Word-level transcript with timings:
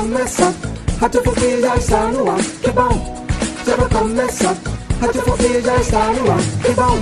Já 0.00 0.06
vai 0.06 0.08
começar. 0.08 0.54
Radiofobia 1.00 1.60
já 1.60 1.76
está 1.76 2.06
no 2.06 2.30
ar. 2.30 2.42
Que 2.62 2.70
bom, 2.70 3.26
já 3.66 3.76
vai 3.76 3.88
começar. 3.88 4.56
Radiofobia 5.00 5.60
já 5.60 5.76
está 5.76 6.12
no 6.12 6.30
ar. 6.30 6.38
Que 6.62 6.72
bom, 6.72 6.98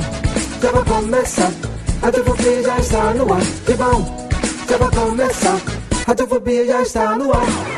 já 0.63 0.73
vai 0.73 0.85
começar. 0.85 1.53
Radiofobia 2.03 2.63
já 2.63 2.79
está 2.79 3.15
no 3.15 3.33
ar. 3.33 3.43
Que 3.67 3.75
bom, 3.75 4.29
já 4.69 4.77
vai 4.79 4.91
começar. 4.91 5.61
Radiofobia 6.07 6.67
já 6.67 6.83
está 6.83 7.17
no 7.17 7.33
ar. 7.33 7.78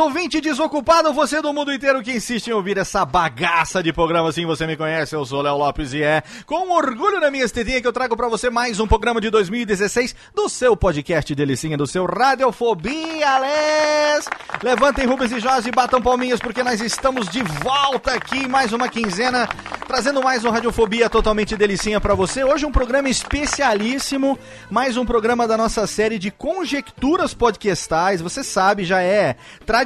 Ouvinte 0.00 0.40
desocupado, 0.40 1.12
você 1.12 1.42
do 1.42 1.52
mundo 1.52 1.72
inteiro 1.72 2.02
que 2.02 2.10
insiste 2.10 2.48
em 2.48 2.52
ouvir 2.52 2.78
essa 2.78 3.04
bagaça 3.04 3.82
de 3.82 3.92
programa. 3.92 4.32
Sim, 4.32 4.46
você 4.46 4.66
me 4.66 4.76
conhece, 4.76 5.14
eu 5.14 5.26
sou 5.26 5.42
Léo 5.42 5.58
Lopes 5.58 5.92
e 5.92 6.02
é 6.02 6.22
com 6.46 6.70
orgulho 6.70 7.20
na 7.20 7.30
minha 7.30 7.44
estetinha 7.44 7.80
que 7.80 7.86
eu 7.86 7.92
trago 7.92 8.16
pra 8.16 8.26
você 8.26 8.48
mais 8.48 8.80
um 8.80 8.86
programa 8.86 9.20
de 9.20 9.28
2016 9.28 10.16
do 10.34 10.48
seu 10.48 10.74
podcast 10.74 11.34
Delicinha, 11.34 11.76
do 11.76 11.86
seu 11.86 12.06
Radiofobia, 12.06 13.38
Les! 13.38 14.26
Levantem 14.62 15.06
Rubens 15.06 15.32
e 15.32 15.40
Jorge 15.40 15.68
e 15.68 15.72
batam 15.72 16.00
palminhas 16.00 16.40
porque 16.40 16.62
nós 16.62 16.80
estamos 16.80 17.28
de 17.28 17.42
volta 17.42 18.12
aqui, 18.14 18.48
mais 18.48 18.72
uma 18.72 18.88
quinzena, 18.88 19.46
trazendo 19.86 20.22
mais 20.22 20.44
um 20.44 20.50
Radiofobia 20.50 21.10
totalmente 21.10 21.56
delicinha 21.56 22.00
pra 22.00 22.14
você. 22.14 22.42
Hoje 22.42 22.64
um 22.64 22.72
programa 22.72 23.08
especialíssimo, 23.08 24.38
mais 24.70 24.96
um 24.96 25.04
programa 25.04 25.46
da 25.46 25.56
nossa 25.56 25.86
série 25.86 26.18
de 26.18 26.30
conjecturas 26.30 27.34
podcastais. 27.34 28.20
Você 28.20 28.42
sabe, 28.42 28.84
já 28.84 29.02
é 29.02 29.36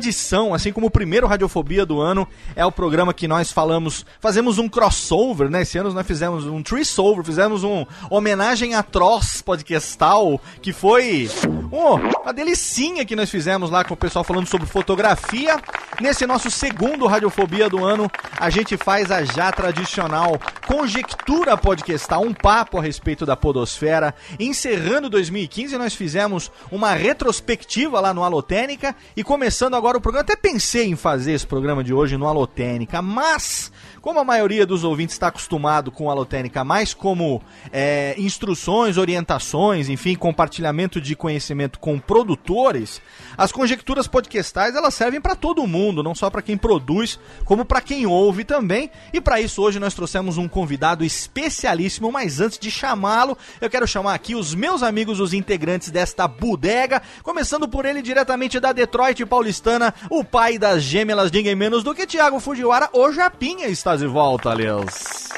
tradição, 0.04 0.52
assim 0.52 0.70
como 0.70 0.88
o 0.88 0.90
primeiro 0.90 1.26
Radiofobia 1.26 1.86
do 1.86 1.98
ano 1.98 2.28
é 2.54 2.64
o 2.66 2.70
programa 2.70 3.14
que 3.14 3.26
nós 3.26 3.50
falamos, 3.50 4.04
fazemos 4.20 4.58
um 4.58 4.68
crossover, 4.68 5.48
né? 5.48 5.62
Esse 5.62 5.78
ano 5.78 5.94
nós 5.94 6.06
fizemos 6.06 6.44
um 6.44 6.62
treesover, 6.62 7.24
fizemos 7.24 7.64
um 7.64 7.86
homenagem 8.10 8.74
atroz 8.74 9.40
podcastal, 9.40 10.38
que 10.60 10.74
foi 10.74 11.30
oh, 11.70 11.94
uma 12.22 12.34
delicinha 12.34 13.04
que 13.06 13.16
nós 13.16 13.30
fizemos 13.30 13.70
lá 13.70 13.82
com 13.82 13.94
o 13.94 13.96
pessoal 13.96 14.24
falando 14.24 14.46
sobre 14.46 14.66
fotografia. 14.66 15.58
Nesse 16.00 16.26
nosso 16.26 16.50
segundo 16.50 17.06
Radiofobia 17.06 17.70
do 17.70 17.82
ano, 17.82 18.10
a 18.38 18.50
gente 18.50 18.76
faz 18.76 19.10
a 19.10 19.24
já 19.24 19.50
tradicional 19.52 20.38
conjectura 20.66 21.56
podcastal, 21.56 22.22
um 22.22 22.34
papo 22.34 22.78
a 22.78 22.82
respeito 22.82 23.24
da 23.24 23.36
podosfera. 23.36 24.14
Encerrando 24.38 25.08
2015, 25.08 25.78
nós 25.78 25.94
fizemos 25.94 26.50
uma 26.70 26.92
retrospectiva 26.92 28.00
lá 28.00 28.12
no 28.12 28.24
Alotênica 28.24 28.94
e 29.16 29.22
começando 29.22 29.74
agora 29.74 29.93
o 29.98 30.00
programa. 30.00 30.22
Até 30.22 30.36
pensei 30.36 30.86
em 30.86 30.96
fazer 30.96 31.32
esse 31.32 31.46
programa 31.46 31.84
de 31.84 31.92
hoje 31.92 32.16
no 32.16 32.26
Alotênica, 32.26 33.00
mas 33.02 33.70
como 34.04 34.20
a 34.20 34.24
maioria 34.24 34.66
dos 34.66 34.84
ouvintes 34.84 35.14
está 35.14 35.28
acostumado 35.28 35.90
com 35.90 36.10
a 36.10 36.12
Alotênica 36.12 36.62
mais 36.62 36.92
como 36.92 37.40
é, 37.72 38.14
instruções, 38.18 38.98
orientações, 38.98 39.88
enfim, 39.88 40.14
compartilhamento 40.14 41.00
de 41.00 41.16
conhecimento 41.16 41.78
com 41.78 41.98
produtores, 41.98 43.00
as 43.34 43.50
conjecturas 43.50 44.06
podcastais 44.06 44.76
elas 44.76 44.92
servem 44.92 45.22
para 45.22 45.34
todo 45.34 45.66
mundo, 45.66 46.02
não 46.02 46.14
só 46.14 46.28
para 46.28 46.42
quem 46.42 46.54
produz, 46.54 47.18
como 47.46 47.64
para 47.64 47.80
quem 47.80 48.04
ouve 48.04 48.44
também. 48.44 48.90
E 49.10 49.22
para 49.22 49.40
isso 49.40 49.62
hoje 49.62 49.80
nós 49.80 49.94
trouxemos 49.94 50.36
um 50.36 50.46
convidado 50.46 51.02
especialíssimo, 51.02 52.12
mas 52.12 52.42
antes 52.42 52.58
de 52.58 52.70
chamá-lo, 52.70 53.38
eu 53.58 53.70
quero 53.70 53.88
chamar 53.88 54.12
aqui 54.12 54.34
os 54.34 54.54
meus 54.54 54.82
amigos, 54.82 55.18
os 55.18 55.32
integrantes 55.32 55.90
desta 55.90 56.28
bodega, 56.28 57.00
começando 57.22 57.66
por 57.66 57.86
ele 57.86 58.02
diretamente 58.02 58.60
da 58.60 58.70
Detroit 58.70 59.24
paulistana, 59.24 59.94
o 60.10 60.22
pai 60.22 60.58
das 60.58 60.82
gêmeas, 60.82 61.32
ninguém 61.32 61.54
menos 61.54 61.82
do 61.82 61.94
que 61.94 62.06
Thiago 62.06 62.38
Fujiwara, 62.38 62.90
o 62.92 63.10
Japinha 63.10 63.66
está 63.66 63.93
de 63.96 64.06
volta, 64.06 64.50
aliás. 64.50 65.28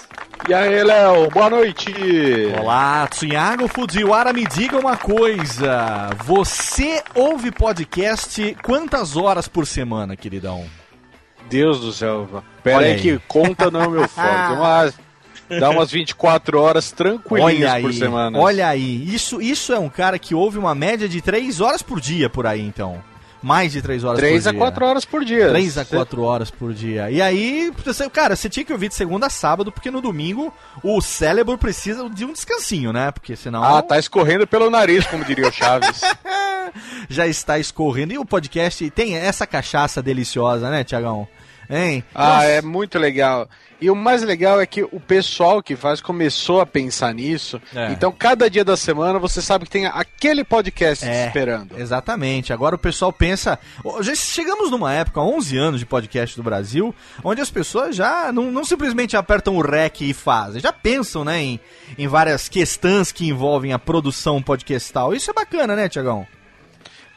E 0.48 0.54
aí, 0.54 0.82
Léo, 0.84 1.28
boa 1.30 1.50
noite! 1.50 1.92
Olá, 2.60 3.06
Thiago 3.08 3.66
Fujiwara, 3.68 4.32
me 4.32 4.46
diga 4.46 4.78
uma 4.78 4.96
coisa. 4.96 6.10
Você 6.24 7.02
ouve 7.14 7.50
podcast 7.50 8.56
quantas 8.62 9.16
horas 9.16 9.48
por 9.48 9.66
semana, 9.66 10.16
queridão? 10.16 10.64
Deus 11.50 11.80
do 11.80 11.92
céu, 11.92 12.42
pera 12.62 12.78
Olha 12.78 12.86
aí 12.86 12.92
aí. 12.94 13.00
que 13.00 13.18
conta 13.26 13.70
não 13.70 13.82
é 13.82 13.88
meu 13.88 14.06
forte. 14.08 14.52
Umas, 14.52 14.94
dá 15.60 15.70
umas 15.70 15.90
24 15.90 16.60
horas 16.60 16.92
tranquilinhas 16.92 17.80
por 17.80 17.92
semana. 17.92 18.38
olha 18.38 18.68
aí. 18.68 19.02
Isso, 19.12 19.40
isso 19.40 19.72
é 19.72 19.78
um 19.78 19.88
cara 19.88 20.18
que 20.18 20.34
ouve 20.34 20.58
uma 20.58 20.74
média 20.74 21.08
de 21.08 21.20
3 21.20 21.60
horas 21.60 21.82
por 21.82 22.00
dia 22.00 22.28
por 22.30 22.46
aí, 22.46 22.60
então. 22.62 23.02
Mais 23.42 23.72
de 23.72 23.82
3 23.82 24.02
horas 24.04 24.18
3 24.18 24.42
por 24.42 24.48
a 24.48 24.52
dia. 24.52 24.58
4 24.58 24.86
horas 24.86 25.04
por 25.04 25.24
dia. 25.24 25.48
3 25.48 25.78
a 25.78 25.84
4 25.84 26.22
horas 26.22 26.50
por 26.50 26.72
dia. 26.72 27.10
E 27.10 27.20
aí, 27.22 27.72
cara, 28.12 28.34
você 28.34 28.48
tinha 28.48 28.64
que 28.64 28.72
ouvir 28.72 28.88
de 28.88 28.94
segunda 28.94 29.26
a 29.26 29.30
sábado, 29.30 29.70
porque 29.70 29.90
no 29.90 30.00
domingo 30.00 30.52
o 30.82 31.00
cérebro 31.00 31.56
precisa 31.56 32.08
de 32.10 32.24
um 32.24 32.32
descansinho, 32.32 32.92
né? 32.92 33.10
Porque 33.10 33.36
senão 33.36 33.62
Ah, 33.62 33.82
tá 33.82 33.98
escorrendo 33.98 34.46
pelo 34.46 34.70
nariz, 34.70 35.06
como 35.06 35.24
diria 35.24 35.48
o 35.48 35.52
Chaves. 35.52 36.00
já 37.08 37.26
está 37.26 37.58
escorrendo. 37.58 38.12
E 38.12 38.18
o 38.18 38.24
podcast 38.24 38.88
tem 38.90 39.16
essa 39.16 39.46
cachaça 39.46 40.02
deliciosa, 40.02 40.70
né, 40.70 40.84
Tiagão? 40.84 41.28
Hein? 41.68 42.04
Ah, 42.14 42.34
Nossa. 42.36 42.44
é 42.46 42.62
muito 42.62 42.98
legal. 42.98 43.48
E 43.78 43.90
o 43.90 43.94
mais 43.94 44.22
legal 44.22 44.58
é 44.58 44.64
que 44.64 44.82
o 44.82 44.98
pessoal 44.98 45.62
que 45.62 45.76
faz 45.76 46.00
começou 46.00 46.62
a 46.62 46.66
pensar 46.66 47.12
nisso. 47.12 47.60
É. 47.74 47.92
Então, 47.92 48.10
cada 48.10 48.48
dia 48.48 48.64
da 48.64 48.74
semana 48.76 49.18
você 49.18 49.42
sabe 49.42 49.66
que 49.66 49.70
tem 49.70 49.84
aquele 49.84 50.44
podcast 50.44 51.04
te 51.04 51.10
É, 51.10 51.26
esperando. 51.26 51.78
Exatamente. 51.78 52.54
Agora 52.54 52.74
o 52.74 52.78
pessoal 52.78 53.12
pensa. 53.12 53.58
Já 54.00 54.14
chegamos 54.14 54.70
numa 54.70 54.94
época, 54.94 55.20
há 55.20 55.24
11 55.24 55.58
anos 55.58 55.80
de 55.80 55.84
podcast 55.86 56.34
do 56.36 56.42
Brasil, 56.42 56.94
onde 57.22 57.42
as 57.42 57.50
pessoas 57.50 57.94
já 57.94 58.32
não, 58.32 58.50
não 58.50 58.64
simplesmente 58.64 59.14
apertam 59.14 59.56
o 59.56 59.60
REC 59.60 60.00
e 60.02 60.14
fazem, 60.14 60.60
já 60.60 60.72
pensam, 60.72 61.22
né, 61.22 61.42
em, 61.42 61.60
em 61.98 62.08
várias 62.08 62.48
questões 62.48 63.12
que 63.12 63.28
envolvem 63.28 63.74
a 63.74 63.78
produção 63.78 64.40
podcastal. 64.42 65.14
Isso 65.14 65.30
é 65.30 65.34
bacana, 65.34 65.76
né, 65.76 65.86
Tiagão? 65.86 66.26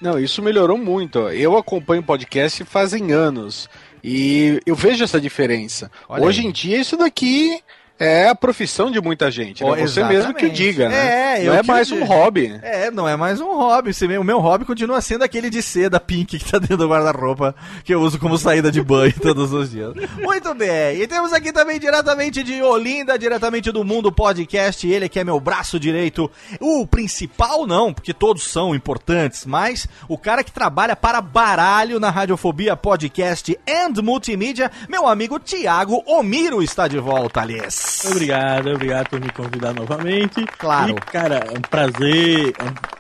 Não, 0.02 0.18
isso 0.18 0.42
melhorou 0.42 0.78
muito. 0.78 1.20
Eu 1.30 1.58
acompanho 1.58 2.02
podcast 2.02 2.64
fazem 2.64 3.12
anos 3.12 3.70
e 4.04 4.62
eu 4.66 4.76
vejo 4.76 5.04
essa 5.04 5.20
diferença. 5.20 5.92
Olha 6.08 6.24
Hoje 6.26 6.42
aí. 6.42 6.48
em 6.48 6.52
dia 6.52 6.80
isso 6.80 6.98
daqui 6.98 7.62
é 8.00 8.30
a 8.30 8.36
profissão 8.36 8.90
de 8.90 9.02
muita 9.02 9.30
gente. 9.30 9.64
né? 9.64 9.70
Oh, 9.70 9.76
Você 9.76 10.04
mesmo 10.06 10.34
que 10.34 10.50
diga, 10.50 10.88
né? 10.88 11.40
É, 11.42 11.44
Não 11.44 11.54
é 11.54 11.64
mais 11.64 11.88
digo. 11.88 12.02
um 12.02 12.06
hobby. 12.06 12.58
É, 12.62 12.90
não 12.90 13.08
é 13.08 13.16
mais 13.16 13.42
um 13.42 13.54
hobby. 13.56 13.92
O 14.20 14.24
meu 14.24 14.40
hobby 14.40 14.64
continua 14.66 15.02
sendo 15.02 15.24
aquele 15.24 15.50
de 15.50 15.62
seda 15.62 16.00
pink 16.00 16.40
que 16.40 16.46
tá 16.52 16.58
dentro 16.58 16.78
do 16.78 16.88
guarda-roupa, 16.88 17.54
que 17.84 17.94
eu 17.94 18.00
uso 18.02 18.18
como 18.18 18.38
saída 18.38 18.72
de 18.72 18.82
banho 18.82 19.14
todos 19.22 19.52
os 19.52 19.72
dias. 19.72 19.94
Muito 20.18 20.54
bem. 20.56 21.02
E 21.02 21.08
temos 21.08 21.34
aqui 21.34 21.52
também 21.52 21.80
diretamente 21.80 22.42
de 22.44 22.62
Olinda, 22.62 23.20
diretamente 23.20 23.72
do 23.72 23.84
Mundo 23.84 24.12
Podcast, 24.12 24.88
ele 24.88 25.10
que 25.10 25.20
é 25.20 25.24
meu 25.24 25.40
braço 25.40 25.80
direito. 25.80 26.32
O 26.60 26.88
principal 26.88 27.68
não, 27.68 27.94
porque 27.94 28.14
todos 28.14 28.48
são 28.50 28.74
importantes, 28.74 29.46
mas 29.46 29.88
o 30.08 30.18
cara 30.18 30.44
que 30.44 30.52
trabalha 30.52 30.96
para 30.96 31.20
baralho 31.22 32.00
na 32.00 32.10
Radiofobia 32.10 32.76
Podcast 32.76 33.58
and 33.68 34.02
Multimídia, 34.02 34.72
meu 34.88 35.08
amigo 35.08 35.40
Tiago 35.40 36.02
Omiro 36.08 36.62
está 36.64 36.88
de 36.88 36.98
volta, 36.98 37.42
aliás. 37.42 37.89
Obrigado, 38.06 38.70
obrigado 38.72 39.10
por 39.10 39.20
me 39.20 39.30
convidar 39.32 39.74
novamente. 39.74 40.46
Claro. 40.58 40.92
E, 40.92 41.12
cara, 41.12 41.38
é 41.52 41.58
um 41.58 41.62
prazer. 41.62 42.54
é 42.58 42.64
um- 42.64 43.00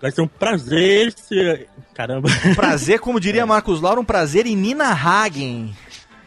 Vai 0.00 0.10
ser 0.10 0.22
um 0.22 0.28
prazer 0.28 1.12
ser. 1.12 1.68
Caramba. 1.94 2.28
Prazer, 2.56 2.98
como 3.00 3.20
diria 3.20 3.44
Marcos 3.46 3.80
Lauro, 3.82 4.00
um 4.00 4.04
prazer 4.04 4.46
em 4.46 4.56
Nina 4.56 4.92
Hagen. 4.92 5.74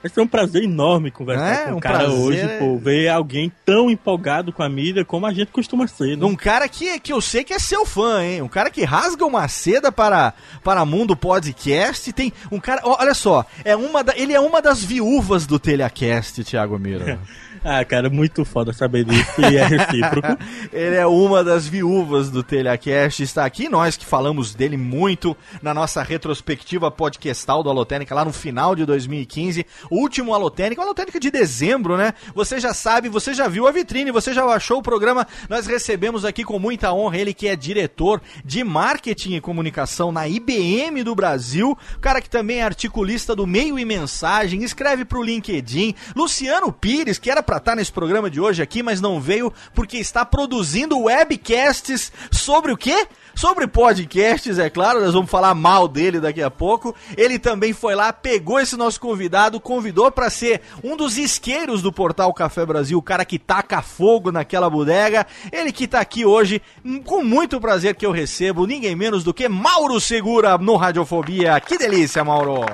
Vai 0.03 0.11
ser 0.11 0.19
um 0.19 0.27
prazer 0.27 0.63
enorme 0.63 1.09
conversar 1.09 1.53
É, 1.53 1.65
com 1.67 1.71
um 1.71 1.77
o 1.77 1.79
cara 1.79 1.99
prazer 1.99 2.19
hoje, 2.19 2.39
é- 2.41 2.59
pô, 2.59 2.77
ver 2.77 3.07
alguém 3.07 3.49
tão 3.65 3.89
empolgado 3.89 4.51
com 4.51 4.61
a 4.61 4.67
mídia 4.67 5.05
como 5.05 5.25
a 5.25 5.33
gente 5.33 5.47
costuma 5.49 5.87
ser, 5.87 6.17
né? 6.17 6.25
Um 6.25 6.35
cara 6.35 6.67
que, 6.67 6.99
que 6.99 7.13
eu 7.13 7.21
sei 7.21 7.41
que 7.43 7.53
é 7.53 7.57
seu 7.57 7.85
fã, 7.85 8.21
hein? 8.21 8.41
Um 8.41 8.49
cara 8.49 8.69
que 8.69 8.83
rasga 8.83 9.25
uma 9.25 9.47
seda 9.47 9.93
para, 9.93 10.33
para 10.61 10.83
Mundo 10.85 11.15
Podcast. 11.15 12.11
Tem 12.11 12.33
um 12.51 12.59
cara. 12.59 12.81
Olha 12.83 13.13
só, 13.13 13.45
é 13.63 13.75
uma 13.77 14.03
da- 14.03 14.13
ele 14.17 14.33
é 14.33 14.39
uma 14.41 14.61
das 14.61 14.83
viúvas 14.83 15.47
do 15.47 15.57
Telecast, 15.57 16.43
Thiago 16.43 16.77
Mira. 16.77 17.17
Ah, 17.65 17.85
cara, 17.85 18.09
muito 18.09 18.43
foda 18.43 18.73
saber 18.73 19.05
disso 19.05 19.39
e 19.39 19.55
é 19.55 19.63
recíproco. 19.65 20.37
Ele 20.73 20.97
é 20.97 21.07
uma 21.07 21.41
das 21.45 21.65
viúvas 21.65 22.29
do 22.29 22.43
Telecast, 22.43 23.23
está 23.23 23.45
aqui, 23.45 23.69
nós 23.69 23.95
que 23.95 24.05
falamos 24.05 24.53
dele 24.53 24.75
muito 24.75 25.35
na 25.61 25.73
nossa 25.73 26.03
retrospectiva 26.03 26.91
podcastal 26.91 27.63
do 27.63 27.69
Alotênica 27.69 28.13
lá 28.13 28.25
no 28.25 28.33
final 28.33 28.75
de 28.75 28.85
2015, 28.85 29.65
o 29.89 29.95
último 29.95 30.33
Alotênica, 30.33 30.81
o 30.81 30.83
Alotênica 30.83 31.21
de 31.21 31.31
dezembro, 31.31 31.95
né? 31.95 32.13
Você 32.35 32.59
já 32.59 32.73
sabe, 32.73 33.07
você 33.07 33.33
já 33.33 33.47
viu 33.47 33.65
a 33.65 33.71
vitrine, 33.71 34.11
você 34.11 34.33
já 34.33 34.43
achou 34.43 34.79
o 34.79 34.83
programa, 34.83 35.25
nós 35.47 35.65
recebemos 35.65 36.25
aqui 36.25 36.43
com 36.43 36.59
muita 36.59 36.91
honra 36.91 37.17
ele 37.17 37.33
que 37.33 37.47
é 37.47 37.55
diretor 37.55 38.21
de 38.43 38.61
marketing 38.61 39.35
e 39.35 39.41
comunicação 39.41 40.11
na 40.11 40.27
IBM 40.27 41.01
do 41.01 41.15
Brasil, 41.15 41.77
o 41.95 41.99
cara 41.99 42.19
que 42.19 42.29
também 42.29 42.59
é 42.59 42.63
articulista 42.63 43.33
do 43.33 43.47
Meio 43.47 43.79
e 43.79 43.85
Mensagem, 43.85 44.65
escreve 44.65 45.05
pro 45.05 45.23
LinkedIn, 45.23 45.95
Luciano 46.13 46.69
Pires, 46.73 47.17
que 47.17 47.31
era 47.31 47.41
pra 47.41 47.52
estar 47.57 47.75
nesse 47.75 47.91
programa 47.91 48.29
de 48.29 48.39
hoje 48.39 48.61
aqui, 48.61 48.83
mas 48.83 49.01
não 49.01 49.19
veio 49.19 49.53
porque 49.73 49.97
está 49.97 50.25
produzindo 50.25 50.99
webcasts 50.99 52.11
sobre 52.31 52.71
o 52.71 52.77
quê? 52.77 53.07
Sobre 53.35 53.65
podcasts, 53.65 54.59
é 54.59 54.69
claro, 54.69 55.01
nós 55.01 55.13
vamos 55.13 55.29
falar 55.29 55.55
mal 55.55 55.87
dele 55.87 56.19
daqui 56.19 56.41
a 56.41 56.51
pouco. 56.51 56.95
Ele 57.17 57.39
também 57.39 57.73
foi 57.73 57.95
lá, 57.95 58.13
pegou 58.13 58.59
esse 58.59 58.77
nosso 58.77 58.99
convidado, 58.99 59.59
convidou 59.59 60.11
para 60.11 60.29
ser 60.29 60.61
um 60.83 60.95
dos 60.95 61.17
isqueiros 61.17 61.81
do 61.81 61.91
portal 61.91 62.31
Café 62.33 62.63
Brasil, 62.65 62.97
o 62.97 63.01
cara 63.01 63.25
que 63.25 63.39
taca 63.39 63.81
fogo 63.81 64.31
naquela 64.31 64.69
bodega. 64.69 65.25
Ele 65.51 65.71
que 65.71 65.87
tá 65.87 65.99
aqui 65.99 66.25
hoje, 66.25 66.61
hum, 66.85 67.01
com 67.01 67.23
muito 67.23 67.59
prazer 67.59 67.95
que 67.95 68.05
eu 68.05 68.11
recebo, 68.11 68.67
ninguém 68.67 68.95
menos 68.95 69.23
do 69.23 69.33
que 69.33 69.49
Mauro 69.49 69.99
Segura 69.99 70.57
no 70.57 70.75
Radiofobia. 70.75 71.59
Que 71.59 71.77
delícia, 71.77 72.23
Mauro! 72.23 72.65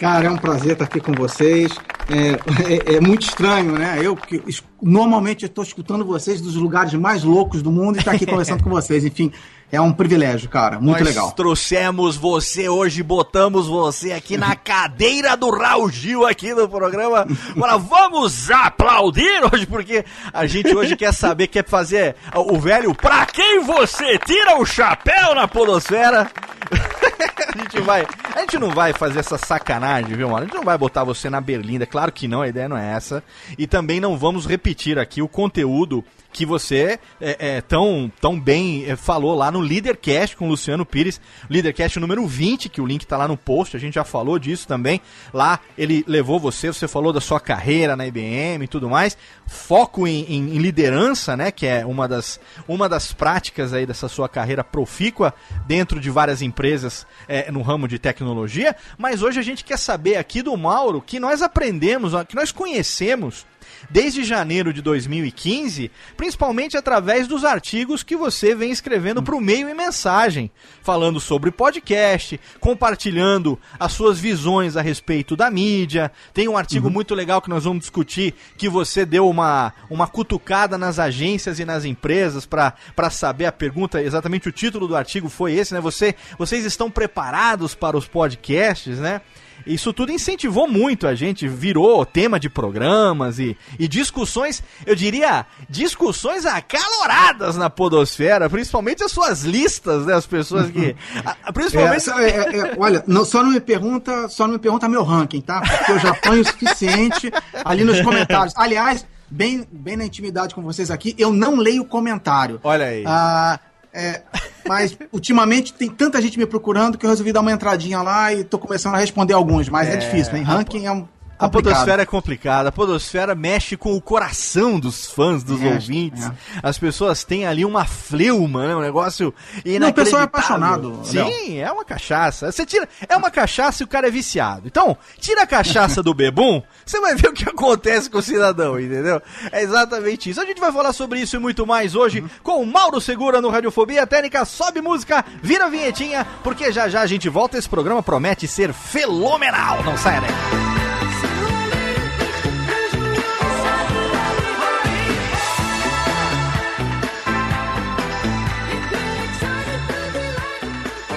Cara, 0.00 0.26
é 0.26 0.30
um 0.30 0.36
prazer 0.38 0.72
estar 0.72 0.86
aqui 0.86 0.98
com 0.98 1.12
vocês. 1.12 1.72
É, 2.08 2.92
é- 2.92 2.96
é 2.96 3.00
muito 3.00 3.22
estranho, 3.22 3.72
né? 3.72 3.98
Eu 4.02 4.16
que 4.16 4.42
normalmente 4.82 5.44
estou 5.44 5.62
escutando 5.62 6.04
vocês 6.06 6.40
dos 6.40 6.54
lugares 6.56 6.94
mais 6.94 7.22
loucos 7.22 7.60
do 7.62 7.70
mundo 7.70 7.96
e 7.96 7.98
estar 7.98 8.12
aqui 8.12 8.24
conversando 8.24 8.64
com 8.64 8.70
vocês. 8.70 9.04
Enfim, 9.04 9.30
é 9.70 9.78
um 9.78 9.92
privilégio, 9.92 10.48
cara. 10.48 10.80
Muito 10.80 11.00
Nós 11.00 11.06
legal. 11.06 11.32
trouxemos 11.32 12.16
você 12.16 12.66
hoje, 12.66 13.02
botamos 13.02 13.66
você 13.68 14.12
aqui 14.12 14.38
na 14.38 14.56
cadeira 14.56 15.36
do 15.36 15.50
Raul 15.50 15.90
Gil 15.90 16.26
aqui 16.26 16.54
no 16.54 16.66
programa. 16.66 17.26
Agora 17.54 17.76
vamos 17.76 18.50
aplaudir 18.50 19.42
hoje, 19.52 19.66
porque 19.66 20.02
a 20.32 20.46
gente 20.46 20.74
hoje 20.74 20.96
quer 20.96 21.12
saber, 21.12 21.46
quer 21.48 21.68
fazer 21.68 22.16
o 22.34 22.58
velho 22.58 22.94
pra 22.94 23.26
quem 23.26 23.60
você 23.62 24.18
tira 24.18 24.58
o 24.58 24.64
chapéu 24.64 25.34
na 25.34 25.46
podosfera. 25.46 26.30
a 27.54 27.58
gente 27.58 27.80
vai, 27.80 28.06
a 28.34 28.40
gente 28.40 28.58
não 28.58 28.70
vai 28.70 28.92
fazer 28.92 29.20
essa 29.20 29.36
sacanagem, 29.36 30.16
viu, 30.16 30.28
mano? 30.28 30.42
A 30.42 30.46
gente 30.46 30.56
não 30.56 30.64
vai 30.64 30.78
botar 30.78 31.04
você 31.04 31.28
na 31.28 31.40
berlinda, 31.40 31.86
claro 31.86 32.12
que 32.12 32.28
não, 32.28 32.42
a 32.42 32.48
ideia 32.48 32.68
não 32.68 32.76
é 32.76 32.92
essa. 32.92 33.22
E 33.58 33.66
também 33.66 34.00
não 34.00 34.16
vamos 34.16 34.46
repetir 34.46 34.98
aqui 34.98 35.20
o 35.20 35.28
conteúdo 35.28 36.04
que 36.32 36.46
você 36.46 36.98
é, 37.20 37.56
é, 37.56 37.60
tão, 37.60 38.10
tão 38.20 38.38
bem 38.38 38.84
é, 38.88 38.94
falou 38.96 39.34
lá 39.34 39.50
no 39.50 39.60
Leadercast 39.60 40.36
com 40.36 40.46
o 40.46 40.48
Luciano 40.50 40.86
Pires, 40.86 41.20
Leadercast 41.48 41.98
número 41.98 42.26
20, 42.26 42.68
que 42.68 42.80
o 42.80 42.86
link 42.86 43.06
tá 43.06 43.16
lá 43.16 43.26
no 43.26 43.36
post, 43.36 43.76
a 43.76 43.80
gente 43.80 43.94
já 43.94 44.04
falou 44.04 44.38
disso 44.38 44.66
também. 44.68 45.00
Lá 45.34 45.58
ele 45.76 46.04
levou 46.06 46.38
você, 46.38 46.68
você 46.68 46.86
falou 46.86 47.12
da 47.12 47.20
sua 47.20 47.40
carreira 47.40 47.96
na 47.96 48.06
IBM 48.06 48.64
e 48.64 48.68
tudo 48.68 48.88
mais. 48.88 49.16
Foco 49.46 50.06
em, 50.06 50.24
em- 50.28 50.56
em 50.56 50.58
liderança, 50.58 51.36
né? 51.36 51.50
Que 51.50 51.66
é 51.66 51.84
uma 51.84 52.06
das, 52.06 52.38
uma 52.68 52.88
das 52.88 53.12
práticas 53.12 53.72
aí 53.72 53.84
dessa 53.84 54.08
sua 54.08 54.28
carreira 54.28 54.62
profícua 54.62 55.34
dentro 55.66 55.98
de 56.00 56.10
várias 56.10 56.42
empresas 56.42 57.06
é, 57.26 57.50
no 57.50 57.60
ramo 57.62 57.88
de 57.88 57.98
tecnologia. 57.98 58.76
Mas 58.96 59.22
hoje 59.22 59.40
a 59.40 59.42
gente 59.42 59.64
quer 59.64 59.78
saber 59.78 60.16
aqui 60.16 60.42
do 60.42 60.56
Mauro 60.56 61.02
que 61.04 61.18
nós 61.18 61.42
aprendemos, 61.42 62.12
que 62.28 62.36
nós 62.36 62.52
conhecemos 62.52 63.44
desde 63.88 64.24
janeiro 64.24 64.72
de 64.72 64.82
2015, 64.82 65.90
principalmente 66.16 66.76
através 66.76 67.26
dos 67.26 67.44
artigos 67.44 68.02
que 68.02 68.16
você 68.16 68.54
vem 68.54 68.70
escrevendo 68.70 69.22
para 69.22 69.34
o 69.34 69.40
meio 69.40 69.68
e 69.68 69.74
mensagem, 69.74 70.50
falando 70.82 71.20
sobre 71.20 71.50
podcast, 71.50 72.40
compartilhando 72.60 73.58
as 73.78 73.92
suas 73.92 74.18
visões 74.18 74.76
a 74.76 74.82
respeito 74.82 75.36
da 75.36 75.50
mídia. 75.50 76.10
Tem 76.32 76.48
um 76.48 76.56
artigo 76.56 76.90
muito 76.90 77.14
legal 77.14 77.40
que 77.40 77.50
nós 77.50 77.64
vamos 77.64 77.80
discutir 77.80 78.34
que 78.56 78.68
você 78.68 79.04
deu 79.04 79.28
uma, 79.28 79.72
uma 79.88 80.06
cutucada 80.06 80.76
nas 80.76 80.98
agências 80.98 81.58
e 81.58 81.64
nas 81.64 81.84
empresas 81.84 82.46
para 82.46 83.10
saber 83.10 83.46
a 83.46 83.52
pergunta, 83.52 84.02
exatamente 84.02 84.48
o 84.48 84.52
título 84.52 84.86
do 84.86 84.96
artigo 84.96 85.28
foi 85.28 85.54
esse, 85.54 85.74
né? 85.74 85.80
Você, 85.80 86.14
vocês 86.38 86.64
estão 86.64 86.90
preparados 86.90 87.74
para 87.74 87.96
os 87.96 88.06
podcasts, 88.06 88.98
né? 88.98 89.20
Isso 89.66 89.92
tudo 89.92 90.12
incentivou 90.12 90.68
muito 90.68 91.06
a 91.06 91.14
gente, 91.14 91.46
virou 91.48 92.04
tema 92.06 92.38
de 92.40 92.48
programas 92.48 93.38
e, 93.38 93.56
e 93.78 93.86
discussões, 93.86 94.62
eu 94.86 94.94
diria, 94.94 95.46
discussões 95.68 96.44
acaloradas 96.46 97.56
na 97.56 97.68
podosfera, 97.70 98.48
principalmente 98.48 99.02
as 99.04 99.12
suas 99.12 99.42
listas, 99.42 100.06
né? 100.06 100.14
As 100.14 100.26
pessoas 100.26 100.70
que. 100.70 100.94
a- 101.24 101.36
É, 101.46 101.52
principalmente. 101.52 102.02
só- 102.02 102.18
é, 102.18 102.28
é, 102.30 102.56
é, 102.58 102.74
olha, 102.78 103.04
não- 103.06 103.24
só 103.24 103.42
não 103.42 103.50
me 103.50 103.60
pergunta, 103.60 104.28
só 104.28 104.46
não 104.46 104.54
me 104.54 104.58
pergunta 104.58 104.88
meu 104.88 105.02
ranking, 105.02 105.40
tá? 105.40 105.60
Porque 105.60 105.92
eu 105.92 105.98
já 105.98 106.10
apanho 106.10 106.42
o 106.42 106.44
suficiente 106.46 107.30
ali 107.64 107.84
nos 107.84 108.00
comentários. 108.00 108.54
Aliás, 108.56 109.06
bem, 109.30 109.66
bem 109.70 109.96
na 109.96 110.04
intimidade 110.04 110.54
com 110.54 110.62
vocês 110.62 110.90
aqui, 110.90 111.14
eu 111.18 111.32
não 111.32 111.56
leio 111.56 111.84
comentário. 111.84 112.60
Olha 112.62 112.86
aí. 112.86 113.04
Ah, 113.06 113.58
é, 113.92 114.22
mas 114.66 114.96
ultimamente 115.12 115.72
tem 115.72 115.88
tanta 115.88 116.20
gente 116.22 116.38
me 116.38 116.46
procurando 116.46 116.96
que 116.96 117.04
eu 117.04 117.10
resolvi 117.10 117.32
dar 117.32 117.40
uma 117.40 117.52
entradinha 117.52 118.02
lá 118.02 118.32
e 118.32 118.44
tô 118.44 118.58
começando 118.58 118.94
a 118.94 118.98
responder 118.98 119.34
alguns, 119.34 119.68
mas 119.68 119.88
é, 119.88 119.96
difícil, 119.96 120.32
né? 120.32 120.40
Ranking 120.40 120.86
é 120.86 120.92
um. 120.92 121.08
A 121.40 121.48
podosfera 121.48 122.02
é 122.02 122.06
complicada, 122.06 122.68
a 122.68 122.72
podosfera 122.72 123.34
mexe 123.34 123.76
com 123.76 123.96
o 123.96 124.00
coração 124.00 124.78
dos 124.78 125.06
fãs, 125.10 125.42
dos 125.42 125.60
ouvintes. 125.60 126.26
é. 126.26 126.32
As 126.62 126.78
pessoas 126.78 127.24
têm 127.24 127.46
ali 127.46 127.64
uma 127.64 127.84
fleuma, 127.86 128.66
né? 128.68 128.76
Um 128.76 128.80
negócio 128.80 129.34
inacreditável. 129.64 129.80
Não, 129.80 129.88
o 129.88 129.94
pessoal 129.94 130.22
é 130.22 130.24
apaixonado, 130.24 131.00
Sim, 131.04 131.58
é 131.58 131.72
uma 131.72 131.84
cachaça. 131.84 132.52
Você 132.52 132.66
tira, 132.66 132.88
é 133.08 133.16
uma 133.16 133.30
cachaça 133.30 133.82
e 133.82 133.84
o 133.84 133.88
cara 133.88 134.08
é 134.08 134.10
viciado. 134.10 134.62
Então, 134.66 134.96
tira 135.18 135.42
a 135.42 135.46
cachaça 135.46 136.02
do 136.02 136.12
bebum, 136.12 136.62
você 136.84 137.00
vai 137.00 137.14
ver 137.14 137.28
o 137.28 137.32
que 137.32 137.48
acontece 137.48 138.10
com 138.10 138.18
o 138.18 138.22
cidadão, 138.22 138.78
entendeu? 138.78 139.22
É 139.50 139.62
exatamente 139.62 140.28
isso. 140.30 140.40
A 140.40 140.44
gente 140.44 140.60
vai 140.60 140.70
falar 140.70 140.92
sobre 140.92 141.20
isso 141.20 141.36
e 141.36 141.38
muito 141.38 141.66
mais 141.66 141.94
hoje 141.94 142.22
com 142.42 142.62
o 142.62 142.66
Mauro 142.66 143.00
Segura 143.00 143.40
no 143.40 143.48
Radiofobia. 143.48 144.06
Técnica, 144.06 144.44
sobe 144.44 144.80
música, 144.80 145.24
vira 145.42 145.66
a 145.66 145.68
vinhetinha, 145.68 146.26
porque 146.42 146.70
já 146.70 146.88
já 146.88 147.00
a 147.00 147.06
gente 147.06 147.28
volta. 147.28 147.56
Esse 147.56 147.68
programa 147.68 148.02
promete 148.02 148.46
ser 148.46 148.72
fenomenal. 148.72 149.82
Não 149.82 149.96
saia 149.96 150.20
daí. 150.20 150.79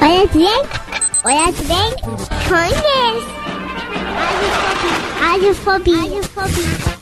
Olha 0.04 0.28
bem, 0.28 0.50
olha 1.24 1.54
bem, 1.64 1.96
conhece. 2.50 3.34
Radiofobia. 5.22 5.96
Radiofobia. 5.96 6.93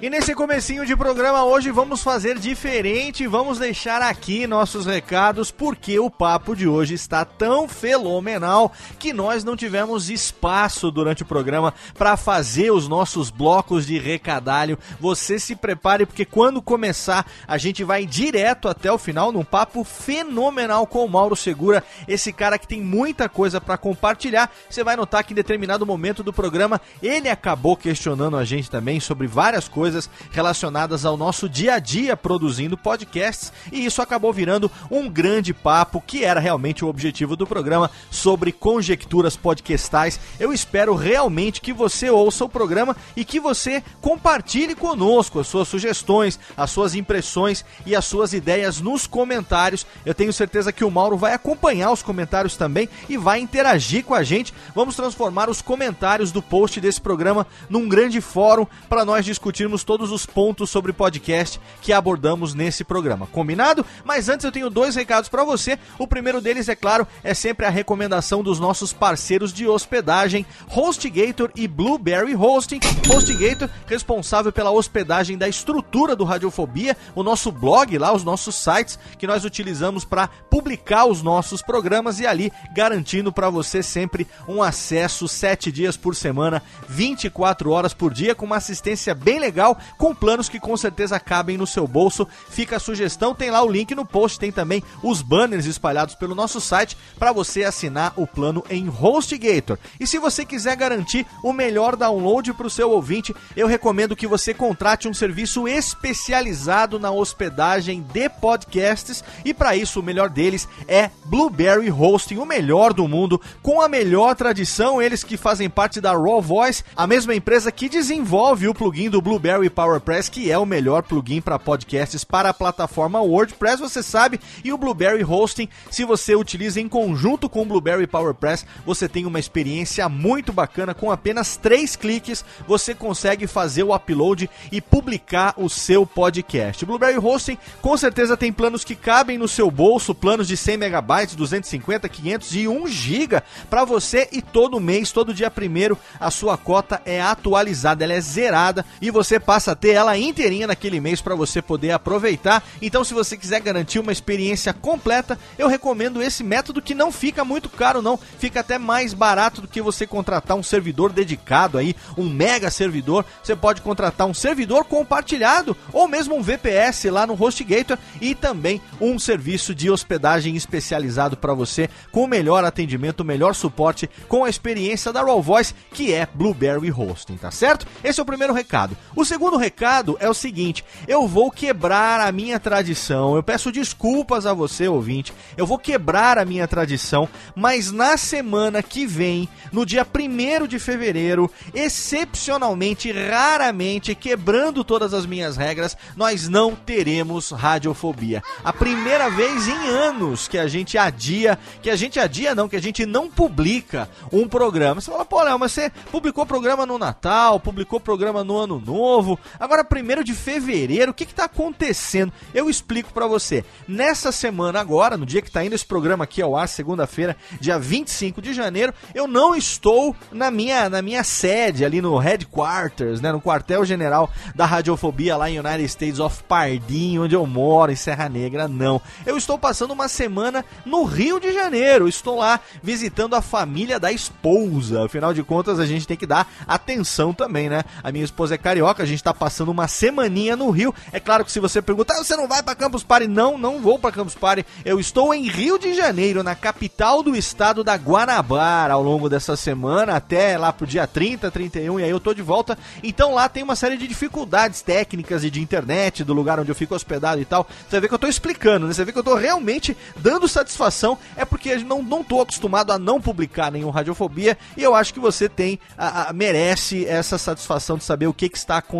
E 0.00 0.08
nesse 0.08 0.32
comecinho 0.32 0.86
de 0.86 0.94
programa 0.94 1.44
hoje 1.44 1.72
vamos 1.72 2.04
fazer 2.04 2.38
diferente, 2.38 3.26
vamos 3.26 3.58
deixar 3.58 4.00
aqui 4.00 4.46
nossos 4.46 4.86
recados 4.86 5.50
porque 5.50 5.98
o 5.98 6.08
papo 6.08 6.54
de 6.54 6.68
hoje 6.68 6.94
está 6.94 7.24
tão 7.24 7.66
fenomenal 7.66 8.70
que 8.96 9.12
nós 9.12 9.42
não 9.42 9.56
tivemos 9.56 10.08
espaço 10.08 10.92
durante 10.92 11.24
o 11.24 11.26
programa 11.26 11.74
para 11.94 12.16
fazer 12.16 12.70
os 12.70 12.86
nossos 12.86 13.28
blocos 13.28 13.88
de 13.88 13.98
recadalho. 13.98 14.78
Você 15.00 15.36
se 15.36 15.56
prepare 15.56 16.06
porque 16.06 16.24
quando 16.24 16.62
começar 16.62 17.26
a 17.48 17.58
gente 17.58 17.82
vai 17.82 18.06
direto 18.06 18.68
até 18.68 18.92
o 18.92 18.98
final 18.98 19.32
num 19.32 19.42
papo 19.42 19.82
fenomenal 19.82 20.86
com 20.86 21.04
o 21.04 21.08
Mauro 21.08 21.34
Segura, 21.34 21.82
esse 22.06 22.32
cara 22.32 22.56
que 22.56 22.68
tem 22.68 22.80
muita 22.80 23.28
coisa 23.28 23.60
para 23.60 23.76
compartilhar. 23.76 24.48
Você 24.70 24.84
vai 24.84 24.94
notar 24.94 25.24
que 25.24 25.32
em 25.32 25.36
determinado 25.36 25.84
momento 25.84 26.22
do 26.22 26.32
programa 26.32 26.80
ele 27.02 27.28
acabou 27.28 27.76
questionando 27.76 28.36
a 28.36 28.44
gente 28.44 28.70
também 28.70 29.00
sobre 29.00 29.26
várias 29.26 29.66
coisas 29.66 29.87
coisas 29.88 30.10
relacionadas 30.30 31.06
ao 31.06 31.16
nosso 31.16 31.48
dia 31.48 31.74
a 31.74 31.78
dia 31.78 32.14
produzindo 32.14 32.76
podcasts 32.76 33.50
e 33.72 33.86
isso 33.86 34.02
acabou 34.02 34.30
virando 34.34 34.70
um 34.90 35.08
grande 35.08 35.54
papo 35.54 36.02
que 36.06 36.24
era 36.24 36.38
realmente 36.38 36.84
o 36.84 36.88
objetivo 36.88 37.34
do 37.34 37.46
programa 37.46 37.90
sobre 38.10 38.52
conjecturas 38.52 39.34
podcastais. 39.34 40.20
Eu 40.38 40.52
espero 40.52 40.94
realmente 40.94 41.62
que 41.62 41.72
você 41.72 42.10
ouça 42.10 42.44
o 42.44 42.50
programa 42.50 42.94
e 43.16 43.24
que 43.24 43.40
você 43.40 43.82
compartilhe 44.02 44.74
conosco 44.74 45.40
as 45.40 45.46
suas 45.46 45.66
sugestões, 45.68 46.38
as 46.54 46.70
suas 46.70 46.94
impressões 46.94 47.64
e 47.86 47.96
as 47.96 48.04
suas 48.04 48.34
ideias 48.34 48.82
nos 48.82 49.06
comentários. 49.06 49.86
Eu 50.04 50.14
tenho 50.14 50.34
certeza 50.34 50.70
que 50.70 50.84
o 50.84 50.90
Mauro 50.90 51.16
vai 51.16 51.32
acompanhar 51.32 51.92
os 51.92 52.02
comentários 52.02 52.56
também 52.56 52.90
e 53.08 53.16
vai 53.16 53.40
interagir 53.40 54.04
com 54.04 54.14
a 54.14 54.22
gente. 54.22 54.52
Vamos 54.74 54.96
transformar 54.96 55.48
os 55.48 55.62
comentários 55.62 56.30
do 56.30 56.42
post 56.42 56.78
desse 56.78 57.00
programa 57.00 57.46
num 57.70 57.88
grande 57.88 58.20
fórum 58.20 58.66
para 58.86 59.02
nós 59.02 59.24
discutirmos 59.24 59.77
todos 59.84 60.10
os 60.10 60.26
pontos 60.26 60.70
sobre 60.70 60.92
podcast 60.92 61.60
que 61.80 61.92
abordamos 61.92 62.54
nesse 62.54 62.84
programa. 62.84 63.26
Combinado? 63.26 63.84
Mas 64.04 64.28
antes 64.28 64.44
eu 64.44 64.52
tenho 64.52 64.70
dois 64.70 64.94
recados 64.94 65.28
para 65.28 65.44
você. 65.44 65.78
O 65.98 66.06
primeiro 66.06 66.40
deles, 66.40 66.68
é 66.68 66.76
claro, 66.76 67.06
é 67.22 67.34
sempre 67.34 67.66
a 67.66 67.70
recomendação 67.70 68.42
dos 68.42 68.58
nossos 68.58 68.92
parceiros 68.92 69.52
de 69.52 69.66
hospedagem, 69.66 70.46
HostGator 70.68 71.50
e 71.54 71.66
Blueberry 71.66 72.34
Hosting. 72.34 72.80
HostGator, 73.08 73.68
responsável 73.86 74.52
pela 74.52 74.70
hospedagem 74.70 75.36
da 75.36 75.48
estrutura 75.48 76.14
do 76.14 76.24
Radiofobia, 76.24 76.96
o 77.14 77.22
nosso 77.22 77.50
blog 77.50 77.96
lá, 77.98 78.12
os 78.12 78.24
nossos 78.24 78.54
sites 78.54 78.98
que 79.18 79.26
nós 79.26 79.44
utilizamos 79.44 80.04
para 80.04 80.28
publicar 80.28 81.06
os 81.06 81.22
nossos 81.22 81.62
programas 81.62 82.20
e 82.20 82.26
ali 82.26 82.52
garantindo 82.74 83.32
para 83.32 83.50
você 83.50 83.82
sempre 83.82 84.26
um 84.46 84.62
acesso 84.62 85.26
sete 85.28 85.70
dias 85.72 85.96
por 85.96 86.14
semana, 86.14 86.62
24 86.88 87.70
horas 87.70 87.94
por 87.94 88.12
dia, 88.12 88.34
com 88.34 88.46
uma 88.46 88.56
assistência 88.56 89.14
bem 89.14 89.38
legal, 89.38 89.67
com 89.96 90.14
planos 90.14 90.48
que 90.48 90.60
com 90.60 90.76
certeza 90.76 91.18
cabem 91.18 91.56
no 91.56 91.66
seu 91.66 91.86
bolso. 91.86 92.26
Fica 92.48 92.76
a 92.76 92.80
sugestão, 92.80 93.34
tem 93.34 93.50
lá 93.50 93.62
o 93.62 93.70
link 93.70 93.94
no 93.94 94.04
post, 94.04 94.38
tem 94.38 94.52
também 94.52 94.82
os 95.02 95.22
banners 95.22 95.66
espalhados 95.66 96.14
pelo 96.14 96.34
nosso 96.34 96.60
site 96.60 96.96
para 97.18 97.32
você 97.32 97.64
assinar 97.64 98.12
o 98.16 98.26
plano 98.26 98.64
em 98.70 98.88
HostGator. 98.88 99.78
E 99.98 100.06
se 100.06 100.18
você 100.18 100.44
quiser 100.44 100.76
garantir 100.76 101.26
o 101.42 101.52
melhor 101.52 101.96
download 101.96 102.52
para 102.52 102.66
o 102.66 102.70
seu 102.70 102.90
ouvinte, 102.90 103.34
eu 103.56 103.66
recomendo 103.66 104.16
que 104.16 104.26
você 104.26 104.54
contrate 104.54 105.08
um 105.08 105.14
serviço 105.14 105.66
especializado 105.66 106.98
na 106.98 107.10
hospedagem 107.10 108.02
de 108.02 108.28
podcasts 108.28 109.24
e 109.44 109.52
para 109.52 109.76
isso 109.76 110.00
o 110.00 110.02
melhor 110.02 110.28
deles 110.28 110.68
é 110.86 111.10
Blueberry 111.24 111.90
Hosting, 111.90 112.36
o 112.36 112.46
melhor 112.46 112.92
do 112.92 113.08
mundo, 113.08 113.40
com 113.62 113.80
a 113.80 113.88
melhor 113.88 114.34
tradição, 114.34 115.00
eles 115.02 115.24
que 115.24 115.36
fazem 115.36 115.68
parte 115.68 116.00
da 116.00 116.12
Raw 116.12 116.40
Voice, 116.40 116.84
a 116.96 117.06
mesma 117.06 117.34
empresa 117.34 117.72
que 117.72 117.88
desenvolve 117.88 118.68
o 118.68 118.74
plugin 118.74 119.10
do 119.10 119.20
Blueberry 119.20 119.57
PowerPress, 119.68 120.30
que 120.30 120.52
é 120.52 120.56
o 120.56 120.64
melhor 120.64 121.02
plugin 121.02 121.40
para 121.40 121.58
podcasts 121.58 122.22
para 122.22 122.50
a 122.50 122.54
plataforma 122.54 123.20
WordPress, 123.20 123.80
você 123.80 124.02
sabe, 124.02 124.38
e 124.62 124.72
o 124.72 124.78
Blueberry 124.78 125.24
Hosting, 125.24 125.68
se 125.90 126.04
você 126.04 126.36
utiliza 126.36 126.80
em 126.80 126.88
conjunto 126.88 127.48
com 127.48 127.62
o 127.62 127.64
Blueberry 127.64 128.06
PowerPress, 128.06 128.64
você 128.86 129.08
tem 129.08 129.26
uma 129.26 129.40
experiência 129.40 130.08
muito 130.08 130.52
bacana, 130.52 130.94
com 130.94 131.10
apenas 131.10 131.56
três 131.56 131.96
cliques 131.96 132.44
você 132.68 132.94
consegue 132.94 133.46
fazer 133.48 133.82
o 133.82 133.94
upload 133.94 134.48
e 134.70 134.80
publicar 134.80 135.54
o 135.56 135.68
seu 135.68 136.06
podcast. 136.06 136.86
Blueberry 136.86 137.18
Hosting 137.18 137.58
com 137.80 137.96
certeza 137.96 138.36
tem 138.36 138.52
planos 138.52 138.84
que 138.84 138.94
cabem 138.94 139.38
no 139.38 139.48
seu 139.48 139.70
bolso, 139.70 140.14
planos 140.14 140.46
de 140.46 140.56
100 140.56 140.76
megabytes, 140.76 141.34
250, 141.34 142.08
500 142.08 142.54
e 142.54 142.68
1 142.68 142.86
giga 142.86 143.42
para 143.70 143.84
você. 143.84 144.28
E 144.32 144.42
todo 144.42 144.80
mês, 144.80 145.12
todo 145.12 145.34
dia 145.34 145.50
primeiro, 145.50 145.98
a 146.20 146.30
sua 146.30 146.56
cota 146.56 147.00
é 147.04 147.20
atualizada, 147.20 148.04
ela 148.04 148.12
é 148.12 148.20
zerada 148.20 148.84
e 149.00 149.10
você 149.10 149.40
passa 149.48 149.72
a 149.72 149.74
ter 149.74 149.92
ela 149.92 150.14
inteirinha 150.18 150.66
naquele 150.66 151.00
mês 151.00 151.22
para 151.22 151.34
você 151.34 151.62
poder 151.62 151.92
aproveitar. 151.92 152.62
Então, 152.82 153.02
se 153.02 153.14
você 153.14 153.34
quiser 153.34 153.62
garantir 153.62 153.98
uma 153.98 154.12
experiência 154.12 154.74
completa, 154.74 155.38
eu 155.58 155.68
recomendo 155.68 156.22
esse 156.22 156.44
método 156.44 156.82
que 156.82 156.94
não 156.94 157.10
fica 157.10 157.46
muito 157.46 157.70
caro 157.70 158.02
não, 158.02 158.18
fica 158.18 158.60
até 158.60 158.76
mais 158.76 159.14
barato 159.14 159.62
do 159.62 159.66
que 159.66 159.80
você 159.80 160.06
contratar 160.06 160.54
um 160.54 160.62
servidor 160.62 161.10
dedicado 161.10 161.78
aí, 161.78 161.96
um 162.14 162.28
mega 162.28 162.70
servidor. 162.70 163.24
Você 163.42 163.56
pode 163.56 163.80
contratar 163.80 164.26
um 164.26 164.34
servidor 164.34 164.84
compartilhado 164.84 165.74
ou 165.94 166.06
mesmo 166.06 166.36
um 166.36 166.42
VPS 166.42 167.04
lá 167.04 167.26
no 167.26 167.32
HostGator 167.32 167.96
e 168.20 168.34
também 168.34 168.82
um 169.00 169.18
serviço 169.18 169.74
de 169.74 169.90
hospedagem 169.90 170.56
especializado 170.56 171.38
para 171.38 171.54
você 171.54 171.88
com 172.12 172.26
melhor 172.26 172.66
atendimento, 172.66 173.24
melhor 173.24 173.54
suporte 173.54 174.10
com 174.28 174.44
a 174.44 174.50
experiência 174.50 175.10
da 175.10 175.22
Raw 175.22 175.40
Voice, 175.40 175.74
que 175.94 176.12
é 176.12 176.28
Blueberry 176.34 176.92
Hosting, 176.92 177.38
tá 177.38 177.50
certo? 177.50 177.86
Esse 178.04 178.20
é 178.20 178.22
o 178.22 178.26
primeiro 178.26 178.52
recado. 178.52 178.94
O 179.16 179.24
recado 179.56 180.16
é 180.20 180.28
o 180.28 180.34
seguinte: 180.34 180.84
eu 181.06 181.26
vou 181.26 181.50
quebrar 181.50 182.20
a 182.20 182.32
minha 182.32 182.58
tradição. 182.58 183.36
Eu 183.36 183.42
peço 183.42 183.70
desculpas 183.70 184.46
a 184.46 184.52
você, 184.52 184.88
ouvinte. 184.88 185.32
Eu 185.56 185.66
vou 185.66 185.78
quebrar 185.78 186.38
a 186.38 186.44
minha 186.44 186.66
tradição, 186.66 187.28
mas 187.54 187.92
na 187.92 188.16
semana 188.16 188.82
que 188.82 189.06
vem, 189.06 189.48
no 189.72 189.84
dia 189.84 190.06
1 190.06 190.66
de 190.66 190.78
fevereiro, 190.78 191.50
excepcionalmente, 191.74 193.12
raramente, 193.12 194.14
quebrando 194.14 194.82
todas 194.84 195.14
as 195.14 195.26
minhas 195.26 195.56
regras, 195.56 195.96
nós 196.16 196.48
não 196.48 196.74
teremos 196.74 197.50
radiofobia. 197.50 198.42
A 198.64 198.72
primeira 198.72 199.28
vez 199.30 199.68
em 199.68 199.88
anos 199.88 200.48
que 200.48 200.58
a 200.58 200.66
gente 200.66 200.96
adia, 200.96 201.58
que 201.82 201.90
a 201.90 201.96
gente 201.96 202.18
adia 202.18 202.54
não, 202.54 202.68
que 202.68 202.76
a 202.76 202.82
gente 202.82 203.04
não 203.06 203.28
publica 203.28 204.08
um 204.32 204.48
programa. 204.48 205.00
Você 205.00 205.10
fala, 205.10 205.24
pô, 205.24 205.42
Léo, 205.42 205.58
mas 205.58 205.72
você 205.72 205.90
publicou 206.10 206.46
programa 206.46 206.86
no 206.86 206.98
Natal, 206.98 207.60
publicou 207.60 208.00
programa 208.00 208.42
no 208.42 208.56
Ano 208.56 208.80
Novo, 208.84 209.27
agora 209.58 209.82
primeiro 209.82 210.22
de 210.22 210.34
fevereiro, 210.34 211.10
o 211.10 211.14
que 211.14 211.26
que 211.26 211.34
tá 211.34 211.44
acontecendo? 211.44 212.32
Eu 212.54 212.70
explico 212.70 213.12
para 213.12 213.26
você. 213.26 213.64
Nessa 213.88 214.30
semana 214.30 214.78
agora, 214.78 215.16
no 215.16 215.26
dia 215.26 215.42
que 215.42 215.50
tá 215.50 215.64
indo 215.64 215.74
esse 215.74 215.84
programa 215.84 216.22
aqui 216.22 216.40
ao 216.40 216.56
ar, 216.56 216.68
segunda-feira, 216.68 217.36
dia 217.60 217.78
25 217.78 218.40
de 218.40 218.54
janeiro, 218.54 218.94
eu 219.14 219.26
não 219.26 219.56
estou 219.56 220.14
na 220.30 220.50
minha, 220.50 220.88
na 220.88 221.02
minha 221.02 221.24
sede 221.24 221.84
ali 221.84 222.00
no 222.00 222.16
headquarters, 222.18 223.20
né, 223.20 223.32
no 223.32 223.40
quartel-general 223.40 224.30
da 224.54 224.66
Radiofobia 224.66 225.36
lá 225.36 225.50
em 225.50 225.58
United 225.58 225.84
States 225.84 226.20
of 226.20 226.42
Pardinho, 226.44 227.24
onde 227.24 227.34
eu 227.34 227.46
moro, 227.46 227.90
em 227.90 227.96
Serra 227.96 228.28
Negra, 228.28 228.68
não. 228.68 229.00
Eu 229.26 229.36
estou 229.36 229.58
passando 229.58 229.92
uma 229.92 230.08
semana 230.08 230.64
no 230.84 231.04
Rio 231.04 231.40
de 231.40 231.52
Janeiro, 231.52 232.08
estou 232.08 232.38
lá 232.38 232.60
visitando 232.82 233.34
a 233.34 233.42
família 233.42 233.98
da 233.98 234.12
esposa. 234.12 235.04
Afinal 235.04 235.32
de 235.32 235.42
contas, 235.42 235.80
a 235.80 235.86
gente 235.86 236.06
tem 236.06 236.16
que 236.16 236.26
dar 236.26 236.50
atenção 236.66 237.32
também, 237.32 237.68
né? 237.68 237.82
A 238.02 238.12
minha 238.12 238.24
esposa 238.24 238.54
é 238.54 238.58
carioca, 238.58 239.02
gente 239.08 239.22
tá 239.22 239.34
passando 239.34 239.70
uma 239.70 239.88
semaninha 239.88 240.56
no 240.56 240.70
Rio. 240.70 240.94
É 241.12 241.20
claro 241.20 241.44
que 241.44 241.52
se 241.52 241.60
você 241.60 241.82
perguntar, 241.82 242.14
ah, 242.14 242.24
você 242.24 242.36
não 242.36 242.48
vai 242.48 242.62
para 242.62 242.74
Campus 242.74 243.02
Party? 243.02 243.26
Não, 243.26 243.58
não 243.58 243.80
vou 243.80 243.98
para 243.98 244.12
Campus 244.12 244.34
Party. 244.34 244.64
Eu 244.84 245.00
estou 245.00 245.34
em 245.34 245.48
Rio 245.48 245.78
de 245.78 245.94
Janeiro, 245.94 246.42
na 246.42 246.54
capital 246.54 247.22
do 247.22 247.34
estado 247.34 247.82
da 247.82 247.94
Guanabara, 247.94 248.94
ao 248.94 249.02
longo 249.02 249.28
dessa 249.28 249.56
semana, 249.56 250.16
até 250.16 250.56
lá 250.56 250.72
pro 250.72 250.86
dia 250.86 251.06
30, 251.06 251.50
31, 251.50 252.00
e 252.00 252.04
aí 252.04 252.10
eu 252.10 252.20
tô 252.20 252.34
de 252.34 252.42
volta. 252.42 252.78
Então 253.02 253.34
lá 253.34 253.48
tem 253.48 253.62
uma 253.62 253.76
série 253.76 253.96
de 253.96 254.06
dificuldades 254.06 254.82
técnicas 254.82 255.44
e 255.44 255.50
de 255.50 255.60
internet, 255.60 256.24
do 256.24 256.32
lugar 256.32 256.60
onde 256.60 256.70
eu 256.70 256.74
fico 256.74 256.94
hospedado 256.94 257.40
e 257.40 257.44
tal. 257.44 257.66
Você 257.88 258.00
vê 258.00 258.08
que 258.08 258.14
eu 258.14 258.18
tô 258.18 258.26
explicando, 258.26 258.86
né? 258.86 258.92
Você 258.92 259.04
vê 259.04 259.12
que 259.12 259.18
eu 259.18 259.24
tô 259.24 259.34
realmente 259.34 259.96
dando 260.16 260.46
satisfação. 260.48 261.18
É 261.36 261.44
porque 261.44 261.76
não, 261.76 262.02
não 262.02 262.22
tô 262.22 262.40
acostumado 262.40 262.92
a 262.92 262.98
não 262.98 263.20
publicar 263.20 263.70
nenhum 263.70 263.90
Radiofobia 263.90 264.56
e 264.76 264.82
eu 264.82 264.94
acho 264.94 265.12
que 265.14 265.20
você 265.20 265.48
tem, 265.48 265.78
a, 265.96 266.28
a, 266.28 266.32
merece 266.32 267.06
essa 267.06 267.38
satisfação 267.38 267.96
de 267.96 268.04
saber 268.04 268.26
o 268.26 268.34
que, 268.34 268.48
que 268.48 268.58
está 268.58 268.78
acontecendo. 268.78 268.97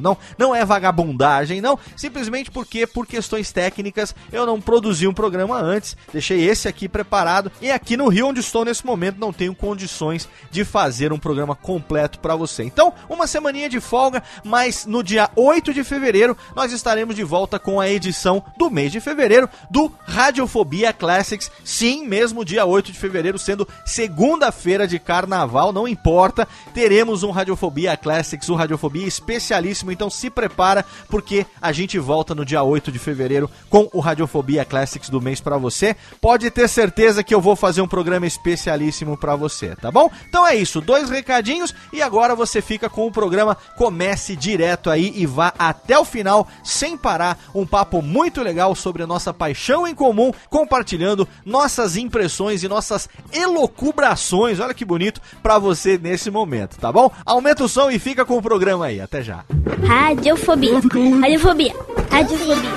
Não, 0.00 0.16
não 0.38 0.54
é 0.54 0.64
vagabundagem, 0.64 1.60
não. 1.60 1.78
Simplesmente 1.96 2.50
porque, 2.50 2.86
por 2.86 3.06
questões 3.06 3.52
técnicas, 3.52 4.14
eu 4.32 4.46
não 4.46 4.60
produzi 4.60 5.06
um 5.06 5.14
programa 5.14 5.58
antes. 5.60 5.96
Deixei 6.12 6.44
esse 6.44 6.68
aqui 6.68 6.88
preparado. 6.88 7.50
E 7.60 7.70
aqui 7.70 7.96
no 7.96 8.08
Rio, 8.08 8.28
onde 8.28 8.40
estou 8.40 8.64
nesse 8.64 8.84
momento, 8.84 9.18
não 9.18 9.32
tenho 9.32 9.54
condições 9.54 10.28
de 10.50 10.64
fazer 10.64 11.12
um 11.12 11.18
programa 11.18 11.54
completo 11.54 12.18
para 12.18 12.36
você. 12.36 12.64
Então, 12.64 12.92
uma 13.08 13.26
semaninha 13.26 13.68
de 13.68 13.80
folga, 13.80 14.22
mas 14.44 14.86
no 14.86 15.02
dia 15.02 15.30
8 15.36 15.72
de 15.72 15.84
fevereiro 15.84 16.36
nós 16.54 16.72
estaremos 16.72 17.14
de 17.14 17.24
volta 17.24 17.58
com 17.58 17.80
a 17.80 17.88
edição 17.88 18.42
do 18.56 18.70
mês 18.70 18.92
de 18.92 19.00
fevereiro 19.00 19.48
do 19.70 19.92
Radiofobia 20.04 20.92
Classics. 20.92 21.50
Sim, 21.64 22.06
mesmo 22.06 22.44
dia 22.44 22.64
8 22.64 22.92
de 22.92 22.98
fevereiro, 22.98 23.38
sendo 23.38 23.66
segunda-feira 23.84 24.86
de 24.86 24.98
carnaval, 24.98 25.72
não 25.72 25.88
importa, 25.88 26.46
teremos 26.74 27.22
um 27.22 27.30
Radiofobia 27.30 27.96
Classics, 27.96 28.48
um 28.48 28.54
Radiofobia 28.54 29.06
especialíssimo, 29.26 29.90
então 29.90 30.08
se 30.08 30.30
prepara 30.30 30.84
porque 31.08 31.44
a 31.60 31.72
gente 31.72 31.98
volta 31.98 32.34
no 32.34 32.44
dia 32.44 32.62
8 32.62 32.92
de 32.92 32.98
fevereiro 32.98 33.50
com 33.68 33.88
o 33.92 33.98
Radiofobia 33.98 34.64
Classics 34.64 35.10
do 35.10 35.20
mês 35.20 35.40
para 35.40 35.58
você. 35.58 35.96
Pode 36.20 36.48
ter 36.50 36.68
certeza 36.68 37.24
que 37.24 37.34
eu 37.34 37.40
vou 37.40 37.56
fazer 37.56 37.80
um 37.80 37.88
programa 37.88 38.26
especialíssimo 38.26 39.16
para 39.16 39.34
você, 39.34 39.74
tá 39.74 39.90
bom? 39.90 40.10
Então 40.28 40.46
é 40.46 40.54
isso, 40.54 40.80
dois 40.80 41.10
recadinhos 41.10 41.74
e 41.92 42.00
agora 42.00 42.36
você 42.36 42.62
fica 42.62 42.88
com 42.88 43.06
o 43.06 43.12
programa 43.12 43.56
Comece 43.76 44.36
direto 44.36 44.90
aí 44.90 45.12
e 45.16 45.26
vá 45.26 45.52
até 45.58 45.98
o 45.98 46.04
final 46.04 46.46
sem 46.62 46.96
parar, 46.96 47.38
um 47.54 47.66
papo 47.66 48.00
muito 48.00 48.42
legal 48.42 48.74
sobre 48.74 49.02
a 49.02 49.06
nossa 49.06 49.34
paixão 49.34 49.86
em 49.86 49.94
comum 49.94 50.32
compartilhando 50.48 51.28
nossas 51.44 51.96
impressões 51.96 52.62
e 52.62 52.68
nossas 52.68 53.08
elocubrações. 53.32 54.60
Olha 54.60 54.74
que 54.74 54.84
bonito 54.84 55.20
para 55.42 55.58
você 55.58 55.98
nesse 55.98 56.30
momento, 56.30 56.78
tá 56.78 56.92
bom? 56.92 57.10
Aumenta 57.24 57.64
o 57.64 57.68
som 57.68 57.90
e 57.90 57.98
fica 57.98 58.24
com 58.24 58.36
o 58.36 58.42
programa 58.42 58.86
aí. 58.86 59.00
Até 59.00 59.15
já. 59.22 59.44
Radiofobia. 59.82 60.72
Radiofobia. 61.20 61.72
Radiofobia. 62.10 62.70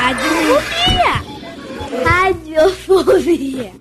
Radiofobia. 0.00 1.14
Radiofobia. 2.04 3.72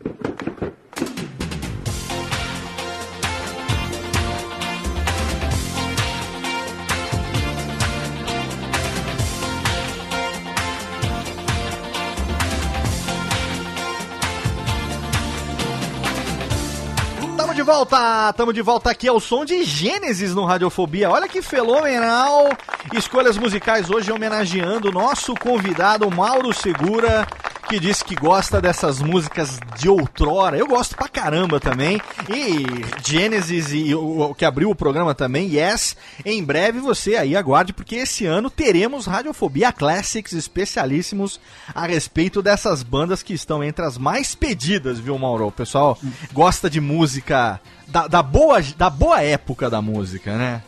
Volta, 17.65 18.31
tamo 18.33 18.53
de 18.53 18.61
volta 18.61 18.91
aqui 18.91 19.07
ao 19.07 19.19
som 19.19 19.43
de 19.43 19.63
Gênesis 19.63 20.35
no 20.35 20.45
Radiofobia. 20.45 21.09
Olha 21.09 21.27
que 21.27 21.41
fenomenal! 21.41 22.49
Escolhas 22.93 23.39
musicais 23.39 23.89
hoje 23.89 24.11
homenageando 24.11 24.89
o 24.89 24.91
nosso 24.91 25.33
convidado 25.33 26.09
Mauro 26.11 26.53
Segura, 26.53 27.27
que 27.65 27.79
disse 27.79 28.03
que 28.03 28.15
gosta 28.15 28.61
dessas 28.61 29.01
músicas 29.01 29.59
de 29.77 29.89
outrora. 29.89 30.57
Eu 30.57 30.67
gosto 30.67 30.95
pra 30.95 31.07
caramba 31.07 31.59
também. 31.59 31.99
E 32.29 32.65
Gênesis 33.03 33.73
e 33.73 33.93
o, 33.95 34.33
que 34.33 34.45
abriu 34.45 34.69
o 34.69 34.75
programa 34.75 35.13
também, 35.13 35.55
Yes. 35.55 35.95
Em 36.23 36.43
breve 36.43 36.79
você 36.79 37.15
aí 37.15 37.35
aguarde, 37.35 37.73
porque 37.73 37.95
esse 37.95 38.25
ano 38.25 38.49
teremos 38.49 39.05
Radiofobia 39.05 39.71
Classics 39.71 40.33
especialíssimos 40.33 41.39
a 41.73 41.85
respeito 41.85 42.41
dessas 42.41 42.83
bandas 42.83 43.23
que 43.23 43.33
estão 43.33 43.63
entre 43.63 43.85
as 43.85 43.97
mais 43.97 44.35
pedidas, 44.35 44.99
viu, 44.99 45.17
Mauro? 45.17 45.47
O 45.47 45.51
pessoal 45.51 45.97
gosta 46.33 46.69
de 46.69 46.79
música 46.79 47.59
da, 47.87 48.07
da 48.07 48.21
boa, 48.21 48.61
da 48.77 48.89
boa 48.89 49.21
época 49.21 49.69
da 49.69 49.81
música, 49.81 50.37
né? 50.37 50.61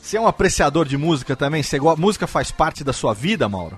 Você 0.00 0.16
é 0.16 0.20
um 0.20 0.26
apreciador 0.26 0.86
de 0.86 0.96
música 0.96 1.36
também? 1.36 1.62
Você, 1.62 1.78
música 1.98 2.26
faz 2.26 2.50
parte 2.50 2.82
da 2.82 2.92
sua 2.92 3.12
vida, 3.12 3.48
Mauro? 3.48 3.76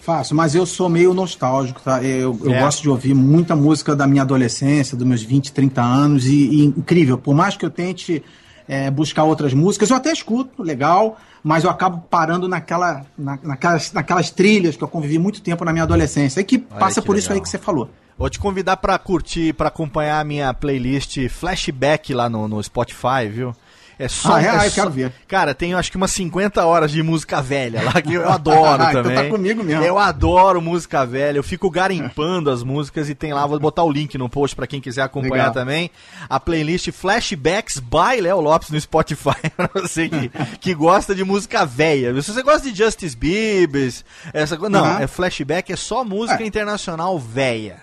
Faço, 0.00 0.34
mas 0.34 0.54
eu 0.54 0.64
sou 0.64 0.88
meio 0.88 1.12
nostálgico, 1.12 1.80
tá? 1.82 2.02
Eu, 2.02 2.38
eu 2.42 2.52
É. 2.54 2.60
gosto 2.60 2.80
de 2.82 2.88
ouvir 2.88 3.12
muita 3.14 3.54
música 3.54 3.94
da 3.94 4.06
minha 4.06 4.22
adolescência, 4.22 4.96
dos 4.96 5.06
meus 5.06 5.22
20, 5.22 5.52
30 5.52 5.82
anos, 5.82 6.24
e, 6.26 6.32
e 6.50 6.64
incrível, 6.64 7.18
por 7.18 7.34
mais 7.34 7.54
que 7.56 7.64
eu 7.66 7.70
tente 7.70 8.22
é, 8.66 8.90
buscar 8.90 9.24
outras 9.24 9.52
músicas, 9.52 9.90
eu 9.90 9.96
até 9.96 10.10
escuto, 10.12 10.62
legal, 10.62 11.18
mas 11.42 11.64
eu 11.64 11.70
acabo 11.70 12.04
parando 12.08 12.48
naquela, 12.48 13.04
na- 13.18 13.38
naquelas, 13.42 13.92
naquelas 13.92 14.30
trilhas 14.30 14.76
que 14.76 14.82
eu 14.84 14.88
convivi 14.88 15.18
muito 15.18 15.42
tempo 15.42 15.64
na 15.64 15.72
minha 15.72 15.82
adolescência, 15.82 16.40
e 16.40 16.44
que 16.44 16.64
Olha 16.70 16.78
passa 16.78 17.00
que 17.00 17.06
por 17.06 17.16
isso 17.16 17.28
aí 17.28 17.34
legal. 17.34 17.42
que 17.42 17.48
você 17.50 17.58
falou. 17.58 17.90
Vou 18.16 18.30
te 18.30 18.38
convidar 18.38 18.76
pra 18.78 18.96
curtir, 18.98 19.52
pra 19.54 19.68
acompanhar 19.68 20.20
a 20.20 20.24
minha 20.24 20.54
playlist 20.54 21.18
Flashback 21.28 22.14
lá 22.14 22.28
no, 22.30 22.46
no 22.46 22.62
Spotify, 22.62 23.28
viu? 23.30 23.54
É 24.02 24.08
só, 24.08 24.36
Ah, 24.36 24.42
é? 24.42 24.48
Ah, 24.48 24.64
eu 24.66 24.70
só-. 24.70 24.90
Cara, 25.28 25.54
tem 25.54 25.74
acho 25.74 25.90
que 25.90 25.96
umas 25.98 26.10
50 26.12 26.64
horas 26.64 26.90
de 26.90 27.02
música 27.02 27.42
velha 27.42 27.82
lá, 27.82 28.00
que 28.00 28.14
eu 28.14 28.26
adoro 28.32 28.82
Ah, 28.82 28.88
então 28.90 29.02
também. 29.02 29.14
tá 29.24 29.28
comigo 29.28 29.62
mesmo. 29.62 29.84
Eu 29.84 29.98
adoro 29.98 30.58
música 30.62 31.04
velha, 31.04 31.36
eu 31.36 31.42
fico 31.42 31.70
garimpando 31.70 32.48
as 32.50 32.62
músicas 32.62 33.10
e 33.10 33.14
tem 33.14 33.34
lá, 33.34 33.46
vou 33.46 33.60
botar 33.60 33.82
o 33.84 33.92
link 33.92 34.16
no 34.16 34.26
post 34.26 34.56
pra 34.56 34.66
quem 34.66 34.80
quiser 34.80 35.02
acompanhar 35.02 35.48
Legal. 35.48 35.52
também. 35.52 35.90
A 36.30 36.40
playlist 36.40 36.90
Flashbacks 36.92 37.78
by 37.78 38.22
Léo 38.22 38.40
Lopes 38.40 38.70
no 38.70 38.80
Spotify, 38.80 39.36
pra 39.54 39.68
você 39.74 40.08
que, 40.08 40.30
que 40.60 40.74
gosta 40.74 41.14
de 41.14 41.22
música 41.22 41.66
velha. 41.66 42.22
Se 42.22 42.32
você 42.32 42.42
gosta 42.42 42.70
de 42.70 42.74
Justice 42.74 43.14
Bieber, 43.14 43.92
essa 44.32 44.56
coisa. 44.56 44.70
Não, 44.70 44.82
Aham. 44.84 45.00
é 45.00 45.06
flashback, 45.06 45.70
é 45.72 45.76
só 45.76 46.02
música 46.02 46.42
É. 46.42 46.46
internacional 46.46 47.18
velha. 47.18 47.76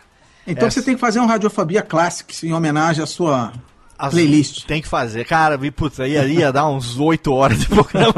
Então 0.47 0.67
Essa. 0.67 0.79
você 0.79 0.85
tem 0.85 0.95
que 0.95 0.99
fazer 1.01 1.19
um 1.19 1.27
Radiofobia 1.27 1.83
Classics 1.83 2.43
em 2.43 2.53
homenagem 2.53 3.03
à 3.03 3.05
sua 3.05 3.53
As- 3.97 4.13
playlist. 4.13 4.65
Tem 4.65 4.81
que 4.81 4.87
fazer. 4.87 5.25
Cara, 5.25 5.57
putz, 5.75 5.97
ia, 5.99 6.25
ia 6.27 6.51
dar 6.51 6.67
uns 6.67 6.99
8 6.99 7.33
horas 7.33 7.59
de 7.61 7.67
programa, 7.67 8.13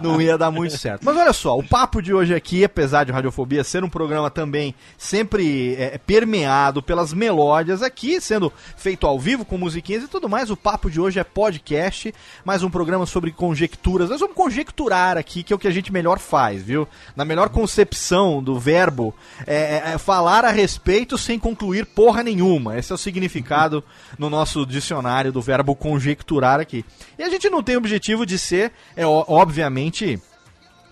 não, 0.00 0.12
não 0.12 0.20
ia 0.20 0.38
dar 0.38 0.50
muito 0.50 0.76
certo. 0.78 1.02
Mas 1.04 1.16
olha 1.16 1.32
só, 1.32 1.58
o 1.58 1.62
papo 1.62 2.00
de 2.00 2.14
hoje 2.14 2.34
aqui, 2.34 2.62
apesar 2.64 3.04
de 3.04 3.10
Radiofobia 3.12 3.64
ser 3.64 3.82
um 3.82 3.88
programa 3.88 4.30
também 4.30 4.74
sempre 4.96 5.74
é, 5.74 5.98
permeado 5.98 6.82
pelas 6.82 7.12
melódias 7.12 7.82
aqui, 7.82 8.20
sendo 8.20 8.52
feito 8.76 9.06
ao 9.06 9.18
vivo 9.18 9.44
com 9.44 9.58
musiquinhas 9.58 10.04
e 10.04 10.08
tudo 10.08 10.28
mais, 10.28 10.50
o 10.50 10.56
papo 10.56 10.88
de 10.90 11.00
hoje 11.00 11.18
é 11.18 11.24
podcast, 11.24 12.14
mais 12.44 12.62
um 12.62 12.70
programa 12.70 13.04
sobre 13.06 13.32
conjecturas. 13.32 14.08
Nós 14.10 14.20
vamos 14.20 14.36
conjecturar 14.36 15.16
aqui, 15.18 15.42
que 15.42 15.52
é 15.52 15.56
o 15.56 15.58
que 15.58 15.66
a 15.68 15.72
gente 15.72 15.92
melhor 15.92 16.18
faz, 16.20 16.62
viu? 16.62 16.86
Na 17.16 17.24
melhor 17.24 17.48
concepção 17.48 18.42
do 18.42 18.58
verbo, 18.58 19.14
é, 19.46 19.56
é- 19.56 19.92
é 19.94 19.98
falar 19.98 20.44
a 20.44 20.50
respeito 20.50 21.18
sem 21.18 21.38
concluir 21.38 21.86
porra 21.86 22.22
nenhuma. 22.22 22.78
Esse 22.78 22.92
é 22.92 22.94
o 22.94 22.98
significado 22.98 23.82
no 24.18 24.30
nosso 24.30 24.64
dicionário 24.64 24.91
do 25.32 25.40
verbo 25.40 25.74
conjecturar 25.74 26.60
aqui. 26.60 26.84
E 27.18 27.22
a 27.22 27.30
gente 27.30 27.48
não 27.48 27.62
tem 27.62 27.76
o 27.76 27.78
objetivo 27.78 28.26
de 28.26 28.38
ser, 28.38 28.72
é, 28.96 29.06
obviamente, 29.06 30.20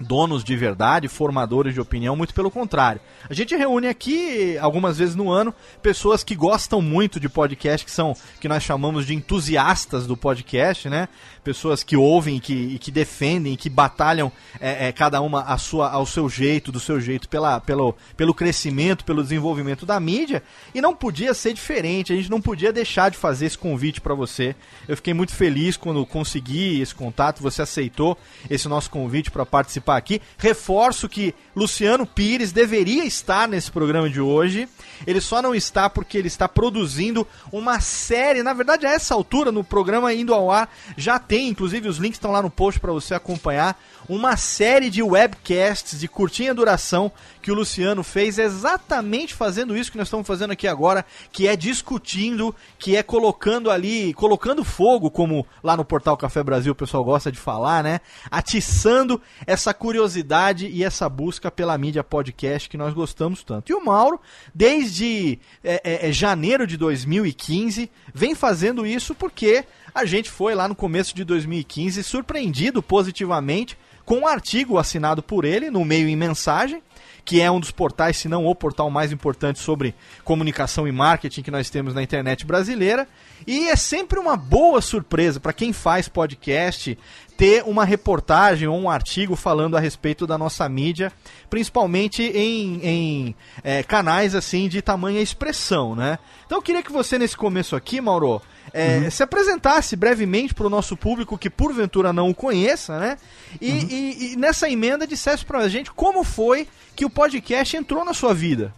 donos 0.01 0.43
de 0.43 0.57
verdade, 0.57 1.09
formadores 1.09 1.75
de 1.75 1.81
opinião, 1.81 2.17
muito 2.17 2.33
pelo 2.33 2.51
contrário. 2.51 3.01
A 3.29 3.35
gente 3.35 3.55
reúne 3.55 3.87
aqui, 3.87 4.57
algumas 4.59 4.97
vezes 4.99 5.15
no 5.15 5.31
ano, 5.31 5.55
pessoas 5.83 6.25
que 6.25 6.35
gostam 6.35 6.81
muito 6.81 7.21
de 7.21 7.29
podcast, 7.29 7.85
que 7.85 7.93
são, 7.93 8.17
que 8.41 8.49
nós 8.49 8.63
chamamos 8.63 9.07
de 9.07 9.15
entusiastas 9.15 10.07
do 10.07 10.17
podcast, 10.17 10.89
né? 10.89 11.09
Pessoas 11.43 11.83
que 11.83 11.97
ouvem 11.97 12.39
que, 12.39 12.53
e 12.53 12.79
que 12.79 12.91
defendem, 12.91 13.57
que 13.57 13.69
batalham 13.69 14.31
é, 14.61 14.89
é, 14.89 14.93
cada 14.93 15.21
uma 15.21 15.43
a 15.43 15.57
sua, 15.59 15.91
ao 15.91 16.05
seu 16.05 16.29
jeito, 16.29 16.71
do 16.71 16.79
seu 16.81 17.01
jeito, 17.01 17.29
pela, 17.29 17.61
pelo, 17.61 17.95
pelo 18.17 18.35
crescimento, 18.35 19.05
pelo 19.05 19.23
desenvolvimento 19.23 19.87
da 19.87 19.99
mídia. 19.99 20.43
E 20.75 20.81
não 20.81 20.95
podia 20.95 21.33
ser 21.35 21.53
diferente, 21.53 22.13
a 22.13 22.17
gente 22.17 22.31
não 22.31 22.41
podia 22.41 22.73
deixar 22.73 23.11
de 23.11 23.17
fazer 23.17 23.47
esse 23.47 23.59
convite 23.59 24.01
para 24.01 24.15
você. 24.15 24.55
Eu 24.87 24.97
fiquei 24.97 25.15
muito 25.15 25.33
feliz 25.33 25.77
quando 25.77 26.05
consegui 26.07 26.81
esse 26.81 26.95
contato, 26.95 27.43
você 27.43 27.63
aceitou 27.63 28.19
esse 28.49 28.69
nosso 28.69 28.91
convite 28.91 29.31
para 29.31 29.47
participar 29.47 29.97
aqui. 29.97 30.21
Reforço 30.37 31.09
que 31.09 31.35
Luciano 31.55 32.07
Pires 32.07 32.53
deveria 32.53 33.05
estar 33.05 33.49
nesse 33.49 33.71
programa 33.71 34.09
de 34.09 34.21
hoje. 34.21 34.69
Ele 35.07 35.21
só 35.21 35.41
não 35.41 35.55
está 35.55 35.89
porque 35.89 36.19
ele 36.19 36.29
está 36.29 36.49
produzindo 36.49 37.27
uma 37.53 37.81
série. 37.81 38.43
Na 38.43 38.53
verdade, 38.53 38.87
a 38.87 38.91
essa 38.91 39.15
altura, 39.15 39.51
no 39.53 39.65
programa 39.65 40.13
indo 40.13 40.35
ao 40.35 40.51
ar, 40.51 40.73
já 40.97 41.19
tem, 41.31 41.47
inclusive 41.47 41.89
os 41.89 41.99
links 41.99 42.17
estão 42.17 42.33
lá 42.33 42.43
no 42.43 42.51
post 42.51 42.81
para 42.81 42.91
você 42.91 43.15
acompanhar. 43.15 43.81
Uma 44.11 44.37
série 44.37 44.91
de 44.91 45.05
webcasts 45.05 46.01
de 46.01 46.09
curtinha 46.09 46.53
duração 46.53 47.13
que 47.41 47.53
o 47.53 47.55
Luciano 47.55 48.03
fez 48.03 48.41
exatamente 48.41 49.33
fazendo 49.33 49.77
isso 49.77 49.93
que 49.93 49.97
nós 49.97 50.09
estamos 50.09 50.27
fazendo 50.27 50.51
aqui 50.51 50.67
agora, 50.67 51.07
que 51.31 51.47
é 51.47 51.55
discutindo, 51.55 52.53
que 52.77 52.97
é 52.97 53.05
colocando 53.05 53.71
ali, 53.71 54.13
colocando 54.15 54.65
fogo, 54.65 55.13
como 55.13 55.47
lá 55.63 55.77
no 55.77 55.85
portal 55.85 56.17
Café 56.17 56.43
Brasil 56.43 56.73
o 56.73 56.75
pessoal 56.75 57.05
gosta 57.05 57.31
de 57.31 57.39
falar, 57.39 57.85
né? 57.85 58.01
Atiçando 58.29 59.23
essa 59.47 59.73
curiosidade 59.73 60.67
e 60.67 60.83
essa 60.83 61.09
busca 61.09 61.49
pela 61.49 61.79
mídia 61.79 62.03
podcast 62.03 62.69
que 62.69 62.77
nós 62.77 62.93
gostamos 62.93 63.45
tanto. 63.45 63.71
E 63.71 63.75
o 63.77 63.85
Mauro, 63.85 64.21
desde 64.53 65.39
é, 65.63 65.81
é, 65.85 66.09
é, 66.09 66.13
janeiro 66.13 66.67
de 66.67 66.77
2015, 66.77 67.89
vem 68.13 68.35
fazendo 68.35 68.85
isso 68.85 69.15
porque 69.15 69.65
a 69.95 70.05
gente 70.05 70.29
foi 70.29 70.53
lá 70.57 70.67
no 70.67 70.75
começo 70.75 71.15
de 71.15 71.23
2015 71.23 72.03
surpreendido 72.03 72.83
positivamente 72.83 73.79
com 74.11 74.23
um 74.23 74.27
artigo 74.27 74.77
assinado 74.77 75.23
por 75.23 75.45
ele 75.45 75.71
no 75.71 75.85
meio 75.85 76.09
em 76.09 76.17
mensagem, 76.17 76.83
que 77.25 77.41
é 77.41 77.49
um 77.49 77.61
dos 77.61 77.71
portais, 77.71 78.17
se 78.17 78.29
não 78.29 78.45
o 78.45 78.53
portal 78.57 78.91
mais 78.91 79.13
importante 79.13 79.61
sobre 79.61 79.95
comunicação 80.25 80.89
e 80.89 80.91
marketing 80.91 81.43
que 81.43 81.51
nós 81.53 81.71
temos 81.71 81.95
na 81.95 82.03
internet 82.03 82.45
brasileira. 82.45 83.07
E 83.47 83.69
é 83.69 83.77
sempre 83.77 84.19
uma 84.19 84.37
boa 84.37 84.81
surpresa 84.81 85.39
para 85.39 85.53
quem 85.53 85.73
faz 85.73 86.09
podcast 86.09 86.99
ter 87.37 87.63
uma 87.65 87.85
reportagem 87.85 88.67
ou 88.67 88.77
um 88.77 88.91
artigo 88.91 89.37
falando 89.37 89.77
a 89.77 89.81
respeito 89.81 90.27
da 90.27 90.37
nossa 90.37 90.69
mídia, 90.69 91.13
principalmente 91.49 92.21
em, 92.25 92.81
em 92.83 93.37
é, 93.63 93.85
canais 93.85 94.35
assim 94.35 94.69
de 94.69 94.83
tamanha 94.83 95.23
expressão, 95.23 95.95
né? 95.95 96.19
Então 96.45 96.59
eu 96.59 96.63
queria 96.63 96.83
que 96.83 96.91
você 96.91 97.17
nesse 97.17 97.37
começo 97.37 97.77
aqui, 97.77 98.01
Mauro, 98.01 98.43
é, 98.73 99.09
se 99.11 99.23
apresentasse 99.23 99.97
brevemente 99.97 100.55
para 100.55 100.67
o 100.67 100.71
nosso 100.71 100.97
público 100.97 101.37
que 101.39 101.51
porventura 101.51 102.13
não 102.13 102.29
o 102.31 102.35
conheça, 102.35 102.99
né? 102.99 103.17
E, 103.61 103.71
e- 103.71 104.33
e 104.33 104.37
nessa 104.37 104.69
emenda 104.71 105.07
dissesse 105.07 105.45
para 105.45 105.59
a 105.59 105.69
gente 105.69 105.91
como 105.93 106.23
foi 106.25 106.67
que 106.95 107.05
o 107.05 107.11
podcast 107.11 107.77
entrou 107.77 108.05
na 108.05 108.15
sua 108.15 108.33
vida. 108.35 108.73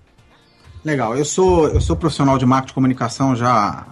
Legal, 0.85 1.17
eu 1.17 1.25
sou, 1.25 1.69
eu 1.69 1.81
sou 1.81 1.95
profissional 1.97 2.37
de 2.39 2.45
marketing 2.47 2.73
e 2.73 2.75
comunicação 2.75 3.37
já 3.37 3.87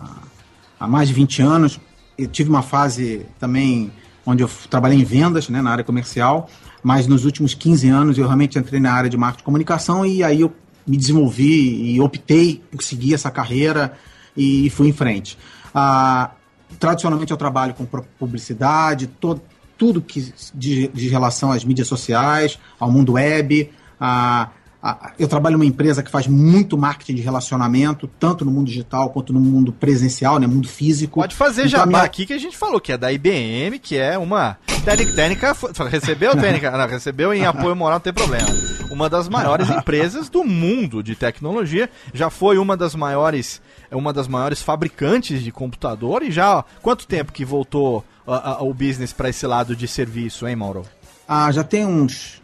há- 0.80 0.86
mais 0.88 1.08
de 1.08 1.14
20 1.14 1.40
anos. 1.42 1.78
Eu 2.18 2.26
tive 2.28 2.50
uma 2.50 2.62
fase 2.62 3.26
também 3.38 3.92
onde 4.26 4.42
eu 4.42 4.50
trabalhei 4.68 4.98
em 4.98 5.04
vendas, 5.04 5.48
né, 5.48 5.62
na 5.62 5.70
área 5.70 5.84
comercial, 5.84 6.48
mas 6.82 7.06
nos 7.06 7.24
últimos 7.24 7.54
15 7.54 7.88
anos 7.88 8.18
eu 8.18 8.24
realmente 8.24 8.58
entrei 8.58 8.80
na 8.80 8.92
área 8.92 9.08
de 9.08 9.16
marketing 9.16 9.42
e 9.42 9.44
comunicação 9.44 10.04
e 10.04 10.22
aí 10.22 10.40
eu 10.40 10.52
me 10.86 10.96
desenvolvi 10.96 11.92
e 11.94 12.00
optei 12.00 12.62
por 12.70 12.82
seguir 12.82 13.14
essa 13.14 13.30
carreira 13.30 13.92
e 14.36 14.68
fui 14.70 14.88
em 14.88 14.92
frente. 14.92 15.38
Ah, 15.74 16.30
tradicionalmente 16.78 17.30
eu 17.30 17.36
trabalho 17.36 17.74
com 17.74 17.84
publicidade, 18.18 19.08
tudo 19.78 20.00
que 20.00 20.32
de, 20.54 20.88
de 20.88 21.08
relação 21.08 21.50
às 21.52 21.64
mídias 21.64 21.88
sociais, 21.88 22.58
ao 22.78 22.90
mundo 22.90 23.12
web, 23.14 23.70
a, 23.98 24.48
a- 24.82 25.12
eu 25.18 25.26
trabalho 25.26 25.54
numa 25.56 25.64
empresa 25.66 26.02
que 26.02 26.10
faz 26.10 26.26
muito 26.26 26.76
marketing 26.76 27.14
de 27.14 27.22
relacionamento, 27.22 28.06
tanto 28.18 28.44
no 28.44 28.50
mundo 28.50 28.66
digital 28.66 29.08
quanto 29.10 29.32
no 29.32 29.40
mundo 29.40 29.72
presencial, 29.72 30.38
né, 30.38 30.46
mundo 30.46 30.68
físico. 30.68 31.20
Pode 31.20 31.34
fazer 31.34 31.62
Então, 31.62 31.70
jabá 31.80 31.86
minha- 31.86 32.02
aqui 32.02 32.26
que 32.26 32.32
a 32.34 32.38
gente 32.38 32.56
falou, 32.58 32.78
que 32.80 32.92
é 32.92 32.98
da 32.98 33.10
IBM, 33.12 33.78
que 33.78 33.96
é 33.96 34.18
uma. 34.18 34.58
Técnica, 34.84 35.54
recebeu 35.90 36.34
técnica? 36.36 36.70
Não, 36.70 36.86
recebeu 36.86 37.32
em 37.34 37.44
apoio 37.44 37.74
moral, 37.76 37.96
não 37.96 38.00
tem 38.00 38.12
problema. 38.12 38.48
Uma 38.90 39.08
das 39.08 39.28
maiores 39.28 39.68
empresas 39.70 40.28
do 40.28 40.42
mundo 40.44 41.02
de 41.02 41.14
tecnologia. 41.14 41.88
Já 42.14 42.28
foi 42.30 42.58
uma 42.58 42.76
das 42.76 42.94
maiores. 42.94 43.60
Uma 43.90 44.12
das 44.12 44.28
maiores 44.28 44.62
fabricantes 44.62 45.42
de 45.42 45.50
computador. 45.50 46.22
E 46.22 46.30
já. 46.30 46.64
quanto 46.82 47.06
tempo 47.06 47.32
que 47.32 47.44
voltou 47.44 48.04
ah, 48.26 48.56
ah, 48.58 48.62
o 48.62 48.72
business 48.72 49.12
para 49.12 49.28
esse 49.28 49.46
lado 49.46 49.74
de 49.74 49.88
serviço, 49.88 50.46
hein, 50.46 50.56
Mauro? 50.56 50.84
Ah, 51.26 51.50
já 51.52 51.64
tem 51.64 51.84
uns. 51.86 52.40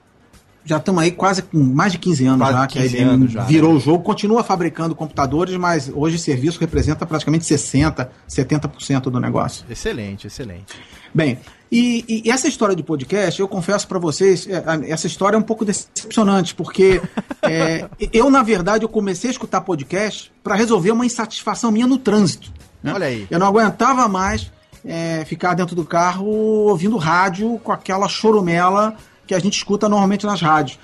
Já 0.65 0.79
estamos 0.79 1.01
aí 1.01 1.13
quase 1.13 1.43
com 1.43 1.59
mais 1.59 1.93
de 1.93 1.99
15 1.99 2.27
anos 2.27 2.39
Quase 2.39 2.59
já, 2.59 2.67
que 2.67 2.79
a 2.79 2.83
15 2.83 2.97
IBM 2.97 3.11
anos 3.11 3.33
já, 3.33 3.45
virou 3.45 3.71
né? 3.71 3.77
o 3.77 3.81
jogo, 3.81 4.03
continua 4.03 4.43
fabricando 4.43 4.97
computadores, 4.97 5.57
mas 5.57 5.89
hoje 5.95 6.19
serviço 6.19 6.59
representa 6.59 7.07
praticamente 7.07 7.45
60%, 7.45 8.09
70% 8.29 9.03
do 9.03 9.21
negócio. 9.21 9.65
Excelente, 9.71 10.27
excelente. 10.27 10.75
Bem, 11.15 11.39
e, 11.71 12.05
e- 12.09 12.23
e 12.27 12.31
essa 12.31 12.47
história 12.49 12.75
de 12.77 12.83
podcast, 12.83 13.41
eu 13.41 13.49
confesso 13.49 13.87
para 13.89 13.99
vocês, 13.99 14.47
é, 14.49 14.63
essa 14.91 15.07
história 15.07 15.37
é 15.37 15.39
um 15.39 15.43
pouco 15.43 15.65
decepcionante, 15.65 16.55
porque 16.55 17.01
é, 17.43 17.89
eu, 18.13 18.31
na 18.31 18.43
verdade, 18.43 18.85
eu 18.85 18.89
comecei 18.89 19.29
a 19.29 19.33
escutar 19.33 19.61
podcast 19.63 20.33
para 20.43 20.55
resolver 20.55 20.91
uma 20.93 21.05
insatisfação 21.07 21.71
minha 21.73 21.87
no 21.87 21.99
trânsito. 21.99 22.53
né? 22.83 22.93
Olha 22.95 23.07
aí. 23.07 23.27
Eu 23.31 23.39
não 23.39 23.47
aguentava 23.47 24.09
mais 24.09 24.51
é, 24.85 25.25
ficar 25.25 25.55
dentro 25.55 25.75
do 25.75 25.85
carro 25.85 26.27
ouvindo 26.27 26.97
rádio 26.97 27.59
com 27.65 27.73
aquela 27.73 28.09
chorumela 28.09 28.95
que 29.27 29.35
a 29.35 29.39
gente 29.41 29.57
escuta 29.57 29.89
normalmente 29.89 30.25
nas 30.25 30.41
rádios. 30.41 30.79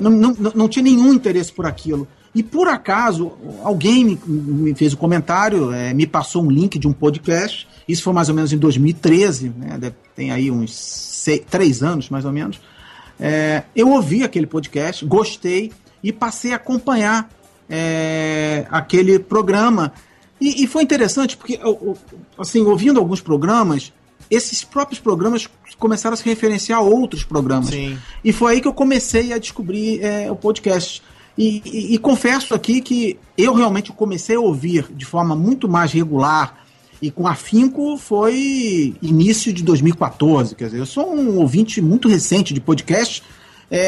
Não, 0.00 0.10
não, 0.10 0.36
não- 0.38 0.52
não 0.54 0.68
tinha 0.68 0.84
nenhum 0.84 1.12
interesse 1.12 1.50
por 1.52 1.66
aquilo. 1.66 2.06
E 2.38 2.42
por 2.44 2.68
acaso, 2.68 3.32
alguém 3.64 4.04
me, 4.04 4.18
me 4.24 4.72
fez 4.72 4.92
o 4.92 4.96
comentário, 4.96 5.72
é, 5.72 5.92
me 5.92 6.06
passou 6.06 6.44
um 6.44 6.50
link 6.50 6.78
de 6.78 6.86
um 6.86 6.92
podcast. 6.92 7.66
Isso 7.88 8.04
foi 8.04 8.12
mais 8.12 8.28
ou 8.28 8.34
menos 8.36 8.52
em 8.52 8.56
2013, 8.58 9.48
né? 9.56 9.76
Deve- 9.76 9.96
tem 10.14 10.30
aí 10.30 10.48
uns 10.48 10.72
seis, 10.72 11.42
três 11.50 11.82
anos, 11.82 12.08
mais 12.08 12.24
ou 12.24 12.30
menos. 12.30 12.60
É, 13.18 13.64
eu 13.74 13.90
ouvi 13.90 14.22
aquele 14.22 14.46
podcast, 14.46 15.04
gostei 15.04 15.72
e 16.00 16.12
passei 16.12 16.52
a 16.52 16.56
acompanhar 16.56 17.28
é, 17.68 18.66
aquele 18.70 19.18
programa. 19.18 19.92
E, 20.40 20.62
e 20.62 20.66
foi 20.68 20.84
interessante 20.84 21.36
porque, 21.36 21.58
assim, 22.38 22.60
ouvindo 22.62 23.00
alguns 23.00 23.20
programas, 23.20 23.92
esses 24.30 24.62
próprios 24.62 25.00
programas 25.00 25.48
começaram 25.76 26.14
a 26.14 26.16
se 26.16 26.24
referenciar 26.24 26.78
a 26.78 26.82
outros 26.82 27.24
programas. 27.24 27.70
Sim. 27.70 27.98
E 28.22 28.32
foi 28.32 28.52
aí 28.52 28.60
que 28.60 28.68
eu 28.68 28.72
comecei 28.74 29.32
a 29.32 29.38
descobrir 29.38 30.00
é, 30.04 30.30
o 30.30 30.36
podcast. 30.36 31.02
E, 31.38 31.62
e- 31.64 31.94
e 31.94 31.98
confesso 31.98 32.52
aqui 32.52 32.80
que 32.80 33.16
eu 33.36 33.54
realmente 33.54 33.92
comecei 33.92 34.34
a 34.34 34.40
ouvir 34.40 34.86
de 34.92 35.04
forma 35.04 35.36
muito 35.36 35.68
mais 35.68 35.92
regular 35.92 36.64
e 37.00 37.12
com 37.12 37.28
afinco 37.28 37.96
foi 37.96 38.96
início 39.00 39.52
de 39.52 39.62
2014. 39.62 40.56
Quer 40.56 40.64
dizer, 40.64 40.78
eu 40.80 40.86
sou 40.86 41.14
um 41.14 41.38
ouvinte 41.38 41.80
muito 41.80 42.08
recente 42.08 42.52
de 42.52 42.60
podcast, 42.60 43.22
é, 43.70 43.78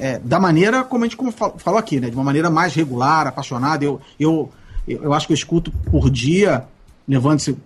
é, 0.00 0.18
da 0.22 0.38
maneira 0.38 0.84
como 0.84 1.04
a 1.04 1.08
gente 1.08 1.18
falou 1.58 1.78
aqui, 1.80 1.98
né? 1.98 2.08
De 2.08 2.14
uma 2.14 2.22
maneira 2.24 2.48
mais 2.48 2.72
regular, 2.74 3.26
apaixonada. 3.26 3.84
Eu, 3.84 4.00
eu, 4.20 4.48
eu 4.86 5.12
acho 5.12 5.26
que 5.26 5.32
eu 5.32 5.36
escuto 5.36 5.72
por 5.90 6.08
dia, 6.08 6.64
levando-se 7.08 7.56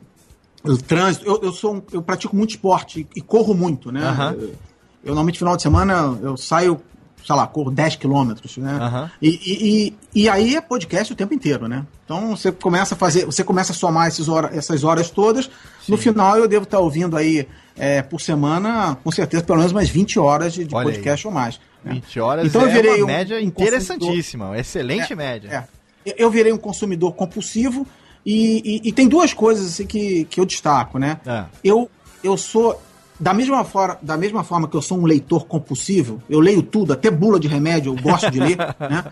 o 0.65 0.77
trânsito. 0.79 1.27
Eu, 1.27 1.41
eu 1.43 1.53
sou 1.53 1.75
um- 1.77 1.83
eu 1.93 2.01
pratico 2.01 2.35
muito 2.35 2.51
esporte 2.51 3.07
e, 3.15 3.21
corro 3.21 3.53
muito, 3.53 3.93
né? 3.93 4.01
Aham. 4.03 4.33
Eu, 4.33 4.41
eu, 4.49 4.55
normalmente, 5.09 5.39
final 5.39 5.57
de 5.57 5.63
semana, 5.63 6.19
eu 6.23 6.37
saio, 6.39 6.81
sei 7.27 7.35
lá, 7.35 7.47
corro 7.47 7.71
10 7.73 7.97
quilômetros, 7.97 8.57
né? 8.59 8.79
Aham. 8.81 9.11
E, 9.21 9.29
e, 10.15 10.23
e, 10.23 10.29
aí 10.29 10.55
é 10.55 10.61
podcast 10.61 11.13
o 11.13 11.17
tempo 11.17 11.35
inteiro, 11.35 11.67
né? 11.67 11.85
Então 12.05 12.37
você 12.37 12.53
começa 12.53 12.95
a 12.95 12.99
fazer, 12.99 13.25
você 13.27 13.43
começa 13.43 13.73
a 13.73 13.75
somar 13.75 14.07
esses 14.07 14.29
hora, 14.29 14.51
essas 14.57 14.85
horas 14.85 15.11
todas. 15.11 15.51
No 15.89 15.97
final 15.97 16.39
eu 16.39 16.47
devo 16.47 16.63
estar 16.65 16.79
ouvindo 16.79 17.17
aí 17.17 17.49
é, 17.77 18.01
por 18.01 18.21
semana, 18.21 18.97
com 19.03 19.11
certeza, 19.11 19.43
pelo 19.43 19.59
menos 19.59 19.73
umas 19.73 19.89
20 19.89 20.19
horas 20.21 20.53
de, 20.55 20.65
de 20.65 20.75
Olha 20.75 20.87
aí. 20.89 20.93
podcast 20.95 21.27
ou 21.27 21.33
mais. 21.33 21.59
né? 21.85 21.95
20 21.95 22.21
horas 22.21 22.47
Então 22.47 22.63
eu 22.63 22.69
é 22.69 22.73
virei 22.73 22.95
uma 22.95 23.05
um- 23.05 23.07
média 23.07 23.37
um 23.39 23.41
interessantíssima, 23.41 24.47
uma 24.47 24.59
excelente 24.59 25.15
média. 25.15 25.69
É. 26.05 26.15
Eu 26.17 26.31
virei 26.31 26.53
um 26.53 26.59
consumidor 26.59 27.13
compulsivo 27.15 27.85
e, 28.25 28.81
e- 28.85 28.89
e 28.89 28.93
tem 28.93 29.09
duas 29.09 29.35
coisas 29.35 29.67
assim, 29.67 29.87
que, 29.87 30.25
que 30.27 30.39
eu 30.39 30.47
destaco, 30.47 30.99
né? 30.99 31.19
É. 31.27 31.45
Eu, 31.65 31.91
eu 32.23 32.37
sou. 32.37 32.81
Da 33.19 33.33
mesma, 33.33 33.65
forma, 33.65 33.99
da 34.03 34.17
mesma 34.17 34.45
forma 34.45 34.69
que 34.69 34.77
eu 34.77 34.83
sou 34.83 34.99
um 34.99 35.07
leitor 35.07 35.47
compulsivo, 35.47 36.23
eu 36.29 36.39
leio 36.41 36.63
tudo, 36.63 36.93
até 36.93 37.11
bula 37.11 37.41
de 37.41 37.49
remédio, 37.49 37.95
eu 37.97 38.03
gosto 38.03 38.31
de 38.31 38.39
ler, 38.39 38.57
né? 38.79 39.05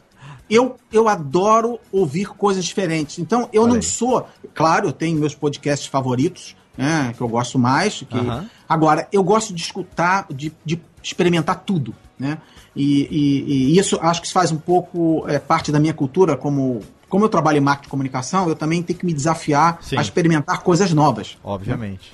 Eu, 0.48 0.76
eu 0.92 1.08
adoro 1.08 1.78
ouvir 1.90 2.28
coisas 2.28 2.62
diferentes. 2.64 3.18
Então, 3.18 3.48
eu 3.50 3.62
Olha 3.62 3.68
não 3.70 3.76
aí. 3.76 3.82
sou. 3.82 4.28
Claro, 4.54 4.88
eu 4.88 4.92
tenho 4.92 5.18
meus 5.18 5.34
podcasts 5.34 5.86
favoritos, 5.88 6.54
né? 6.76 7.14
Que 7.16 7.22
eu 7.22 7.28
gosto 7.28 7.58
mais. 7.58 8.02
Que, 8.06 8.18
Aham. 8.18 8.46
Agora, 8.68 9.08
eu 9.10 9.24
gosto 9.24 9.54
de 9.54 9.62
escutar, 9.62 10.26
de, 10.30 10.52
de 10.62 10.78
experimentar 11.02 11.60
tudo, 11.64 11.94
né? 12.18 12.36
E, 12.76 13.08
e- 13.10 13.72
e 13.74 13.78
isso 13.78 13.98
acho 14.02 14.20
que 14.20 14.30
faz 14.30 14.52
um 14.52 14.58
pouco 14.58 15.24
é, 15.28 15.38
parte 15.38 15.72
da 15.72 15.80
minha 15.80 15.94
cultura, 15.94 16.36
como, 16.36 16.80
como 17.08 17.24
eu 17.24 17.28
trabalho 17.30 17.56
em 17.56 17.60
marketing 17.62 17.86
e 17.88 17.90
comunicação, 17.90 18.46
eu 18.46 18.54
também 18.54 18.82
tenho 18.82 18.98
que 18.98 19.06
me 19.06 19.14
desafiar 19.14 19.78
Sim. 19.80 19.96
a 19.96 20.02
experimentar 20.02 20.60
coisas 20.62 20.92
novas. 20.92 21.38
Obviamente. 21.42 22.12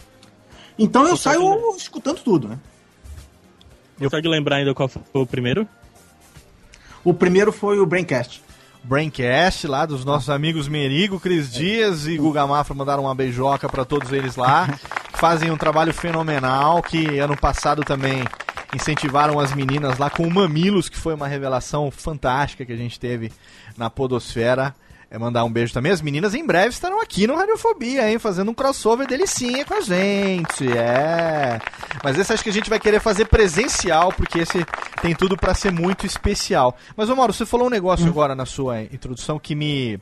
Então 0.81 1.07
eu 1.07 1.15
saio 1.15 1.77
escutando 1.77 2.21
tudo, 2.21 2.49
né? 2.49 2.59
Consegue 3.99 4.29
lembrar 4.29 4.57
ainda 4.57 4.73
qual 4.73 4.89
foi 4.89 5.03
o 5.13 5.27
primeiro? 5.27 5.69
O 7.05 7.13
primeiro 7.13 7.53
foi 7.53 7.79
o 7.79 7.85
Braincast. 7.85 8.43
Braincast 8.83 9.67
lá 9.67 9.85
dos 9.85 10.07
nossos 10.07 10.31
amigos 10.31 10.69
Merigo, 10.69 11.21
Cris 11.21 11.53
Dias 11.53 12.07
e 12.07 12.17
Guga 12.17 12.47
Mafra 12.47 12.75
mandaram 12.75 13.03
uma 13.03 13.15
beijoca 13.15 13.69
pra 13.69 13.85
todos 13.85 14.11
eles 14.11 14.37
lá. 14.37 14.69
Fazem 15.13 15.51
um 15.51 15.57
trabalho 15.57 15.93
fenomenal 15.93 16.83
que 16.83 17.19
ano 17.19 17.37
passado 17.37 17.85
também 17.85 18.25
incentivaram 18.75 19.39
as 19.39 19.53
meninas 19.53 19.99
lá 19.99 20.09
com 20.09 20.27
o 20.27 20.33
Mamilos, 20.33 20.89
que 20.89 20.97
foi 20.97 21.13
uma 21.13 21.29
revelação 21.29 21.91
fantástica 21.91 22.65
que 22.65 22.73
a 22.73 22.77
gente 22.77 22.99
teve 22.99 23.31
na 23.77 23.91
Podosfera. 23.91 24.75
É 25.13 25.19
mandar 25.19 25.43
um 25.43 25.51
beijo 25.51 25.73
também. 25.73 25.91
As 25.91 26.01
meninas 26.01 26.37
em 26.37 26.47
breve 26.47 26.69
estarão 26.69 27.01
aqui 27.01 27.27
no 27.27 27.35
Radiofobia, 27.35 28.09
hein? 28.09 28.21
Fazendo 28.21 28.53
um 28.53 28.55
crossover 28.55 29.09
delicinha 29.09 29.65
com 29.65 29.75
a 29.75 29.81
gente. 29.81 30.71
É. 30.71 31.59
Mas 32.05 32.17
esse 32.17 32.33
acho 32.33 32.45
que 32.45 32.49
a 32.49 32.53
gente 32.53 32.71
vai 32.71 32.79
querer 32.79 33.01
fazer 33.01 33.25
presencial, 33.25 34.13
porque 34.13 34.39
esse 34.39 34.65
tem 35.03 35.13
tudo 35.13 35.37
pra 35.37 35.53
ser 35.53 35.73
muito 35.73 36.07
especial. 36.07 36.77
Mas, 36.97 37.11
ô 37.11 37.17
Mauro, 37.17 37.33
você 37.33 37.45
falou 37.45 37.67
um 37.67 37.71
negócio 37.71 38.07
agora 38.07 38.37
na 38.37 38.47
sua 38.47 38.83
introdução 38.83 39.37
que 39.37 39.57
me. 39.57 39.99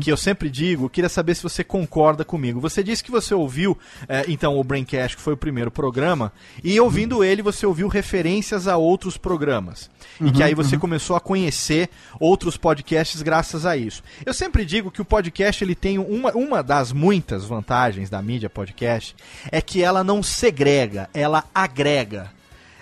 que 0.00 0.10
eu 0.10 0.16
sempre 0.16 0.48
digo, 0.48 0.88
queria 0.88 1.10
saber 1.10 1.34
se 1.34 1.42
você 1.42 1.62
concorda 1.62 2.24
comigo. 2.24 2.58
Você 2.60 2.82
disse 2.82 3.04
que 3.04 3.10
você 3.10 3.34
ouviu, 3.34 3.76
é, 4.08 4.24
então, 4.26 4.58
o 4.58 4.64
Braincast, 4.64 5.18
que 5.18 5.22
foi 5.22 5.34
o 5.34 5.36
primeiro 5.36 5.70
programa, 5.70 6.32
e 6.64 6.80
ouvindo 6.80 7.22
ele, 7.22 7.42
você 7.42 7.66
ouviu 7.66 7.88
referências 7.88 8.66
a 8.66 8.78
outros 8.78 9.18
programas. 9.18 9.90
e 10.18 10.30
que 10.30 10.42
aí 10.42 10.54
você 10.54 10.78
começou 10.78 11.14
a 11.14 11.20
conhecer 11.20 11.90
outros 12.18 12.56
podcasts 12.56 13.20
graças 13.20 13.66
a 13.66 13.76
isso. 13.76 14.02
Eu 14.24 14.32
sempre 14.32 14.45
digo 14.64 14.90
que 14.90 15.02
o 15.02 15.04
podcast 15.04 15.62
ele 15.62 15.74
tem 15.74 15.98
uma, 15.98 16.32
uma 16.32 16.62
das 16.62 16.92
muitas 16.92 17.44
vantagens 17.44 18.10
da 18.10 18.20
mídia 18.22 18.50
podcast 18.50 19.14
é 19.50 19.60
que 19.60 19.82
ela 19.82 20.02
não 20.02 20.22
segrega, 20.22 21.08
ela 21.14 21.44
agrega. 21.54 22.30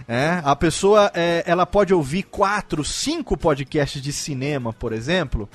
É, 0.07 0.41
a 0.45 0.55
pessoa 0.55 1.11
é, 1.15 1.43
ela 1.47 1.65
pode 1.65 1.95
ouvir 1.95 2.25
quatro, 2.25 2.85
cinco 2.85 3.37
podcasts 3.37 4.03
de 4.03 4.13
cinema, 4.13 4.73
por 4.73 4.93
exemplo, 4.93 5.49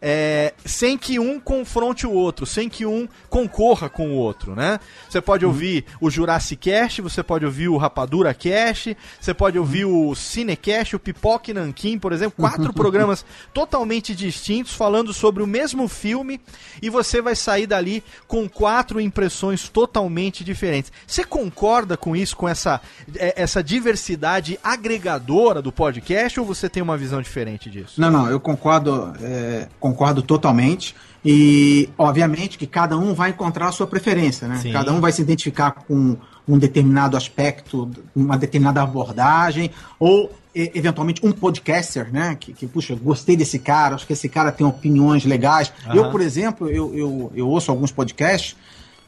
é, 0.00 0.54
sem 0.64 0.96
que 0.96 1.18
um 1.18 1.40
confronte 1.40 2.06
o 2.06 2.12
outro, 2.12 2.46
sem 2.46 2.68
que 2.68 2.86
um 2.86 3.08
concorra 3.28 3.88
com 3.88 4.10
o 4.10 4.14
outro, 4.14 4.54
né? 4.54 4.78
Você 5.08 5.20
pode 5.20 5.44
ouvir 5.44 5.84
o 6.00 6.08
Jurassic 6.08 6.56
Cast, 6.56 7.02
você 7.02 7.22
pode 7.22 7.44
ouvir 7.44 7.68
o 7.68 7.76
Rapadura 7.76 8.32
Cast, 8.32 8.96
você 9.20 9.34
pode 9.34 9.58
ouvir 9.58 9.84
o 9.84 10.14
Cinecast, 10.14 10.94
o 10.94 11.00
Pipoque 11.00 11.52
Nanquim, 11.52 11.98
por 11.98 12.12
exemplo, 12.12 12.36
quatro 12.38 12.72
programas 12.74 13.24
totalmente 13.52 14.14
distintos 14.14 14.72
falando 14.74 15.12
sobre 15.12 15.42
o 15.42 15.46
mesmo 15.46 15.88
filme 15.88 16.40
e 16.80 16.88
você 16.88 17.20
vai 17.20 17.34
sair 17.34 17.66
dali 17.66 18.02
com 18.28 18.48
quatro 18.48 19.00
impressões 19.00 19.68
totalmente 19.68 20.44
diferentes. 20.44 20.92
Você 21.06 21.24
concorda 21.24 21.96
com 21.96 22.14
isso, 22.14 22.36
com 22.36 22.48
essa, 22.48 22.80
é, 23.16 23.42
essa 23.42 23.62
diversidade 23.62 24.58
agregadora 24.62 25.60
do 25.60 25.72
podcast 25.72 26.38
ou 26.38 26.46
você 26.46 26.68
tem 26.68 26.82
uma 26.82 26.96
visão 26.96 27.20
diferente 27.20 27.68
disso? 27.68 28.00
Não, 28.00 28.10
não, 28.10 28.30
eu 28.30 28.38
concordo, 28.38 29.12
é, 29.20 29.68
concordo 29.80 29.93
totalmente. 30.22 30.94
E, 31.24 31.88
obviamente, 31.96 32.58
que 32.58 32.66
cada 32.66 32.98
um 32.98 33.14
vai 33.14 33.30
encontrar 33.30 33.68
a 33.68 33.72
sua 33.72 33.86
preferência, 33.86 34.46
né? 34.46 34.58
Sim. 34.58 34.72
Cada 34.72 34.92
um 34.92 35.00
vai 35.00 35.10
se 35.10 35.22
identificar 35.22 35.70
com 35.70 36.16
um 36.46 36.58
determinado 36.58 37.16
aspecto, 37.16 37.90
uma 38.14 38.36
determinada 38.36 38.82
abordagem, 38.82 39.70
ou, 39.98 40.30
e- 40.54 40.70
eventualmente, 40.74 41.24
um 41.26 41.32
podcaster, 41.32 42.12
né? 42.12 42.36
Que, 42.38 42.52
que, 42.52 42.66
puxa, 42.66 42.94
gostei 42.94 43.36
desse 43.36 43.58
cara, 43.58 43.94
acho 43.94 44.06
que 44.06 44.12
esse 44.12 44.28
cara 44.28 44.52
tem 44.52 44.66
opiniões 44.66 45.24
legais. 45.24 45.72
Aham. 45.86 45.94
Eu, 45.96 46.10
por 46.10 46.20
exemplo, 46.20 46.68
eu, 46.68 46.94
eu, 46.94 47.32
eu 47.34 47.48
ouço 47.48 47.70
alguns 47.70 47.90
podcasts 47.90 48.54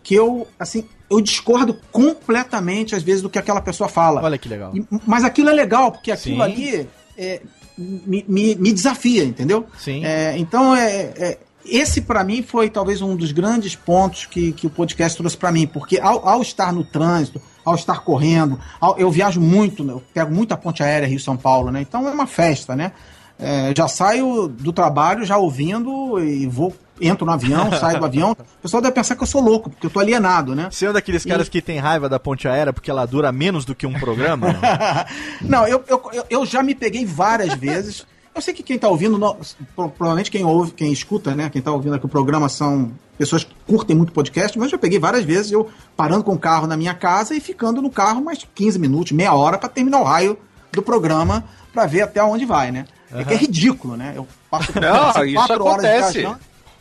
que 0.03 0.14
eu, 0.14 0.46
assim, 0.59 0.85
eu 1.11 1.20
discordo 1.20 1.77
completamente, 1.92 2.94
às 2.94 3.03
vezes, 3.03 3.20
do 3.20 3.29
que 3.29 3.38
aquela 3.38 3.61
pessoa 3.61 3.88
fala. 3.90 4.22
Olha 4.22 4.38
que 4.38 4.49
legal. 4.49 4.75
E- 4.75 4.87
Mas 5.07 5.22
aquilo 5.22 5.51
é 5.51 5.53
legal, 5.53 5.92
porque 5.92 6.11
aquilo 6.11 6.37
Sim. 6.37 6.42
ali 6.42 6.88
é, 7.18 7.42
me, 7.76 8.24
me, 8.26 8.54
me 8.54 8.72
desafia, 8.72 9.24
entendeu? 9.24 9.66
Sim. 9.78 10.04
É, 10.04 10.36
então, 10.38 10.74
é, 10.74 11.12
é, 11.16 11.38
esse 11.64 12.00
para 12.00 12.24
mim 12.24 12.42
foi 12.42 12.70
talvez 12.70 13.02
um 13.02 13.16
dos 13.16 13.32
grandes 13.32 13.74
pontos 13.74 14.26
que, 14.26 14.52
que 14.52 14.66
o 14.66 14.70
podcast 14.70 15.16
trouxe 15.16 15.36
para 15.36 15.52
mim, 15.52 15.66
porque 15.66 15.98
ao, 16.00 16.26
ao, 16.26 16.42
estar 16.42 16.72
no 16.72 16.84
trânsito, 16.84 17.40
ao 17.64 17.74
estar 17.74 18.00
correndo, 18.00 18.58
ao, 18.80 18.98
eu 18.98 19.10
viajo 19.10 19.40
muito, 19.40 19.84
né, 19.84 19.92
eu 19.92 20.02
pego 20.14 20.34
muita 20.34 20.56
ponte 20.56 20.82
aérea 20.82 21.08
Rio-São 21.08 21.36
Paulo, 21.36 21.70
né? 21.70 21.80
Então 21.80 22.06
é 22.06 22.10
uma 22.10 22.26
festa, 22.26 22.74
né? 22.74 22.92
É, 23.38 23.74
já 23.76 23.86
saio 23.86 24.48
do 24.48 24.72
trabalho 24.72 25.24
já 25.24 25.36
ouvindo 25.36 26.18
e 26.18 26.46
vou 26.46 26.74
entro 27.00 27.26
no 27.26 27.32
avião, 27.32 27.70
saio 27.78 27.98
do 27.98 28.04
avião. 28.04 28.32
O 28.32 28.62
pessoal 28.62 28.82
deve 28.82 28.94
pensar 28.94 29.16
que 29.16 29.22
eu 29.22 29.26
sou 29.26 29.42
louco, 29.42 29.70
porque 29.70 29.87
eu 29.87 29.90
tô 29.90 30.00
alienado, 30.00 30.54
né? 30.54 30.68
Você 30.70 30.87
é 30.87 30.90
um 30.90 30.92
daqueles 30.92 31.24
caras 31.24 31.46
e... 31.46 31.50
que 31.50 31.62
tem 31.62 31.78
raiva 31.78 32.09
da 32.09 32.18
ponte 32.18 32.48
aérea 32.48 32.72
porque 32.72 32.90
ela 32.90 33.06
dura 33.06 33.30
menos 33.32 33.64
do 33.64 33.74
que 33.74 33.87
um 33.87 33.92
programa? 33.92 34.48
não, 35.40 35.66
eu, 35.66 35.82
eu, 35.88 36.02
eu 36.28 36.46
já 36.46 36.62
me 36.62 36.74
peguei 36.74 37.04
várias 37.04 37.54
vezes. 37.54 38.06
Eu 38.35 38.42
sei 38.42 38.52
que 38.52 38.62
quem 38.62 38.78
tá 38.78 38.87
ouvindo, 38.88 39.18
provavelmente 39.74 40.30
quem 40.30 40.44
ouve, 40.44 40.72
quem 40.72 40.92
escuta, 40.92 41.35
né? 41.35 41.48
Quem 41.48 41.62
tá 41.62 41.72
ouvindo 41.72 41.94
aqui 41.94 42.04
o 42.04 42.09
programa 42.09 42.50
são 42.50 42.92
pessoas 43.16 43.44
que 43.44 43.54
curtem 43.66 43.96
muito 43.96 44.12
podcast, 44.12 44.59
mas 44.59 44.66
eu 44.66 44.72
já 44.72 44.78
peguei 44.78 44.98
várias 44.98 45.24
vezes 45.24 45.52
eu 45.52 45.70
parando 45.96 46.22
com 46.22 46.35
o 46.35 46.38
carro 46.38 46.66
na 46.66 46.76
minha 46.76 46.92
casa 46.92 47.35
e 47.35 47.40
ficando 47.40 47.80
no 47.80 47.90
carro 47.90 48.22
mais 48.22 48.46
15 48.54 48.78
minutos, 48.78 49.12
meia 49.12 49.32
hora 49.32 49.56
para 49.56 49.70
terminar 49.70 50.00
o 50.00 50.04
raio 50.04 50.38
do 50.70 50.82
programa 50.82 51.44
para 51.72 51.87
ver 51.87 52.02
até 52.02 52.22
onde 52.22 52.44
vai, 52.44 52.70
né? 52.70 52.85
Uhum. 53.11 53.20
É 53.20 53.24
que 53.24 53.35
é 53.35 53.37
ridículo, 53.37 53.96
né? 53.96 54.12
Eu 54.14 54.26
passo 54.50 54.72
Não, 54.78 55.24
isso 55.24 55.52
acontece. 55.52 56.28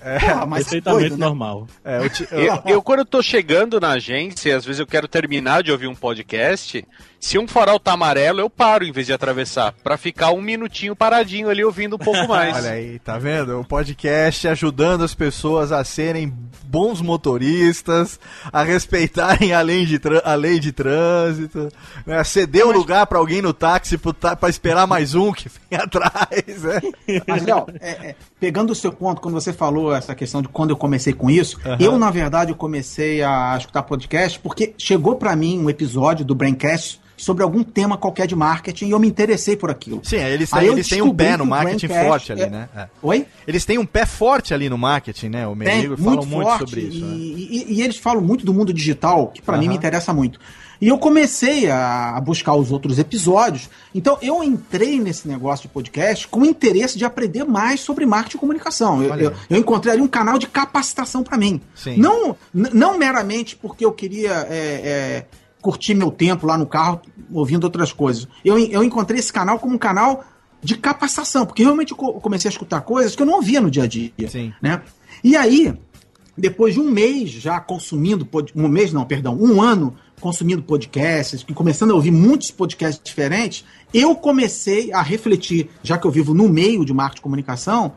É, 0.06 0.20
Porra, 0.20 0.46
mas 0.46 0.65
perfeitamente 0.65 1.10
doido, 1.10 1.18
né? 1.20 1.26
normal. 1.26 1.68
É, 1.84 1.98
eu, 1.98 2.10
te, 2.12 2.28
eu, 2.32 2.39
eu, 2.39 2.62
eu, 2.68 2.82
quando 2.84 3.00
eu 3.00 3.06
tô 3.06 3.24
chegando 3.24 3.80
na 3.82 3.94
agência, 3.94 4.56
às 4.56 4.63
vezes 4.63 4.80
eu 4.80 4.86
quero 4.86 5.08
terminar 5.08 5.63
de 5.63 5.72
ouvir 5.72 5.88
um 5.88 5.96
podcast, 5.96 6.86
se 7.20 7.39
um 7.39 7.48
farol 7.48 7.80
tá 7.80 7.94
amarelo, 7.94 8.39
eu 8.39 8.48
paro 8.48 8.86
em 8.86 8.91
vez 8.91 9.08
de 9.08 9.13
atravessar, 9.13 9.74
para 9.84 9.98
ficar 9.98 10.30
um 10.30 10.41
minutinho 10.41 10.96
paradinho 10.96 11.50
ali 11.50 11.63
ouvindo 11.63 11.96
um 11.96 12.00
pouco 12.00 12.26
mais. 12.30 12.56
Olha 12.56 12.70
aí, 12.70 13.00
tá 13.00 13.18
vendo? 13.18 13.60
O 13.60 13.65
podcast 13.65 14.48
ajudando 14.48 15.04
as 15.04 15.15
pessoas 15.15 15.72
a 15.72 15.84
serem 15.84 16.32
bons 16.76 17.02
motoristas, 17.02 18.20
a 18.52 18.62
respeitarem 18.62 19.54
a 19.54 19.62
lei 19.62 19.86
de, 19.86 19.98
a 20.26 20.36
lei 20.36 20.60
de 20.60 20.74
trânsito, 20.74 21.70
né? 22.06 22.22
ceder 22.26 22.66
o 22.66 22.68
mas... 22.68 22.78
lugar 22.78 23.08
para 23.08 23.18
alguém 23.18 23.42
no 23.42 23.54
táxi 23.54 23.98
para 23.98 24.50
esperar 24.50 24.86
mais 24.86 25.16
um 25.16 25.32
que 25.32 25.48
vem 25.48 25.80
atrás. 25.80 26.64
Né? 26.64 26.82
Mas, 27.26 27.46
Léo, 27.46 27.66
é, 27.80 27.92
é, 27.92 28.16
pegando 28.42 28.72
o 28.72 28.76
seu 28.76 28.92
ponto, 28.92 29.22
quando 29.22 29.36
você 29.36 29.54
falou 29.54 29.96
essa 29.96 30.14
questão 30.14 30.42
de 30.42 30.50
quando 30.50 30.72
eu 30.72 30.76
comecei 30.76 31.14
com 31.14 31.30
isso, 31.30 31.58
uhum. 31.66 31.78
eu, 31.80 31.98
na 31.98 32.12
verdade, 32.12 32.52
eu 32.52 32.58
comecei 32.58 33.24
a 33.24 33.56
escutar 33.58 33.84
podcast 33.84 34.38
porque 34.40 34.74
chegou 34.78 35.16
para 35.16 35.34
mim 35.34 35.58
um 35.58 35.70
episódio 35.70 36.26
do 36.26 36.36
Braincast 36.36 37.00
sobre 37.17 37.43
algum 37.43 37.63
tema 37.63 37.97
qualquer 37.97 38.28
de 38.28 38.36
marketing 38.36 38.88
e 38.88 38.91
eu 38.91 38.99
me 38.99 39.08
interessei 39.08 39.56
por 39.56 39.69
aquilo. 39.69 40.01
Sim, 40.04 40.17
eles 40.17 40.49
têm, 40.49 40.65
eles 40.65 40.88
têm 40.88 41.01
um 41.01 41.13
pé 41.13 41.38
no 41.38 41.45
marketing 41.45 41.88
forte 41.88 42.32
ali, 42.32 42.41
é... 42.41 42.49
né? 42.49 42.69
É. 42.75 42.88
Oi? 43.01 43.25
Eles 43.47 43.65
têm 43.65 43.78
um 43.78 43.86
pé 43.86 44.06
forte 44.06 44.54
ali 44.54 44.69
no 44.69 44.78
marketing, 44.78 45.30
né? 45.30 45.47
O 45.47 45.56
Merigo 45.56 45.97
falam 45.97 46.25
muito 46.25 46.45
forte, 46.45 46.69
sobre 46.69 46.82
isso. 46.82 46.97
E, 46.97 47.01
né? 47.01 47.15
e, 47.17 47.73
e, 47.75 47.82
eles 47.82 47.97
falam 47.97 48.21
muito 48.21 48.45
do 48.45 48.54
mundo 48.54 48.73
digital, 48.73 49.28
que 49.28 49.41
para 49.41 49.58
mim 49.58 49.67
me 49.67 49.75
interessa 49.75 50.13
muito. 50.13 50.39
E 50.82 50.88
eu 50.88 50.97
comecei 50.97 51.69
a, 51.69 52.17
a, 52.17 52.21
buscar 52.21 52.54
os 52.56 52.71
outros 52.71 52.99
episódios. 52.99 53.69
Então 53.93 54.17
eu 54.21 54.43
entrei 54.43 54.99
nesse 54.99 55.28
negócio 55.28 55.63
de 55.63 55.73
podcast 55.73 56.28
com 56.28 56.41
o 56.41 56.45
interesse 56.45 56.97
de 56.97 57.06
aprender 57.06 57.43
mais 57.43 57.80
sobre 57.80 58.06
marketing 58.06 58.38
e 58.38 58.39
comunicação. 58.39 59.01
Eu, 59.01 59.15
eu, 59.15 59.34
eu 59.49 59.58
encontrei 59.58 59.93
ali 59.93 60.01
um 60.01 60.08
canal 60.08 60.38
de 60.38 60.47
capacitação 60.47 61.23
para 61.23 61.38
mim. 61.38 61.62
Sim. 61.73 61.97
Não, 61.97 62.36
não 62.54 62.97
meramente 62.97 63.56
porque 63.56 63.86
eu 63.86 63.91
queria. 63.91 64.47
É, 64.49 64.82
é, 64.84 65.25
curtir 65.65 65.95
meu 65.95 66.12
tempo 66.12 66.45
lá 66.45 66.60
no 66.60 66.67
carro 66.67 67.01
ouvindo 67.34 67.63
outras 67.63 67.91
coisas. 67.91 68.28
Eu, 68.43 68.60
eu 68.60 68.84
encontrei 68.84 69.19
esse 69.19 69.34
canal 69.34 69.58
como 69.58 69.73
um 69.73 69.80
canal 69.80 70.23
de 70.62 70.78
capacitação, 70.78 71.43
porque 71.43 71.63
realmente 71.63 71.91
eu 71.91 71.97
comecei 71.97 72.47
a 72.47 72.51
escutar 72.51 72.82
coisas 72.82 73.15
que 73.15 73.23
eu 73.23 73.25
não 73.25 73.34
ouvia 73.34 73.60
no 73.60 73.71
dia 73.71 73.82
a 73.82 73.88
dia. 73.88 74.12
Sim. 74.30 74.54
Né? 74.62 74.80
E 75.23 75.36
aí, 75.36 75.73
depois 76.38 76.75
de 76.75 76.80
um 76.80 76.91
mês 76.91 77.32
já 77.32 77.60
consumindo, 77.60 78.30
um 78.56 78.67
mês 78.67 78.93
não, 78.93 79.06
perdão, 79.06 79.36
um 79.36 79.60
ano 79.60 79.95
consumindo 80.21 80.62
podcasts, 80.62 81.43
começando 81.56 81.89
a 81.89 81.95
ouvir 81.95 82.12
muitos 82.12 82.51
podcasts 82.51 83.01
diferentes, 83.04 83.65
eu 83.91 84.15
comecei 84.15 84.93
a 84.93 85.01
refletir, 85.01 85.67
já 85.82 85.97
que 85.97 86.06
eu 86.06 86.12
vivo 86.12 86.32
no 86.36 86.47
meio 86.47 86.86
de 86.86 86.93
marketing 86.93 87.21
e 87.21 87.23
comunicação, 87.23 87.93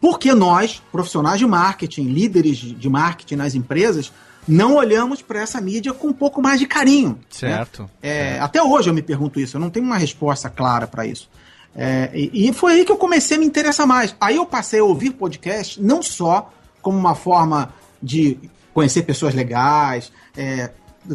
porque 0.00 0.32
nós, 0.34 0.80
profissionais 0.92 1.40
de 1.40 1.46
marketing, 1.48 2.04
líderes 2.04 2.58
de 2.58 2.88
marketing 2.88 3.34
nas 3.34 3.56
empresas, 3.56 4.12
não 4.48 4.76
olhamos 4.76 5.20
para 5.20 5.40
essa 5.40 5.60
mídia 5.60 5.92
com 5.92 6.08
um 6.08 6.12
pouco 6.12 6.40
mais 6.40 6.58
de 6.58 6.66
carinho. 6.66 7.10
Né? 7.10 7.16
Certo. 7.28 7.82
Né? 7.82 7.88
É, 8.02 8.40
Até 8.40 8.62
hoje 8.62 8.88
eu 8.88 8.94
me 8.94 9.02
pergunto 9.02 9.38
isso, 9.38 9.56
eu 9.56 9.60
não 9.60 9.70
tenho 9.70 9.84
uma 9.84 9.98
resposta 9.98 10.48
clara 10.48 10.86
para 10.86 11.06
isso. 11.06 11.28
É, 11.76 12.10
e, 12.14 12.48
e, 12.48 12.52
foi 12.52 12.72
aí 12.72 12.84
que 12.84 12.90
eu 12.90 12.96
comecei 12.96 13.36
a 13.36 13.40
me 13.40 13.46
interessar 13.46 13.86
mais. 13.86 14.16
Aí 14.20 14.36
eu 14.36 14.46
passei 14.46 14.80
a 14.80 14.84
ouvir 14.84 15.10
podcast 15.10 15.80
não 15.80 16.02
só 16.02 16.50
como 16.80 16.98
uma 16.98 17.14
forma 17.14 17.72
de 18.02 18.38
conhecer 18.72 19.02
pessoas 19.02 19.34
legais, 19.34 20.10
é, 20.36 20.70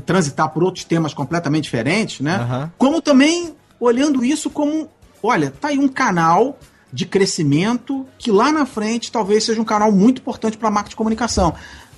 transitar 0.06 0.50
por 0.50 0.64
outros 0.64 0.86
temas 0.86 1.14
completamente 1.14 1.66
diferentes, 1.66 2.22
né? 2.22 2.40
Uhum. 2.40 2.70
Como 2.78 3.02
também 3.02 3.56
olhando 3.80 4.24
isso 4.24 4.50
como, 4.50 4.90
olha, 5.22 5.52
tá 5.52 5.70
aí 5.70 5.78
um 5.78 5.88
canal 5.88 6.58
de 6.92 7.06
crescimento 7.06 8.06
que 8.18 8.32
lá 8.32 8.52
na 8.52 8.66
frente 8.66 9.12
talvez 9.12 9.44
seja 9.44 9.60
um 9.60 9.66
canal 9.66 9.92
muito 9.92 10.22
importante 10.22 10.58
para 10.58 10.68
a 10.68 10.72
marca 10.72 10.90
de 10.90 10.96
comunicação. 10.96 11.54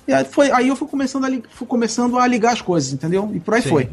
E 0.06 0.12
aí, 0.12 0.24
foi, 0.24 0.50
aí 0.50 0.68
eu 0.68 0.76
fui 0.76 0.86
começando, 0.86 1.24
a, 1.24 1.30
fui 1.50 1.66
começando 1.66 2.18
a 2.18 2.26
ligar 2.26 2.52
as 2.52 2.62
coisas, 2.62 2.92
entendeu? 2.92 3.30
E 3.34 3.40
por 3.40 3.54
aí 3.54 3.62
Sim. 3.62 3.68
foi. 3.68 3.90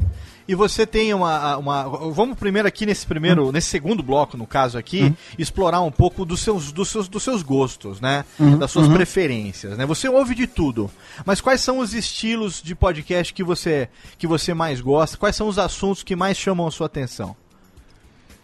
E 0.47 0.55
você 0.55 0.85
tem 0.85 1.13
uma, 1.13 1.57
uma. 1.57 1.83
Vamos 2.11 2.37
primeiro 2.37 2.67
aqui 2.67 2.85
nesse 2.85 3.05
primeiro, 3.05 3.45
uhum. 3.45 3.51
nesse 3.51 3.69
segundo 3.69 4.03
bloco, 4.03 4.35
no 4.35 4.45
caso 4.45 4.77
aqui, 4.77 5.03
uhum. 5.03 5.15
explorar 5.37 5.81
um 5.81 5.91
pouco 5.91 6.25
dos 6.25 6.41
seus, 6.41 6.71
dos 6.71 6.89
seus, 6.89 7.07
dos 7.07 7.23
seus 7.23 7.41
gostos, 7.41 8.01
né? 8.01 8.25
Uhum. 8.37 8.57
Das 8.57 8.69
suas 8.69 8.87
uhum. 8.87 8.93
preferências, 8.93 9.77
né? 9.77 9.85
Você 9.85 10.09
ouve 10.09 10.35
de 10.35 10.45
tudo. 10.45 10.91
Mas 11.25 11.39
quais 11.39 11.61
são 11.61 11.79
os 11.79 11.93
estilos 11.93 12.61
de 12.61 12.75
podcast 12.75 13.33
que 13.33 13.43
você, 13.43 13.87
que 14.17 14.27
você 14.27 14.53
mais 14.53 14.81
gosta? 14.81 15.17
Quais 15.17 15.35
são 15.35 15.47
os 15.47 15.57
assuntos 15.57 16.03
que 16.03 16.15
mais 16.15 16.37
chamam 16.37 16.67
a 16.67 16.71
sua 16.71 16.87
atenção? 16.87 17.35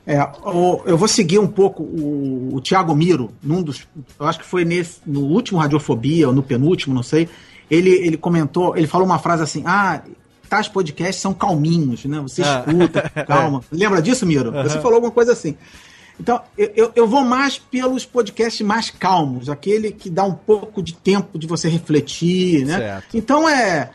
É, 0.07 0.17
eu 0.85 0.97
vou 0.97 1.07
seguir 1.07 1.37
um 1.37 1.47
pouco 1.47 1.83
o, 1.83 2.55
o 2.55 2.61
Thiago 2.61 2.95
Miro, 2.95 3.31
num 3.43 3.61
dos. 3.61 3.85
Eu 4.17 4.25
acho 4.25 4.39
que 4.39 4.45
foi 4.45 4.63
nesse, 4.63 5.01
no 5.05 5.21
último 5.21 5.59
Radiofobia, 5.59 6.29
ou 6.29 6.33
no 6.33 6.41
penúltimo, 6.41 6.95
não 6.95 7.03
sei 7.03 7.27
ele, 7.69 7.89
ele 7.89 8.17
comentou, 8.17 8.75
ele 8.75 8.87
falou 8.87 9.05
uma 9.05 9.19
frase 9.19 9.43
assim: 9.43 9.63
ah, 9.65 10.01
tais 10.49 10.67
podcasts 10.67 11.21
são 11.21 11.33
calminhos, 11.33 12.05
né? 12.05 12.19
Você 12.19 12.41
ah. 12.43 12.63
escuta, 12.67 13.09
calma. 13.27 13.61
Lembra 13.71 14.01
disso, 14.01 14.25
Miro? 14.25 14.51
Uhum. 14.51 14.63
Você 14.63 14.79
falou 14.81 14.95
alguma 14.95 15.11
coisa 15.11 15.31
assim. 15.31 15.55
Então, 16.19 16.41
eu, 16.57 16.91
eu 16.95 17.07
vou 17.07 17.23
mais 17.23 17.57
pelos 17.57 18.05
podcasts 18.05 18.65
mais 18.65 18.89
calmos, 18.89 19.49
aquele 19.49 19.89
que 19.91 20.09
dá 20.09 20.25
um 20.25 20.33
pouco 20.33 20.83
de 20.83 20.93
tempo 20.93 21.39
de 21.39 21.47
você 21.47 21.69
refletir, 21.69 22.65
né? 22.65 22.77
Certo. 22.77 23.17
Então 23.17 23.47
é. 23.47 23.91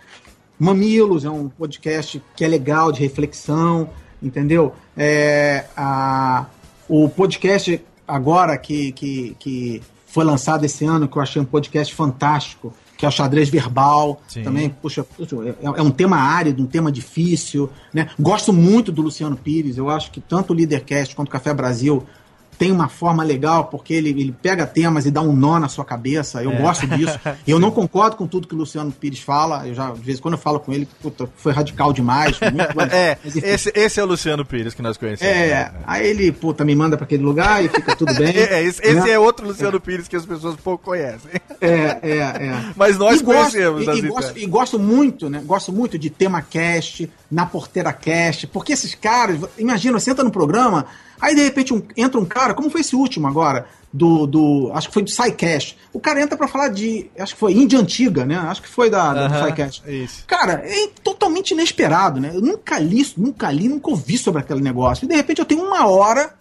Mamilos 0.56 1.24
é 1.24 1.30
um 1.30 1.48
podcast 1.48 2.22
que 2.36 2.44
é 2.44 2.48
legal, 2.48 2.92
de 2.92 3.00
reflexão, 3.00 3.90
entendeu? 4.22 4.72
É, 4.96 5.64
a, 5.76 6.46
o 6.88 7.08
podcast 7.08 7.82
agora 8.06 8.56
que, 8.56 8.92
que, 8.92 9.36
que 9.38 9.82
foi 10.06 10.24
lançado 10.24 10.64
esse 10.64 10.84
ano, 10.84 11.08
que 11.08 11.16
eu 11.16 11.22
achei 11.22 11.42
um 11.42 11.44
podcast 11.44 11.92
fantástico, 11.92 12.72
que 13.04 13.06
é 13.06 13.08
o 13.08 13.12
xadrez 13.12 13.48
verbal. 13.48 14.20
Sim. 14.26 14.42
Também, 14.42 14.70
puxa, 14.70 15.06
é, 15.20 15.54
é, 15.62 15.82
um 15.82 15.90
tema 15.90 16.16
árido, 16.16 16.62
um 16.62 16.66
tema 16.66 16.90
difícil. 16.90 17.70
Né? 17.92 18.08
Gosto 18.18 18.52
muito 18.52 18.90
do 18.90 19.02
Luciano 19.02 19.36
Pires. 19.36 19.76
Eu 19.76 19.90
acho 19.90 20.10
que 20.10 20.20
tanto 20.20 20.52
o 20.52 20.56
Leadercast 20.56 21.14
quanto 21.14 21.28
o 21.28 21.30
Café 21.30 21.52
Brasil 21.52 22.04
tem 22.58 22.72
uma 22.72 22.88
forma 22.88 23.22
legal, 23.22 23.64
porque 23.64 23.94
ele, 23.94 24.10
ele 24.10 24.34
pega 24.42 24.66
temas 24.66 25.06
e 25.06 25.10
dá 25.10 25.20
um 25.20 25.34
nó 25.34 25.58
na 25.58 25.68
sua 25.68 25.84
cabeça. 25.84 26.42
Eu 26.42 26.52
é. 26.52 26.56
gosto 26.56 26.86
disso. 26.86 27.18
eu 27.46 27.58
não 27.58 27.70
concordo 27.70 28.16
com 28.16 28.26
tudo 28.26 28.48
que 28.48 28.54
o 28.54 28.58
Luciano 28.58 28.92
Pires 28.92 29.20
fala. 29.20 29.66
Eu 29.66 29.74
já, 29.74 29.90
de 29.90 30.00
vez 30.00 30.18
em 30.18 30.22
quando 30.22 30.34
eu 30.34 30.40
falo 30.40 30.60
com 30.60 30.72
ele, 30.72 30.88
puta, 31.02 31.28
foi 31.36 31.52
radical 31.52 31.92
demais. 31.92 32.36
Foi 32.36 32.50
muito, 32.50 32.70
é, 32.92 33.18
esse, 33.24 33.72
esse, 33.74 34.00
é 34.00 34.02
o 34.02 34.06
Luciano 34.06 34.44
Pires 34.44 34.74
que 34.74 34.82
nós 34.82 34.96
conhecemos. 34.96 35.34
É, 35.34 35.48
né? 35.48 35.72
aí 35.86 36.06
ele, 36.06 36.32
puta, 36.32 36.64
me 36.64 36.74
manda 36.74 36.96
para 36.96 37.04
aquele 37.04 37.22
lugar 37.22 37.64
e 37.64 37.68
fica 37.68 37.94
tudo 37.96 38.14
bem. 38.14 38.28
é, 38.36 38.62
esse, 38.62 38.80
né? 38.80 38.88
esse 38.88 39.10
é 39.10 39.18
outro 39.18 39.46
Luciano 39.46 39.80
Pires 39.80 40.08
que 40.08 40.16
as 40.16 40.26
pessoas 40.26 40.56
pouco 40.56 40.84
conhecem. 40.84 41.30
É, 41.60 41.98
é, 42.02 42.18
é. 42.18 42.64
Mas 42.76 42.98
nós 42.98 43.20
e 43.20 43.24
conhecemos. 43.24 43.84
Gosto, 43.84 43.98
e, 43.98 44.04
e, 44.04 44.08
gosto, 44.08 44.38
e 44.38 44.46
gosto 44.46 44.78
muito, 44.78 45.30
né? 45.30 45.42
Gosto 45.44 45.72
muito 45.72 45.98
de 45.98 46.10
tema 46.10 46.40
cast, 46.42 47.10
na 47.30 47.46
porteira 47.46 47.92
cast, 47.92 48.46
porque 48.46 48.72
esses 48.72 48.94
caras, 48.94 49.40
imagina, 49.58 49.98
você 49.98 50.10
entra 50.10 50.22
no 50.22 50.30
programa, 50.30 50.86
Aí, 51.20 51.34
de 51.34 51.42
repente, 51.42 51.72
um, 51.72 51.82
entra 51.96 52.20
um 52.20 52.24
cara, 52.24 52.54
como 52.54 52.70
foi 52.70 52.80
esse 52.80 52.94
último 52.96 53.26
agora, 53.26 53.66
do. 53.92 54.26
do 54.26 54.70
acho 54.74 54.88
que 54.88 54.94
foi 54.94 55.02
do 55.02 55.10
SciCast. 55.10 55.78
O 55.92 56.00
cara 56.00 56.20
entra 56.20 56.36
para 56.36 56.48
falar 56.48 56.68
de. 56.68 57.10
Acho 57.18 57.34
que 57.34 57.40
foi 57.40 57.52
Índia 57.52 57.78
Antiga, 57.78 58.24
né? 58.24 58.36
Acho 58.36 58.62
que 58.62 58.68
foi 58.68 58.90
da, 58.90 59.12
uh 59.12 59.16
-huh, 59.16 59.28
do 59.28 59.46
SciCast. 59.46 59.82
Isso. 59.86 60.24
Cara, 60.26 60.62
é 60.64 60.88
totalmente 61.02 61.52
inesperado, 61.52 62.20
né? 62.20 62.32
Eu 62.34 62.40
nunca 62.40 62.78
li, 62.78 63.06
nunca 63.16 63.50
li, 63.50 63.68
nunca 63.68 63.90
ouvi 63.90 64.18
sobre 64.18 64.40
aquele 64.40 64.60
negócio. 64.60 65.04
E 65.04 65.08
de 65.08 65.14
repente 65.14 65.38
eu 65.38 65.44
tenho 65.44 65.64
uma 65.64 65.86
hora 65.86 66.34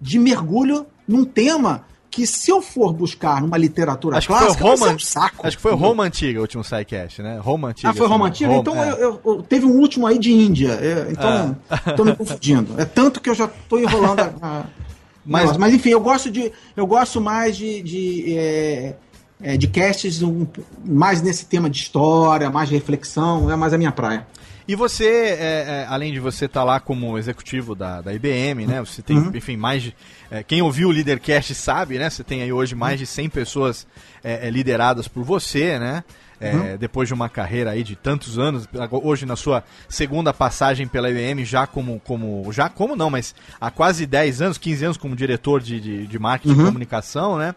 de 0.00 0.18
mergulho 0.18 0.86
num 1.06 1.24
tema 1.24 1.84
que 2.12 2.26
se 2.26 2.50
eu 2.50 2.60
for 2.60 2.92
buscar 2.92 3.40
numa 3.40 3.56
literatura 3.56 4.18
acho 4.18 4.28
clássica, 4.28 4.52
que 4.52 4.58
foi 4.60 4.70
Roma, 4.70 4.92
um 4.92 4.98
saco. 4.98 5.46
Acho 5.46 5.56
que 5.56 5.62
foi 5.62 5.74
Roma 5.74 6.04
Antiga 6.04 6.38
o 6.38 6.42
último 6.42 6.62
SciCast, 6.62 7.22
né? 7.22 7.38
Roma 7.42 7.68
Antiga. 7.68 7.88
Ah, 7.88 7.94
foi 7.94 8.06
Roma 8.06 8.26
Antiga? 8.26 8.50
Roma, 8.50 8.60
então 8.60 8.84
é. 8.84 8.92
eu, 8.92 8.96
eu, 8.98 9.20
eu, 9.24 9.42
teve 9.42 9.64
um 9.64 9.80
último 9.80 10.06
aí 10.06 10.18
de 10.18 10.30
Índia. 10.30 10.72
É, 10.74 11.08
então, 11.10 11.56
é. 11.70 11.92
tô 11.96 12.04
me 12.04 12.14
confundindo. 12.14 12.78
É 12.78 12.84
tanto 12.84 13.18
que 13.18 13.30
eu 13.30 13.34
já 13.34 13.48
tô 13.66 13.78
enrolando 13.78 14.20
a, 14.20 14.32
a 14.42 14.64
Mas, 15.24 15.50
Mas- 15.50 15.56
mas 15.56 15.74
enfim, 15.74 15.88
eu 15.88 16.00
gosto 16.00 16.30
de. 16.30 16.52
Eu 16.76 16.86
gosto 16.86 17.18
mais 17.20 17.56
de. 17.56 17.80
de 17.82 18.36
é, 18.36 18.96
é, 19.40 19.56
de 19.56 19.66
casts 19.68 20.20
um- 20.20 20.46
mais 20.84 21.22
nesse 21.22 21.46
tema 21.46 21.70
de 21.70 21.78
história, 21.78 22.50
mais 22.50 22.68
reflexão, 22.68 23.50
é 23.50 23.56
mais 23.56 23.72
a 23.72 23.78
minha 23.78 23.92
praia. 23.92 24.26
E 24.72 24.74
você, 24.74 25.04
é, 25.04 25.84
é, 25.84 25.86
além 25.86 26.14
de 26.14 26.18
você 26.18 26.46
estar 26.46 26.64
lá 26.64 26.80
como 26.80 27.18
executivo 27.18 27.74
da, 27.74 28.00
da 28.00 28.14
IBM, 28.14 28.66
né? 28.66 28.80
Você 28.80 29.02
tem, 29.02 29.18
enfim, 29.34 29.54
mais 29.54 29.82
de. 29.82 29.94
é, 30.30 30.42
quem 30.42 30.62
ouviu 30.62 30.88
o 30.88 30.90
Leadercast 30.90 31.54
sabe, 31.54 31.98
né? 31.98 32.08
Você 32.08 32.24
tem 32.24 32.40
aí 32.40 32.50
hoje 32.50 32.74
mais 32.74 32.98
de 32.98 33.04
100 33.04 33.28
pessoas 33.28 33.86
é, 34.24 34.48
é, 34.48 34.50
lideradas 34.50 35.06
por 35.06 35.24
você, 35.24 35.78
né? 35.78 36.02
É, 36.46 36.76
Depois 36.78 37.08
de 37.08 37.14
uma 37.14 37.28
carreira 37.28 37.70
aí 37.70 37.82
de 37.84 37.94
tantos 37.96 38.38
anos, 38.38 38.68
hoje 38.90 39.24
na 39.26 39.36
sua 39.36 39.62
segunda 39.88 40.32
passagem 40.32 40.86
pela 40.86 41.10
IBM, 41.10 41.44
já 41.44 41.66
como, 41.66 42.00
como. 42.04 42.50
Já 42.52 42.68
como 42.68 42.96
não, 42.96 43.10
mas 43.10 43.34
há 43.60 43.70
quase 43.70 44.06
10 44.06 44.42
anos, 44.42 44.58
15 44.58 44.84
anos 44.84 44.96
como 44.96 45.14
diretor 45.16 45.60
de, 45.60 45.80
de, 45.80 46.06
de 46.06 46.18
marketing 46.18 46.54
e 46.60 46.64
comunicação, 46.64 47.36
né? 47.38 47.54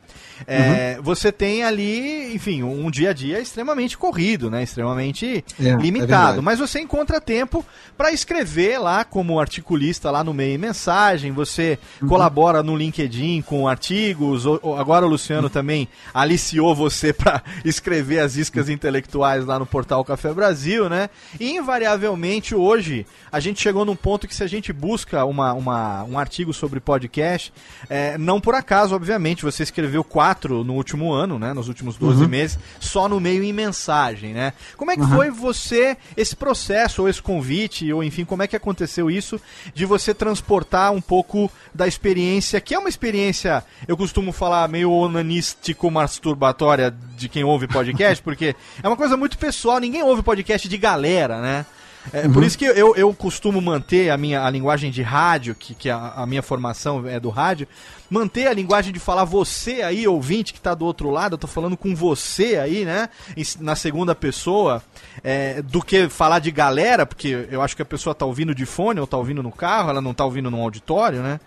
É, 0.48 1.00
Você 1.02 1.32
tem 1.32 1.64
ali, 1.64 2.34
enfim, 2.36 2.64
um 2.64 2.90
dia 2.92 3.10
a 3.10 3.14
dia 3.14 3.40
extremamente 3.40 3.98
corrido, 3.98 4.50
né? 4.50 4.64
Extremamente 4.64 5.44
É, 5.60 5.70
é 5.70 5.76
limitado. 5.76 6.42
mas 6.44 6.60
você 6.60 6.80
encontra 6.80 7.20
tempo 7.22 7.66
para 7.98 8.12
escrever 8.12 8.78
lá 8.80 9.04
como 9.04 9.40
articulista 9.40 10.12
lá 10.12 10.24
no 10.24 10.34
meio 10.34 10.56
e 10.56 10.58
mensagem. 10.58 11.32
Você 11.32 11.80
Uhum. 12.02 12.08
colabora 12.10 12.62
no 12.62 12.76
LinkedIn 12.76 13.42
com 13.42 13.68
artigos. 13.68 14.46
o- 14.46 14.60
o- 14.62 14.76
Agora 14.76 15.06
o 15.06 15.10
Luciano 15.10 15.50
também 15.50 15.88
aliciou 16.14 16.76
você 16.76 17.14
para 17.14 17.42
escrever 17.66 18.20
as 18.20 18.36
iscas 18.36 18.70
intelectuais 18.76 19.44
lá 19.46 19.58
no 19.58 19.66
portal 19.66 20.06
Café 20.06 20.32
Brasil, 20.32 20.88
né? 20.88 21.10
E 21.40 21.56
invariavelmente 21.56 22.54
hoje 22.54 23.06
a 23.32 23.40
gente 23.40 23.60
chegou 23.62 23.84
num 23.84 23.96
ponto 23.96 24.28
que 24.28 24.36
se 24.36 24.44
a 24.44 24.48
gente 24.48 24.72
busca 24.72 25.26
uma, 25.26 25.54
uma- 25.54 26.04
um 26.04 26.20
artigo 26.20 26.54
sobre 26.54 26.80
podcast, 26.80 27.52
é, 27.90 28.18
não 28.18 28.40
por 28.40 28.54
acaso, 28.54 28.94
obviamente, 28.96 29.44
você 29.44 29.64
escreveu 29.64 30.04
quatro 30.04 30.64
no 30.64 30.74
último 30.76 31.12
ano, 31.12 31.40
né? 31.40 31.52
Nos 31.54 31.68
últimos 31.68 31.98
12 31.98 32.28
meses, 32.28 32.60
só 32.80 33.10
no 33.10 33.20
meio 33.20 33.44
em 33.44 33.52
mensagem, 33.54 34.34
né? 34.34 34.54
Como 34.78 34.92
é 34.92 34.96
que 34.96 35.02
foi 35.16 35.32
você, 35.32 35.98
esse 36.16 36.36
processo, 36.36 37.02
ou 37.02 37.10
esse 37.10 37.22
convite, 37.22 37.92
ou 37.92 38.04
enfim, 38.04 38.24
como 38.26 38.44
é 38.44 38.48
que 38.48 38.56
aconteceu 38.56 39.10
isso, 39.10 39.42
de 39.74 39.86
você 39.86 40.14
transportar 40.14 40.92
um 40.92 41.02
pouco 41.02 41.52
da 41.74 41.88
experiência, 41.88 42.62
que 42.62 42.76
é 42.76 42.80
uma 42.80 42.90
experiência, 42.90 43.64
eu 43.88 43.98
costumo 43.98 44.32
falar, 44.32 44.68
meio 44.68 44.92
onanístico-masturbatória 44.92 46.94
de 47.16 47.30
quem 47.30 47.44
ouve 47.44 47.68
podcast, 47.68 48.22
porque 48.24 48.56
é 48.82 48.88
uma 48.88 48.98
coisa 48.98 49.16
muito 49.16 49.38
pessoal, 49.38 49.80
ninguém 49.80 50.04
ouve 50.04 50.22
podcast 50.22 50.68
de 50.68 50.78
galera, 50.78 51.42
né? 51.42 51.66
É, 52.14 52.28
Por 52.28 52.44
isso 52.44 52.58
que 52.58 52.66
eu, 52.66 52.96
eu 52.96 53.14
costumo 53.14 53.60
manter 53.60 54.10
a 54.10 54.18
minha 54.18 54.44
a 54.46 54.50
linguagem 54.50 54.92
de 54.92 55.02
rádio, 55.02 55.56
que, 55.56 55.74
que 55.74 55.90
a, 55.90 56.14
a 56.18 56.26
minha 56.26 56.42
formação 56.42 57.08
é 57.08 57.20
do 57.20 57.30
rádio, 57.30 57.68
manter 58.10 58.48
a 58.48 58.54
linguagem 58.54 58.94
de 58.94 59.00
falar 59.00 59.24
você 59.24 59.82
aí, 59.82 60.08
ouvinte 60.08 60.54
que 60.54 60.62
tá 60.62 60.74
do 60.74 60.86
outro 60.86 61.10
lado, 61.10 61.34
eu 61.34 61.38
tô 61.38 61.48
falando 61.48 61.76
com 61.76 61.96
você 61.96 62.58
aí, 62.58 62.86
né? 62.86 63.10
na 63.60 63.76
segunda 63.76 64.14
pessoa, 64.14 64.84
é, 65.24 65.62
do 65.62 65.82
que 65.82 66.08
falar 66.08 66.40
de 66.40 66.52
galera, 66.52 67.06
porque 67.06 67.48
eu 67.50 67.62
acho 67.62 67.76
que 67.76 67.82
a 67.82 67.86
pessoa 67.86 68.14
tá 68.14 68.26
ouvindo 68.26 68.54
de 68.54 68.66
fone 68.66 69.00
ou 69.00 69.08
tá 69.08 69.18
ouvindo 69.18 69.42
no 69.42 69.52
carro, 69.52 69.90
ela 69.90 70.02
não 70.02 70.14
tá 70.14 70.24
ouvindo 70.24 70.52
num 70.52 70.62
auditório, 70.62 71.22
né? 71.22 71.40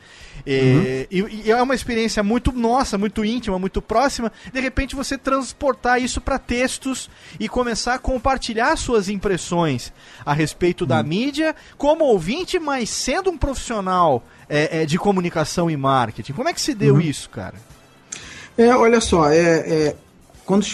E, 0.46 1.06
e- 1.10 1.42
e 1.46 1.50
é 1.50 1.62
uma 1.62 1.74
experiência 1.74 2.22
muito 2.22 2.52
nossa, 2.52 2.96
muito 2.98 3.24
íntima, 3.24 3.58
muito 3.58 3.80
próxima. 3.82 4.32
De 4.52 4.60
repente 4.60 4.94
você 4.96 5.16
transportar 5.18 6.00
isso 6.02 6.20
para 6.20 6.38
textos 6.38 7.10
e 7.38 7.48
começar 7.48 7.94
a 7.94 7.98
compartilhar 7.98 8.76
suas 8.76 9.08
impressões 9.08 9.92
a 10.24 10.32
respeito 10.32 10.84
da 10.86 11.02
mídia 11.02 11.54
como 11.76 12.04
ouvinte, 12.04 12.58
mas 12.58 12.88
sendo 12.90 13.30
um 13.30 13.36
profissional 13.38 14.24
é, 14.48 14.82
é, 14.82 14.86
de 14.86 14.98
comunicação 14.98 15.70
e 15.70 15.76
marketing. 15.76 16.32
Como 16.32 16.48
é 16.48 16.54
que 16.54 16.60
se 16.60 16.74
deu 16.74 17.00
isso, 17.00 17.28
cara? 17.30 17.54
É, 18.56 18.74
olha 18.74 19.00
só, 19.00 19.30
é, 19.30 19.38
é, 19.38 19.96
quando 20.44 20.64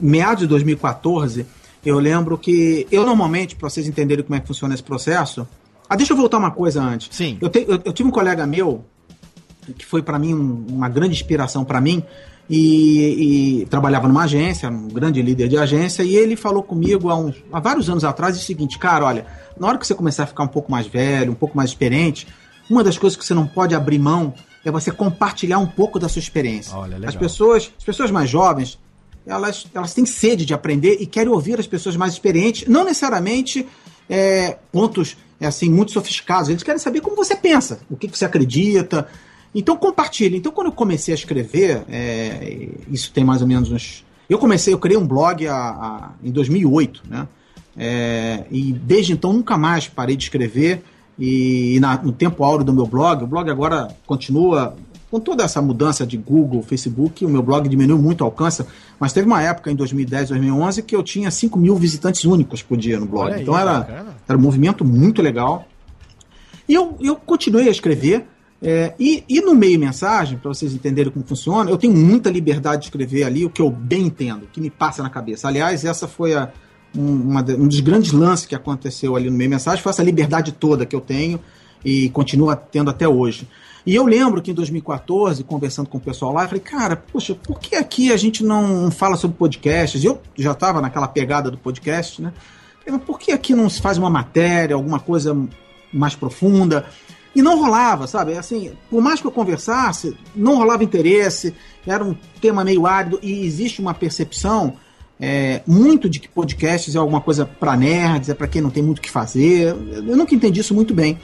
meados 0.00 0.40
de 0.40 0.46
2014, 0.48 1.46
eu 1.84 1.98
lembro 1.98 2.36
que 2.36 2.86
eu 2.90 3.06
normalmente, 3.06 3.56
para 3.56 3.70
vocês 3.70 3.86
entenderem 3.88 4.24
como 4.24 4.34
é 4.36 4.40
que 4.40 4.46
funciona 4.46 4.74
esse 4.74 4.82
processo, 4.82 5.48
ah, 5.88 5.96
deixa 5.96 6.12
eu 6.12 6.16
voltar 6.16 6.38
uma 6.38 6.50
coisa 6.50 6.82
antes. 6.82 7.08
Sim. 7.10 7.38
Eu, 7.40 7.48
te- 7.48 7.64
eu- 7.66 7.80
eu 7.84 7.92
tive 7.92 8.08
um 8.08 8.12
colega 8.12 8.46
meu 8.46 8.84
que 9.76 9.84
foi 9.86 10.02
para 10.02 10.18
mim 10.18 10.34
um- 10.34 10.66
uma 10.68 10.88
grande 10.88 11.14
inspiração 11.14 11.64
para 11.64 11.80
mim 11.80 12.02
e, 12.48 13.60
e 13.62 13.66
trabalhava 13.66 14.08
numa 14.08 14.24
agência, 14.24 14.68
um 14.68 14.88
grande 14.88 15.22
líder 15.22 15.48
de 15.48 15.56
agência, 15.56 16.02
e 16.02 16.16
ele 16.16 16.34
falou 16.36 16.62
comigo 16.62 17.08
há, 17.08 17.16
uns, 17.16 17.36
há 17.52 17.60
vários 17.60 17.88
anos 17.88 18.02
atrás 18.04 18.36
o 18.36 18.40
seguinte, 18.40 18.78
cara, 18.78 19.04
olha, 19.06 19.24
na 19.58 19.68
hora 19.68 19.78
que 19.78 19.86
você 19.86 19.94
começar 19.94 20.24
a 20.24 20.26
ficar 20.26 20.42
um 20.42 20.48
pouco 20.48 20.70
mais 20.70 20.86
velho, 20.86 21.30
um 21.32 21.36
pouco 21.36 21.56
mais 21.56 21.70
experiente, 21.70 22.26
uma 22.68 22.82
das 22.82 22.98
coisas 22.98 23.16
que 23.16 23.24
você 23.24 23.34
não 23.34 23.46
pode 23.46 23.74
abrir 23.74 23.98
mão 23.98 24.34
é 24.64 24.70
você 24.70 24.90
compartilhar 24.90 25.58
um 25.58 25.66
pouco 25.66 25.98
da 25.98 26.08
sua 26.08 26.18
experiência. 26.20 26.76
Olha. 26.76 26.98
As 27.08 27.14
pessoas, 27.16 27.72
as 27.78 27.84
pessoas 27.84 28.10
mais 28.10 28.28
jovens, 28.28 28.78
elas, 29.26 29.66
elas 29.74 29.94
têm 29.94 30.04
sede 30.04 30.44
de 30.44 30.52
aprender 30.54 30.98
e 31.00 31.06
querem 31.06 31.32
ouvir 31.32 31.58
as 31.60 31.66
pessoas 31.66 31.96
mais 31.96 32.12
experientes, 32.14 32.66
não 32.68 32.84
necessariamente 32.84 33.66
é, 34.08 34.56
pontos 34.72 35.16
é, 35.40 35.46
assim 35.46 35.70
muito 35.70 35.92
sofisticados. 35.92 36.48
Eles 36.48 36.62
querem 36.62 36.78
saber 36.80 37.00
como 37.00 37.14
você 37.16 37.36
pensa, 37.36 37.80
o 37.88 37.96
que, 37.96 38.08
que 38.08 38.18
você 38.18 38.24
acredita. 38.24 39.06
Então 39.54 39.76
compartilhe. 39.76 40.36
Então 40.36 40.52
quando 40.52 40.68
eu 40.68 40.72
comecei 40.72 41.12
a 41.12 41.16
escrever, 41.16 41.82
é, 41.88 42.68
isso 42.90 43.10
tem 43.12 43.24
mais 43.24 43.42
ou 43.42 43.48
menos 43.48 43.70
uns. 43.70 44.04
Eu 44.28 44.38
comecei, 44.38 44.72
eu 44.72 44.78
criei 44.78 44.96
um 44.96 45.06
blog 45.06 45.46
a- 45.48 45.54
a- 45.56 46.10
em 46.22 46.30
2008, 46.30 47.02
né? 47.08 47.26
É, 47.76 48.44
e 48.50 48.72
desde 48.72 49.12
então 49.12 49.32
nunca 49.32 49.56
mais 49.56 49.88
parei 49.88 50.16
de 50.16 50.24
escrever. 50.24 50.82
E, 51.18 51.78
na- 51.80 52.00
no 52.02 52.12
tempo 52.12 52.42
áureo 52.44 52.64
do 52.64 52.72
meu 52.72 52.86
blog, 52.86 53.24
o 53.24 53.26
blog 53.26 53.50
agora 53.50 53.88
continua 54.06 54.74
com 55.10 55.18
toda 55.18 55.42
essa 55.42 55.60
mudança 55.60 56.06
de 56.06 56.16
Google, 56.16 56.62
Facebook, 56.62 57.26
o 57.26 57.28
meu 57.28 57.42
blog 57.42 57.68
diminuiu 57.68 58.00
muito 58.00 58.20
o 58.20 58.24
alcance, 58.24 58.64
mas 58.98 59.12
teve 59.12 59.26
uma 59.26 59.42
época 59.42 59.70
em 59.70 59.74
2010, 59.74 60.28
2011 60.28 60.82
que 60.82 60.94
eu 60.94 61.02
tinha 61.02 61.28
5 61.30 61.58
mil 61.58 61.74
visitantes 61.74 62.24
únicos 62.24 62.62
por 62.62 62.78
dia 62.78 62.98
no 63.00 63.06
blog. 63.06 63.32
Aí, 63.34 63.42
então 63.42 63.58
era, 63.58 63.78
bacana. 63.80 64.16
era 64.28 64.38
um 64.38 64.40
movimento 64.40 64.84
muito 64.84 65.20
legal. 65.20 65.66
E 66.68 66.74
eu, 66.74 66.96
eu 67.00 67.16
continuei 67.16 67.66
a 67.66 67.70
escrever. 67.72 68.24
É, 68.62 68.94
e, 68.98 69.24
e 69.28 69.40
no 69.40 69.54
meio 69.54 69.78
mensagem, 69.80 70.36
para 70.38 70.48
vocês 70.52 70.74
entenderem 70.74 71.10
como 71.10 71.24
funciona, 71.24 71.70
eu 71.70 71.78
tenho 71.78 71.94
muita 71.94 72.28
liberdade 72.30 72.82
de 72.82 72.86
escrever 72.88 73.24
ali 73.24 73.44
o 73.44 73.50
que 73.50 73.62
eu 73.62 73.70
bem 73.70 74.02
entendo, 74.06 74.42
o 74.44 74.46
que 74.46 74.60
me 74.60 74.68
passa 74.70 75.02
na 75.02 75.08
cabeça. 75.10 75.48
Aliás, 75.48 75.84
essa 75.84 76.06
foi 76.06 76.34
a- 76.34 76.50
um, 76.96 77.36
um 77.38 77.68
dos 77.68 77.80
grandes 77.80 78.12
lances 78.12 78.46
que 78.46 78.54
aconteceu 78.54 79.16
ali 79.16 79.30
no 79.30 79.36
meio 79.36 79.48
mensagem, 79.48 79.82
foi 79.82 79.90
essa 79.90 80.02
liberdade 80.02 80.52
toda 80.52 80.84
que 80.84 80.94
eu 80.94 81.00
tenho 81.00 81.40
e 81.84 82.10
continua 82.10 82.54
tendo 82.56 82.90
até 82.90 83.08
hoje. 83.08 83.48
E 83.86 83.94
eu 83.94 84.04
lembro 84.04 84.42
que 84.42 84.50
em 84.50 84.54
2014, 84.54 85.42
conversando 85.42 85.88
com 85.88 85.96
o 85.96 86.00
pessoal 86.00 86.32
lá, 86.34 86.42
eu 86.44 86.48
falei, 86.48 86.60
cara, 86.62 86.96
poxa, 86.96 87.34
por 87.34 87.58
que 87.58 87.76
aqui 87.76 88.12
a 88.12 88.16
gente 88.18 88.44
não 88.44 88.90
fala 88.90 89.16
sobre 89.16 89.38
podcasts? 89.38 90.04
Eu 90.04 90.20
já 90.36 90.52
estava 90.52 90.82
naquela 90.82 91.08
pegada 91.08 91.50
do 91.50 91.56
podcast, 91.56 92.20
né? 92.20 92.32
Falei, 92.84 93.00
por 93.00 93.18
que 93.18 93.32
aqui 93.32 93.54
não 93.54 93.70
se 93.70 93.80
faz 93.80 93.96
uma 93.96 94.10
matéria, 94.10 94.74
alguma 94.76 95.00
coisa 95.00 95.34
mais 95.90 96.14
profunda? 96.14 96.84
E 97.34 97.42
não 97.42 97.60
rolava, 97.60 98.06
sabe? 98.06 98.36
Assim, 98.36 98.72
por 98.88 99.00
mais 99.00 99.20
que 99.20 99.26
eu 99.26 99.30
conversasse, 99.30 100.16
não 100.34 100.56
rolava 100.56 100.82
interesse, 100.82 101.54
era 101.86 102.04
um 102.04 102.14
tema 102.40 102.64
meio 102.64 102.86
árido 102.86 103.20
e 103.22 103.44
existe 103.44 103.80
uma 103.80 103.94
percepção 103.94 104.74
é, 105.20 105.62
muito 105.66 106.08
de 106.08 106.18
que 106.18 106.28
podcasts 106.28 106.94
é 106.94 106.98
alguma 106.98 107.20
coisa 107.20 107.44
para 107.44 107.76
nerds, 107.76 108.30
é 108.30 108.34
para 108.34 108.48
quem 108.48 108.62
não 108.62 108.70
tem 108.70 108.82
muito 108.82 108.98
o 108.98 109.02
que 109.02 109.10
fazer. 109.10 109.76
Eu 109.92 110.16
nunca 110.16 110.34
entendi 110.34 110.60
isso 110.60 110.74
muito 110.74 110.94
bem. 110.94 111.18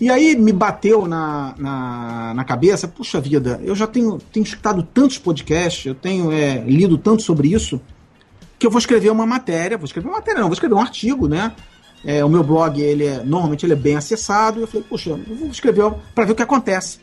E 0.00 0.10
aí 0.10 0.34
me 0.36 0.52
bateu 0.52 1.06
na, 1.06 1.54
na, 1.56 2.34
na 2.34 2.44
cabeça, 2.44 2.88
puxa 2.88 3.20
vida, 3.20 3.60
eu 3.62 3.76
já 3.76 3.86
tenho, 3.86 4.18
tenho 4.32 4.42
escutado 4.42 4.82
tantos 4.82 5.18
podcasts, 5.18 5.86
eu 5.86 5.94
tenho 5.94 6.32
é, 6.32 6.58
lido 6.66 6.98
tanto 6.98 7.22
sobre 7.22 7.52
isso, 7.52 7.80
que 8.58 8.66
eu 8.66 8.70
vou 8.70 8.78
escrever 8.78 9.10
uma 9.10 9.26
matéria, 9.26 9.78
vou 9.78 9.84
escrever 9.84 10.08
uma 10.08 10.16
matéria, 10.16 10.40
não, 10.40 10.48
vou 10.48 10.54
escrever 10.54 10.74
um 10.74 10.80
artigo, 10.80 11.28
né? 11.28 11.52
É, 12.04 12.24
o 12.24 12.28
meu 12.28 12.42
blog, 12.42 12.80
ele 12.80 13.06
é, 13.06 13.22
normalmente 13.24 13.64
ele 13.64 13.72
é 13.72 13.76
bem 13.76 13.96
acessado, 13.96 14.58
e 14.58 14.62
eu 14.62 14.66
falei, 14.66 14.86
puxa, 14.88 15.10
eu 15.10 15.36
vou 15.36 15.48
escrever 15.48 15.90
para 16.14 16.24
ver 16.24 16.32
o 16.32 16.34
que 16.34 16.42
acontece. 16.42 16.98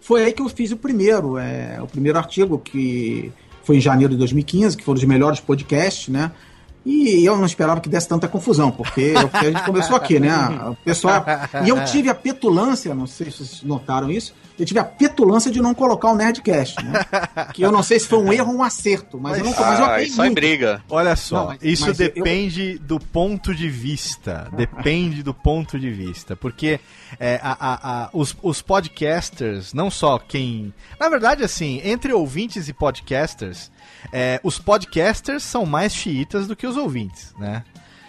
Foi 0.00 0.24
aí 0.24 0.32
que 0.32 0.42
eu 0.42 0.48
fiz 0.48 0.70
o 0.70 0.76
primeiro, 0.76 1.38
é, 1.38 1.78
o 1.80 1.86
primeiro 1.86 2.18
artigo, 2.18 2.58
que 2.58 3.32
foi 3.64 3.78
em 3.78 3.80
janeiro 3.80 4.12
de 4.12 4.18
2015, 4.18 4.76
que 4.76 4.84
foi 4.84 4.92
um 4.92 4.94
dos 4.94 5.04
melhores 5.04 5.40
podcasts, 5.40 6.08
né? 6.08 6.30
E 6.84 7.24
eu 7.24 7.36
não 7.36 7.44
esperava 7.44 7.80
que 7.80 7.88
desse 7.88 8.06
tanta 8.06 8.28
confusão, 8.28 8.70
porque 8.70 9.12
é 9.16 9.24
o 9.24 9.28
que 9.28 9.36
a 9.38 9.50
gente 9.50 9.62
começou 9.66 9.96
aqui, 9.96 10.20
né? 10.20 10.32
O 10.70 10.76
pessoal. 10.76 11.24
E 11.64 11.68
eu 11.68 11.84
tive 11.84 12.08
a 12.08 12.14
petulância, 12.14 12.94
não 12.94 13.08
sei 13.08 13.32
se 13.32 13.38
vocês 13.38 13.62
notaram 13.64 14.08
isso, 14.08 14.32
eu 14.58 14.64
tive 14.66 14.78
a 14.80 14.84
petulância 14.84 15.50
de 15.50 15.60
não 15.60 15.74
colocar 15.74 16.10
o 16.10 16.14
Nerdcast, 16.16 16.82
né? 16.84 17.00
Que 17.52 17.62
eu 17.62 17.70
não 17.72 17.82
sei 17.82 17.98
se 18.00 18.06
foi 18.08 18.18
um 18.18 18.32
erro 18.32 18.52
ou 18.52 18.58
um 18.58 18.62
acerto, 18.62 19.18
mas, 19.20 19.38
eu 19.38 19.44
não 19.44 19.50
mas 19.52 19.78
eu 19.78 19.84
Ah, 19.86 20.02
isso 20.02 20.16
muito. 20.16 20.34
briga. 20.34 20.82
Olha 20.88 21.14
só, 21.16 21.36
Não, 21.40 21.46
mas- 21.48 21.58
isso 21.62 21.86
mas 21.86 22.00
eu- 22.00 22.06
depende 22.12 22.78
do 22.78 22.98
ponto 22.98 23.54
de 23.54 23.68
vista. 23.68 24.48
Depende 24.56 25.22
do 25.22 25.32
ponto 25.34 25.78
de 25.78 25.90
vista. 25.90 26.34
Porque 26.36 26.80
é, 27.20 27.38
a- 27.42 27.56
a- 27.58 28.02
a- 28.04 28.10
os, 28.12 28.36
os 28.42 28.60
podcasters, 28.62 29.72
não 29.74 29.90
só 29.90 30.18
quem. 30.18 30.72
Na 30.98 31.08
verdade, 31.08 31.44
assim, 31.44 31.80
entre 31.84 32.12
ouvintes 32.12 32.68
e 32.68 32.72
podcasters, 32.72 33.70
é, 34.12 34.40
os 34.42 34.58
podcasters 34.58 35.42
são 35.42 35.64
mais 35.66 35.94
xiitas 35.94 36.46
do 36.46 36.56
que 36.56 36.66
os 36.66 36.76
ouvintes, 36.76 37.34
né? 37.38 37.62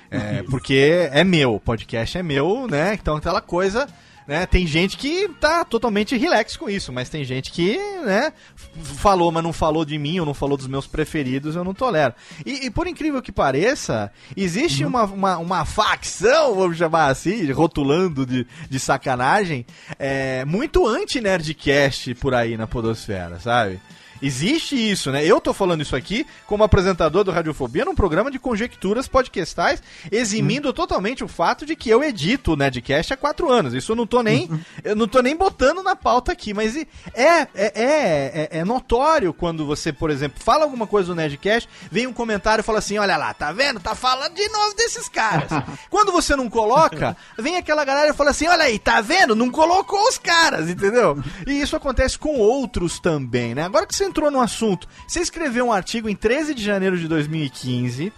É, 0.10 0.42
porque 0.50 1.10
é 1.12 1.24
meu, 1.24 1.56
o 1.56 1.60
podcast 1.60 2.18
é 2.18 2.24
meu, 2.24 2.68
né? 2.68 2.94
Então 2.94 3.16
aquela 3.18 3.42
coisa. 3.42 3.88
Né? 4.28 4.46
Tem 4.46 4.68
gente 4.68 4.98
que 4.98 5.30
tá 5.40 5.64
totalmente 5.64 6.18
relax 6.18 6.58
com 6.58 6.70
isso, 6.70 6.92
mas 6.92 7.08
tem 7.08 7.24
gente 7.24 7.50
que, 7.50 7.78
né, 8.04 8.34
falou, 8.74 9.32
mas 9.32 9.42
não 9.42 9.54
falou 9.54 9.86
de 9.86 9.98
mim, 9.98 10.20
ou 10.20 10.26
não 10.26 10.34
falou 10.34 10.58
dos 10.58 10.68
meus 10.68 10.86
preferidos, 10.86 11.56
eu 11.56 11.64
não 11.64 11.74
tolero. 11.74 12.14
E, 12.46 12.66
e 12.66 12.70
por 12.70 12.88
incrível 12.88 13.22
que 13.22 13.32
pareça, 13.32 14.12
existe 14.36 14.84
uma, 14.84 15.06
uma, 15.06 15.38
uma 15.38 15.66
facção, 15.66 16.56
vamos 16.56 16.78
chamar 16.78 17.08
assim, 17.08 17.50
rotulando 17.52 18.26
de, 18.26 18.46
de 18.70 18.80
sacanagem, 18.80 19.66
é, 19.98 20.44
muito 20.44 20.86
anti-nerdcast 20.86 22.14
por 22.16 22.34
aí 22.34 22.58
na 22.58 22.68
podosfera, 22.68 23.40
sabe? 23.40 23.80
Existe 24.22 24.76
isso, 24.76 25.12
né? 25.12 25.24
Eu 25.26 25.40
tô 25.40 25.54
falando 25.54 25.82
isso 25.82 25.96
aqui 25.96 26.26
como 26.46 26.64
apresentador 26.64 27.24
do 27.24 27.32
Radiofobia 27.32 27.86
num 27.86 27.96
programa 27.96 28.32
de 28.32 28.40
conjecturas 28.40 29.08
podcastais, 29.08 29.82
eximindo 30.12 30.74
totalmente 30.74 31.24
o 31.24 31.28
fato 31.28 31.66
de 31.66 31.76
que 31.76 31.90
eu 31.90 32.04
edito 32.04 32.54
o 32.54 32.56
Nerdcast 32.56 33.14
há 33.14 33.18
quatro 33.18 33.52
anos. 33.52 33.74
Isso 33.74 33.92
eu 33.92 33.96
não 33.96 34.08
tô 34.08 34.22
nem, 34.22 34.50
eu 34.84 34.96
não 34.96 35.08
tô 35.08 35.22
nem 35.22 35.36
botando 35.36 35.84
na 35.84 35.96
pauta 35.96 36.32
aqui, 36.32 36.54
mas 36.54 36.76
é, 36.76 36.88
é, 37.14 37.48
é, 37.54 37.72
é, 37.76 38.50
é 38.60 38.66
notório 38.66 39.34
quando 39.34 39.66
você, 39.66 39.94
por 39.94 40.10
exemplo, 40.10 40.42
fala 40.44 40.64
alguma 40.64 40.88
coisa 40.88 41.10
do 41.10 41.16
Nerdcast, 41.16 41.70
vem 41.92 42.08
um 42.08 42.14
comentário 42.14 42.62
e 42.62 42.66
fala 42.66 42.80
assim: 42.80 42.98
olha 42.98 43.18
lá, 43.18 43.34
tá 43.34 43.52
vendo? 43.52 43.80
Tá 43.80 43.96
falando 43.96 44.34
de 44.34 44.48
novo 44.50 44.76
desses 44.76 45.08
caras. 45.08 45.50
quando 45.90 46.12
você 46.12 46.36
não 46.36 46.50
coloca, 46.50 47.16
vem 47.38 47.58
aquela 47.58 47.86
galera 47.86 48.10
e 48.10 48.14
fala 48.14 48.32
assim: 48.32 48.48
olha 48.48 48.64
aí, 48.64 48.80
tá 48.80 49.02
vendo? 49.02 49.36
Não 49.36 49.50
colocou 49.50 50.08
os 50.08 50.18
caras, 50.18 50.70
entendeu? 50.70 51.22
E 51.46 51.62
isso 51.62 51.76
acontece 51.76 52.18
com 52.18 52.38
outros 52.38 53.00
também, 53.00 53.54
né? 53.54 53.64
Agora 53.64 53.86
que 53.86 53.96
você 53.96 54.07
entrou 54.08 54.32
no 54.32 54.42
assunto, 54.42 54.88
você 55.08 55.20
escreveu 55.20 55.68
um 55.68 55.72
artigo 55.72 56.10
em 56.10 56.16
13 56.16 56.54
de 56.54 56.64
janeiro 56.64 56.98
de 56.98 57.08
2015 57.08 58.12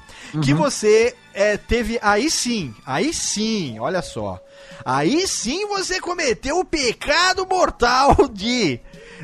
que 0.44 0.54
você 0.54 1.16
é, 1.34 1.58
teve. 1.58 2.00
Aí 2.02 2.30
sim, 2.30 2.74
aí 2.86 3.14
sim, 3.14 3.80
olha 3.80 4.02
só. 4.02 4.40
Aí 4.86 5.28
sim 5.28 5.68
você 5.68 6.00
cometeu 6.00 6.60
o 6.60 6.66
pecado 6.66 7.46
mortal 7.46 8.16
de 8.32 8.80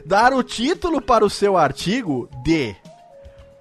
dar 0.05 0.33
o 0.33 0.43
título 0.43 1.01
para 1.01 1.25
o 1.25 1.29
seu 1.29 1.57
artigo 1.57 2.29
de 2.43 2.75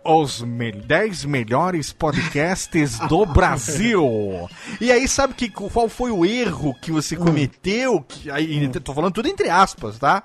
os 0.04 0.42
me 0.42 0.70
10 0.70 1.24
melhores 1.24 1.92
podcasts 1.92 2.98
do 3.08 3.24
Brasil. 3.24 4.48
E 4.80 4.92
aí, 4.92 5.08
sabe 5.08 5.32
que, 5.34 5.48
qual 5.48 5.88
foi 5.88 6.10
o 6.10 6.26
erro 6.26 6.74
que 6.80 6.92
você 6.92 7.16
cometeu? 7.16 8.02
Que, 8.02 8.30
aí, 8.30 8.68
tô 8.68 8.92
falando 8.92 9.14
tudo 9.14 9.28
entre 9.28 9.48
aspas, 9.48 9.98
tá? 9.98 10.24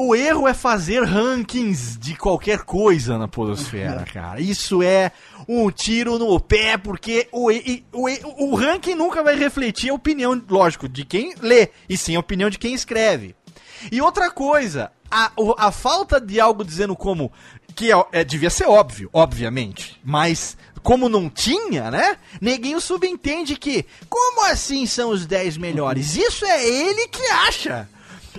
O 0.00 0.14
erro 0.14 0.46
é 0.46 0.54
fazer 0.54 1.02
rankings 1.02 1.98
de 1.98 2.14
qualquer 2.14 2.60
coisa 2.60 3.18
na 3.18 3.26
podosfera, 3.26 4.04
cara. 4.04 4.40
Isso 4.40 4.80
é 4.80 5.10
um 5.48 5.68
tiro 5.72 6.20
no 6.20 6.38
pé, 6.38 6.78
porque 6.78 7.26
o, 7.32 7.50
o, 7.92 8.44
o 8.44 8.54
ranking 8.54 8.94
nunca 8.94 9.24
vai 9.24 9.34
refletir 9.34 9.90
a 9.90 9.94
opinião, 9.94 10.40
lógico, 10.48 10.88
de 10.88 11.04
quem 11.04 11.34
lê, 11.40 11.70
e 11.88 11.96
sim 11.96 12.14
a 12.14 12.20
opinião 12.20 12.48
de 12.48 12.60
quem 12.60 12.74
escreve. 12.74 13.34
E 13.90 14.00
outra 14.00 14.30
coisa, 14.30 14.92
a, 15.10 15.32
a 15.58 15.72
falta 15.72 16.20
de 16.20 16.38
algo 16.38 16.64
dizendo 16.64 16.94
como. 16.94 17.32
Que 17.74 17.92
é, 17.92 18.06
é, 18.12 18.24
devia 18.24 18.50
ser 18.50 18.68
óbvio, 18.68 19.10
obviamente. 19.12 20.00
Mas, 20.04 20.56
como 20.80 21.08
não 21.08 21.28
tinha, 21.28 21.90
né? 21.90 22.18
Neguinho 22.40 22.80
subentende 22.80 23.56
que. 23.56 23.84
Como 24.08 24.46
assim 24.46 24.86
são 24.86 25.10
os 25.10 25.26
10 25.26 25.56
melhores? 25.56 26.14
Isso 26.14 26.44
é 26.44 26.64
ele 26.64 27.08
que 27.08 27.26
acha. 27.26 27.88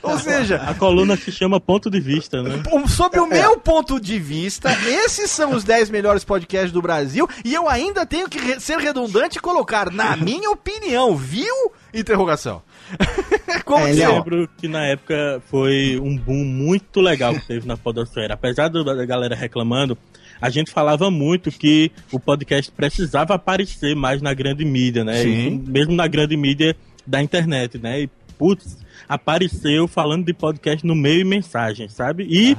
Ou 0.04 0.18
seja, 0.20 0.58
A 0.58 0.74
coluna 0.74 1.16
se 1.18 1.32
chama 1.32 1.60
Ponto 1.60 1.90
de 1.90 2.00
Vista, 2.00 2.42
né? 2.44 2.62
Sob 2.88 3.20
o 3.20 3.28
meu 3.28 3.58
ponto 3.60 4.00
de 4.00 4.20
vista, 4.20 4.70
esses 4.88 5.30
são 5.32 5.54
os 5.54 5.64
10 5.64 5.90
melhores 5.90 6.24
podcasts 6.24 6.72
do 6.72 6.82
Brasil 6.82 7.28
e 7.46 7.54
eu 7.54 7.68
ainda 7.70 8.06
tenho 8.06 8.28
que 8.30 8.40
re- 8.40 8.60
ser 8.60 8.78
redundante 8.78 9.38
e 9.38 9.42
colocar, 9.42 9.92
na 9.92 10.16
minha 10.16 10.50
opinião, 10.52 11.16
viu? 11.16 11.72
Interrogação. 11.94 12.62
Como 13.66 13.86
É, 13.86 13.92
Eu 13.92 13.96
Léo. 13.98 14.14
lembro 14.16 14.50
que 14.58 14.68
na 14.68 14.86
época 14.86 15.42
foi 15.50 16.00
um 16.02 16.18
boom 16.18 16.44
muito 16.46 17.02
legal 17.02 17.34
que 17.34 17.46
teve 17.48 17.68
na 17.68 17.78
podosfera. 17.78 18.34
Apesar 18.34 18.68
da 18.70 19.06
galera 19.06 19.36
reclamando, 19.36 19.98
a 20.42 20.50
gente 20.50 20.72
falava 20.72 21.10
muito 21.12 21.52
que 21.52 21.92
o 22.12 22.20
podcast 22.20 22.72
precisava 22.72 23.34
aparecer 23.36 23.96
mais 23.96 24.22
na 24.22 24.34
grande 24.34 24.64
mídia, 24.66 25.04
né? 25.04 25.22
Sim. 25.22 25.48
Isso 25.62 25.72
mesmo 25.72 25.94
na 25.94 26.08
grande 26.08 26.36
mídia 26.38 26.76
da 27.06 27.22
internet, 27.22 27.78
né? 27.78 28.02
E, 28.02 28.10
putz, 28.40 28.78
apareceu 29.08 29.86
falando 29.86 30.26
de 30.26 30.34
podcast 30.34 30.88
no 30.88 30.96
meio 30.96 31.20
e 31.20 31.26
mensagem, 31.26 31.90
sabe? 31.90 32.26
E, 32.30 32.58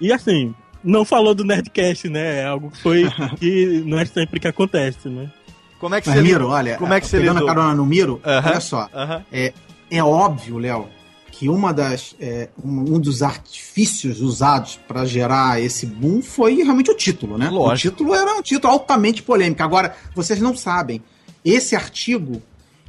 e 0.00 0.10
assim, 0.10 0.54
não 0.82 1.04
falou 1.04 1.34
do 1.34 1.44
Nerdcast, 1.44 2.08
né? 2.08 2.40
É 2.40 2.46
algo 2.46 2.70
que 2.70 2.78
foi 2.80 3.04
que 3.38 3.82
não 3.86 3.98
é 4.00 4.06
sempre 4.06 4.40
que 4.40 4.48
acontece, 4.48 5.08
né? 5.10 5.30
Como 5.78 5.94
é 5.94 6.00
que 6.00 6.08
Mas, 6.08 6.16
você 6.16 6.22
Miro, 6.22 6.38
lidou? 6.40 6.50
olha, 6.54 6.76
Como 6.78 6.94
é 6.94 7.00
que 7.00 7.06
você 7.06 7.18
pegando 7.18 7.40
lidou? 7.40 7.50
a 7.50 7.54
carona 7.54 7.74
no 7.74 7.84
Miro, 7.84 8.18
olha 8.24 8.60
só. 8.60 8.88
É, 9.30 9.52
é 9.90 10.02
óbvio, 10.02 10.56
Léo, 10.56 10.88
que 11.30 11.46
uma 11.50 11.74
das, 11.74 12.16
é, 12.18 12.48
um, 12.64 12.94
um 12.94 12.98
dos 12.98 13.22
artifícios 13.22 14.22
usados 14.22 14.80
para 14.88 15.04
gerar 15.04 15.60
esse 15.60 15.84
boom 15.84 16.22
foi 16.22 16.54
realmente 16.54 16.90
o 16.90 16.96
título, 16.96 17.36
né? 17.36 17.50
Lógico. 17.50 17.88
O 17.88 17.90
título 17.90 18.14
era 18.14 18.34
um 18.34 18.40
título 18.40 18.72
altamente 18.72 19.22
polêmico. 19.22 19.62
Agora, 19.62 19.94
vocês 20.14 20.40
não 20.40 20.56
sabem, 20.56 21.02
esse 21.44 21.76
artigo, 21.76 22.40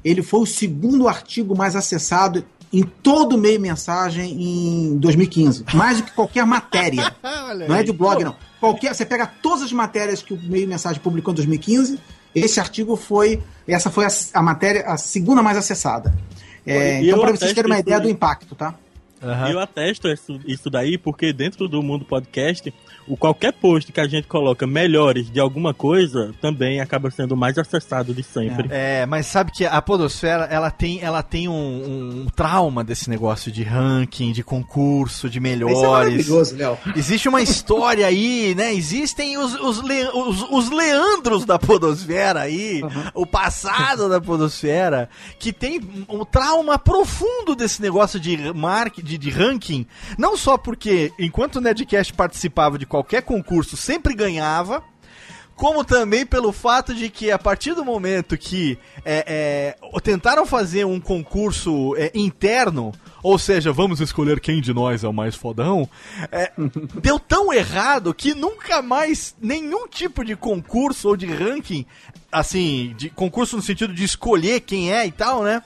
ele 0.05 0.21
foi 0.21 0.41
o 0.41 0.45
segundo 0.45 1.07
artigo 1.07 1.57
mais 1.57 1.75
acessado 1.75 2.45
em 2.71 2.83
todo 2.83 3.33
o 3.33 3.37
meio 3.37 3.59
mensagem 3.59 4.31
em 4.39 4.97
2015. 4.97 5.65
Mais 5.73 5.97
do 5.97 6.03
que 6.03 6.11
qualquer 6.11 6.45
matéria. 6.45 7.15
Não 7.67 7.75
é 7.75 7.81
de 7.81 7.91
blog, 7.91 8.23
não. 8.23 8.35
Qualquer, 8.59 8.93
você 8.93 9.05
pega 9.05 9.25
todas 9.25 9.63
as 9.63 9.71
matérias 9.71 10.21
que 10.21 10.33
o 10.33 10.39
meio 10.43 10.67
mensagem 10.67 11.01
publicou 11.01 11.31
em 11.31 11.35
2015, 11.35 11.99
esse 12.33 12.59
artigo 12.59 12.95
foi. 12.95 13.41
Essa 13.67 13.89
foi 13.89 14.05
a, 14.05 14.09
a 14.33 14.41
matéria, 14.41 14.85
a 14.87 14.97
segunda 14.97 15.41
mais 15.41 15.57
acessada. 15.57 16.13
É, 16.65 17.01
então, 17.01 17.19
para 17.19 17.31
vocês 17.31 17.53
terem 17.53 17.71
uma 17.71 17.79
ideia 17.79 17.99
do 17.99 18.09
impacto, 18.09 18.55
tá? 18.55 18.75
Aham. 19.25 19.49
Eu 19.49 19.59
atesto 19.59 20.07
isso, 20.07 20.39
isso 20.45 20.69
daí 20.69 20.97
porque 20.97 21.33
dentro 21.33 21.67
do 21.67 21.81
mundo 21.81 22.05
podcast, 22.05 22.73
o 23.07 23.15
qualquer 23.17 23.53
post 23.53 23.91
que 23.91 23.99
a 23.99 24.07
gente 24.07 24.27
coloca 24.27 24.65
melhores 24.67 25.29
de 25.31 25.39
alguma 25.39 25.73
coisa 25.73 26.33
também 26.41 26.79
acaba 26.79 27.09
sendo 27.11 27.35
mais 27.35 27.57
acessado 27.57 28.13
de 28.13 28.23
sempre. 28.23 28.67
É, 28.71 29.05
mas 29.05 29.25
sabe 29.27 29.51
que 29.51 29.65
a 29.65 29.81
podosfera, 29.81 30.45
ela 30.45 30.69
tem, 30.71 31.01
ela 31.01 31.21
tem 31.23 31.47
um, 31.47 32.23
um 32.23 32.27
trauma 32.35 32.83
desse 32.83 33.09
negócio 33.09 33.51
de 33.51 33.63
ranking, 33.63 34.31
de 34.31 34.43
concurso, 34.43 35.29
de 35.29 35.37
Isso 35.39 35.47
é 35.47 35.49
melhores. 35.49 35.81
maravilhoso, 35.81 36.55
Léo. 36.55 36.77
Existe 36.95 37.27
uma 37.29 37.41
história 37.41 38.05
aí, 38.07 38.53
né? 38.55 38.73
Existem 38.73 39.37
os, 39.37 39.53
os, 39.55 39.81
le- 39.81 40.09
os, 40.13 40.41
os 40.51 40.69
Leandros 40.71 41.45
da 41.45 41.57
Podosfera 41.59 42.41
aí, 42.41 42.81
o 43.13 43.25
passado 43.25 44.09
da 44.09 44.19
Podosfera, 44.19 45.09
que 45.39 45.53
tem 45.53 45.79
um 46.09 46.25
trauma 46.25 46.77
profundo 46.79 47.55
desse 47.55 47.81
negócio 47.81 48.19
de, 48.19 48.37
mark, 48.53 48.99
de, 49.17 49.17
de 49.17 49.29
ranking. 49.29 49.85
Não 50.17 50.37
só 50.37 50.57
porque, 50.57 51.11
enquanto 51.19 51.57
o 51.57 51.61
Nerdcast 51.61 52.13
participava 52.13 52.77
de 52.77 52.85
qualquer 52.85 53.21
concurso, 53.21 53.77
sempre 53.77 54.13
ganhava. 54.13 54.83
Como 55.55 55.85
também 55.85 56.25
pelo 56.25 56.51
fato 56.51 56.93
de 56.93 57.09
que 57.09 57.31
a 57.31 57.39
partir 57.39 57.73
do 57.73 57.85
momento 57.85 58.37
que 58.37 58.77
é, 59.05 59.75
é, 59.85 59.99
tentaram 60.01 60.45
fazer 60.45 60.85
um 60.85 60.99
concurso 60.99 61.95
é, 61.95 62.11
interno, 62.13 62.91
ou 63.23 63.39
seja, 63.39 63.71
vamos 63.71 64.01
escolher 64.01 64.41
quem 64.41 64.59
de 64.59 64.73
nós 64.73 65.05
é 65.05 65.07
o 65.07 65.13
mais 65.13 65.33
fodão, 65.33 65.89
é, 66.29 66.51
deu 67.01 67.17
tão 67.17 67.53
errado 67.53 68.13
que 68.13 68.33
nunca 68.33 68.81
mais 68.81 69.33
nenhum 69.41 69.87
tipo 69.87 70.25
de 70.25 70.35
concurso 70.35 71.07
ou 71.07 71.15
de 71.15 71.25
ranking, 71.25 71.85
assim, 72.29 72.93
de 72.97 73.09
concurso 73.09 73.55
no 73.55 73.61
sentido 73.61 73.93
de 73.93 74.03
escolher 74.03 74.59
quem 74.59 74.91
é 74.91 75.07
e 75.07 75.11
tal, 75.11 75.41
né? 75.41 75.63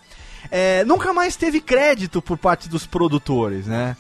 É, 0.52 0.84
nunca 0.86 1.14
mais 1.14 1.36
teve 1.36 1.60
crédito 1.60 2.22
por 2.22 2.38
parte 2.38 2.70
dos 2.70 2.86
produtores, 2.86 3.66
né? 3.66 3.96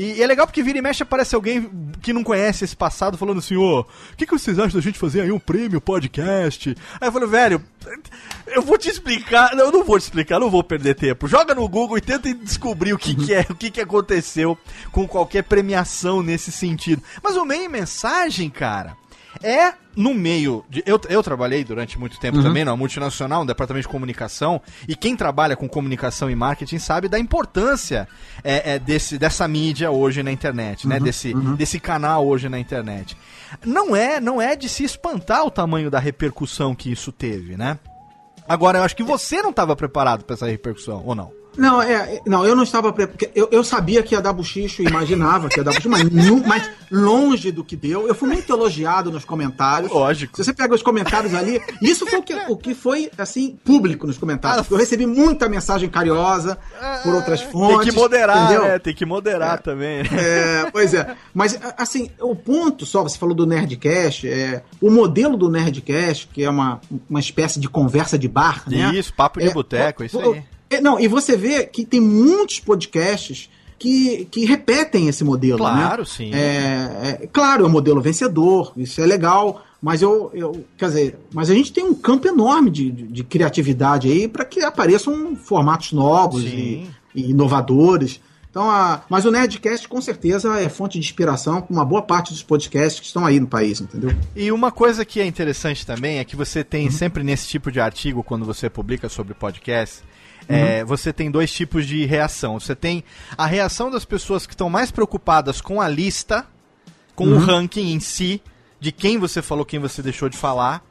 E, 0.00 0.14
e 0.14 0.22
é 0.22 0.26
legal 0.26 0.46
porque 0.46 0.62
vira 0.62 0.78
e 0.78 0.82
mexe 0.82 1.02
aparece 1.02 1.34
alguém 1.34 1.70
que 2.00 2.10
não 2.10 2.24
conhece 2.24 2.64
esse 2.64 2.74
passado 2.74 3.18
falando 3.18 3.38
assim, 3.38 3.56
ô, 3.56 3.80
o 3.80 3.86
que, 4.16 4.24
que 4.24 4.32
vocês 4.32 4.58
acham 4.58 4.80
da 4.80 4.80
gente 4.80 4.98
fazer 4.98 5.20
aí 5.20 5.30
um 5.30 5.38
prêmio 5.38 5.78
podcast? 5.78 6.74
Aí 6.98 7.08
eu 7.08 7.12
falei, 7.12 7.28
velho, 7.28 7.62
eu 8.46 8.62
vou 8.62 8.78
te 8.78 8.88
explicar, 8.88 9.52
eu 9.52 9.70
não 9.70 9.84
vou 9.84 9.98
te 9.98 10.04
explicar, 10.04 10.40
não 10.40 10.48
vou 10.48 10.64
perder 10.64 10.94
tempo. 10.94 11.28
Joga 11.28 11.54
no 11.54 11.68
Google 11.68 11.98
e 11.98 12.00
tenta 12.00 12.32
descobrir 12.32 12.94
o 12.94 12.98
que, 12.98 13.14
que 13.14 13.34
é, 13.34 13.46
o 13.50 13.54
que, 13.54 13.70
que 13.70 13.80
aconteceu 13.80 14.56
com 14.90 15.06
qualquer 15.06 15.42
premiação 15.42 16.22
nesse 16.22 16.50
sentido. 16.50 17.02
Mas 17.22 17.36
o 17.36 17.44
meio 17.44 17.68
mensagem, 17.68 18.48
cara, 18.48 18.96
é 19.42 19.72
no 19.96 20.14
meio 20.14 20.64
de. 20.68 20.82
Eu, 20.86 21.00
eu 21.08 21.22
trabalhei 21.22 21.64
durante 21.64 21.98
muito 21.98 22.18
tempo 22.18 22.42
também 22.42 22.64
numa 22.64 22.76
multinacional, 22.76 23.40
no 23.40 23.46
departamento 23.46 23.86
de 23.86 23.92
comunicação, 23.92 24.60
e 24.86 24.94
quem 24.94 25.16
trabalha 25.16 25.56
com 25.56 25.68
comunicação 25.68 26.30
e 26.30 26.34
marketing 26.34 26.78
sabe 26.78 27.08
da 27.08 27.18
importância 27.18 28.08
é, 28.44 28.74
é, 28.74 28.78
desse, 28.78 29.18
dessa 29.18 29.46
mídia 29.48 29.90
hoje 29.90 30.22
na 30.22 30.30
internet, 30.30 30.86
né? 30.86 31.00
Desse, 31.00 31.34
desse 31.56 31.80
canal 31.80 32.26
hoje 32.26 32.48
na 32.48 32.58
internet. 32.58 33.16
Não 33.64 33.96
é, 33.96 34.20
não 34.20 34.40
é 34.40 34.54
de 34.54 34.68
se 34.68 34.84
espantar 34.84 35.44
o 35.44 35.50
tamanho 35.50 35.90
da 35.90 35.98
repercussão 35.98 36.74
que 36.74 36.90
isso 36.90 37.10
teve, 37.10 37.56
né? 37.56 37.78
Agora, 38.48 38.78
eu 38.78 38.82
acho 38.82 38.96
que 38.96 39.02
você 39.02 39.42
não 39.42 39.50
estava 39.50 39.76
preparado 39.76 40.24
para 40.24 40.34
essa 40.34 40.46
repercussão, 40.46 41.02
ou 41.04 41.14
não? 41.14 41.39
Não, 41.60 41.82
é, 41.82 41.92
é, 42.16 42.20
não, 42.26 42.44
eu 42.46 42.56
não 42.56 42.62
estava 42.62 42.90
preparado. 42.92 43.30
Eu, 43.34 43.48
eu 43.52 43.62
sabia 43.62 44.02
que 44.02 44.14
ia 44.14 44.20
dar 44.20 44.32
buchicho, 44.32 44.82
imaginava 44.82 45.48
que 45.50 45.58
ia 45.58 45.64
dar 45.64 45.72
buchicho, 45.72 45.90
mas, 45.90 46.08
nu- 46.10 46.42
mas 46.46 46.68
longe 46.90 47.52
do 47.52 47.62
que 47.62 47.76
deu. 47.76 48.08
Eu 48.08 48.14
fui 48.14 48.28
muito 48.30 48.50
elogiado 48.50 49.10
nos 49.12 49.24
comentários. 49.26 49.92
Lógico. 49.92 50.34
Se 50.36 50.42
você 50.44 50.54
pega 50.54 50.74
os 50.74 50.82
comentários 50.82 51.34
ali, 51.34 51.60
isso 51.82 52.06
foi 52.06 52.18
o 52.18 52.22
que, 52.22 52.34
o 52.48 52.56
que 52.56 52.74
foi, 52.74 53.10
assim, 53.18 53.58
público 53.62 54.06
nos 54.06 54.16
comentários. 54.16 54.70
Eu 54.70 54.76
recebi 54.78 55.04
muita 55.06 55.48
mensagem 55.50 55.88
carinhosa 55.90 56.56
por 57.02 57.14
outras 57.14 57.42
fontes. 57.42 57.84
Tem 57.84 57.92
que 57.92 57.98
moderar, 58.00 58.44
entendeu? 58.44 58.62
né? 58.64 58.78
Tem 58.78 58.94
que 58.94 59.04
moderar 59.04 59.60
também. 59.60 60.00
É, 60.00 60.70
pois 60.72 60.94
é. 60.94 61.14
Mas, 61.34 61.58
assim, 61.76 62.10
o 62.20 62.34
ponto 62.34 62.86
só, 62.86 63.02
você 63.02 63.18
falou 63.18 63.34
do 63.34 63.44
Nerdcast, 63.46 64.26
é, 64.26 64.62
o 64.80 64.90
modelo 64.90 65.36
do 65.36 65.50
Nerdcast, 65.50 66.28
que 66.32 66.42
é 66.42 66.48
uma, 66.48 66.80
uma 67.08 67.20
espécie 67.20 67.60
de 67.60 67.68
conversa 67.68 68.18
de 68.18 68.28
bar, 68.28 68.62
né? 68.66 68.92
Isso, 68.94 69.12
papo 69.12 69.40
de 69.40 69.48
É, 69.48 69.52
boteco, 69.52 70.02
o- 70.02 70.06
isso 70.06 70.18
o- 70.18 70.32
aí. 70.32 70.38
é, 70.38 70.59
não, 70.80 71.00
e 71.00 71.08
você 71.08 71.36
vê 71.36 71.64
que 71.64 71.84
tem 71.84 72.00
muitos 72.00 72.60
podcasts 72.60 73.48
que, 73.78 74.26
que 74.30 74.44
repetem 74.44 75.08
esse 75.08 75.24
modelo, 75.24 75.58
Claro, 75.58 76.02
né? 76.02 76.08
sim. 76.08 76.30
É, 76.34 77.18
é, 77.22 77.26
claro, 77.32 77.64
é 77.64 77.66
um 77.66 77.70
modelo 77.70 78.00
vencedor, 78.00 78.72
isso 78.76 79.00
é 79.00 79.06
legal, 79.06 79.64
mas 79.82 80.02
eu, 80.02 80.30
eu 80.34 80.64
quer 80.76 80.86
dizer, 80.88 81.18
mas 81.32 81.48
a 81.50 81.54
gente 81.54 81.72
tem 81.72 81.82
um 81.82 81.94
campo 81.94 82.28
enorme 82.28 82.70
de, 82.70 82.90
de, 82.90 83.02
de 83.08 83.24
criatividade 83.24 84.10
aí 84.10 84.28
para 84.28 84.44
que 84.44 84.60
apareçam 84.62 85.34
formatos 85.34 85.92
novos 85.92 86.44
e, 86.44 86.86
e 87.14 87.30
inovadores. 87.30 88.20
Então, 88.50 88.68
a, 88.68 89.02
mas 89.08 89.24
o 89.24 89.30
Nerdcast 89.30 89.88
com 89.88 90.00
certeza 90.00 90.58
é 90.60 90.68
fonte 90.68 90.98
de 90.98 91.06
inspiração 91.06 91.62
para 91.62 91.72
uma 91.72 91.84
boa 91.84 92.02
parte 92.02 92.32
dos 92.32 92.42
podcasts 92.42 92.98
que 93.00 93.06
estão 93.06 93.24
aí 93.24 93.38
no 93.38 93.46
país, 93.46 93.80
entendeu? 93.80 94.12
E 94.34 94.50
uma 94.50 94.72
coisa 94.72 95.04
que 95.04 95.20
é 95.20 95.24
interessante 95.24 95.86
também 95.86 96.18
é 96.18 96.24
que 96.24 96.34
você 96.36 96.62
tem 96.64 96.86
Uhum. 96.86 96.90
sempre 96.90 97.22
nesse 97.22 97.46
tipo 97.46 97.70
de 97.70 97.78
artigo, 97.80 98.22
quando 98.24 98.44
você 98.44 98.68
publica 98.68 99.08
sobre 99.08 99.34
podcast, 99.34 100.00
Uhum. 100.50 100.56
é, 100.56 100.84
você 100.84 101.12
tem 101.12 101.30
dois 101.30 101.52
tipos 101.52 101.86
de 101.86 102.04
reação. 102.06 102.58
Você 102.58 102.74
tem 102.74 103.04
a 103.38 103.46
reação 103.46 103.90
das 103.90 104.04
pessoas 104.04 104.46
que 104.46 104.52
estão 104.54 104.68
mais 104.68 104.90
preocupadas 104.90 105.60
com 105.60 105.80
a 105.80 105.88
lista, 105.88 106.46
com 107.14 107.24
o 107.24 107.32
Uhum. 107.34 107.38
ranking 107.44 107.92
em 107.92 108.00
si, 108.00 108.42
de 108.78 108.90
quem 108.92 109.18
você 109.18 109.40
falou, 109.42 109.64
quem 109.64 109.78
você 109.78 110.02
deixou 110.02 110.28
de 110.28 110.36
falar. 110.36 110.82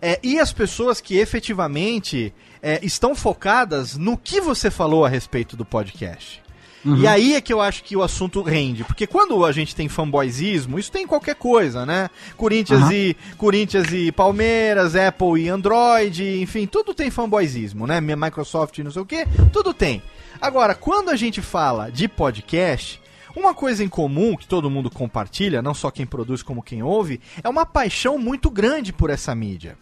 É, 0.00 0.18
e 0.22 0.38
as 0.38 0.52
pessoas 0.52 1.00
que 1.00 1.16
efetivamente 1.16 2.32
é, 2.62 2.78
estão 2.82 3.14
focadas 3.14 3.96
no 3.96 4.16
que 4.16 4.40
você 4.40 4.70
falou 4.70 5.04
a 5.04 5.08
respeito 5.08 5.56
do 5.56 5.64
podcast. 5.64 6.42
E 6.84 7.06
aí 7.06 7.34
é 7.34 7.40
que 7.40 7.52
eu 7.52 7.60
acho 7.60 7.82
que 7.82 7.96
o 7.96 8.02
assunto 8.02 8.42
rende. 8.42 8.84
Porque 8.84 9.06
quando 9.06 9.44
a 9.44 9.52
gente 9.52 9.74
tem 9.74 9.88
fanboyzismo, 9.88 10.78
isso 10.78 10.92
tem 10.92 11.04
em 11.04 11.06
qualquer 11.06 11.34
coisa, 11.34 11.86
né? 11.86 12.10
Corinthians, 12.36 12.82
Aham. 12.82 12.92
e, 12.92 13.16
Corinthians 13.38 13.92
e 13.92 14.12
Palmeiras, 14.12 14.94
Apple 14.94 15.40
e 15.40 15.48
Android, 15.48 16.40
enfim, 16.42 16.66
tudo 16.66 16.92
tem 16.92 17.10
fanboyzismo, 17.10 17.86
né? 17.86 18.00
Microsoft 18.00 18.78
e 18.78 18.82
não 18.82 18.90
sei 18.90 19.02
o 19.02 19.06
que, 19.06 19.24
tudo 19.52 19.72
tem. 19.72 20.02
Agora, 20.40 20.74
quando 20.74 21.08
a 21.10 21.16
gente 21.16 21.40
fala 21.40 21.90
de 21.90 22.06
podcast, 22.06 23.00
uma 23.34 23.54
coisa 23.54 23.82
em 23.82 23.88
comum 23.88 24.36
que 24.36 24.46
todo 24.46 24.70
mundo 24.70 24.90
compartilha, 24.90 25.62
não 25.62 25.74
só 25.74 25.90
quem 25.90 26.06
produz 26.06 26.42
como 26.42 26.62
quem 26.62 26.82
ouve, 26.82 27.20
é 27.42 27.48
uma 27.48 27.64
paixão 27.64 28.18
muito 28.18 28.50
grande 28.50 28.92
por 28.92 29.10
essa 29.10 29.34
mídia. 29.34 29.76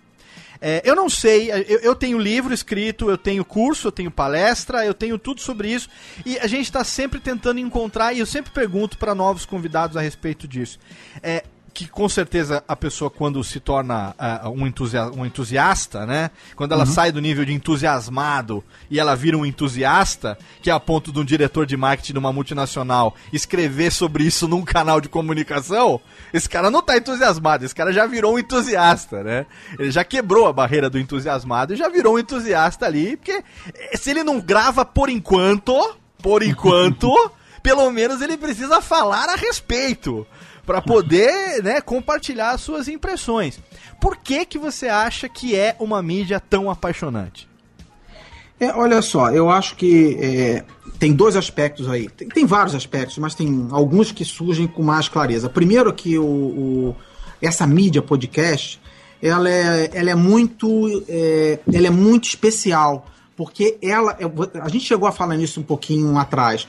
É, 0.65 0.81
eu 0.85 0.95
não 0.95 1.11
sei, 1.11 1.51
eu, 1.51 1.81
eu 1.81 1.95
tenho 1.95 2.17
livro 2.17 2.55
escrito, 2.55 3.11
eu 3.11 3.19
tenho 3.19 3.45
curso, 3.45 3.89
eu 3.89 3.93
tenho 3.93 4.13
palestra, 4.13 4.87
eu 4.87 4.95
tenho 4.95 5.19
tudo 5.19 5.41
sobre 5.41 5.69
isso. 5.69 5.89
E 6.25 6.39
a 6.39 6.47
gente 6.47 6.67
está 6.67 6.85
sempre 6.85 7.19
tentando 7.19 7.59
encontrar, 7.59 8.13
e 8.13 8.21
eu 8.21 8.27
sempre 8.27 8.53
pergunto 8.53 8.97
para 8.97 9.13
novos 9.13 9.45
convidados 9.45 9.97
a 9.97 10.01
respeito 10.01 10.47
disso. 10.47 10.79
É, 11.21 11.43
que 11.73 11.89
com 11.89 12.09
certeza 12.09 12.63
a 12.69 12.77
pessoa, 12.77 13.11
quando 13.11 13.43
se 13.43 13.59
torna 13.59 14.15
ah, 14.19 14.49
um, 14.51 14.67
entusia 14.67 15.07
um 15.07 15.25
entusiasta, 15.25 16.05
né? 16.05 16.31
Quando 16.55 16.73
ela 16.73 16.85
sai 16.85 17.11
do 17.11 17.21
nível 17.21 17.45
de 17.45 17.53
entusiasmado 17.53 18.63
e 18.91 19.01
ela 19.01 19.17
vira 19.17 19.37
um 19.37 19.47
entusiasta, 19.47 20.39
que 20.61 20.71
é 20.71 20.73
a 20.73 20.81
ponto 20.81 21.11
de 21.11 21.19
um 21.19 21.25
diretor 21.25 21.65
de 21.65 21.77
marketing 21.77 22.13
de 22.13 22.19
uma 22.19 22.33
multinacional 22.33 23.15
escrever 23.33 23.91
sobre 23.91 24.25
isso 24.25 24.47
num 24.47 24.63
canal 24.63 25.01
de 25.01 25.09
comunicação, 25.09 26.01
esse 26.33 26.49
cara 26.49 26.71
não 26.71 26.83
tá 26.83 26.97
entusiasmado, 26.97 27.65
esse 27.65 27.75
cara 27.75 27.93
já 27.93 28.07
virou 28.07 28.35
um 28.35 28.39
entusiasta, 28.39 29.23
né? 29.23 29.47
Ele 29.79 29.91
já 29.91 30.05
quebrou 30.05 30.47
a 30.47 30.53
barreira 30.53 30.91
do 30.91 30.99
entusiasmado 30.99 31.73
e 31.73 31.77
já 31.77 31.89
virou 31.89 32.17
um 32.17 32.19
entusiasta 32.19 32.85
ali, 32.85 33.17
porque 33.17 33.43
eh, 33.75 33.97
se 33.97 34.11
ele 34.11 34.23
não 34.23 34.41
grava 34.41 34.85
por 34.85 35.09
enquanto, 35.09 35.97
por 36.19 36.43
enquanto, 36.43 37.11
pelo 37.63 37.91
menos 37.91 38.21
ele 38.21 38.37
precisa 38.37 38.83
falar 38.83 39.29
a 39.29 39.37
respeito 39.37 40.27
para 40.67 40.81
poder, 40.81 41.63
né, 41.63 41.81
compartilhar 41.81 42.51
as 42.53 42.61
suas 42.61 42.89
impressões. 42.89 43.59
Por 44.01 44.17
que 44.17 44.45
que 44.47 44.59
você 44.59 44.89
acha 44.89 45.29
que 45.29 45.57
é 45.57 45.75
uma 45.79 46.03
mídia 46.03 46.39
tão 46.41 46.71
apaixonante? 46.71 47.49
É, 48.61 48.73
olha 48.75 49.03
só, 49.03 49.31
eu 49.31 49.51
acho 49.51 49.75
que 49.75 50.17
é, 50.21 50.65
tem 50.99 51.13
dois 51.13 51.35
aspectos 51.35 51.89
aí. 51.91 52.09
Tem, 52.09 52.29
tem 52.29 52.47
vários 52.47 52.75
aspectos, 52.77 53.19
mas 53.19 53.35
tem 53.35 53.67
alguns 53.73 54.13
que 54.13 54.25
surgem 54.25 54.69
com 54.69 54.83
mais 54.83 55.09
clareza. 55.09 55.49
Primeiro 55.49 55.93
que 55.93 56.17
o, 56.17 56.25
o- 56.25 56.97
essa 57.41 57.67
mídia 57.67 58.01
podcast, 58.01 58.81
ela 59.21 59.51
é, 59.51 59.91
ela 59.93 60.11
é 60.11 60.15
muito, 60.15 61.05
é, 61.09 61.59
ela 61.73 61.89
é 61.89 61.91
muito 61.91 62.29
especial, 62.29 63.07
porque 63.37 63.79
ela, 63.83 64.17
vou- 64.33 64.49
a 64.55 64.69
gente 64.69 64.85
chegou 64.85 65.09
a 65.09 65.13
falar 65.13 65.37
nisso 65.37 65.59
um 65.59 65.65
pouquinho 65.65 66.17
atrás. 66.17 66.69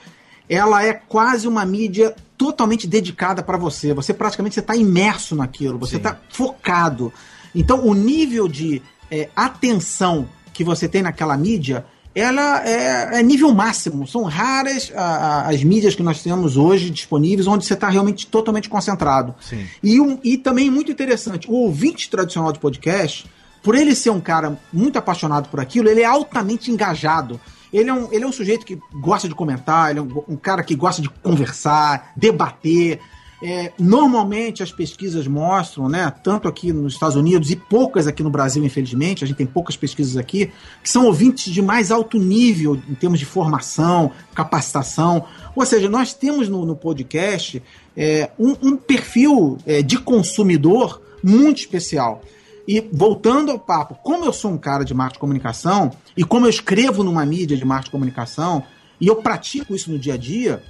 Ela 0.49 0.83
é 0.83 0.93
quase 0.93 1.47
uma 1.47 1.63
mídia 1.63 2.15
totalmente 2.43 2.85
dedicada 2.87 3.41
para 3.41 3.57
você. 3.57 3.93
Você 3.93 4.13
praticamente 4.13 4.59
está 4.59 4.75
imerso 4.75 5.33
naquilo, 5.35 5.77
você 5.77 5.95
está 5.95 6.19
focado. 6.29 7.11
Então, 7.55 7.85
o 7.87 7.93
nível 7.93 8.47
de 8.49 8.81
é, 9.09 9.29
atenção 9.35 10.27
que 10.53 10.63
você 10.63 10.87
tem 10.89 11.01
naquela 11.01 11.37
mídia, 11.37 11.85
ela 12.13 12.67
é, 12.67 13.19
é 13.19 13.23
nível 13.23 13.53
máximo. 13.53 14.05
São 14.07 14.23
raras 14.23 14.91
a- 14.95 15.01
a- 15.01 15.49
as 15.49 15.63
mídias 15.63 15.95
que 15.95 16.03
nós 16.03 16.21
temos 16.21 16.57
hoje 16.57 16.89
disponíveis 16.89 17.47
onde 17.47 17.63
você 17.65 17.75
está 17.75 17.89
realmente 17.89 18.27
totalmente 18.27 18.67
concentrado. 18.69 19.33
Sim. 19.39 19.65
E, 19.81 19.99
um, 20.01 20.19
e 20.23 20.37
também 20.37 20.69
muito 20.69 20.91
interessante, 20.91 21.49
o 21.49 21.53
ouvinte 21.53 22.09
tradicional 22.09 22.51
de 22.51 22.59
podcast, 22.59 23.25
por 23.63 23.73
ele 23.75 23.95
ser 23.95 24.09
um 24.09 24.19
cara 24.19 24.59
muito 24.73 24.97
apaixonado 24.99 25.47
por 25.49 25.59
aquilo, 25.59 25.87
ele 25.89 26.01
é 26.01 26.05
altamente 26.05 26.69
engajado. 26.69 27.39
Ele 27.73 27.89
é 27.89 27.93
um, 27.93 28.13
ele 28.13 28.23
é 28.23 28.27
um 28.27 28.31
sujeito 28.31 28.65
que 28.65 28.79
gosta 28.93 29.27
de 29.27 29.33
comentar, 29.33 29.89
ele 29.89 29.99
é 29.99 30.01
um, 30.01 30.23
um 30.29 30.35
cara 30.37 30.63
que 30.63 30.75
gosta 30.75 31.01
de 31.01 31.09
conversar, 31.09 32.13
debater. 32.15 32.99
É, 33.45 33.73
normalmente 33.77 34.63
as 34.63 34.71
pesquisas 34.71 35.27
mostram, 35.27 35.89
né, 35.89 36.09
tanto 36.23 36.47
aqui 36.47 36.71
nos 36.71 36.93
Estados 36.93 37.17
Unidos 37.17 37.51
e 37.51 37.57
poucas 37.57 38.07
aqui 38.07 38.23
no 38.23 38.29
Brasil, 38.29 38.63
infelizmente, 38.63 39.21
a 39.21 39.27
gente 39.27 39.35
tem 39.35 39.45
poucas 39.45 39.75
pesquisas 39.75 40.15
aqui, 40.15 40.49
que 40.81 40.89
são 40.89 41.07
ouvintes 41.07 41.51
de 41.51 41.61
mais 41.61 41.91
alto 41.91 42.17
nível 42.17 42.79
em 42.87 42.95
termos 42.95 43.19
de 43.19 43.25
formação, 43.25 44.11
capacitação. 44.33 45.25
Ou 45.53 45.65
seja, 45.65 45.89
nós 45.89 46.13
temos 46.13 46.47
no, 46.47 46.65
no 46.65 46.73
podcast 46.73 47.61
é, 47.97 48.29
um, 48.39 48.55
um 48.61 48.77
perfil 48.77 49.57
é, 49.65 49.81
de 49.81 49.97
consumidor 49.97 51.01
muito 51.21 51.57
especial. 51.57 52.21
E 52.67 52.79
voltando 52.93 53.51
ao 53.51 53.59
papo, 53.59 53.95
como 54.01 54.23
eu 54.25 54.31
sou 54.33 54.51
um 54.51 54.57
cara 54.57 54.85
de 54.85 54.93
marketing 54.93 55.15
de 55.15 55.19
comunicação, 55.19 55.91
e 56.15 56.23
como 56.23 56.45
eu 56.45 56.49
escrevo 56.49 57.03
numa 57.03 57.25
mídia 57.25 57.57
de 57.57 57.65
marketing 57.65 57.87
de 57.87 57.91
comunicação, 57.91 58.63
e 59.01 59.07
eu 59.07 59.17
pratico 59.17 59.75
isso 59.75 59.91
no 59.91 59.99
dia 59.99 60.13
a 60.13 60.17
dia, 60.17 60.63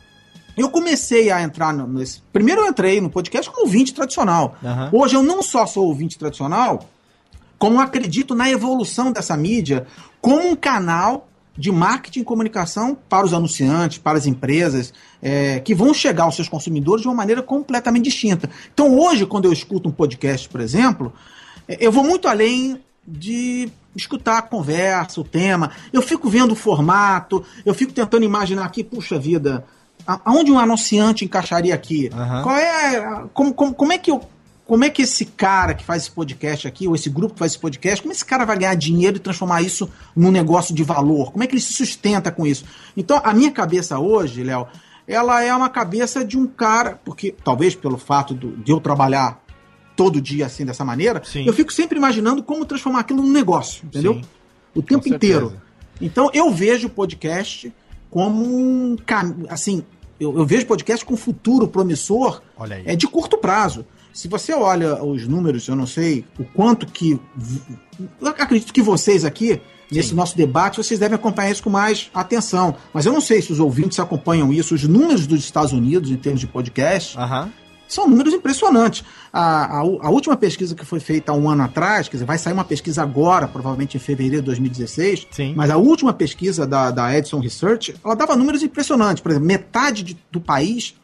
eu 0.58 0.70
comecei 0.70 1.30
a 1.32 1.42
entrar 1.42 1.74
no- 1.74 1.88
nesse. 1.88 2.22
Primeiro 2.32 2.62
eu 2.62 2.68
entrei 2.68 3.00
no 3.02 3.10
podcast 3.10 3.50
como 3.52 3.66
ouvinte 3.66 3.94
tradicional. 3.94 4.56
Aham. 4.64 4.90
Hoje 4.92 5.16
eu 5.16 5.24
não 5.24 5.42
só 5.44 5.66
sou 5.66 5.86
ouvinte 5.88 6.18
tradicional, 6.18 6.88
como 7.58 7.80
acredito 7.80 8.34
na 8.36 8.50
evolução 8.50 9.12
dessa 9.12 9.38
mídia 9.38 9.86
como 10.22 10.48
um 10.50 10.56
canal 10.56 11.28
de 11.56 11.72
marketing 11.72 12.22
e 12.22 12.24
comunicação 12.24 12.98
para 13.08 13.26
os 13.26 13.34
anunciantes, 13.34 14.00
para 14.00 14.18
as 14.18 14.26
empresas, 14.26 14.92
é, 15.22 15.60
que 15.60 15.76
vão 15.76 15.94
chegar 15.94 16.24
aos 16.24 16.36
seus 16.36 16.50
consumidores 16.50 17.04
de 17.04 17.08
uma 17.08 17.14
maneira 17.14 17.44
completamente 17.44 18.06
distinta. 18.06 18.50
Então 18.74 18.98
hoje, 18.98 19.26
quando 19.28 19.46
eu 19.46 19.54
escuto 19.54 19.88
um 19.88 19.92
podcast, 19.92 20.50
por 20.50 20.60
exemplo, 20.60 21.14
eu 21.80 21.92
vou 21.92 22.04
muito 22.04 22.28
além 22.28 22.80
de 23.08 23.70
escutar 23.96 24.38
a 24.40 24.42
conversa, 24.42 25.22
o 25.22 25.24
tema. 25.24 25.72
Eu 25.92 26.02
fico 26.02 26.30
vendo 26.30 26.52
o 26.52 26.56
formato, 26.56 27.44
eu 27.66 27.74
fico 27.74 27.92
tentando 27.94 28.24
imaginar 28.24 28.66
aqui, 28.66 28.84
puxa 28.84 29.20
vida, 29.20 29.66
aonde 30.26 30.52
um 30.52 30.58
anunciante 30.60 31.24
encaixaria 31.26 31.74
aqui? 31.76 32.10
Aham. 32.14 32.44
Qual 32.44 32.56
é. 32.56 33.24
Como, 33.34 33.54
como, 33.54 33.74
como 33.74 33.94
é 33.94 33.98
que 33.98 34.10
eu. 34.12 34.22
Como 34.66 34.86
é 34.86 34.90
que 34.90 35.02
esse 35.02 35.26
cara 35.26 35.74
que 35.74 35.84
faz 35.84 36.04
esse 36.04 36.12
podcast 36.12 36.66
aqui, 36.66 36.88
ou 36.88 36.96
esse 36.96 37.10
grupo 37.10 37.34
que 37.34 37.40
faz 37.40 37.52
esse 37.52 37.60
podcast, 37.60 38.02
como 38.02 38.14
esse 38.14 38.24
cara 38.24 38.46
vai 38.46 38.58
ganhar 38.58 38.74
dinheiro 38.76 39.18
e 39.18 39.20
transformar 39.20 39.62
isso 39.62 39.90
num 40.16 40.32
negócio 40.32 40.74
de 40.74 40.84
valor? 40.84 41.34
Como 41.34 41.44
é 41.44 41.48
que 41.48 41.54
ele 41.54 41.62
se 41.62 41.74
sustenta 41.74 42.32
com 42.32 42.48
isso? 42.48 42.64
Então, 42.96 43.20
a 43.26 43.34
minha 43.34 43.52
cabeça 43.52 44.00
hoje, 44.00 44.42
Léo, 44.42 44.66
ela 45.06 45.44
é 45.44 45.54
uma 45.54 45.68
cabeça 45.68 46.24
de 46.24 46.38
um 46.38 46.48
cara, 46.48 46.98
porque 47.04 47.36
talvez 47.44 47.76
pelo 47.76 47.98
fato 47.98 48.34
do- 48.34 48.56
de 48.56 48.72
eu 48.72 48.80
trabalhar 48.80 49.43
todo 49.96 50.22
dia 50.22 50.46
assim, 50.46 50.66
dessa 50.66 50.84
maneira, 50.84 51.22
Sim. 51.24 51.46
eu 51.46 51.54
fico 51.54 51.72
sempre 51.72 51.98
imaginando 51.98 52.44
como 52.44 52.66
transformar 52.66 53.02
aquilo 53.02 53.22
num 53.22 53.32
negócio, 53.32 53.86
entendeu? 53.86 54.16
Sim. 54.16 54.22
O 54.76 54.82
tempo 54.82 55.08
inteiro. 55.08 55.54
Então 56.02 56.30
eu 56.34 56.52
vejo 56.52 56.88
o 56.88 56.90
podcast 56.90 57.72
como 58.10 58.44
um 58.44 58.98
assim, 59.50 59.84
eu, 60.20 60.38
eu 60.38 60.46
vejo 60.46 60.66
podcast 60.66 61.06
com 61.06 61.16
futuro 61.18 61.68
promissor 61.68 62.42
é 62.86 62.96
de 62.96 63.08
curto 63.08 63.38
prazo. 63.38 63.86
Se 64.14 64.28
você 64.28 64.54
olha 64.54 65.04
os 65.04 65.28
números, 65.28 65.68
eu 65.68 65.76
não 65.76 65.88
sei 65.88 66.24
o 66.38 66.44
quanto 66.44 66.86
que. 66.86 67.20
Eu 68.22 68.28
acredito 68.28 68.72
que 68.72 68.82
vocês 68.82 69.26
aqui 69.26 69.60
nesse 69.92 70.14
nosso 70.14 70.36
debate, 70.38 70.78
vocês 70.78 71.00
devem 71.00 71.16
acompanhar 71.16 71.52
isso 71.52 71.64
com 71.64 71.70
mais 71.70 72.10
atenção. 72.14 72.76
Mas 72.94 73.06
eu 73.06 73.14
não 73.14 73.22
sei 73.22 73.42
se 73.42 73.52
os 73.52 73.60
ouvintes 73.60 74.00
acompanham 74.00 74.54
isso, 74.54 74.76
os 74.76 74.84
números 74.84 75.28
dos 75.28 75.40
Estados 75.40 75.72
Unidos 75.72 76.12
em 76.12 76.16
termos 76.16 76.40
de 76.40 76.48
podcast. 76.48 77.18
Aham. 77.18 77.52
São 77.88 78.08
números 78.08 78.34
impressionantes. 78.34 79.04
A, 79.32 79.66
a, 79.66 79.80
a 79.80 80.10
última 80.10 80.36
pesquisa 80.36 80.74
que 80.76 80.86
foi 80.86 81.00
feita 81.00 81.32
há 81.32 81.36
um 81.36 81.50
ano 81.50 81.64
atrás, 81.64 82.08
quer 82.08 82.18
dizer, 82.18 82.26
vai 82.26 82.38
sair 82.38 82.54
uma 82.54 82.64
pesquisa 82.64 83.02
agora, 83.04 83.48
provavelmente 83.48 83.98
em 83.98 84.00
fevereiro 84.00 84.38
de 84.38 84.42
2016. 84.44 85.28
Sim. 85.32 85.54
Mas 85.56 85.70
a 85.70 85.78
última 85.78 86.14
pesquisa 86.14 86.66
da, 86.66 86.90
da 86.92 87.16
Edison 87.16 87.40
Research, 87.40 87.96
ela 88.04 88.16
dava 88.16 88.36
números 88.36 88.64
impressionantes. 88.64 89.22
Por 89.22 89.32
exemplo, 89.32 89.48
metade 89.48 90.04
de- 90.04 90.18
do 90.32 90.40
país 90.42 90.96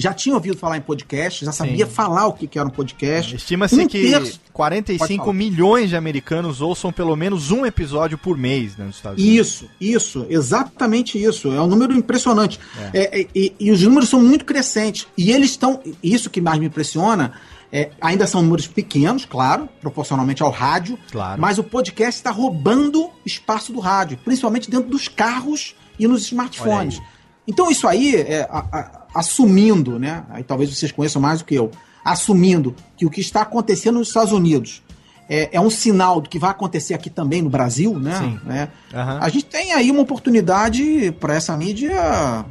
já 0.00 0.14
tinha 0.14 0.34
ouvido 0.34 0.56
falar 0.56 0.76
em 0.76 0.80
podcast, 0.80 1.44
já 1.44 1.50
sabia 1.52 1.84
Sim. 1.86 1.92
falar 1.92 2.26
o 2.28 2.32
que, 2.32 2.46
que 2.46 2.58
era 2.58 2.68
um 2.68 2.70
podcast. 2.70 3.34
Estima-se 3.34 3.80
Um 3.80 3.88
que 3.88 4.10
terço- 4.10 4.38
Pode 4.38 4.52
45 4.52 5.24
falar. 5.24 5.32
milhões 5.36 5.88
de 5.90 5.96
americanos 5.96 6.60
ouçam 6.60 6.92
pelo 6.92 7.14
menos 7.16 7.50
um 7.50 7.66
episódio 7.66 8.16
por 8.18 8.36
mês 8.38 8.76
né, 8.76 8.84
nos 8.86 8.96
Estados 8.96 9.22
Unidos. 9.22 9.46
Isso, 9.48 9.70
isso, 9.80 10.26
exatamente 10.28 11.22
isso. 11.22 11.52
É 11.52 11.60
um 11.60 11.66
número 11.66 11.92
impressionante. 11.94 12.58
É, 12.92 13.20
é, 13.22 13.26
e, 13.34 13.52
e 13.58 13.70
os 13.70 13.82
números 13.82 14.08
são 14.08 14.20
muito 14.22 14.44
crescentes. 14.44 15.06
E 15.16 15.30
eles 15.32 15.50
estão. 15.50 15.80
Isso 16.02 16.30
que 16.30 16.40
mais 16.40 16.58
me 16.58 16.66
impressiona. 16.66 17.32
é, 17.70 17.90
ainda 18.00 18.26
são 18.26 18.40
números 18.40 18.66
pequenos, 18.66 19.26
claro, 19.26 19.68
proporcionalmente 19.80 20.42
ao 20.42 20.50
rádio, 20.50 20.98
Claro. 21.12 21.38
mas 21.38 21.58
o 21.58 21.62
podcast 21.64 22.18
está 22.18 22.30
roubando 22.30 23.10
espaço 23.26 23.74
do 23.74 23.78
rádio, 23.78 24.18
principalmente 24.24 24.70
dentro 24.70 24.88
dos 24.88 25.06
carros 25.06 25.74
e 25.98 26.08
nos 26.08 26.22
smartphones. 26.22 26.98
Então, 27.46 27.70
isso 27.70 27.86
aí, 27.86 28.16
é, 28.16 28.48
a- 28.50 28.64
a- 28.72 28.97
assumindo, 29.14 29.98
né? 29.98 30.24
Aí 30.30 30.42
talvez 30.42 30.74
vocês 30.74 30.92
conheçam 30.92 31.20
mais 31.20 31.40
do 31.40 31.44
que 31.44 31.54
eu, 31.54 31.70
assumindo 32.04 32.74
que 32.96 33.06
o 33.06 33.10
que 33.10 33.20
está 33.20 33.42
acontecendo 33.42 33.98
nos 33.98 34.08
Estados 34.08 34.32
Unidos 34.32 34.82
é, 35.28 35.50
é 35.52 35.60
um 35.60 35.68
sinal 35.68 36.20
do 36.20 36.28
que 36.28 36.38
vai 36.38 36.50
acontecer 36.50 36.94
aqui 36.94 37.10
também 37.10 37.42
no 37.42 37.50
Brasil, 37.50 37.98
né? 37.98 38.18
Sim. 38.18 38.40
né? 38.44 38.68
Aham. 38.94 39.18
A 39.20 39.28
gente 39.28 39.44
tem 39.44 39.72
aí 39.72 39.90
uma 39.90 40.00
oportunidade 40.00 41.12
para 41.20 41.34
essa 41.34 41.56
mídia 41.56 42.44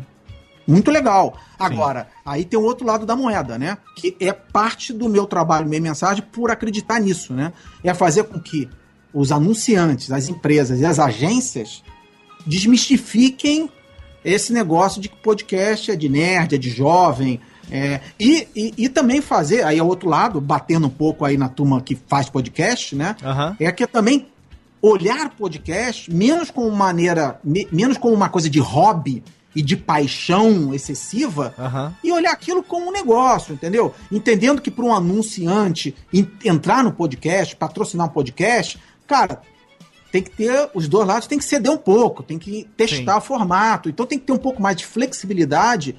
muito 0.67 0.91
legal. 0.91 1.37
Agora, 1.57 2.07
aí 2.23 2.45
tem 2.45 2.59
o 2.59 2.63
outro 2.63 2.85
lado 2.85 3.05
da 3.05 3.15
moeda, 3.15 3.57
né? 3.57 3.77
Que 3.95 4.15
é 4.19 4.31
parte 4.31 4.93
do 4.93 5.09
meu 5.09 5.25
trabalho, 5.25 5.67
minha 5.67 5.81
mensagem, 5.81 6.23
por 6.31 6.51
acreditar 6.51 6.99
nisso, 6.99 7.33
né? 7.33 7.51
É 7.83 7.93
fazer 7.93 8.25
com 8.25 8.39
que 8.39 8.69
os 9.13 9.31
anunciantes, 9.31 10.11
as 10.11 10.27
empresas 10.29 10.79
e 10.79 10.85
as 10.85 10.99
agências 10.99 11.81
desmistifiquem 12.45 13.69
esse 14.31 14.51
negócio 14.53 15.01
de 15.01 15.09
que 15.09 15.15
podcast 15.17 15.89
é 15.91 15.95
de 15.95 16.09
nerd, 16.09 16.55
é 16.55 16.57
de 16.57 16.69
jovem. 16.69 17.39
é, 17.71 17.99
e, 18.19 18.47
e, 18.55 18.73
e 18.77 18.89
também 18.89 19.19
fazer, 19.21 19.63
aí 19.63 19.77
ao 19.79 19.87
outro 19.87 20.07
lado, 20.09 20.39
batendo 20.39 20.87
um 20.87 20.89
pouco 20.91 21.25
aí 21.25 21.37
na 21.37 21.49
turma 21.49 21.81
que 21.81 21.95
faz 22.07 22.29
podcast, 22.29 22.95
né? 22.95 23.15
Aham. 23.23 23.55
é 23.59 23.71
que 23.71 23.83
é 23.83 23.87
também 23.87 24.27
olhar 24.81 25.29
podcast 25.31 26.09
menos 26.13 26.49
como 26.51 26.69
maneira, 26.71 27.39
me- 27.43 27.67
menos 27.71 27.97
como 27.97 28.13
uma 28.13 28.29
coisa 28.29 28.49
de 28.49 28.59
hobby 28.59 29.23
e 29.55 29.61
de 29.61 29.75
paixão 29.75 30.73
excessiva 30.73 31.53
Aham. 31.57 31.93
e 32.03 32.11
olhar 32.11 32.31
aquilo 32.31 32.61
como 32.61 32.89
um 32.89 32.91
negócio, 32.91 33.53
entendeu? 33.53 33.93
Entendendo 34.11 34.61
que 34.61 34.69
para 34.69 34.85
um 34.85 34.93
anunciante 34.95 35.95
en- 36.13 36.27
entrar 36.45 36.83
no 36.83 36.91
podcast, 36.93 37.55
patrocinar 37.55 38.05
um 38.07 38.11
podcast, 38.11 38.79
cara, 39.07 39.41
tem 40.11 40.21
que 40.21 40.31
ter 40.31 40.69
os 40.73 40.87
dois 40.87 41.07
lados, 41.07 41.27
tem 41.27 41.37
que 41.37 41.45
ceder 41.45 41.71
um 41.71 41.77
pouco, 41.77 42.23
tem 42.23 42.39
que 42.39 42.67
testar 42.75 43.17
o 43.17 43.21
formato, 43.21 43.89
então 43.89 44.05
tem 44.05 44.17
que 44.17 44.25
ter 44.25 44.33
um 44.33 44.37
pouco 44.37 44.61
mais 44.61 44.77
de 44.77 44.85
flexibilidade 44.85 45.95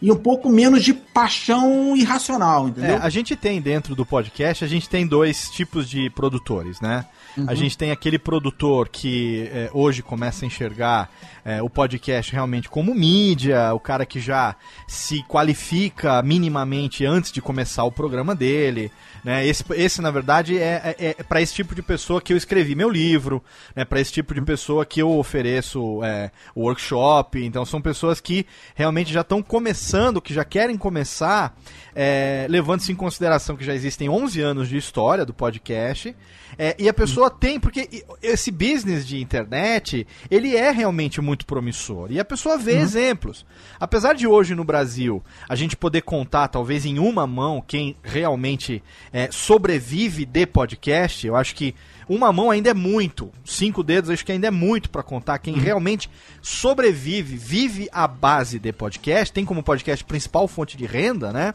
e 0.00 0.12
um 0.12 0.16
pouco 0.16 0.48
menos 0.48 0.84
de 0.84 0.94
paixão 0.94 1.96
irracional, 1.96 2.68
entendeu? 2.68 2.96
É, 2.96 2.98
a 2.98 3.08
gente 3.08 3.34
tem 3.34 3.60
dentro 3.60 3.96
do 3.96 4.06
podcast, 4.06 4.64
a 4.64 4.68
gente 4.68 4.88
tem 4.88 5.06
dois 5.06 5.50
tipos 5.50 5.88
de 5.88 6.08
produtores, 6.10 6.80
né? 6.80 7.04
A 7.46 7.54
gente 7.54 7.78
tem 7.78 7.92
aquele 7.92 8.18
produtor 8.18 8.88
que 8.88 9.48
é, 9.52 9.70
hoje 9.72 10.02
começa 10.02 10.44
a 10.44 10.46
enxergar 10.46 11.08
é, 11.44 11.62
o 11.62 11.70
podcast 11.70 12.32
realmente 12.32 12.68
como 12.68 12.94
mídia, 12.94 13.72
o 13.72 13.78
cara 13.78 14.04
que 14.04 14.18
já 14.18 14.56
se 14.88 15.22
qualifica 15.22 16.20
minimamente 16.22 17.04
antes 17.04 17.30
de 17.30 17.40
começar 17.40 17.84
o 17.84 17.92
programa 17.92 18.34
dele. 18.34 18.90
Né? 19.24 19.46
Esse, 19.46 19.64
esse, 19.74 20.00
na 20.00 20.10
verdade, 20.10 20.58
é, 20.58 20.94
é, 20.98 21.16
é 21.18 21.22
para 21.22 21.40
esse 21.40 21.54
tipo 21.54 21.74
de 21.74 21.82
pessoa 21.82 22.20
que 22.20 22.32
eu 22.32 22.36
escrevi 22.36 22.74
meu 22.74 22.88
livro, 22.88 23.42
né? 23.74 23.84
para 23.84 24.00
esse 24.00 24.12
tipo 24.12 24.34
de 24.34 24.40
pessoa 24.42 24.86
que 24.86 25.00
eu 25.00 25.10
ofereço 25.10 26.02
é, 26.04 26.30
workshop. 26.56 27.44
Então, 27.44 27.64
são 27.64 27.80
pessoas 27.80 28.20
que 28.20 28.46
realmente 28.74 29.12
já 29.12 29.22
estão 29.22 29.42
começando, 29.42 30.20
que 30.20 30.32
já 30.34 30.44
querem 30.44 30.76
começar, 30.76 31.56
é, 31.94 32.46
levando-se 32.48 32.92
em 32.92 32.96
consideração 32.96 33.56
que 33.56 33.64
já 33.64 33.74
existem 33.74 34.08
11 34.08 34.40
anos 34.40 34.68
de 34.68 34.76
história 34.76 35.24
do 35.24 35.34
podcast. 35.34 36.14
É, 36.56 36.76
e 36.78 36.88
a 36.88 36.94
pessoa 36.94 37.30
tem, 37.30 37.58
porque 37.58 38.04
esse 38.22 38.50
business 38.50 39.06
de 39.06 39.20
internet, 39.20 40.06
ele 40.30 40.56
é 40.56 40.70
realmente 40.70 41.20
muito 41.20 41.44
promissor. 41.44 42.10
E 42.10 42.20
a 42.20 42.24
pessoa 42.24 42.56
vê 42.56 42.78
exemplos. 42.78 43.44
Apesar 43.80 44.14
de 44.14 44.26
hoje 44.26 44.54
no 44.54 44.64
Brasil 44.64 45.22
a 45.48 45.54
gente 45.54 45.76
poder 45.76 46.02
contar, 46.02 46.48
talvez 46.48 46.86
em 46.86 46.98
uma 46.98 47.26
mão, 47.26 47.62
quem 47.66 47.96
realmente 48.02 48.82
é, 49.12 49.28
sobrevive 49.30 50.24
de 50.24 50.46
podcast, 50.46 51.26
eu 51.26 51.36
acho 51.36 51.54
que 51.54 51.74
uma 52.08 52.32
mão 52.32 52.50
ainda 52.50 52.70
é 52.70 52.74
muito. 52.74 53.30
Cinco 53.44 53.82
dedos 53.82 54.08
acho 54.08 54.24
que 54.24 54.32
ainda 54.32 54.46
é 54.46 54.50
muito 54.50 54.88
para 54.88 55.02
contar 55.02 55.38
quem 55.38 55.58
realmente 55.58 56.08
sobrevive, 56.48 57.36
vive 57.36 57.88
à 57.92 58.08
base 58.08 58.58
de 58.58 58.72
podcast, 58.72 59.32
tem 59.32 59.44
como 59.44 59.62
podcast 59.62 60.02
principal 60.02 60.48
fonte 60.48 60.78
de 60.78 60.86
renda, 60.86 61.30
né? 61.30 61.52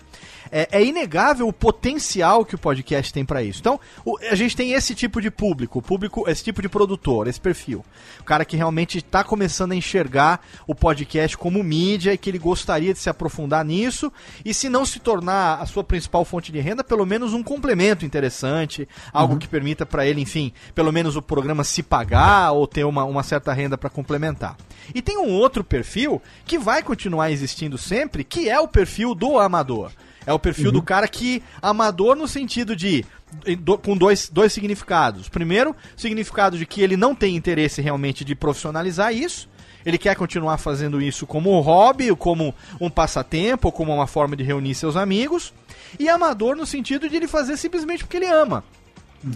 É, 0.51 0.67
é 0.71 0.85
inegável 0.85 1.47
o 1.47 1.53
potencial 1.53 2.45
que 2.45 2.53
o 2.53 2.59
podcast 2.59 3.11
tem 3.11 3.25
para 3.25 3.41
isso. 3.41 3.59
Então, 3.59 3.79
o- 4.05 4.19
a 4.29 4.35
gente 4.35 4.55
tem 4.55 4.73
esse 4.73 4.93
tipo 4.93 5.19
de 5.19 5.31
público, 5.31 5.81
público, 5.81 6.29
esse 6.29 6.43
tipo 6.43 6.61
de 6.61 6.69
produtor, 6.69 7.27
esse 7.27 7.41
perfil. 7.41 7.83
O 8.19 8.23
cara 8.23 8.45
que 8.45 8.55
realmente 8.55 8.99
está 8.99 9.23
começando 9.23 9.71
a 9.71 9.75
enxergar 9.75 10.45
o 10.67 10.75
podcast 10.75 11.35
como 11.39 11.63
mídia 11.63 12.13
e 12.13 12.17
que 12.17 12.29
ele 12.29 12.37
gostaria 12.37 12.93
de 12.93 12.99
se 12.99 13.09
aprofundar 13.09 13.65
nisso 13.65 14.13
e 14.45 14.53
se 14.53 14.69
não 14.69 14.85
se 14.85 14.99
tornar 14.99 15.59
a 15.59 15.65
sua 15.65 15.83
principal 15.83 16.23
fonte 16.23 16.51
de 16.51 16.59
renda, 16.59 16.83
pelo 16.83 17.03
menos 17.05 17.33
um 17.33 17.41
complemento 17.41 18.05
interessante, 18.05 18.87
algo 19.11 19.37
que 19.37 19.47
permita 19.47 19.87
para 19.87 20.05
ele, 20.05 20.21
enfim, 20.21 20.53
pelo 20.75 20.91
menos 20.91 21.15
o 21.15 21.21
programa 21.21 21.63
se 21.63 21.81
pagar 21.81 22.51
ou 22.51 22.67
ter 22.67 22.83
uma, 22.83 23.03
uma 23.05 23.23
certa 23.23 23.51
renda 23.53 23.75
para 23.75 23.89
complementar. 23.89 24.55
E 24.93 25.01
tem 25.01 25.17
um 25.17 25.31
outro 25.31 25.63
perfil 25.63 26.21
que 26.45 26.57
vai 26.57 26.81
continuar 26.83 27.31
existindo 27.31 27.77
sempre, 27.77 28.23
que 28.23 28.49
é 28.49 28.59
o 28.59 28.67
perfil 28.67 29.13
do 29.15 29.37
amador. 29.39 29.91
É 30.25 30.31
o 30.33 30.39
perfil 30.39 30.71
do 30.71 30.81
cara 30.81 31.07
que. 31.07 31.43
Amador 31.61 32.15
no 32.15 32.27
sentido 32.27 32.75
de. 32.75 33.05
do- 33.59 33.77
com 33.77 33.95
dois, 33.97 34.29
dois 34.29 34.53
significados. 34.53 35.27
Primeiro, 35.27 35.75
significado 35.97 36.57
de 36.57 36.65
que 36.65 36.81
ele 36.81 36.95
não 36.95 37.13
tem 37.13 37.35
interesse 37.35 37.81
realmente 37.81 38.23
de 38.23 38.33
profissionalizar 38.33 39.13
isso. 39.13 39.49
Ele 39.85 39.97
quer 39.97 40.15
continuar 40.15 40.57
fazendo 40.59 41.01
isso 41.01 41.27
como 41.27 41.51
um 41.53 41.59
hobby, 41.59 42.15
como 42.15 42.55
um 42.79 42.89
passatempo, 42.89 43.69
como 43.69 43.93
uma 43.93 44.07
forma 44.07 44.33
de 44.35 44.43
reunir 44.43 44.73
seus 44.75 44.95
amigos. 44.95 45.53
E 45.99 46.07
amador 46.07 46.55
no 46.55 46.65
sentido 46.65 47.09
de 47.09 47.17
ele 47.17 47.27
fazer 47.27 47.57
simplesmente 47.57 48.03
porque 48.05 48.15
ele 48.17 48.27
ama 48.27 48.63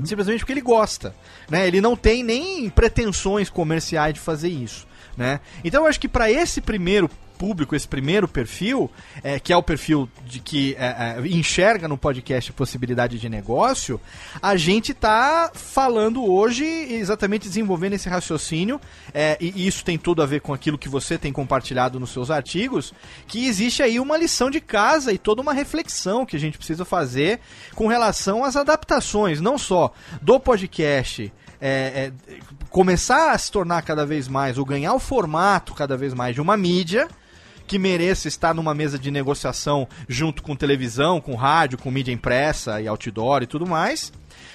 simplesmente 0.04 0.39
porque 0.39 0.52
ele 0.52 0.60
gosta, 0.62 1.16
né? 1.50 1.66
Ele 1.66 1.80
não 1.80 1.95
tem 1.95 2.22
nem 2.22 2.70
pretensões 2.70 3.50
comerciais 3.50 4.14
de 4.14 4.20
fazer 4.20 4.50
isso, 4.50 4.86
né? 5.18 5.39
Então 5.63 5.84
eu 5.84 5.89
acho 5.89 5.99
que 5.99 6.07
para 6.07 6.32
esse 6.32 6.61
primeiro 6.61 7.09
público, 7.38 7.76
esse 7.76 7.88
primeiro 7.88 8.28
perfil, 8.28 8.89
é, 9.24 9.39
que 9.39 9.53
é 9.53 9.57
o 9.57 9.63
perfil 9.63 10.09
de 10.26 10.39
que 10.39 10.76
é, 10.78 11.18
é, 11.18 11.28
enxerga 11.28 11.88
no 11.88 11.97
podcast 11.97 12.51
possibilidade 12.51 13.20
de 13.20 13.30
negócio, 13.30 14.01
a 14.41 14.57
gente 14.57 14.93
tá 14.93 15.51
falando 15.53 16.26
hoje 16.26 16.65
exatamente 16.65 17.47
desenvolvendo 17.47 17.93
esse 17.93 18.09
raciocínio, 18.09 18.82
é, 19.13 19.38
e 19.39 19.68
isso 19.68 19.86
tem 19.86 19.97
tudo 19.97 20.22
a 20.22 20.26
ver 20.26 20.41
com 20.41 20.53
aquilo 20.53 20.78
que 20.78 20.89
você 20.89 21.18
tem 21.18 21.32
compartilhado 21.32 21.99
nos 21.99 22.09
seus 22.09 22.32
artigos, 22.32 22.93
que 23.28 23.47
existe 23.47 23.84
aí 23.84 23.99
uma 23.99 24.18
lição 24.18 24.49
de 24.49 24.59
casa 24.59 25.13
e 25.13 25.18
toda 25.18 25.41
uma 25.41 25.53
reflexão 25.53 26.26
que 26.26 26.36
a 26.36 26.39
gente 26.39 26.57
precisa 26.57 26.84
fazer 26.84 27.39
com 27.76 27.88
relação 27.88 28.43
às 28.43 28.55
adaptações, 28.55 29.39
não 29.39 29.57
só 29.57 29.93
do 30.22 30.39
podcast 30.39 31.32
é, 31.62 32.12
é, 32.30 32.39
começar 32.70 33.32
a 33.32 33.38
se 33.38 33.51
tornar 33.51 33.82
cada 33.82 34.05
vez 34.05 34.28
mais, 34.28 34.58
ou 34.58 34.66
ganhar 34.66 34.93
o 34.93 34.99
formato 34.99 35.74
cada 35.74 35.97
vez 35.97 36.14
mais 36.14 36.36
de 36.36 36.41
uma 36.41 36.55
mídia 36.55 37.08
que 37.66 37.78
mereça 37.78 38.28
estar 38.28 38.53
numa 38.53 38.74
mesa 38.74 38.97
de 38.97 39.12
negociação 39.12 39.88
junto 40.08 40.41
com 40.41 40.55
televisão, 40.55 41.20
com 41.20 41.36
rádio, 41.36 41.78
com 41.78 41.91
mídia 41.91 42.14
impressa 42.14 42.82
e 42.82 42.88
outdoor 42.88 43.43
e 43.43 43.47
tudo 43.47 43.68
mais, 43.68 44.14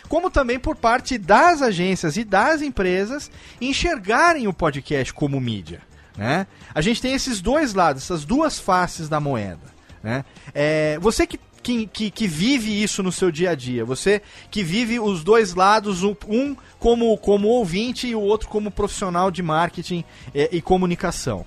como 0.08 0.30
também 0.30 0.58
por 0.58 0.74
parte 0.74 1.18
das 1.18 1.60
agências 1.60 2.16
e 2.16 2.24
das 2.24 2.62
empresas 2.62 3.30
enxergarem 3.60 4.48
o 4.48 4.52
podcast 4.52 5.12
como 5.12 5.40
mídia. 5.40 5.82
Né? 6.16 6.46
A 6.74 6.80
gente 6.80 7.00
tem 7.02 7.14
esses 7.14 7.40
dois 7.40 7.74
lados, 7.74 8.02
essas 8.02 8.24
duas 8.24 8.58
faces 8.58 9.08
da 9.08 9.20
moeda. 9.20 9.72
Né? 10.02 10.24
É, 10.54 10.98
você 11.00 11.26
que 11.26 11.38
que, 11.62 11.86
que, 11.86 12.10
que 12.10 12.26
vive 12.26 12.82
isso 12.82 13.02
no 13.02 13.12
seu 13.12 13.30
dia 13.30 13.50
a 13.50 13.54
dia. 13.54 13.84
Você 13.84 14.20
que 14.50 14.62
vive 14.62 14.98
os 14.98 15.22
dois 15.22 15.54
lados, 15.54 16.02
um, 16.02 16.56
como, 16.78 17.16
como 17.18 17.48
ouvinte 17.48 18.06
e 18.08 18.14
o 18.14 18.20
outro 18.20 18.48
como 18.48 18.70
profissional 18.70 19.30
de 19.30 19.42
marketing 19.42 20.04
eh, 20.34 20.48
e 20.52 20.60
comunicação. 20.60 21.46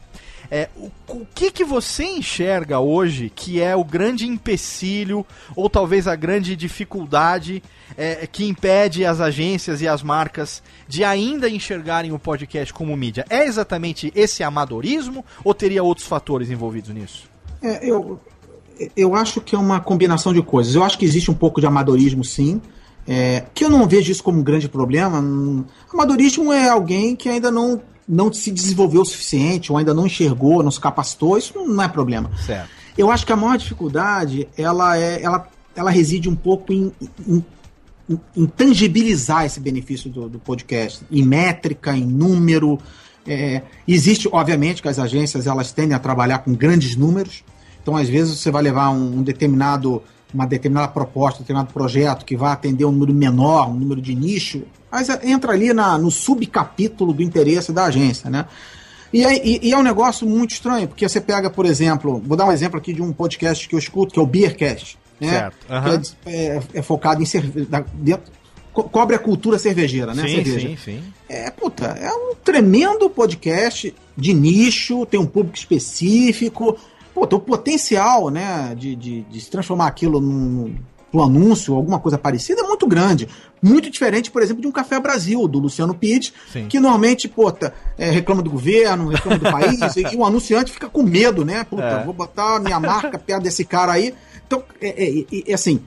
É, 0.49 0.69
o, 0.75 0.91
o 1.09 1.27
que, 1.33 1.51
que 1.51 1.63
você 1.63 2.03
enxerga 2.03 2.79
hoje 2.79 3.31
que 3.33 3.61
é 3.61 3.75
o 3.75 3.83
grande 3.83 4.27
empecilho, 4.27 5.25
ou 5.55 5.69
talvez 5.69 6.07
a 6.07 6.15
grande 6.15 6.55
dificuldade 6.55 7.63
é, 7.97 8.27
que 8.27 8.45
impede 8.45 9.05
as 9.05 9.19
agências 9.19 9.81
e 9.81 9.87
as 9.87 10.03
marcas 10.03 10.61
de 10.87 11.03
ainda 11.03 11.49
enxergarem 11.49 12.11
o 12.11 12.19
podcast 12.19 12.73
como 12.73 12.95
mídia? 12.95 13.25
É 13.29 13.45
exatamente 13.45 14.11
esse 14.15 14.43
amadorismo 14.43 15.25
ou 15.43 15.53
teria 15.53 15.83
outros 15.83 16.07
fatores 16.07 16.49
envolvidos 16.49 16.91
nisso? 16.91 17.27
É, 17.61 17.89
eu, 17.89 18.19
eu 18.95 19.15
acho 19.15 19.41
que 19.41 19.55
é 19.55 19.59
uma 19.59 19.79
combinação 19.79 20.33
de 20.33 20.41
coisas. 20.41 20.75
Eu 20.75 20.83
acho 20.83 20.97
que 20.97 21.05
existe 21.05 21.31
um 21.31 21.33
pouco 21.33 21.59
de 21.59 21.67
amadorismo, 21.67 22.23
sim. 22.23 22.61
É, 23.07 23.45
que 23.53 23.63
eu 23.63 23.69
não 23.69 23.87
vejo 23.87 24.11
isso 24.11 24.23
como 24.23 24.39
um 24.39 24.43
grande 24.43 24.67
problema. 24.67 25.23
Amadorismo 25.93 26.51
é 26.51 26.69
alguém 26.69 27.15
que 27.15 27.29
ainda 27.29 27.51
não, 27.51 27.81
não 28.07 28.33
se 28.33 28.51
desenvolveu 28.51 29.01
o 29.01 29.05
suficiente, 29.05 29.71
ou 29.71 29.77
ainda 29.77 29.93
não 29.93 30.05
enxergou, 30.07 30.63
não 30.63 30.71
se 30.71 30.79
capacitou, 30.79 31.37
isso 31.37 31.53
não 31.65 31.83
é 31.83 31.87
problema. 31.87 32.31
Certo. 32.45 32.69
Eu 32.97 33.11
acho 33.11 33.25
que 33.25 33.33
a 33.33 33.35
maior 33.35 33.57
dificuldade 33.57 34.47
ela, 34.57 34.97
é, 34.97 35.21
ela, 35.21 35.47
ela 35.75 35.91
reside 35.91 36.29
um 36.29 36.35
pouco 36.35 36.71
em, 36.71 36.91
em, 37.27 37.43
em 38.35 38.45
tangibilizar 38.45 39.45
esse 39.45 39.59
benefício 39.59 40.09
do, 40.09 40.29
do, 40.29 40.39
podcast, 40.39 41.03
em 41.11 41.23
métrica, 41.23 41.95
em 41.95 42.05
número. 42.05 42.79
É, 43.27 43.63
existe, 43.87 44.29
obviamente, 44.31 44.81
que 44.81 44.87
as 44.87 44.99
agências 44.99 45.45
elas 45.47 45.71
tendem 45.71 45.95
a 45.95 45.99
trabalhar 45.99 46.39
com 46.39 46.53
grandes 46.53 46.95
números, 46.95 47.43
então 47.85 47.95
às 47.95 48.09
vezes 48.09 48.39
você 48.39 48.49
vai 48.49 48.63
levar 48.63 48.89
um, 48.89 49.19
um 49.19 49.21
determinado 49.21 50.01
uma 50.33 50.47
determinada 50.47 50.87
proposta, 50.87 51.39
um 51.39 51.41
determinado 51.43 51.71
projeto 51.71 52.25
que 52.25 52.35
vai 52.35 52.51
atender 52.51 52.83
um 52.83 52.91
número 52.91 53.13
menor, 53.13 53.69
um 53.69 53.75
número 53.75 54.01
de 54.01 54.15
nicho, 54.15 54.63
mas 54.91 55.07
entra 55.23 55.53
ali 55.53 55.71
na, 55.71 55.97
no 55.99 56.09
subcapítulo 56.09 57.13
do 57.13 57.21
interesse 57.21 57.71
da 57.71 57.85
agência, 57.85 58.29
né? 58.29 58.45
E, 59.13 59.23
e, 59.23 59.69
e, 59.69 59.71
é 59.71 59.77
um 59.77 59.83
negócio 59.83 60.27
muito 60.27 60.51
estranho, 60.51 60.89
porque 60.89 61.07
você 61.07 61.21
pega, 61.21 61.49
por 61.49 61.65
exemplo, 61.65 62.21
vou 62.25 62.35
dar 62.35 62.45
um 62.45 62.51
exemplo 62.51 62.77
aqui 62.77 62.91
de 62.91 63.01
um 63.01 63.13
podcast 63.13 63.69
que 63.69 63.75
eu 63.75 63.79
escuto, 63.79 64.13
que 64.13 64.19
é 64.19 64.21
o 64.21 64.25
Beercast, 64.25 64.97
né? 65.21 65.29
Certo. 65.29 65.57
Uhum. 65.69 66.01
É, 66.25 66.35
é, 66.35 66.61
é, 66.73 66.81
focado 66.81 67.21
em 67.21 67.25
cerveja. 67.25 67.67
Co 68.73 68.83
cobre 68.83 69.15
a 69.15 69.19
cultura 69.19 69.57
cervejeira, 69.57 70.13
né? 70.13 70.23
Sim, 70.23 70.35
cerveja. 70.35 70.67
sim, 70.67 70.77
sim. 70.83 71.03
É, 71.29 71.49
puta, 71.49 71.85
é 71.85 72.11
um 72.11 72.35
tremendo 72.35 73.09
podcast 73.09 73.95
de 74.17 74.33
nicho, 74.33 75.05
tem 75.05 75.17
um 75.17 75.25
público 75.25 75.57
específico, 75.57 76.77
pô, 77.15 77.23
o 77.23 77.39
potencial, 77.39 78.29
né, 78.29 78.75
de, 78.77 78.95
de, 78.95 79.21
de 79.21 79.39
se 79.39 79.49
transformar 79.49 79.87
aquilo 79.87 80.19
num, 80.19 80.75
num 81.13 81.23
anúncio 81.23 81.73
alguma 81.73 81.97
coisa 81.97 82.17
parecida 82.17 82.61
é 82.61 82.67
muito 82.67 82.85
grande. 82.85 83.29
Muito 83.61 83.89
diferente, 83.89 84.29
por 84.29 84.43
exemplo, 84.43 84.61
de 84.61 84.67
um 84.67 84.71
Café 84.71 84.99
Brasil, 84.99 85.47
do 85.47 85.57
Luciano 85.57 85.95
Pitt, 85.95 86.33
que 86.69 86.79
normalmente, 86.79 87.27
puta, 87.27 87.73
é, 87.97 88.11
reclama 88.11 88.43
do 88.43 88.49
governo, 88.49 89.07
reclama 89.07 89.39
do 89.39 89.51
país, 89.51 89.95
e, 89.95 90.15
o 90.15 90.25
anunciante 90.25 90.71
fica 90.71 90.89
com 90.89 91.01
medo, 91.01 91.43
né? 91.43 91.63
Puta, 91.63 91.81
é. 91.81 92.03
vou 92.03 92.13
botar 92.13 92.59
minha 92.59 92.79
marca 92.79 93.17
perto 93.17 93.43
desse 93.43 93.63
cara 93.65 93.93
aí. 93.93 94.13
Então, 94.45 94.61
é, 94.79 95.21
é, 95.21 95.25
é 95.47 95.53
assim, 95.53 95.81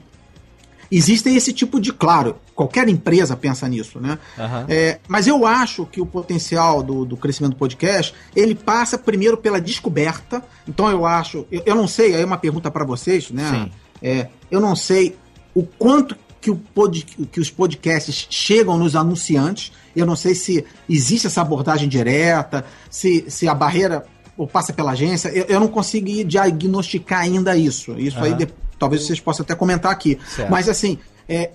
Existem 0.91 1.35
esse 1.35 1.53
tipo 1.53 1.79
de, 1.79 1.93
claro, 1.93 2.37
qualquer 2.55 2.87
empresa 2.89 3.35
pensa 3.35 3.67
nisso, 3.67 3.99
né? 3.99 4.17
Uhum. 4.37 4.65
É, 4.67 4.99
mas 5.07 5.27
eu 5.27 5.45
acho 5.45 5.85
que 5.85 6.01
o 6.01 6.05
potencial 6.05 6.81
do, 6.81 7.05
do 7.05 7.15
crescimento 7.15 7.51
do 7.51 7.57
podcast, 7.57 8.13
ele 8.35 8.55
passa 8.55 8.97
primeiro 8.97 9.37
pela 9.37 9.61
descoberta. 9.61 10.43
Então 10.67 10.89
eu 10.89 11.05
acho, 11.05 11.45
eu, 11.51 11.61
eu 11.65 11.75
não 11.75 11.87
sei, 11.87 12.15
aí 12.15 12.21
é 12.21 12.25
uma 12.25 12.37
pergunta 12.37 12.71
para 12.71 12.83
vocês, 12.83 13.29
né? 13.29 13.69
É, 14.01 14.27
eu 14.49 14.59
não 14.59 14.75
sei 14.75 15.15
o 15.53 15.63
quanto 15.63 16.15
que, 16.41 16.49
o 16.49 16.55
pod, 16.55 17.03
que 17.03 17.39
os 17.39 17.49
podcasts 17.49 18.27
chegam 18.29 18.77
nos 18.77 18.95
anunciantes. 18.95 19.71
Eu 19.95 20.05
não 20.05 20.15
sei 20.15 20.33
se 20.33 20.65
existe 20.89 21.27
essa 21.27 21.41
abordagem 21.41 21.87
direta, 21.87 22.65
se, 22.89 23.25
se 23.27 23.47
a 23.47 23.53
barreira 23.53 24.05
ou 24.37 24.47
passa 24.47 24.71
pela 24.71 24.91
agência. 24.91 25.29
Eu, 25.29 25.45
eu 25.45 25.59
não 25.59 25.67
consigo 25.67 26.23
diagnosticar 26.23 27.21
ainda 27.21 27.57
isso. 27.57 27.91
Isso 27.99 28.17
uhum. 28.17 28.23
aí 28.23 28.47
Talvez 28.79 29.05
vocês 29.05 29.19
possam 29.19 29.43
até 29.43 29.53
comentar 29.53 29.91
aqui. 29.91 30.17
Certo. 30.27 30.49
Mas 30.49 30.69
assim, 30.69 30.97
é, 31.27 31.51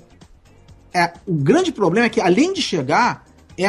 é, 0.93 1.13
o 1.27 1.35
grande 1.35 1.73
problema 1.73 2.07
é 2.07 2.09
que 2.09 2.21
além 2.21 2.53
de 2.53 2.63
chegar, 2.63 3.25
é, 3.59 3.67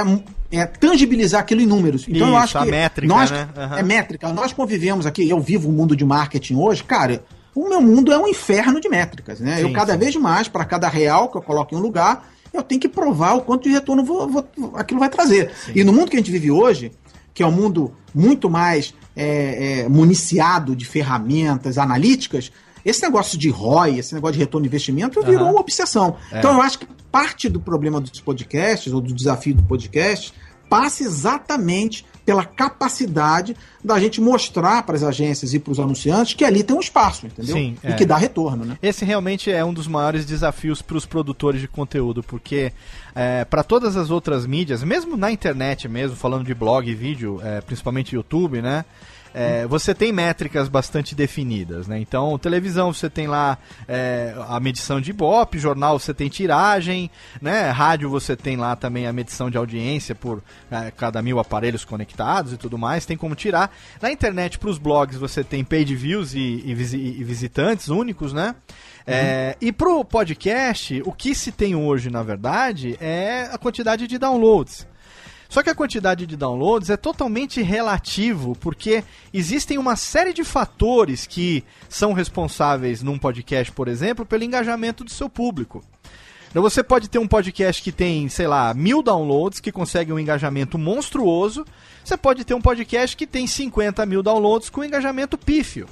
é 0.51 0.65
tangibilizar 0.65 1.41
aquilo 1.41 1.61
em 1.61 1.65
números. 1.65 2.03
Então 2.07 2.27
Isso, 2.27 2.29
eu 2.29 2.37
acho 2.37 2.59
que 2.59 2.71
métrica, 2.71 3.13
nós 3.13 3.31
né? 3.31 3.49
uhum. 3.55 3.77
é 3.77 3.83
métrica. 3.83 4.33
Nós 4.33 4.53
convivemos 4.53 5.05
aqui, 5.05 5.27
eu 5.27 5.39
vivo 5.39 5.69
o 5.69 5.71
mundo 5.71 5.95
de 5.95 6.05
marketing 6.05 6.55
hoje, 6.55 6.83
cara. 6.83 7.23
O 7.53 7.69
meu 7.69 7.81
mundo 7.81 8.11
é 8.11 8.17
um 8.17 8.27
inferno 8.27 8.81
de 8.81 8.89
métricas, 8.89 9.39
né? 9.39 9.57
Sim, 9.57 9.61
eu 9.61 9.71
cada 9.71 9.93
sim. 9.93 9.99
vez 9.99 10.15
mais, 10.17 10.47
para 10.47 10.65
cada 10.65 10.89
real 10.89 11.29
que 11.29 11.37
eu 11.37 11.41
coloco 11.41 11.73
em 11.73 11.77
um 11.77 11.81
lugar, 11.81 12.29
eu 12.53 12.61
tenho 12.61 12.81
que 12.81 12.89
provar 12.89 13.33
o 13.35 13.41
quanto 13.41 13.63
de 13.63 13.69
retorno 13.69 14.03
vou, 14.03 14.27
vou, 14.27 14.47
aquilo 14.75 14.99
vai 14.99 15.09
trazer. 15.09 15.51
Sim. 15.65 15.71
E 15.75 15.83
no 15.83 15.93
mundo 15.93 16.09
que 16.09 16.17
a 16.17 16.19
gente 16.19 16.31
vive 16.31 16.51
hoje, 16.51 16.91
que 17.33 17.41
é 17.41 17.47
um 17.47 17.51
mundo 17.51 17.93
muito 18.13 18.49
mais 18.49 18.93
é, 19.15 19.83
é, 19.83 19.89
municiado 19.89 20.75
de 20.75 20.85
ferramentas 20.85 21.77
analíticas, 21.77 22.51
esse 22.85 23.01
negócio 23.01 23.37
de 23.37 23.49
ROI, 23.49 23.97
esse 23.97 24.13
negócio 24.13 24.33
de 24.33 24.39
retorno 24.39 24.63
de 24.63 24.69
investimento 24.69 25.21
virou 25.23 25.45
uhum. 25.47 25.51
uma 25.53 25.59
obsessão. 25.59 26.15
É. 26.31 26.37
Então 26.39 26.53
eu 26.53 26.61
acho 26.61 26.79
que 26.79 26.87
parte 27.11 27.49
do 27.49 27.59
problema 27.59 27.99
dos 27.99 28.21
podcasts, 28.21 28.93
ou 28.93 29.01
do 29.01 29.13
desafio 29.13 29.55
do 29.55 29.63
podcast, 29.63 30.31
passa 30.69 31.03
exatamente 31.03 32.05
pela 32.25 32.43
capacidade 32.43 33.55
da 33.83 33.99
gente 33.99 34.19
mostrar 34.19 34.83
para 34.83 34.95
as 34.95 35.03
agências 35.03 35.53
e 35.53 35.59
para 35.59 35.71
os 35.71 35.79
anunciantes 35.79 36.33
que 36.33 36.43
ali 36.43 36.63
tem 36.63 36.75
um 36.75 36.79
espaço, 36.79 37.27
entendeu? 37.27 37.55
Sim, 37.55 37.77
e 37.83 37.87
é. 37.87 37.93
que 37.93 38.05
dá 38.05 38.17
retorno, 38.17 38.65
né? 38.65 38.77
Esse 38.81 39.05
realmente 39.05 39.51
é 39.51 39.63
um 39.63 39.73
dos 39.73 39.87
maiores 39.87 40.25
desafios 40.25 40.81
para 40.81 40.97
os 40.97 41.05
produtores 41.05 41.61
de 41.61 41.67
conteúdo, 41.67 42.23
porque 42.23 42.73
é, 43.13 43.45
para 43.45 43.63
todas 43.63 43.95
as 43.95 44.09
outras 44.09 44.45
mídias, 44.47 44.83
mesmo 44.83 45.15
na 45.15 45.31
internet 45.31 45.87
mesmo, 45.87 46.17
falando 46.17 46.43
de 46.43 46.53
blog 46.53 46.89
e 46.89 46.95
vídeo, 46.95 47.39
é, 47.43 47.61
principalmente 47.61 48.15
YouTube, 48.15 48.61
né? 48.61 48.85
É, 49.37 49.67
você 49.67 49.93
tem 49.93 50.13
métricas 50.13 50.69
bastante 50.69 51.13
definidas, 51.13 51.89
né? 51.89 51.99
Então, 51.99 52.39
televisão 52.39 52.93
você 52.93 53.09
tem 53.09 53.27
lá 53.27 53.57
é, 53.85 54.33
a 54.47 54.57
medição 54.61 55.01
de 55.01 55.09
Ibope, 55.09 55.59
jornal 55.59 55.99
você 55.99 56.13
tem 56.13 56.29
tiragem, 56.29 57.11
né? 57.41 57.69
Rádio 57.69 58.09
você 58.09 58.33
tem 58.33 58.55
lá 58.55 58.77
também 58.77 59.07
a 59.07 59.11
medição 59.11 59.49
de 59.49 59.57
audiência 59.57 60.15
por 60.15 60.41
é, 60.71 60.89
cada 60.89 61.21
mil 61.21 61.37
aparelhos 61.37 61.83
conectados 61.83 62.53
e 62.53 62.57
tudo 62.57 62.77
mais, 62.77 63.05
tem 63.05 63.17
como 63.17 63.35
tirar. 63.35 63.75
Na 64.01 64.09
internet, 64.09 64.57
para 64.57 64.69
os 64.69 64.77
blogs, 64.77 65.17
você 65.17 65.43
tem 65.43 65.65
page 65.65 65.93
views 65.93 66.33
e, 66.33 66.39
e, 66.39 66.71
e 66.71 67.23
visitantes 67.25 67.89
únicos, 67.89 68.31
né? 68.31 68.55
É, 69.05 69.57
e 69.59 69.73
pro 69.73 70.05
podcast, 70.05 71.03
o 71.05 71.11
que 71.11 71.35
se 71.35 71.51
tem 71.51 71.75
hoje, 71.75 72.09
na 72.09 72.23
verdade, 72.23 72.97
é 73.01 73.49
a 73.51 73.57
quantidade 73.57 74.07
de 74.07 74.17
downloads. 74.17 74.87
Só 75.49 75.61
que 75.61 75.69
a 75.69 75.75
quantidade 75.75 76.25
de 76.25 76.35
downloads 76.35 76.89
é 76.89 76.97
totalmente 76.97 77.61
relativo, 77.61 78.55
porque 78.59 79.03
existem 79.33 79.77
uma 79.77 79.95
série 79.95 80.33
de 80.33 80.43
fatores 80.43 81.25
que 81.25 81.63
são 81.87 82.13
responsáveis 82.13 83.01
num 83.03 83.17
podcast, 83.17 83.71
por 83.71 83.87
exemplo, 83.87 84.25
pelo 84.25 84.43
engajamento 84.43 85.03
do 85.03 85.11
seu 85.11 85.29
público. 85.29 85.83
Então 86.49 86.63
você 86.63 86.81
pode 86.81 87.09
ter 87.09 87.19
um 87.19 87.27
podcast 87.27 87.83
que 87.83 87.91
tem, 87.91 88.29
sei 88.29 88.47
lá, 88.47 88.73
mil 88.73 89.03
downloads, 89.03 89.59
que 89.59 89.73
consegue 89.73 90.13
um 90.13 90.19
engajamento 90.19 90.77
monstruoso. 90.77 91.65
Você 92.01 92.15
pode 92.15 92.45
ter 92.45 92.53
um 92.53 92.61
podcast 92.61 93.17
que 93.17 93.27
tem 93.27 93.45
50 93.45 94.05
mil 94.05 94.23
downloads 94.23 94.69
com 94.69 94.81
engajamento 94.81 95.37
pífio. 95.37 95.85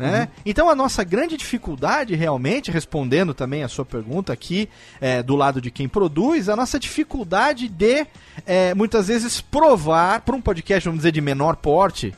Né? 0.00 0.20
Uhum. 0.22 0.42
Então 0.46 0.70
a 0.70 0.74
nossa 0.74 1.04
grande 1.04 1.36
dificuldade 1.36 2.14
realmente, 2.14 2.70
respondendo 2.70 3.34
também 3.34 3.62
a 3.62 3.68
sua 3.68 3.84
pergunta 3.84 4.32
aqui, 4.32 4.66
é, 4.98 5.22
do 5.22 5.36
lado 5.36 5.60
de 5.60 5.70
quem 5.70 5.86
produz, 5.86 6.48
a 6.48 6.56
nossa 6.56 6.80
dificuldade 6.80 7.68
de 7.68 8.06
é, 8.46 8.72
muitas 8.74 9.08
vezes 9.08 9.42
provar 9.42 10.22
para 10.22 10.34
um 10.34 10.40
podcast, 10.40 10.88
vamos 10.88 11.00
dizer, 11.00 11.12
de 11.12 11.20
menor 11.20 11.56
porte, 11.56 12.14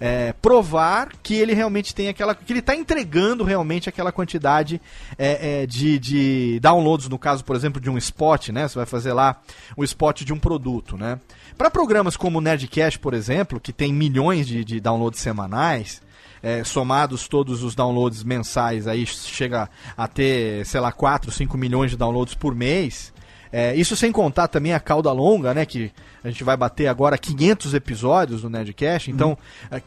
é, 0.00 0.32
provar 0.40 1.12
que 1.22 1.34
ele 1.34 1.52
realmente 1.52 1.94
tem 1.94 2.08
aquela. 2.08 2.34
que 2.34 2.50
ele 2.50 2.60
está 2.60 2.74
entregando 2.74 3.44
realmente 3.44 3.88
aquela 3.88 4.10
quantidade 4.12 4.80
é, 5.18 5.62
é, 5.62 5.66
de, 5.66 5.98
de 5.98 6.60
downloads, 6.60 7.08
no 7.08 7.18
caso, 7.18 7.44
por 7.44 7.54
exemplo, 7.54 7.80
de 7.80 7.90
um 7.90 7.98
spot, 7.98 8.48
né? 8.48 8.66
Você 8.66 8.76
vai 8.76 8.86
fazer 8.86 9.12
lá 9.12 9.40
o 9.76 9.84
spot 9.84 10.22
de 10.22 10.32
um 10.32 10.38
produto, 10.38 10.96
né? 10.96 11.20
Para 11.56 11.70
programas 11.70 12.16
como 12.16 12.38
o 12.38 12.40
Nerdcast, 12.40 12.98
por 12.98 13.14
exemplo, 13.14 13.60
que 13.60 13.72
tem 13.72 13.92
milhões 13.92 14.46
de, 14.46 14.64
de 14.64 14.80
downloads 14.80 15.20
semanais, 15.20 16.02
é, 16.42 16.64
somados 16.64 17.28
todos 17.28 17.62
os 17.62 17.74
downloads 17.74 18.22
mensais, 18.22 18.86
aí 18.86 19.06
chega 19.06 19.68
a 19.96 20.08
ter, 20.08 20.64
sei 20.66 20.80
lá, 20.80 20.92
4, 20.92 21.30
5 21.30 21.56
milhões 21.56 21.90
de 21.90 21.96
downloads 21.96 22.34
por 22.34 22.54
mês. 22.54 23.12
É, 23.52 23.74
isso 23.74 23.96
sem 23.96 24.12
contar 24.12 24.48
também 24.48 24.74
a 24.74 24.80
cauda 24.80 25.10
longa, 25.12 25.54
né? 25.54 25.64
Que 25.64 25.90
a 26.22 26.28
gente 26.28 26.44
vai 26.44 26.56
bater 26.56 26.88
agora 26.88 27.16
500 27.16 27.74
episódios 27.74 28.42
do 28.42 28.50
Nerdcast. 28.50 29.10
Então, 29.10 29.38
uhum. 29.70 29.80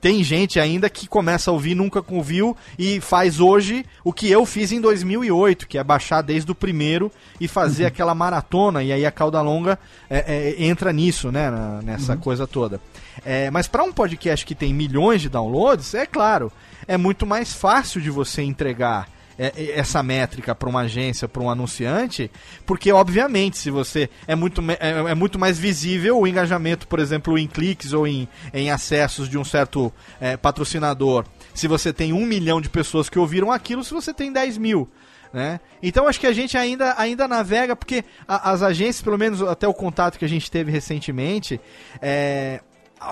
tem 0.00 0.24
gente 0.24 0.58
ainda 0.58 0.90
que 0.90 1.06
começa 1.06 1.50
a 1.50 1.54
ouvir, 1.54 1.74
nunca 1.74 2.04
ouviu 2.08 2.56
e 2.78 3.00
faz 3.00 3.38
hoje 3.38 3.84
o 4.02 4.12
que 4.12 4.30
eu 4.30 4.44
fiz 4.44 4.72
em 4.72 4.80
2008, 4.80 5.68
que 5.68 5.78
é 5.78 5.84
baixar 5.84 6.22
desde 6.22 6.50
o 6.50 6.54
primeiro 6.54 7.12
e 7.40 7.46
fazer 7.46 7.84
uhum. 7.84 7.88
aquela 7.88 8.14
maratona. 8.14 8.82
E 8.82 8.92
aí 8.92 9.06
a 9.06 9.10
cauda 9.10 9.40
longa 9.40 9.78
é, 10.10 10.56
é, 10.58 10.64
entra 10.64 10.92
nisso, 10.92 11.30
né? 11.30 11.50
Nessa 11.84 12.14
uhum. 12.14 12.18
coisa 12.18 12.46
toda. 12.46 12.80
É, 13.24 13.50
mas 13.50 13.68
para 13.68 13.82
um 13.82 13.92
podcast 13.92 14.44
que 14.44 14.54
tem 14.54 14.72
milhões 14.72 15.20
de 15.20 15.28
downloads, 15.28 15.94
é 15.94 16.06
claro, 16.06 16.50
é 16.86 16.96
muito 16.96 17.26
mais 17.26 17.52
fácil 17.52 18.00
de 18.00 18.10
você 18.10 18.42
entregar 18.42 19.08
é, 19.38 19.72
essa 19.78 20.02
métrica 20.02 20.54
para 20.54 20.68
uma 20.68 20.82
agência, 20.82 21.26
para 21.26 21.42
um 21.42 21.50
anunciante, 21.50 22.30
porque 22.66 22.92
obviamente 22.92 23.58
se 23.58 23.70
você 23.70 24.08
é 24.26 24.34
muito, 24.34 24.62
é, 24.72 25.10
é, 25.10 25.14
muito 25.14 25.38
mais 25.38 25.58
visível 25.58 26.18
o 26.18 26.26
engajamento, 26.26 26.86
por 26.86 26.98
exemplo, 26.98 27.38
em 27.38 27.46
cliques 27.46 27.92
ou 27.92 28.06
em, 28.06 28.28
em 28.52 28.70
acessos 28.70 29.28
de 29.28 29.38
um 29.38 29.44
certo 29.44 29.92
é, 30.20 30.36
patrocinador, 30.36 31.24
se 31.54 31.66
você 31.66 31.92
tem 31.92 32.12
um 32.12 32.26
milhão 32.26 32.60
de 32.60 32.68
pessoas 32.68 33.08
que 33.08 33.18
ouviram 33.18 33.50
aquilo, 33.50 33.84
se 33.84 33.92
você 33.92 34.12
tem 34.12 34.32
10 34.32 34.58
mil. 34.58 34.88
Né? 35.32 35.60
Então 35.82 36.06
acho 36.06 36.20
que 36.20 36.26
a 36.26 36.32
gente 36.32 36.58
ainda, 36.58 36.94
ainda 36.98 37.26
navega, 37.26 37.74
porque 37.74 38.04
a, 38.28 38.50
as 38.52 38.62
agências, 38.62 39.00
pelo 39.00 39.16
menos 39.16 39.40
até 39.42 39.66
o 39.66 39.72
contato 39.72 40.18
que 40.18 40.24
a 40.26 40.28
gente 40.28 40.50
teve 40.50 40.70
recentemente, 40.70 41.58
é, 42.02 42.60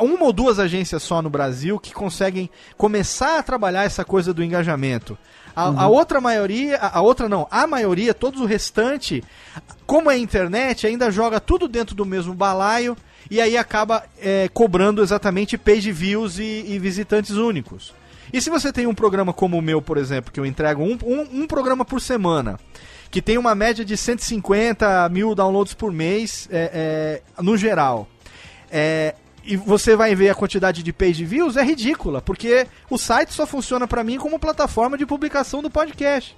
uma 0.03 0.25
ou 0.25 0.33
duas 0.33 0.59
agências 0.59 1.03
só 1.03 1.21
no 1.21 1.31
Brasil 1.31 1.79
que 1.79 1.93
conseguem 1.93 2.51
começar 2.77 3.39
a 3.39 3.43
trabalhar 3.43 3.85
essa 3.85 4.05
coisa 4.05 4.33
do 4.33 4.43
engajamento. 4.43 5.19
A, 5.55 5.69
uhum. 5.69 5.81
a, 5.81 5.89
outra 5.89 6.21
maioria, 6.21 6.77
a, 6.77 6.99
a, 6.99 7.01
outra 7.03 7.29
não, 7.29 7.47
a 7.51 7.67
maioria, 7.67 8.15
todo 8.15 8.43
o 8.43 8.47
restante, 8.47 9.23
como 9.87 10.11
é 10.11 10.17
internet, 10.17 10.87
ainda 10.87 11.11
joga 11.11 11.41
tudo 11.41 11.67
dentro 11.67 11.95
do 11.95 12.07
mesmo 12.07 12.35
balaio 12.35 12.97
e 13.31 13.41
aí 13.41 13.57
acaba 13.57 14.05
é, 14.21 14.49
cobrando 14.53 15.03
exatamente 15.03 15.59
page 15.59 15.91
views 15.93 16.39
e, 16.39 16.65
e, 16.67 16.79
visitantes 16.79 17.33
únicos. 17.33 17.93
E 18.33 18.41
se 18.41 18.49
você 18.49 18.73
tem 18.73 18.87
um 18.87 18.95
programa 18.95 19.33
como 19.33 19.59
o 19.59 19.63
meu, 19.63 19.83
por 19.83 19.97
exemplo, 19.97 20.33
que 20.33 20.39
eu 20.39 20.47
entrego 20.47 20.83
um, 20.83 20.97
um, 21.05 21.43
um 21.43 21.47
programa 21.47 21.85
por 21.85 22.01
semana, 22.01 22.59
que 23.11 23.21
tem 23.21 23.37
uma 23.37 23.55
média 23.55 23.85
de 23.85 23.97
150 23.97 25.09
mil 25.09 25.35
downloads 25.35 25.75
por 25.75 25.93
mês 25.93 26.49
é, 26.51 27.23
é, 27.37 27.43
no 27.43 27.57
geral. 27.57 28.09
É, 28.71 29.17
e 29.45 29.57
você 29.57 29.97
vai 29.97 30.15
ver 30.15 30.31
a 30.31 30.35
quantidade 30.35 30.83
de 30.83 30.93
page 30.93 31.25
views, 31.25 31.57
é 31.57 31.63
ridícula, 31.63 32.21
porque 32.21 32.67
o 32.89 32.99
site 32.99 33.33
só 33.33 33.47
funciona 33.47 33.87
para 33.87 34.05
mim 34.05 34.19
como 34.19 34.39
plataforma 34.39 34.97
de 34.99 35.07
publicação 35.07 35.63
do 35.63 35.71
podcast. 35.71 36.37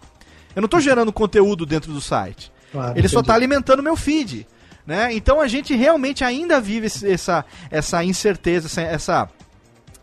Eu 0.55 0.63
não 0.63 0.67
estou 0.67 0.81
gerando 0.81 1.13
conteúdo 1.13 1.65
dentro 1.67 1.93
do 1.93 2.01
site. 2.01 2.53
Claro, 2.71 2.91
Ele 2.93 3.01
entendi. 3.01 3.09
só 3.09 3.21
está 3.21 3.35
alimentando 3.35 3.83
meu 3.83 3.97
feed. 3.97 4.47
Né? 4.87 5.15
Então 5.15 5.41
a 5.41 5.47
gente 5.47 5.75
realmente 5.75 6.25
ainda 6.25 6.61
vive 6.61 6.89
essa, 7.05 7.45
essa 7.71 8.03
incerteza, 8.03 8.67
essa, 8.67 8.83
essa 8.83 9.31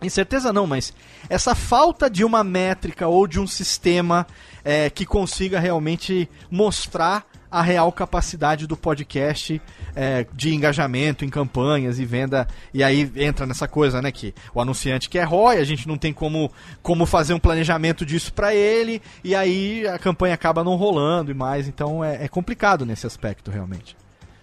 incerteza 0.01 0.53
não, 0.53 0.65
mas 0.65 0.93
essa 1.29 1.53
falta 1.53 2.09
de 2.09 2.23
uma 2.23 2.43
métrica 2.43 3.07
ou 3.07 3.27
de 3.27 3.39
um 3.39 3.47
sistema 3.47 4.25
é, 4.63 4.89
que 4.89 5.05
consiga 5.05 5.59
realmente 5.59 6.29
mostrar 6.49 7.25
a 7.51 7.61
real 7.61 7.91
capacidade 7.91 8.67
do 8.67 8.77
podcast 8.77 9.61
é, 9.95 10.25
de 10.33 10.53
engajamento 10.53 11.25
em 11.25 11.29
campanhas 11.29 11.99
e 11.99 12.05
venda. 12.05 12.47
E 12.73 12.83
aí 12.83 13.11
entra 13.15 13.45
nessa 13.45 13.67
coisa, 13.67 14.01
né? 14.01 14.11
Que 14.11 14.33
o 14.53 14.61
anunciante 14.61 15.09
quer 15.09 15.23
ROI, 15.23 15.57
a 15.57 15.63
gente 15.63 15.87
não 15.87 15.97
tem 15.97 16.13
como, 16.13 16.51
como 16.81 17.05
fazer 17.05 17.33
um 17.33 17.39
planejamento 17.39 18.05
disso 18.05 18.33
para 18.33 18.53
ele, 18.53 19.01
e 19.23 19.33
aí 19.35 19.87
a 19.87 19.97
campanha 19.97 20.33
acaba 20.33 20.63
não 20.63 20.75
rolando 20.75 21.31
e 21.31 21.33
mais. 21.33 21.67
Então 21.67 22.03
é, 22.03 22.25
é 22.25 22.27
complicado 22.27 22.85
nesse 22.85 23.07
aspecto, 23.07 23.51
realmente. 23.51 23.95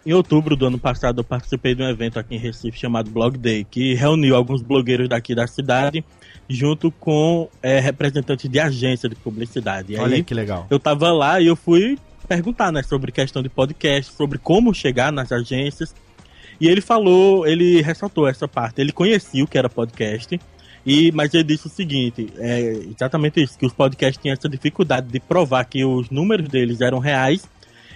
Em 0.05 0.13
outubro 0.13 0.55
do 0.55 0.67
ano 0.67 0.79
passado, 0.79 1.19
eu 1.19 1.25
participei 1.25 1.75
de 1.75 1.83
um 1.83 1.89
evento 1.89 2.17
aqui 2.17 2.37
em 2.37 2.39
Recife 2.39 2.79
chamado 2.79 3.11
Blog 3.11 3.37
Day, 3.37 3.65
que 3.69 3.93
reuniu 3.95 4.37
alguns 4.37 4.63
blogueiros 4.63 5.09
daqui 5.09 5.35
da 5.35 5.49
cidade 5.49 6.05
junto 6.49 6.93
com 6.93 7.49
é, 7.61 7.81
representantes 7.81 8.49
de 8.49 8.61
agência 8.61 9.09
de 9.09 9.17
publicidade. 9.17 9.95
E 9.95 9.97
Olha 9.97 10.15
aí, 10.15 10.23
que 10.23 10.33
legal. 10.33 10.67
Eu 10.71 10.79
tava 10.79 11.11
lá 11.11 11.41
e 11.41 11.49
eu 11.49 11.57
fui 11.57 11.99
perguntar, 12.27 12.73
né, 12.73 12.83
sobre 12.83 13.13
questão 13.13 13.43
de 13.43 13.49
podcast, 13.49 14.13
sobre 14.13 14.39
como 14.39 14.75
chegar 14.75 15.13
nas 15.13 15.33
agências. 15.33 15.95
E 16.61 16.69
ele 16.69 16.81
falou, 16.81 17.47
ele 17.47 17.83
ressaltou 17.83 18.27
essa 18.27 18.49
parte. 18.49 18.81
Ele 18.81 18.93
conhecia 18.93 19.45
o 19.45 19.47
que 19.47 19.59
era 19.59 19.69
podcast, 19.69 20.39
e, 20.87 21.11
mas 21.13 21.35
ele 21.35 21.45
disse 21.45 21.67
o 21.67 21.71
seguinte: 21.71 22.29
é 22.39 22.61
exatamente 22.95 23.43
isso, 23.43 23.59
que 23.59 23.67
os 23.67 23.73
podcasts 23.73 24.23
tinham 24.23 24.33
essa 24.33 24.49
dificuldade 24.49 25.09
de 25.09 25.19
provar 25.19 25.65
que 25.65 25.85
os 25.85 26.09
números 26.11 26.49
deles 26.49 26.81
eram 26.81 26.99
reais. 26.99 27.49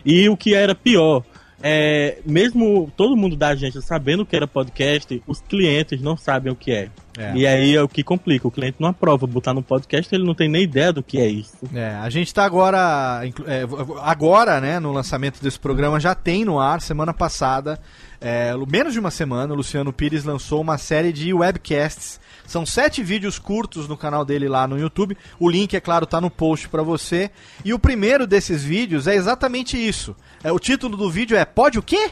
E 0.05 0.29
o 0.29 0.37
que 0.37 0.55
era 0.55 0.75
pior, 0.75 1.23
é, 1.63 2.19
mesmo 2.25 2.91
todo 2.97 3.17
mundo 3.17 3.37
da 3.37 3.49
agência 3.49 3.81
sabendo 3.81 4.23
o 4.23 4.27
que 4.27 4.35
era 4.35 4.47
podcast, 4.47 5.23
os 5.27 5.41
clientes 5.41 6.01
não 6.01 6.17
sabem 6.17 6.53
o 6.53 6.57
que 6.57 6.73
é. 6.73 6.89
é. 7.19 7.33
E 7.35 7.47
aí 7.47 7.77
é 7.77 7.83
o 7.83 7.89
que 7.89 8.03
complica. 8.03 8.49
O 8.49 8.51
cliente 8.51 8.77
não 8.81 8.89
aprova 8.89 9.27
botar 9.27 9.53
no 9.53 9.63
podcast, 9.63 10.15
ele 10.15 10.25
não 10.25 10.35
tem 10.35 10.49
nem 10.49 10.63
ideia 10.63 10.93
do 10.93 11.03
que 11.03 11.19
é 11.19 11.27
isso. 11.27 11.59
É, 11.75 11.95
a 11.97 12.09
gente 12.09 12.29
está 12.29 12.45
agora, 12.45 13.21
é, 13.47 13.63
agora, 14.03 14.61
né, 14.61 14.81
no 14.81 14.93
lançamento 14.93 15.43
desse 15.43 15.59
programa, 15.59 16.01
já 16.01 16.15
tem 16.15 16.45
no 16.45 16.59
ar, 16.59 16.81
semana 16.81 17.13
passada, 17.13 17.79
é, 18.21 18.53
menos 18.71 18.93
de 18.93 19.01
uma 19.01 19.11
semana, 19.11 19.53
o 19.53 19.57
Luciano 19.57 19.93
Pires 19.93 20.25
lançou 20.25 20.61
uma 20.61 20.79
série 20.79 21.13
de 21.13 21.33
webcasts 21.33 22.21
são 22.51 22.67
sete 22.67 23.01
vídeos 23.01 23.39
curtos 23.39 23.87
no 23.87 23.97
canal 23.97 24.25
dele 24.25 24.49
lá 24.49 24.67
no 24.67 24.77
YouTube. 24.77 25.17
O 25.39 25.49
link, 25.49 25.77
é 25.77 25.81
claro, 25.81 26.05
tá 26.05 26.21
no 26.21 26.29
post 26.29 26.69
para 26.69 26.83
você. 26.83 27.31
E 27.65 27.73
o 27.73 27.79
primeiro 27.79 28.27
desses 28.27 28.65
vídeos 28.65 29.07
é 29.07 29.15
exatamente 29.15 29.77
isso. 29.77 30.17
É, 30.43 30.51
o 30.51 30.59
título 30.59 30.97
do 30.97 31.09
vídeo 31.09 31.37
é 31.37 31.45
Pode 31.45 31.79
o 31.79 31.83
quê? 31.83 32.11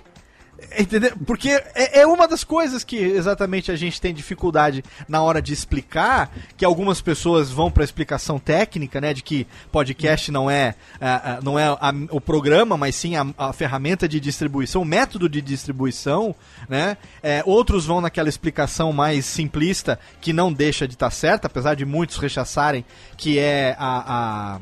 Entendeu? 0.76 1.12
Porque 1.24 1.50
é, 1.50 2.00
é, 2.00 2.06
uma 2.06 2.26
das 2.26 2.42
coisas 2.42 2.82
que 2.82 2.96
exatamente 2.96 3.70
a 3.70 3.76
gente 3.76 4.00
tem 4.00 4.12
dificuldade 4.12 4.82
na 5.08 5.22
hora 5.22 5.40
de 5.40 5.52
explicar, 5.52 6.32
que 6.56 6.64
algumas 6.64 7.00
pessoas 7.00 7.48
vão 7.48 7.70
para 7.70 7.84
explicação 7.84 8.40
técnica, 8.40 9.00
né, 9.00 9.14
de 9.14 9.22
que 9.22 9.46
podcast 9.70 10.32
não 10.32 10.50
é, 10.50 10.74
uh, 10.96 11.44
não 11.44 11.56
é 11.56 11.66
a, 11.66 11.94
o 12.10 12.20
programa, 12.20 12.76
mas 12.76 12.96
sim 12.96 13.14
a, 13.14 13.26
a, 13.38 13.52
ferramenta 13.52 14.08
de 14.08 14.18
distribuição, 14.18 14.82
o 14.82 14.84
método 14.84 15.28
de 15.28 15.40
distribuição, 15.40 16.34
né? 16.68 16.96
É, 17.22 17.42
outros 17.46 17.86
vão 17.86 18.00
naquela 18.00 18.28
explicação 18.28 18.92
mais 18.92 19.26
simplista 19.26 19.98
que 20.20 20.32
não 20.32 20.52
deixa 20.52 20.88
de 20.88 20.94
estar 20.94 21.10
tá 21.10 21.14
certa, 21.14 21.46
apesar 21.46 21.74
de 21.74 21.84
muitos 21.84 22.16
rechaçarem, 22.16 22.84
que 23.16 23.38
é 23.38 23.76
a, 23.78 24.56
a 24.56 24.60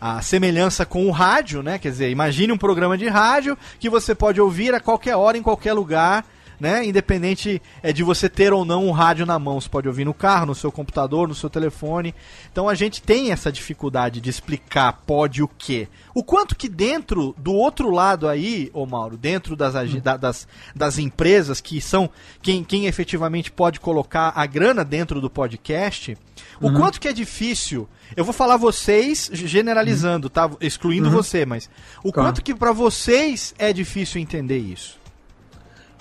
a 0.00 0.22
semelhança 0.22 0.86
com 0.86 1.06
o 1.06 1.10
rádio, 1.10 1.62
né? 1.62 1.78
Quer 1.78 1.90
dizer, 1.90 2.10
imagine 2.10 2.52
um 2.52 2.58
programa 2.58 2.96
de 2.96 3.08
rádio 3.08 3.58
que 3.78 3.90
você 3.90 4.14
pode 4.14 4.40
ouvir 4.40 4.74
a 4.74 4.80
qualquer 4.80 5.16
hora, 5.16 5.36
em 5.36 5.42
qualquer 5.42 5.72
lugar, 5.72 6.24
né? 6.60 6.84
Independente 6.84 7.62
é, 7.82 7.92
de 7.92 8.02
você 8.02 8.28
ter 8.28 8.52
ou 8.52 8.64
não 8.64 8.86
um 8.86 8.90
rádio 8.90 9.24
na 9.24 9.38
mão. 9.38 9.60
Você 9.60 9.68
pode 9.68 9.88
ouvir 9.88 10.04
no 10.04 10.14
carro, 10.14 10.46
no 10.46 10.54
seu 10.54 10.72
computador, 10.72 11.28
no 11.28 11.34
seu 11.34 11.48
telefone. 11.48 12.14
Então 12.50 12.68
a 12.68 12.74
gente 12.74 13.02
tem 13.02 13.30
essa 13.30 13.52
dificuldade 13.52 14.20
de 14.20 14.30
explicar 14.30 15.02
pode 15.06 15.42
o 15.42 15.48
quê. 15.48 15.88
O 16.14 16.24
quanto 16.24 16.56
que 16.56 16.68
dentro 16.68 17.34
do 17.38 17.52
outro 17.52 17.90
lado 17.90 18.28
aí, 18.28 18.70
ô 18.72 18.86
Mauro, 18.86 19.16
dentro 19.16 19.54
das, 19.54 19.74
hum. 19.74 20.00
das, 20.20 20.48
das 20.74 20.98
empresas 20.98 21.60
que 21.60 21.80
são 21.80 22.10
quem, 22.42 22.64
quem 22.64 22.86
efetivamente 22.86 23.50
pode 23.50 23.80
colocar 23.80 24.32
a 24.34 24.46
grana 24.46 24.84
dentro 24.84 25.20
do 25.20 25.30
podcast, 25.30 26.16
o 26.60 26.68
uhum. 26.68 26.74
quanto 26.74 27.00
que 27.00 27.08
é 27.08 27.12
difícil. 27.12 27.88
Eu 28.16 28.24
vou 28.24 28.32
falar 28.32 28.56
vocês 28.56 29.30
generalizando, 29.32 30.26
uhum. 30.26 30.30
tá? 30.30 30.50
Excluindo 30.60 31.08
uhum. 31.08 31.14
você, 31.14 31.44
mas 31.44 31.68
o 32.02 32.12
claro. 32.12 32.28
quanto 32.28 32.42
que 32.42 32.54
para 32.54 32.72
vocês 32.72 33.54
é 33.58 33.72
difícil 33.72 34.20
entender 34.20 34.58
isso? 34.58 34.97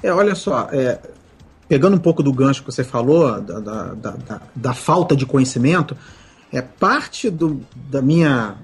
É, 0.01 0.11
olha 0.11 0.35
só, 0.35 0.69
é, 0.71 0.99
pegando 1.67 1.95
um 1.95 1.99
pouco 1.99 2.21
do 2.21 2.31
gancho 2.31 2.63
que 2.63 2.71
você 2.71 2.83
falou, 2.83 3.41
da, 3.41 3.59
da, 3.59 3.83
da, 3.93 4.41
da 4.55 4.73
falta 4.73 5.15
de 5.15 5.25
conhecimento, 5.25 5.97
é 6.51 6.61
parte 6.61 7.29
do, 7.29 7.61
da 7.75 8.01
minha 8.01 8.55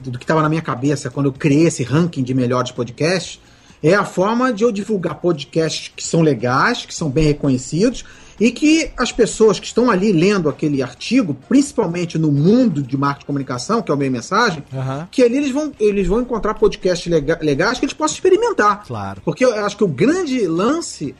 do 0.00 0.18
que 0.18 0.24
estava 0.24 0.42
na 0.42 0.48
minha 0.48 0.62
cabeça 0.62 1.10
quando 1.10 1.26
eu 1.26 1.32
criei 1.32 1.66
esse 1.66 1.82
ranking 1.82 2.22
de 2.22 2.32
melhores 2.32 2.70
podcasts 2.70 3.40
é 3.82 3.94
a 3.94 4.04
forma 4.04 4.52
de 4.52 4.64
eu 4.64 4.72
divulgar 4.72 5.16
podcasts 5.16 5.92
que 5.94 6.02
são 6.02 6.22
legais, 6.22 6.86
que 6.86 6.94
são 6.94 7.10
bem 7.10 7.24
reconhecidos 7.24 8.04
e 8.38 8.50
que 8.50 8.90
as 8.96 9.12
pessoas 9.12 9.58
que 9.58 9.66
estão 9.66 9.90
ali 9.90 10.12
lendo 10.12 10.48
aquele 10.48 10.82
artigo, 10.82 11.36
principalmente 11.48 12.18
no 12.18 12.30
mundo 12.30 12.82
de 12.82 12.96
marketing 12.96 13.20
de 13.20 13.26
comunicação, 13.26 13.82
que 13.82 13.90
é 13.90 13.94
o 13.94 13.96
meio 13.96 14.12
mensagem, 14.12 14.62
uhum. 14.72 15.06
que 15.10 15.22
ali 15.22 15.36
eles 15.36 15.50
vão, 15.50 15.72
eles 15.80 16.06
vão 16.06 16.20
encontrar 16.20 16.54
podcasts 16.54 17.10
legais 17.40 17.78
que 17.78 17.84
eles 17.84 17.94
possam 17.94 18.14
experimentar. 18.14 18.84
Claro. 18.86 19.20
Porque 19.24 19.44
eu 19.44 19.64
acho 19.64 19.76
que 19.76 19.84
o 19.84 19.88
grande 19.88 20.46
lance 20.46 21.14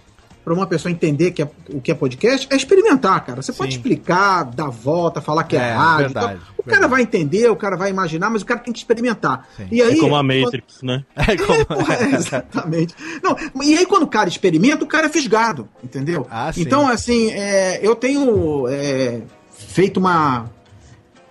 para 0.47 0.55
uma 0.55 0.67
pessoa 0.69 0.93
entender 0.93 1.33
que 1.33 1.43
é, 1.43 1.51
o 1.71 1.81
que 1.81 1.91
é 1.91 1.95
podcast 1.95 2.47
é 2.49 2.55
experimentar, 2.55 3.25
cara. 3.27 3.43
Você 3.43 3.51
Sim. 3.51 3.59
pode 3.59 3.73
explicar, 3.73 4.45
dar 4.45 4.69
volta, 4.69 5.21
falar 5.21 5.43
que 5.43 5.57
é, 5.57 5.59
é 5.59 5.73
rádio. 5.73 6.05
Verdade, 6.05 6.27
então, 6.27 6.55
o 6.57 6.63
verdade. 6.63 6.69
cara 6.69 6.87
vai 6.87 7.03
entender, 7.03 7.51
o 7.51 7.57
cara 7.57 7.77
vai 7.77 7.91
imaginar, 7.91 8.31
mas 8.31 8.43
o 8.43 8.47
cara 8.47 8.61
tem 8.61 8.73
que 8.73 8.79
experimentar. 8.79 9.49
Sim. 9.57 9.67
E 9.73 9.83
aí, 9.83 9.99
é 9.99 10.01
como 10.01 10.15
a 10.15 10.23
Matrix, 10.23 10.79
quando... 10.79 10.89
né? 10.89 11.05
É, 11.17 11.37
como... 11.37 11.53
é, 11.53 11.65
porra, 11.65 11.95
é, 11.99 12.15
exatamente. 12.15 12.95
Não, 13.25 13.37
e 13.61 13.77
aí 13.77 13.85
quando 13.87 14.05
o 14.05 14.07
cara 14.07 14.29
experimenta, 14.29 14.85
o 14.85 14.87
cara 14.87 15.07
é 15.07 15.09
fisgado, 15.09 15.69
entendeu? 15.83 16.25
Ah, 16.31 16.53
então, 16.57 16.87
assim, 16.87 17.33
é, 17.33 17.81
eu 17.83 17.97
tenho 17.97 18.69
é, 18.69 19.23
feito 19.51 19.99
uma 19.99 20.49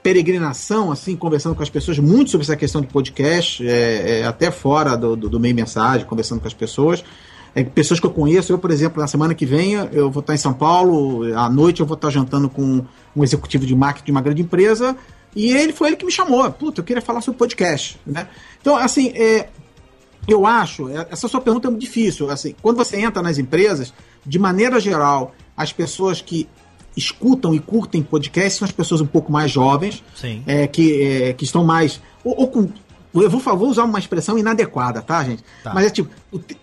peregrinação, 0.03 0.91
assim, 0.91 1.16
conversando 1.16 1.55
com 1.55 1.63
as 1.63 1.70
pessoas 1.70 1.97
muito 1.99 2.32
sobre 2.32 2.43
essa 2.43 2.57
questão 2.57 2.82
de 2.82 2.88
podcast, 2.88 3.66
é, 3.66 4.26
até 4.26 4.51
fora 4.51 4.97
do, 4.97 5.16
do, 5.16 5.30
do 5.30 5.39
meio 5.39 5.55
mensagem, 5.55 6.05
conversando 6.05 6.41
com 6.41 6.47
as 6.47 6.53
pessoas 6.53 7.01
é, 7.56 7.64
pessoas 7.64 7.99
que 7.99 8.06
eu 8.06 8.12
conheço. 8.12 8.51
Eu, 8.51 8.60
por 8.60 8.70
exemplo, 8.70 9.01
na 9.01 9.08
semana 9.08 9.34
que 9.34 9.45
vem 9.45 9.74
eu 9.74 10.12
vou 10.12 10.20
estar 10.20 10.36
em 10.36 10.38
São 10.38 10.53
Paulo, 10.53 11.24
à 11.36 11.49
noite 11.49 11.80
eu 11.80 11.86
vou 11.86 11.95
estar 11.95 12.10
jantando 12.10 12.49
com 12.49 12.86
um 13.16 13.24
executivo 13.24 13.66
de 13.66 13.74
marketing 13.74 14.06
de 14.06 14.12
uma 14.12 14.22
grande 14.22 14.41
empresa 14.41 14.95
e 15.36 15.51
ele 15.51 15.74
foi 15.74 15.89
ele 15.89 15.95
que 15.95 16.06
me 16.06 16.12
chamou. 16.12 16.49
Puta, 16.51 16.82
eu 16.82 16.86
queria 16.86 17.01
falar 17.01 17.22
sobre 17.22 17.38
podcast, 17.38 17.99
né? 18.06 18.28
Então, 18.62 18.76
assim, 18.76 19.10
é, 19.16 19.49
eu 20.28 20.45
acho, 20.45 20.89
é, 20.89 21.08
essa 21.10 21.28
sua 21.28 21.41
pergunta 21.41 21.68
é 21.68 21.70
muito 21.70 21.82
difícil. 21.82 22.30
Assim, 22.30 22.56
quando 22.62 22.78
você 22.78 22.99
entra 22.99 23.22
nas 23.22 23.38
empresas, 23.38 23.93
de 24.26 24.39
maneira 24.39 24.80
geral, 24.80 25.34
as 25.56 25.72
pessoas 25.72 26.22
que 26.22 26.47
escutam 26.95 27.53
e 27.53 27.60
curtem 27.60 28.01
podcast 28.01 28.60
são 28.60 28.66
as 28.66 28.72
pessoas 28.72 29.01
um 29.01 29.06
pouco 29.06 29.32
mais 29.32 29.51
jovens, 29.51 30.03
é, 30.47 30.68
que, 30.68 31.03
é, 31.03 31.34
que 31.34 31.43
estão 31.43 31.64
mais. 31.64 32.01
Ou, 32.24 32.39
ou 32.39 32.47
com. 32.47 32.70
Eu 33.16 33.30
vou, 33.30 33.39
vou 33.39 33.70
usar 33.70 33.84
uma 33.84 33.99
expressão 33.99 34.38
inadequada, 34.38 35.01
tá, 35.01 35.24
gente? 35.24 35.43
Tá. 35.63 35.74
Mas 35.74 35.86
é 35.86 35.89
tipo, 35.89 36.09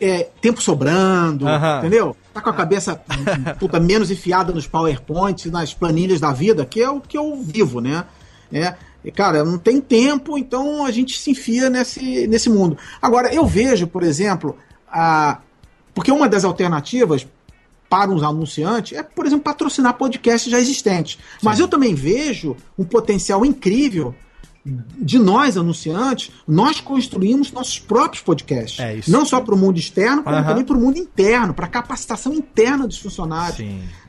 é, 0.01 0.29
tempo 0.41 0.61
sobrando, 0.61 1.47
entendeu? 1.79 2.17
Tá 2.33 2.41
com 2.41 2.51
a 2.51 2.53
cabeça 2.53 3.01
puta, 3.59 3.81
menos 3.81 4.11
enfiada 4.11 4.53
nos 4.53 4.67
PowerPoints, 4.67 5.51
nas 5.51 5.73
planilhas 5.73 6.21
da 6.21 6.33
vida, 6.33 6.65
que 6.67 6.81
é 6.81 6.91
o 6.91 7.01
que 7.01 7.17
eu 7.17 7.37
vivo, 7.43 7.81
né? 7.81 8.05
É, 8.53 8.75
cara, 9.15 9.43
não 9.45 9.59
tem 9.59 9.81
tempo, 9.81 10.37
então 10.37 10.85
a 10.85 10.91
gente 10.91 11.19
se 11.19 11.31
enfia 11.31 11.71
nesse, 11.71 12.27
nesse 12.27 12.51
mundo. 12.51 12.77
Agora, 13.01 13.35
eu 13.35 13.47
vejo, 13.47 13.87
por 13.87 14.03
exemplo, 14.03 14.57
a, 14.87 15.39
porque 15.95 16.13
uma 16.13 16.29
das 16.29 16.45
alternativas 16.45 17.27
para 17.89 18.11
os 18.11 18.23
anunciantes 18.23 18.97
é, 18.97 19.03
por 19.03 19.27
exemplo, 19.27 19.45
patrocinar 19.45 19.95
podcasts 19.95 20.51
já 20.51 20.59
existentes. 20.59 21.19
Mas 21.43 21.59
eu 21.59 21.69
também 21.69 21.95
vejo 21.95 22.57
um 22.79 22.85
potencial 22.85 23.45
incrível 23.45 24.15
de 24.65 25.19
nós, 25.19 25.57
anunciantes, 25.57 26.31
nós 26.47 26.81
construímos 26.81 27.51
nossos 27.51 27.79
próprios 27.79 28.23
podcasts. 28.23 28.79
É. 28.79 29.01
Não 29.09 29.25
só 29.25 29.41
para 29.41 29.55
o 29.55 29.59
mundo 29.59 29.79
externo, 29.79 30.23
como 30.23 30.45
também 30.45 30.65
para 30.65 30.77
o 30.77 30.81
mundo 30.81 30.99
interno, 30.99 31.53
para 31.53 31.67
capacitação 31.67 32.33
interna 32.33 32.87
dos 32.87 32.99
funcionários. 32.99 33.61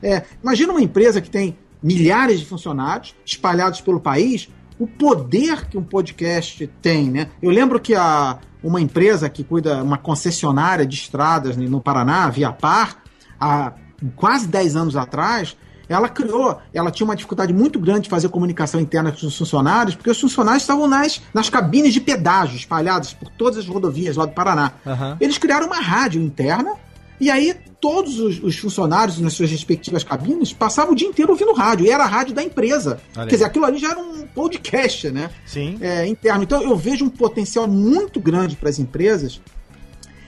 É, 0.02 0.22
imagina 0.42 0.72
uma 0.72 0.82
empresa 0.82 1.20
que 1.20 1.28
tem 1.28 1.56
milhares 1.82 2.40
de 2.40 2.46
funcionários 2.46 3.14
espalhados 3.26 3.80
pelo 3.80 4.00
país, 4.00 4.48
o 4.78 4.86
poder 4.86 5.66
que 5.68 5.76
um 5.76 5.82
podcast 5.82 6.66
tem, 6.80 7.10
né? 7.10 7.28
Eu 7.42 7.50
lembro 7.50 7.78
que 7.78 7.94
a, 7.94 8.38
uma 8.62 8.80
empresa 8.80 9.28
que 9.28 9.44
cuida, 9.44 9.82
uma 9.82 9.98
concessionária 9.98 10.86
de 10.86 10.94
estradas 10.94 11.56
no 11.56 11.80
Paraná, 11.80 12.24
a 12.24 12.30
Viapar, 12.30 13.02
há 13.38 13.72
quase 14.16 14.48
10 14.48 14.76
anos 14.76 14.96
atrás, 14.96 15.56
ela 15.88 16.08
criou, 16.08 16.58
ela 16.72 16.90
tinha 16.90 17.04
uma 17.04 17.16
dificuldade 17.16 17.52
muito 17.52 17.78
grande 17.78 18.02
de 18.02 18.08
fazer 18.08 18.28
comunicação 18.28 18.80
interna 18.80 19.12
com 19.12 19.26
os 19.26 19.36
funcionários, 19.36 19.94
porque 19.94 20.10
os 20.10 20.20
funcionários 20.20 20.62
estavam 20.62 20.86
nas, 20.86 21.20
nas 21.32 21.48
cabines 21.50 21.92
de 21.92 22.00
pedágio, 22.00 22.56
espalhadas 22.56 23.12
por 23.12 23.28
todas 23.30 23.58
as 23.58 23.66
rodovias 23.66 24.16
lá 24.16 24.26
do 24.26 24.32
Paraná. 24.32 24.72
Aham. 24.86 25.16
Eles 25.20 25.38
criaram 25.38 25.66
uma 25.66 25.80
rádio 25.80 26.20
interna 26.22 26.74
e 27.20 27.30
aí 27.30 27.54
todos 27.80 28.18
os, 28.18 28.42
os 28.42 28.56
funcionários 28.58 29.20
nas 29.20 29.34
suas 29.34 29.50
respectivas 29.50 30.02
cabines 30.02 30.52
passavam 30.52 30.92
o 30.92 30.96
dia 30.96 31.06
inteiro 31.06 31.30
ouvindo 31.32 31.52
rádio. 31.52 31.86
E 31.86 31.90
era 31.90 32.02
a 32.04 32.06
rádio 32.06 32.34
da 32.34 32.42
empresa. 32.42 32.98
Olha. 33.16 33.26
Quer 33.26 33.34
dizer, 33.36 33.44
aquilo 33.44 33.64
ali 33.66 33.78
já 33.78 33.90
era 33.90 34.00
um 34.00 34.26
podcast, 34.26 35.10
né? 35.10 35.30
Sim. 35.46 35.76
É, 35.80 36.06
interno. 36.06 36.42
Então 36.42 36.62
eu 36.62 36.74
vejo 36.76 37.04
um 37.04 37.10
potencial 37.10 37.68
muito 37.68 38.18
grande 38.20 38.56
para 38.56 38.70
as 38.70 38.78
empresas 38.78 39.40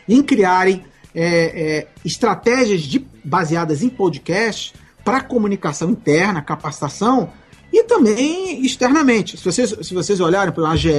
em 0.08 0.22
criarem 0.22 0.84
é, 1.14 1.24
é, 1.24 1.88
estratégias 2.04 2.82
de- 2.82 3.06
baseadas 3.24 3.82
em 3.82 3.88
podcast 3.88 4.74
para 5.06 5.20
comunicação 5.20 5.88
interna, 5.90 6.42
capacitação 6.42 7.30
e 7.72 7.84
também 7.84 8.60
externamente. 8.66 9.36
Se 9.36 9.44
vocês, 9.44 9.76
se 9.82 9.94
vocês 9.94 10.18
olharem 10.18 10.52
para 10.52 10.68
a 10.68 10.74
GE, 10.74 10.90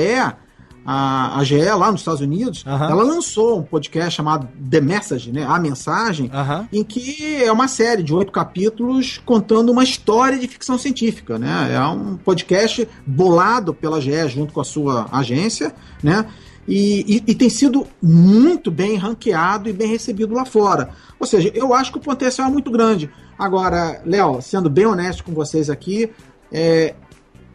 a, 0.85 1.37
a 1.37 1.43
GE 1.43 1.61
lá 1.77 1.91
nos 1.91 1.99
Estados 1.99 2.21
Unidos, 2.21 2.63
Aham. 2.65 2.89
ela 2.89 3.03
lançou 3.03 3.59
um 3.59 3.63
podcast 3.63 4.15
chamado 4.15 4.47
The 4.69 4.79
Message, 4.79 5.33
né, 5.33 5.45
a 5.45 5.59
mensagem, 5.59 6.31
Aham. 6.33 6.69
em 6.71 6.85
que 6.85 7.43
é 7.43 7.51
uma 7.51 7.67
série 7.67 8.01
de 8.01 8.13
oito 8.13 8.31
capítulos 8.31 9.21
contando 9.25 9.73
uma 9.73 9.83
história 9.83 10.39
de 10.39 10.47
ficção 10.47 10.77
científica, 10.77 11.37
né? 11.37 11.73
É 11.73 11.81
um 11.81 12.15
podcast 12.15 12.87
bolado 13.05 13.73
pela 13.73 13.99
GE 13.99 14.29
junto 14.29 14.53
com 14.53 14.61
a 14.61 14.65
sua 14.65 15.05
agência, 15.11 15.75
né? 16.01 16.25
E, 16.67 17.15
e- 17.17 17.31
e 17.31 17.35
tem 17.35 17.49
sido 17.49 17.87
muito 18.03 18.69
bem 18.69 18.97
ranqueado 18.97 19.69
e 19.69 19.73
bem 19.73 19.87
recebido 19.87 20.33
lá 20.33 20.43
fora. 20.45 20.89
Ou 21.19 21.25
seja, 21.25 21.49
eu 21.55 21.73
acho 21.73 21.91
que 21.91 21.97
o 21.97 22.01
potencial 22.01 22.47
é 22.47 22.51
muito 22.51 22.69
grande. 22.69 23.09
Agora, 23.39 24.01
Léo, 24.05 24.41
sendo 24.41 24.69
bem 24.69 24.85
honesto 24.85 25.23
com 25.23 25.31
vocês 25.33 25.69
aqui, 25.69 26.09
é, 26.51 26.93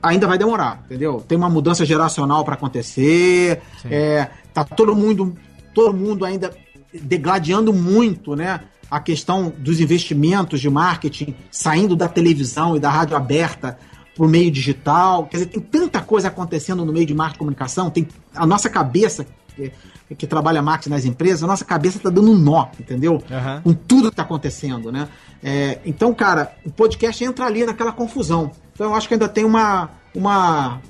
ainda 0.02 0.26
vai 0.26 0.38
demorar, 0.38 0.82
entendeu? 0.86 1.22
Tem 1.26 1.36
uma 1.36 1.50
mudança 1.50 1.84
geracional 1.84 2.44
para 2.44 2.54
acontecer, 2.54 3.60
Sim. 3.82 3.88
é, 3.90 4.30
tá 4.54 4.64
todo 4.64 4.96
mundo, 4.96 5.36
todo 5.74 5.94
mundo 5.96 6.24
ainda 6.24 6.50
degladiando 6.92 7.72
muito, 7.72 8.34
né? 8.34 8.60
A 8.90 9.00
questão 9.00 9.52
dos 9.58 9.80
investimentos 9.80 10.60
de 10.60 10.68
marketing 10.68 11.34
saindo 11.50 11.96
da 11.96 12.08
televisão 12.08 12.76
e 12.76 12.80
da 12.80 12.90
rádio 12.90 13.16
aberta 13.16 13.78
para 14.14 14.24
o 14.24 14.28
meio 14.28 14.50
digital. 14.50 15.26
Quer 15.26 15.38
dizer, 15.38 15.50
tem 15.50 15.60
tanta 15.60 16.00
coisa 16.00 16.28
acontecendo 16.28 16.84
no 16.84 16.92
meio 16.92 17.06
de 17.06 17.14
marketing 17.14 17.36
e 17.36 17.38
comunicação, 17.38 17.90
tem 17.90 18.06
a 18.34 18.46
nossa 18.46 18.68
cabeça 18.68 19.26
que, 19.54 19.72
que 20.14 20.26
trabalha 20.26 20.62
marketing 20.62 20.90
nas 20.90 21.04
empresas, 21.04 21.42
a 21.42 21.46
nossa 21.46 21.64
cabeça 21.64 21.98
tá 21.98 22.10
dando 22.10 22.30
um 22.30 22.38
nó, 22.38 22.68
entendeu? 22.78 23.22
Aham. 23.30 23.60
com 23.62 23.74
tudo 23.74 24.08
que 24.08 24.14
está 24.14 24.22
acontecendo, 24.22 24.90
né? 24.90 25.08
É, 25.42 25.80
então, 25.84 26.14
cara, 26.14 26.54
o 26.64 26.70
podcast 26.70 27.22
entra 27.24 27.46
ali 27.46 27.64
naquela 27.64 27.92
confusão. 27.92 28.52
Então, 28.72 28.88
eu 28.88 28.94
acho 28.94 29.08
que 29.08 29.14
ainda 29.14 29.28
tem 29.28 29.44
uma, 29.44 29.90
uma 30.14 30.80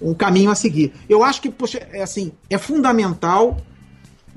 um 0.00 0.14
caminho 0.14 0.50
a 0.50 0.54
seguir. 0.54 0.92
Eu 1.08 1.22
acho 1.22 1.40
que, 1.40 1.50
poxa, 1.50 1.78
é 1.92 2.02
assim, 2.02 2.32
é 2.50 2.58
fundamental 2.58 3.56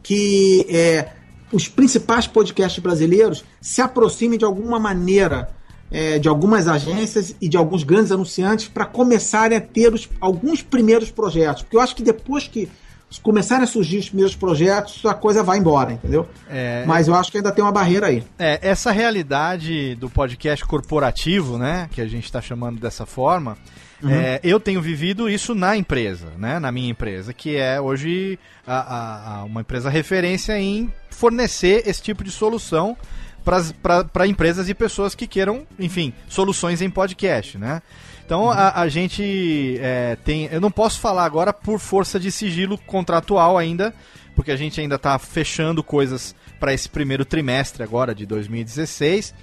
que 0.01 0.65
é, 0.69 1.09
os 1.51 1.67
principais 1.67 2.27
podcasts 2.27 2.81
brasileiros 2.81 3.43
se 3.61 3.81
aproximem 3.81 4.37
de 4.37 4.45
alguma 4.45 4.79
maneira 4.79 5.49
é, 5.91 6.19
de 6.19 6.27
algumas 6.27 6.67
agências 6.67 7.35
e 7.41 7.47
de 7.49 7.57
alguns 7.57 7.83
grandes 7.83 8.11
anunciantes 8.11 8.67
para 8.67 8.85
começarem 8.85 9.57
a 9.57 9.61
ter 9.61 9.93
os, 9.93 10.07
alguns 10.21 10.61
primeiros 10.61 11.09
projetos. 11.11 11.63
Porque 11.63 11.75
eu 11.77 11.81
acho 11.81 11.95
que 11.95 12.03
depois 12.03 12.47
que 12.47 12.69
começarem 13.23 13.63
a 13.63 13.67
surgir 13.67 13.97
os 13.97 14.07
primeiros 14.07 14.35
projetos, 14.35 15.03
a 15.03 15.15
coisa 15.15 15.41
vai 15.41 15.57
embora, 15.57 15.91
entendeu? 15.93 16.27
É, 16.47 16.83
Mas 16.85 17.07
eu 17.07 17.15
acho 17.15 17.31
que 17.31 17.37
ainda 17.37 17.51
tem 17.51 17.63
uma 17.63 17.71
barreira 17.71 18.05
aí. 18.05 18.23
É, 18.37 18.59
essa 18.61 18.91
realidade 18.91 19.95
do 19.95 20.09
podcast 20.11 20.63
corporativo, 20.65 21.57
né, 21.57 21.89
que 21.91 22.01
a 22.01 22.07
gente 22.07 22.25
está 22.25 22.39
chamando 22.39 22.79
dessa 22.79 23.07
forma, 23.07 23.57
é, 24.07 24.39
eu 24.43 24.59
tenho 24.59 24.79
vivido 24.81 25.27
isso 25.27 25.53
na 25.55 25.75
empresa, 25.75 26.27
né, 26.37 26.59
na 26.59 26.71
minha 26.71 26.89
empresa, 26.91 27.33
que 27.33 27.57
é 27.57 27.81
hoje 27.81 28.37
a- 28.65 28.77
a- 28.79 29.39
a- 29.39 29.43
uma 29.43 29.61
empresa 29.61 29.89
referência 29.89 30.57
em 30.59 30.93
fornecer 31.09 31.83
esse 31.87 32.01
tipo 32.03 32.23
de 32.23 32.29
solução 32.31 32.95
para 33.43 34.27
empresas 34.27 34.69
e 34.69 34.73
pessoas 34.73 35.15
que 35.15 35.27
queiram, 35.27 35.65
enfim, 35.77 36.13
soluções 36.27 36.81
em 36.81 36.89
podcast, 36.89 37.57
né? 37.57 37.81
Então 38.25 38.51
a, 38.51 38.81
a 38.81 38.87
gente 38.87 39.79
é, 39.81 40.15
tem. 40.23 40.47
Eu 40.51 40.61
não 40.61 40.69
posso 40.69 40.99
falar 40.99 41.25
agora 41.25 41.51
por 41.51 41.79
força 41.79 42.19
de 42.19 42.31
sigilo 42.31 42.77
contratual 42.77 43.57
ainda, 43.57 43.93
porque 44.35 44.51
a 44.51 44.55
gente 44.55 44.79
ainda 44.79 44.95
está 44.95 45.17
fechando 45.17 45.83
coisas 45.83 46.35
para 46.59 46.73
esse 46.73 46.87
primeiro 46.87 47.25
trimestre 47.25 47.81
agora 47.81 48.13
de 48.13 48.25
2016. 48.27 49.33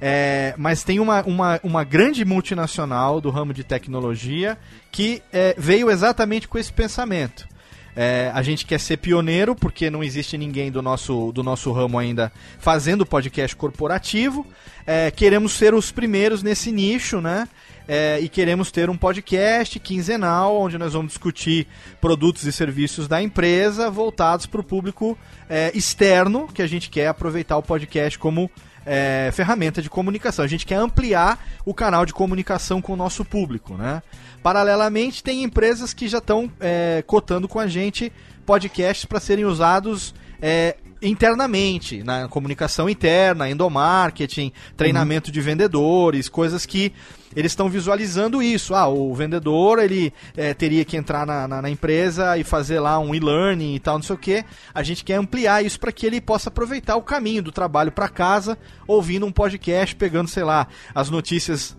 É, 0.00 0.54
mas 0.58 0.82
tem 0.82 0.98
uma, 0.98 1.22
uma, 1.22 1.60
uma 1.62 1.84
grande 1.84 2.24
multinacional 2.24 3.20
do 3.20 3.30
ramo 3.30 3.54
de 3.54 3.62
tecnologia 3.62 4.58
que 4.90 5.22
é, 5.32 5.54
veio 5.56 5.88
exatamente 5.88 6.48
com 6.48 6.58
esse 6.58 6.72
pensamento. 6.72 7.46
É, 7.94 8.30
a 8.34 8.42
gente 8.42 8.64
quer 8.64 8.80
ser 8.80 8.96
pioneiro, 8.96 9.54
porque 9.54 9.90
não 9.90 10.02
existe 10.02 10.38
ninguém 10.38 10.70
do 10.70 10.80
nosso, 10.80 11.30
do 11.32 11.42
nosso 11.42 11.70
ramo 11.72 11.98
ainda 11.98 12.32
fazendo 12.58 13.04
podcast 13.04 13.54
corporativo. 13.54 14.46
É, 14.86 15.10
queremos 15.10 15.52
ser 15.52 15.74
os 15.74 15.92
primeiros 15.92 16.42
nesse 16.42 16.72
nicho, 16.72 17.20
né? 17.20 17.48
É, 17.86 18.20
e 18.20 18.28
queremos 18.28 18.70
ter 18.70 18.88
um 18.88 18.96
podcast 18.96 19.78
quinzenal, 19.80 20.56
onde 20.56 20.78
nós 20.78 20.92
vamos 20.92 21.08
discutir 21.08 21.66
produtos 22.00 22.44
e 22.44 22.52
serviços 22.52 23.08
da 23.08 23.20
empresa 23.20 23.90
voltados 23.90 24.46
para 24.46 24.60
o 24.60 24.64
público 24.64 25.18
é, 25.48 25.70
externo, 25.74 26.48
que 26.52 26.62
a 26.62 26.66
gente 26.66 26.88
quer 26.88 27.08
aproveitar 27.08 27.56
o 27.56 27.62
podcast 27.62 28.18
como 28.18 28.50
é, 28.86 29.30
ferramenta 29.32 29.80
de 29.80 29.90
comunicação. 29.90 30.44
A 30.44 30.48
gente 30.48 30.66
quer 30.66 30.76
ampliar 30.76 31.38
o 31.64 31.74
canal 31.74 32.04
de 32.06 32.12
comunicação 32.12 32.80
com 32.80 32.92
o 32.92 32.96
nosso 32.96 33.24
público, 33.24 33.74
né? 33.74 34.02
Paralelamente, 34.42 35.22
tem 35.22 35.44
empresas 35.44 35.94
que 35.94 36.08
já 36.08 36.18
estão 36.18 36.50
é, 36.60 37.02
cotando 37.06 37.48
com 37.48 37.60
a 37.60 37.66
gente 37.66 38.12
podcasts 38.44 39.04
para 39.04 39.20
serem 39.20 39.44
usados 39.44 40.14
é, 40.40 40.76
internamente, 41.02 42.02
na 42.02 42.28
comunicação 42.28 42.88
interna, 42.88 43.50
endomarketing, 43.50 44.52
treinamento 44.76 45.30
de 45.32 45.40
vendedores, 45.40 46.28
coisas 46.28 46.64
que 46.64 46.92
eles 47.34 47.52
estão 47.52 47.68
visualizando 47.68 48.42
isso. 48.42 48.74
Ah, 48.74 48.86
o 48.88 49.14
vendedor 49.14 49.78
ele 49.78 50.12
é, 50.36 50.52
teria 50.54 50.84
que 50.84 50.96
entrar 50.96 51.26
na, 51.26 51.48
na- 51.48 51.62
na 51.62 51.70
empresa 51.70 52.36
e 52.36 52.44
fazer 52.44 52.78
lá 52.78 52.98
um 52.98 53.14
e-learning 53.14 53.74
e 53.74 53.80
tal, 53.80 53.96
não 53.96 54.02
sei 54.02 54.14
o 54.14 54.18
que. 54.18 54.44
A 54.74 54.82
gente 54.82 55.02
quer 55.04 55.14
ampliar 55.16 55.64
isso 55.64 55.80
para 55.80 55.90
que 55.92 56.06
ele 56.06 56.20
possa 56.20 56.48
aproveitar 56.50 56.96
o 56.96 57.02
caminho 57.02 57.42
do 57.42 57.50
trabalho 57.52 57.90
para 57.90 58.08
casa, 58.08 58.56
ouvindo 58.86 59.24
um 59.26 59.32
podcast, 59.32 59.96
pegando, 59.96 60.28
sei 60.28 60.44
lá, 60.44 60.66
as 60.94 61.08
notícias 61.08 61.74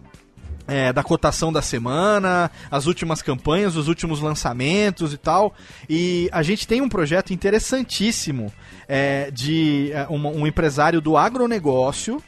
é, 0.68 0.92
da 0.94 1.04
cotação 1.04 1.52
da 1.54 1.62
semana, 1.62 2.50
as 2.72 2.86
últimas 2.88 3.22
campanhas, 3.22 3.76
os 3.76 3.88
últimos 3.88 4.22
lançamentos 4.22 5.14
e 5.14 5.18
tal. 5.18 5.54
E 5.90 6.30
a 6.32 6.42
gente 6.42 6.68
tem 6.68 6.82
um 6.82 6.90
projeto 6.90 7.32
interessantíssimo 7.32 8.52
é, 8.96 9.32
de 9.32 9.92
é, 9.92 10.06
uma- 10.08 10.30
um 10.30 10.46
empresário 10.46 11.02
do 11.02 11.18
agronegócio 11.18 12.24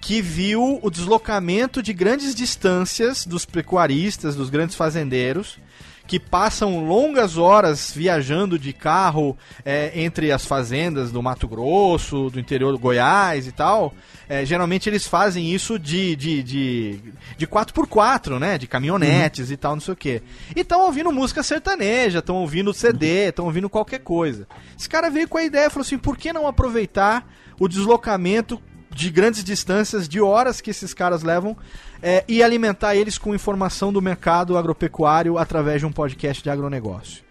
que 0.00 0.22
viu 0.22 0.78
o 0.80 0.88
deslocamento 0.88 1.82
de 1.82 1.92
grandes 1.92 2.32
distâncias 2.32 3.26
dos 3.26 3.44
pecuaristas, 3.44 4.36
dos 4.36 4.48
grandes 4.48 4.76
fazendeiros, 4.76 5.58
que 6.06 6.20
passam 6.20 6.84
longas 6.86 7.36
horas 7.36 7.92
viajando 7.94 8.58
de 8.58 8.72
carro 8.72 9.36
é, 9.64 9.92
entre 9.94 10.30
as 10.30 10.46
fazendas 10.46 11.10
do 11.10 11.22
Mato 11.22 11.48
Grosso, 11.48 12.30
do 12.30 12.38
interior 12.38 12.72
do 12.72 12.78
Goiás 12.78 13.46
e 13.46 13.52
tal. 13.52 13.92
É, 14.28 14.44
geralmente 14.44 14.88
eles 14.88 15.06
fazem 15.06 15.52
isso 15.52 15.78
de, 15.78 16.16
de, 16.16 16.42
de, 16.42 17.00
de 17.36 17.46
4x4, 17.46 18.38
né? 18.38 18.58
De 18.58 18.66
caminhonetes 18.66 19.48
uhum. 19.48 19.54
e 19.54 19.56
tal, 19.56 19.74
não 19.74 19.80
sei 19.80 19.94
o 19.94 19.96
quê. 19.96 20.22
E 20.54 20.60
estão 20.60 20.82
ouvindo 20.82 21.12
música 21.12 21.42
sertaneja, 21.42 22.20
estão 22.20 22.36
ouvindo 22.36 22.72
CD, 22.72 23.28
estão 23.28 23.44
ouvindo 23.46 23.68
qualquer 23.68 24.00
coisa. 24.00 24.46
Esse 24.78 24.88
cara 24.88 25.10
veio 25.10 25.28
com 25.28 25.38
a 25.38 25.44
ideia, 25.44 25.70
falou 25.70 25.84
assim, 25.84 25.98
por 25.98 26.16
que 26.16 26.32
não 26.32 26.46
aproveitar 26.46 27.26
o 27.58 27.68
deslocamento 27.68 28.60
de 28.96 29.10
grandes 29.10 29.44
distâncias, 29.44 30.08
de 30.08 30.20
horas 30.20 30.60
que 30.60 30.70
esses 30.70 30.94
caras 30.94 31.22
levam, 31.22 31.56
é, 32.02 32.24
e 32.26 32.42
alimentar 32.42 32.96
eles 32.96 33.18
com 33.18 33.34
informação 33.34 33.92
do 33.92 34.00
mercado 34.00 34.56
agropecuário 34.56 35.38
através 35.38 35.80
de 35.80 35.86
um 35.86 35.92
podcast 35.92 36.42
de 36.42 36.48
agronegócio. 36.48 37.26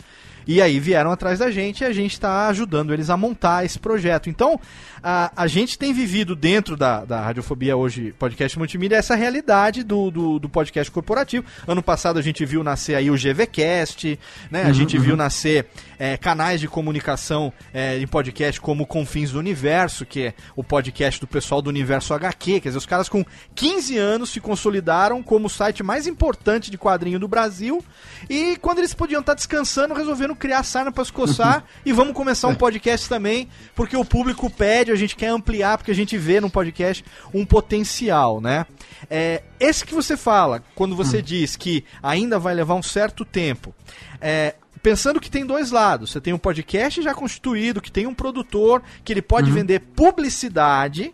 E 0.47 0.61
aí 0.61 0.80
vieram 0.80 1.11
atrás 1.11 1.39
da 1.39 1.49
gente 1.49 1.82
e 1.82 1.86
a 1.86 1.91
gente 1.91 2.13
está 2.13 2.47
ajudando 2.47 2.93
eles 2.93 3.09
a 3.09 3.18
montar 3.18 3.66
esse 3.66 3.80
projeto. 3.80 4.30
Então, 4.30 4.59
a, 5.08 5.32
a 5.36 5.45
gente 5.45 5.78
tem 5.78 5.93
vivido 5.93 6.36
dentro 6.36 6.76
da, 6.76 7.06
da 7.06 7.22
Radiofobia 7.22 7.78
hoje, 7.78 8.12
podcast 8.18 8.58
multimídia, 8.58 8.95
essa 8.95 9.14
realidade 9.14 9.84
do, 9.84 10.10
do, 10.10 10.39
do, 10.39 10.49
podcast 10.49 10.91
corporativo. 10.91 11.45
Ano 11.68 11.84
passado 11.84 12.18
a 12.18 12.24
gente 12.24 12.43
viu 12.43 12.64
nascer 12.64 12.95
aí 12.95 13.12
o 13.12 13.14
GVCast, 13.14 14.20
né? 14.49 14.64
A 14.64 14.68
uhum, 14.68 14.74
gente 14.74 14.97
uhum. 14.97 15.03
viu 15.03 15.16
nascer 15.16 15.68
é, 15.99 16.18
canais 16.18 16.60
de 16.60 16.68
comunicação 16.68 17.53
é, 17.72 17.99
em 17.99 18.08
podcast 18.08 18.60
como 18.60 18.88
Confins 18.88 19.30
do 19.30 19.38
Universo, 19.38 20.08
que 20.08 20.24
é 20.24 20.34
o 20.56 20.64
podcast 20.64 21.22
do 21.22 21.28
pessoal 21.28 21.62
do 21.62 21.70
Universo 21.70 22.12
HQ. 22.12 22.62
Quer 22.62 22.70
dizer, 22.70 22.80
os 22.80 22.88
caras 22.88 23.08
com 23.08 23.24
15 23.53 23.99
anos 23.99 24.32
se 24.32 24.41
consolidaram 24.41 25.22
como 25.22 25.45
o 25.45 25.49
site 25.51 25.84
mais 25.84 26.08
importante 26.08 26.72
de 26.72 26.80
quadrinho 26.80 27.20
do 27.20 27.28
Brasil. 27.28 27.86
E 28.28 28.58
quando 28.58 28.80
eles 28.80 28.95
podiam 28.95 29.22
estar 29.22 29.36
descansando, 29.36 29.93
resolveram 29.93 30.34
criar 30.34 30.64
sarna 30.64 30.91
para 30.91 31.06
se 31.06 31.14
coçar 31.14 31.64
e 31.86 31.93
vamos 31.93 32.16
começar 32.16 32.47
um 32.47 32.56
podcast 32.56 33.08
também, 33.08 33.47
porque 33.76 33.95
o 33.95 34.03
público 34.03 34.49
pede, 34.49 34.95
a 34.96 35.00
gente 35.00 35.16
quer 35.16 35.28
ampliar, 35.28 35.78
porque 35.78 35.91
a 35.91 35.96
gente 35.96 36.18
vê 36.18 36.39
no 36.39 36.50
podcast 36.50 37.04
um 37.34 37.46
potencial, 37.46 38.41
né? 38.41 38.66
É, 39.10 39.43
esse 39.60 39.86
que 39.86 39.93
você 39.93 40.18
fala, 40.18 40.64
quando 40.74 40.96
você 40.96 41.20
hum. 41.20 41.22
diz 41.22 41.56
que 41.56 41.84
ainda 42.02 42.39
vai 42.39 42.54
levar 42.54 42.76
um 42.76 42.84
certo 42.84 43.24
tempo, 43.24 43.74
é, 44.20 44.56
pensando 44.82 45.20
que 45.20 45.32
tem 45.32 45.46
dois 45.46 45.72
lados. 45.72 46.12
Você 46.12 46.22
tem 46.22 46.34
um 46.34 46.38
podcast 46.38 47.02
já 47.02 47.14
constituído, 47.14 47.82
que 47.82 47.91
tem 47.91 48.06
um 48.06 48.14
produtor, 48.14 48.84
que 49.04 49.12
ele 49.12 49.22
pode 49.22 49.50
uhum. 49.50 49.56
vender 49.56 49.80
publicidade, 49.80 51.14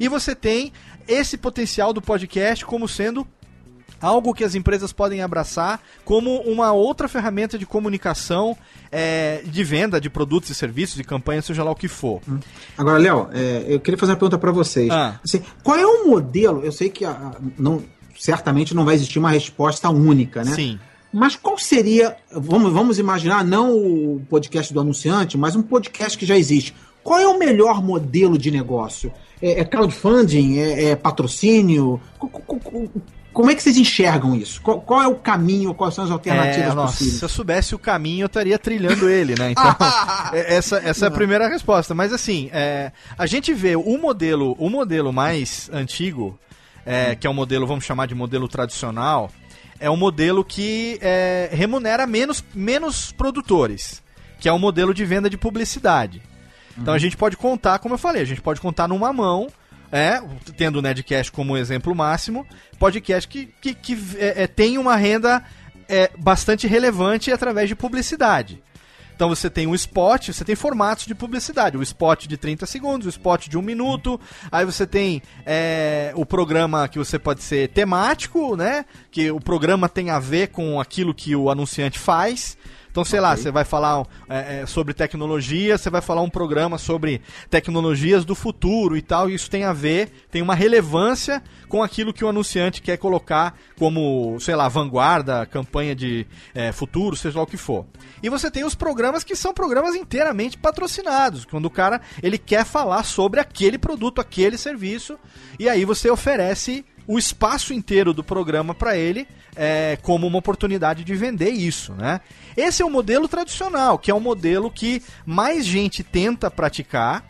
e 0.00 0.08
você 0.08 0.34
tem 0.34 0.72
esse 1.06 1.36
potencial 1.36 1.92
do 1.92 2.02
podcast 2.02 2.64
como 2.64 2.88
sendo 2.88 3.26
algo 4.00 4.34
que 4.34 4.44
as 4.44 4.54
empresas 4.54 4.92
podem 4.92 5.22
abraçar 5.22 5.80
como 6.04 6.40
uma 6.42 6.72
outra 6.72 7.08
ferramenta 7.08 7.58
de 7.58 7.66
comunicação, 7.66 8.56
é, 8.90 9.42
de 9.44 9.64
venda 9.64 10.00
de 10.00 10.10
produtos 10.10 10.50
e 10.50 10.54
serviços, 10.54 10.96
de 10.96 11.04
campanha, 11.04 11.42
seja 11.42 11.64
lá 11.64 11.70
o 11.70 11.76
que 11.76 11.88
for. 11.88 12.20
Hum. 12.28 12.38
Agora, 12.76 12.98
Léo, 12.98 13.28
é, 13.32 13.64
eu 13.68 13.80
queria 13.80 13.98
fazer 13.98 14.12
uma 14.12 14.18
pergunta 14.18 14.38
para 14.38 14.52
vocês. 14.52 14.90
Ah. 14.90 15.20
Assim, 15.24 15.42
qual 15.62 15.78
é 15.78 15.86
o 15.86 16.06
modelo? 16.06 16.64
Eu 16.64 16.72
sei 16.72 16.88
que 16.88 17.04
a, 17.04 17.32
não, 17.58 17.82
certamente 18.18 18.74
não 18.74 18.84
vai 18.84 18.94
existir 18.94 19.18
uma 19.18 19.30
resposta 19.30 19.88
única, 19.90 20.44
né? 20.44 20.54
Sim. 20.54 20.78
Mas 21.12 21.36
qual 21.36 21.56
seria, 21.56 22.16
vamos, 22.32 22.72
vamos 22.72 22.98
imaginar, 22.98 23.44
não 23.44 23.76
o 23.76 24.20
podcast 24.28 24.74
do 24.74 24.80
anunciante, 24.80 25.38
mas 25.38 25.54
um 25.54 25.62
podcast 25.62 26.18
que 26.18 26.26
já 26.26 26.36
existe. 26.36 26.74
Qual 27.04 27.20
é 27.20 27.28
o 27.28 27.38
melhor 27.38 27.80
modelo 27.82 28.36
de 28.36 28.50
negócio? 28.50 29.12
É, 29.40 29.60
é 29.60 29.64
crowdfunding? 29.64 30.58
É, 30.58 30.90
é 30.90 30.96
patrocínio? 30.96 32.00
Como 33.34 33.50
é 33.50 33.54
que 33.54 33.62
vocês 33.62 33.76
enxergam 33.76 34.36
isso? 34.36 34.62
Qual, 34.62 34.80
qual, 34.80 35.02
é 35.02 35.08
o 35.08 35.16
caminho, 35.16 35.74
quais 35.74 35.92
são 35.92 36.04
as 36.04 36.10
alternativas 36.12 36.70
é, 36.70 36.74
nossa, 36.74 36.92
possíveis? 36.92 37.18
Se 37.18 37.24
eu 37.24 37.28
soubesse 37.28 37.74
o 37.74 37.78
caminho, 37.78 38.22
eu 38.22 38.26
estaria 38.26 38.56
trilhando 38.56 39.10
ele, 39.10 39.34
né? 39.36 39.50
Então, 39.50 39.76
é, 40.32 40.54
essa, 40.54 40.76
essa 40.76 41.06
é 41.06 41.08
a 41.08 41.10
primeira 41.10 41.48
resposta. 41.48 41.92
Mas 41.94 42.12
assim, 42.12 42.48
é, 42.52 42.92
a 43.18 43.26
gente 43.26 43.52
vê 43.52 43.74
o 43.74 43.98
modelo, 43.98 44.54
o 44.56 44.70
modelo 44.70 45.12
mais 45.12 45.68
antigo, 45.72 46.38
é, 46.86 47.16
que 47.16 47.26
é 47.26 47.30
o 47.30 47.34
modelo, 47.34 47.66
vamos 47.66 47.84
chamar 47.84 48.06
de 48.06 48.14
modelo 48.14 48.46
tradicional, 48.46 49.28
é 49.80 49.90
um 49.90 49.96
modelo 49.96 50.44
que 50.44 50.96
é, 51.02 51.50
remunera 51.52 52.06
menos, 52.06 52.44
menos 52.54 53.10
produtores, 53.10 54.00
que 54.38 54.48
é 54.48 54.52
o 54.52 54.54
um 54.54 54.60
modelo 54.60 54.94
de 54.94 55.04
venda 55.04 55.28
de 55.28 55.36
publicidade. 55.36 56.22
Então 56.78 56.92
uhum. 56.92 56.96
a 56.96 56.98
gente 56.98 57.16
pode 57.16 57.36
contar, 57.36 57.80
como 57.80 57.94
eu 57.94 57.98
falei, 57.98 58.22
a 58.22 58.26
gente 58.26 58.40
pode 58.40 58.60
contar 58.60 58.86
numa 58.86 59.12
mão 59.12 59.48
é, 59.90 60.20
tendo 60.56 60.78
o 60.78 60.82
Nedcast 60.82 61.30
como 61.32 61.56
exemplo 61.56 61.94
máximo, 61.94 62.46
podcast 62.78 63.28
que, 63.28 63.46
que, 63.60 63.74
que 63.74 63.98
é, 64.16 64.44
é, 64.44 64.46
tem 64.46 64.78
uma 64.78 64.96
renda 64.96 65.42
é, 65.88 66.10
bastante 66.18 66.66
relevante 66.66 67.30
através 67.30 67.68
de 67.68 67.74
publicidade. 67.74 68.62
Então 69.14 69.28
você 69.28 69.48
tem 69.48 69.66
um 69.66 69.74
spot, 69.74 70.28
você 70.28 70.44
tem 70.44 70.56
formatos 70.56 71.06
de 71.06 71.14
publicidade. 71.14 71.76
O 71.76 71.82
spot 71.82 72.26
de 72.26 72.36
30 72.36 72.66
segundos, 72.66 73.06
o 73.06 73.10
spot 73.10 73.48
de 73.48 73.56
um 73.56 73.62
minuto. 73.62 74.20
Aí 74.50 74.64
você 74.64 74.86
tem 74.86 75.22
é, 75.46 76.12
o 76.16 76.26
programa 76.26 76.88
que 76.88 76.98
você 76.98 77.18
pode 77.18 77.42
ser 77.42 77.68
temático, 77.68 78.56
né? 78.56 78.84
Que 79.12 79.30
o 79.30 79.40
programa 79.40 79.88
tem 79.88 80.10
a 80.10 80.18
ver 80.18 80.48
com 80.48 80.80
aquilo 80.80 81.14
que 81.14 81.36
o 81.36 81.48
anunciante 81.48 81.98
faz. 81.98 82.58
Então, 82.94 83.04
sei 83.04 83.18
okay. 83.18 83.28
lá, 83.28 83.36
você 83.36 83.50
vai 83.50 83.64
falar 83.64 84.06
é, 84.28 84.60
é, 84.60 84.66
sobre 84.66 84.94
tecnologia, 84.94 85.76
você 85.76 85.90
vai 85.90 86.00
falar 86.00 86.22
um 86.22 86.30
programa 86.30 86.78
sobre 86.78 87.20
tecnologias 87.50 88.24
do 88.24 88.36
futuro 88.36 88.96
e 88.96 89.02
tal, 89.02 89.28
e 89.28 89.34
isso 89.34 89.50
tem 89.50 89.64
a 89.64 89.72
ver, 89.72 90.12
tem 90.30 90.40
uma 90.40 90.54
relevância 90.54 91.42
com 91.68 91.82
aquilo 91.82 92.12
que 92.12 92.24
o 92.24 92.28
anunciante 92.28 92.80
quer 92.80 92.96
colocar 92.96 93.58
como, 93.76 94.38
sei 94.38 94.54
lá, 94.54 94.68
vanguarda, 94.68 95.44
campanha 95.44 95.92
de 95.92 96.24
é, 96.54 96.70
futuro, 96.70 97.16
seja 97.16 97.36
lá 97.36 97.42
o 97.42 97.48
que 97.48 97.56
for. 97.56 97.84
E 98.22 98.30
você 98.30 98.48
tem 98.48 98.62
os 98.62 98.76
programas 98.76 99.24
que 99.24 99.34
são 99.34 99.52
programas 99.52 99.96
inteiramente 99.96 100.56
patrocinados, 100.56 101.44
quando 101.44 101.66
o 101.66 101.70
cara 101.70 102.00
ele 102.22 102.38
quer 102.38 102.64
falar 102.64 103.02
sobre 103.02 103.40
aquele 103.40 103.76
produto, 103.76 104.20
aquele 104.20 104.56
serviço, 104.56 105.18
e 105.58 105.68
aí 105.68 105.84
você 105.84 106.08
oferece 106.08 106.84
o 107.06 107.18
espaço 107.18 107.72
inteiro 107.72 108.12
do 108.12 108.24
programa 108.24 108.74
para 108.74 108.96
ele 108.96 109.26
é, 109.56 109.98
como 110.02 110.26
uma 110.26 110.38
oportunidade 110.38 111.04
de 111.04 111.14
vender 111.14 111.50
isso, 111.50 111.92
né? 111.94 112.20
Esse 112.56 112.82
é 112.82 112.84
o 112.84 112.90
modelo 112.90 113.28
tradicional, 113.28 113.98
que 113.98 114.10
é 114.10 114.14
o 114.14 114.20
modelo 114.20 114.70
que 114.70 115.02
mais 115.24 115.64
gente 115.64 116.02
tenta 116.02 116.50
praticar 116.50 117.24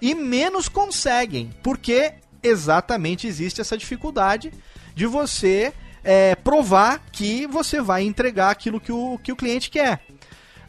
e 0.00 0.14
menos 0.14 0.68
conseguem, 0.68 1.50
porque 1.62 2.14
exatamente 2.42 3.26
existe 3.26 3.60
essa 3.60 3.76
dificuldade 3.76 4.52
de 4.94 5.06
você 5.06 5.72
é, 6.02 6.34
provar 6.34 7.02
que 7.12 7.46
você 7.46 7.80
vai 7.80 8.02
entregar 8.02 8.50
aquilo 8.50 8.80
que 8.80 8.92
o, 8.92 9.18
que 9.18 9.32
o 9.32 9.36
cliente 9.36 9.70
quer. 9.70 10.02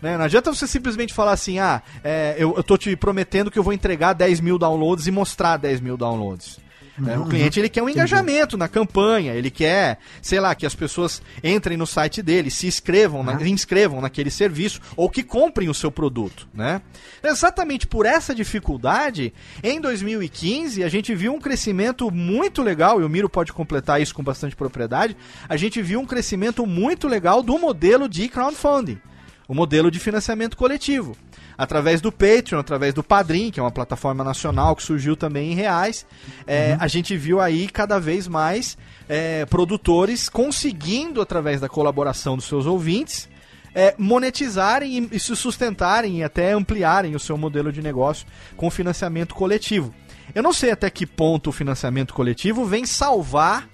Né? 0.02 0.18
Não 0.18 0.26
adianta 0.26 0.54
você 0.54 0.68
simplesmente 0.68 1.14
falar 1.14 1.34
assim, 1.34 1.60
ah, 1.60 1.82
é, 2.04 2.36
eu, 2.38 2.62
tô 2.64 2.78
te 2.78 2.96
prometendo 2.96 3.52
que 3.52 3.60
eu 3.60 3.64
vou 3.64 3.74
entregar 3.74 4.14
10 4.14 4.40
mil 4.40 4.58
downloads 4.58 5.08
e 5.08 5.12
mostrar 5.12 5.58
10 5.58 5.80
mil 5.80 5.96
downloads. 5.96 6.60
Né? 6.98 7.18
Uhum. 7.18 7.24
O 7.24 7.30
cliente 7.30 7.60
ele 7.60 7.70
quer 7.70 7.82
um 7.82 7.90
engajamento 7.90 8.58
na 8.58 8.68
campanha, 8.68 9.34
ele 9.34 9.50
quer, 9.50 10.00
sei 10.22 10.40
lá, 10.40 10.54
que 10.54 10.66
as 10.66 10.76
pessoas 10.76 11.22
entrem 11.44 11.78
no 11.78 11.88
site 11.88 12.22
dele, 12.22 12.52
se 12.52 12.68
inscrevam, 12.68 13.20
uhum. 13.22 13.26
na, 13.26 13.48
inscrevam 13.48 14.02
naquele 14.02 14.30
serviço 14.30 14.82
ou 14.96 15.10
que 15.10 15.24
comprem 15.24 15.70
o 15.70 15.74
seu 15.74 15.92
produto, 15.92 16.48
né? 16.54 16.82
Exatamente 17.24 17.88
por 17.88 18.06
essa 18.06 18.36
dificuldade, 18.36 19.34
em 19.64 19.80
2015 19.80 20.84
a 20.84 20.90
gente 20.90 21.16
viu 21.16 21.34
um 21.34 21.40
crescimento 21.40 22.12
muito 22.12 22.62
legal, 22.62 23.02
e 23.02 23.04
o 23.04 23.10
Miro 23.10 23.30
pode 23.30 23.54
completar 23.54 24.02
isso 24.02 24.14
com 24.14 24.24
bastante 24.24 24.56
propriedade. 24.56 25.16
A 25.48 25.56
gente 25.56 25.82
viu 25.82 26.00
um 26.00 26.06
crescimento 26.06 26.66
muito 26.66 27.08
legal 27.08 27.42
do 27.42 27.58
modelo 27.58 28.10
de 28.10 28.28
crowdfunding, 28.28 29.00
o 29.48 29.54
modelo 29.54 29.90
de 29.90 30.00
financiamento 30.00 30.58
coletivo 30.58 31.16
através 31.58 32.02
do 32.02 32.12
Patreon, 32.12 32.60
através 32.60 32.94
do 32.94 33.04
Padrim, 33.04 33.52
que 33.52 33.60
é 33.60 33.64
uma 33.64 33.72
plataforma 33.72 34.24
nacional 34.24 34.76
que 34.76 34.84
surgiu 34.84 35.16
também 35.16 35.52
em 35.52 35.56
reais, 35.56 36.06
é, 36.48 36.72
uhum. 36.72 36.78
a 36.80 36.88
gente 36.88 37.16
viu 37.16 37.40
aí 37.40 37.68
cada 37.68 38.00
vez 38.00 38.28
mais 38.28 38.78
é, 39.08 39.46
produtores 39.46 40.30
conseguindo, 40.30 41.22
através 41.22 41.62
da 41.62 41.70
colaboração 41.70 42.36
dos 42.36 42.46
seus 42.46 42.66
ouvintes, 42.66 43.30
é, 43.74 43.96
monetizarem 43.98 44.98
e, 44.98 45.16
e 45.16 45.20
se 45.20 45.36
sustentarem 45.36 46.20
e 46.20 46.24
até 46.24 46.52
ampliarem 46.52 47.16
o 47.16 47.20
seu 47.20 47.38
modelo 47.38 47.72
de 47.72 47.82
negócio 47.82 48.28
com 48.58 48.70
financiamento 48.70 49.34
coletivo. 49.34 49.94
Eu 50.34 50.44
não 50.44 50.54
sei 50.54 50.72
até 50.72 50.90
que 50.90 51.06
ponto 51.06 51.50
o 51.50 51.54
financiamento 51.54 52.14
coletivo 52.14 52.66
vem 52.66 52.86
salvar 52.86 53.68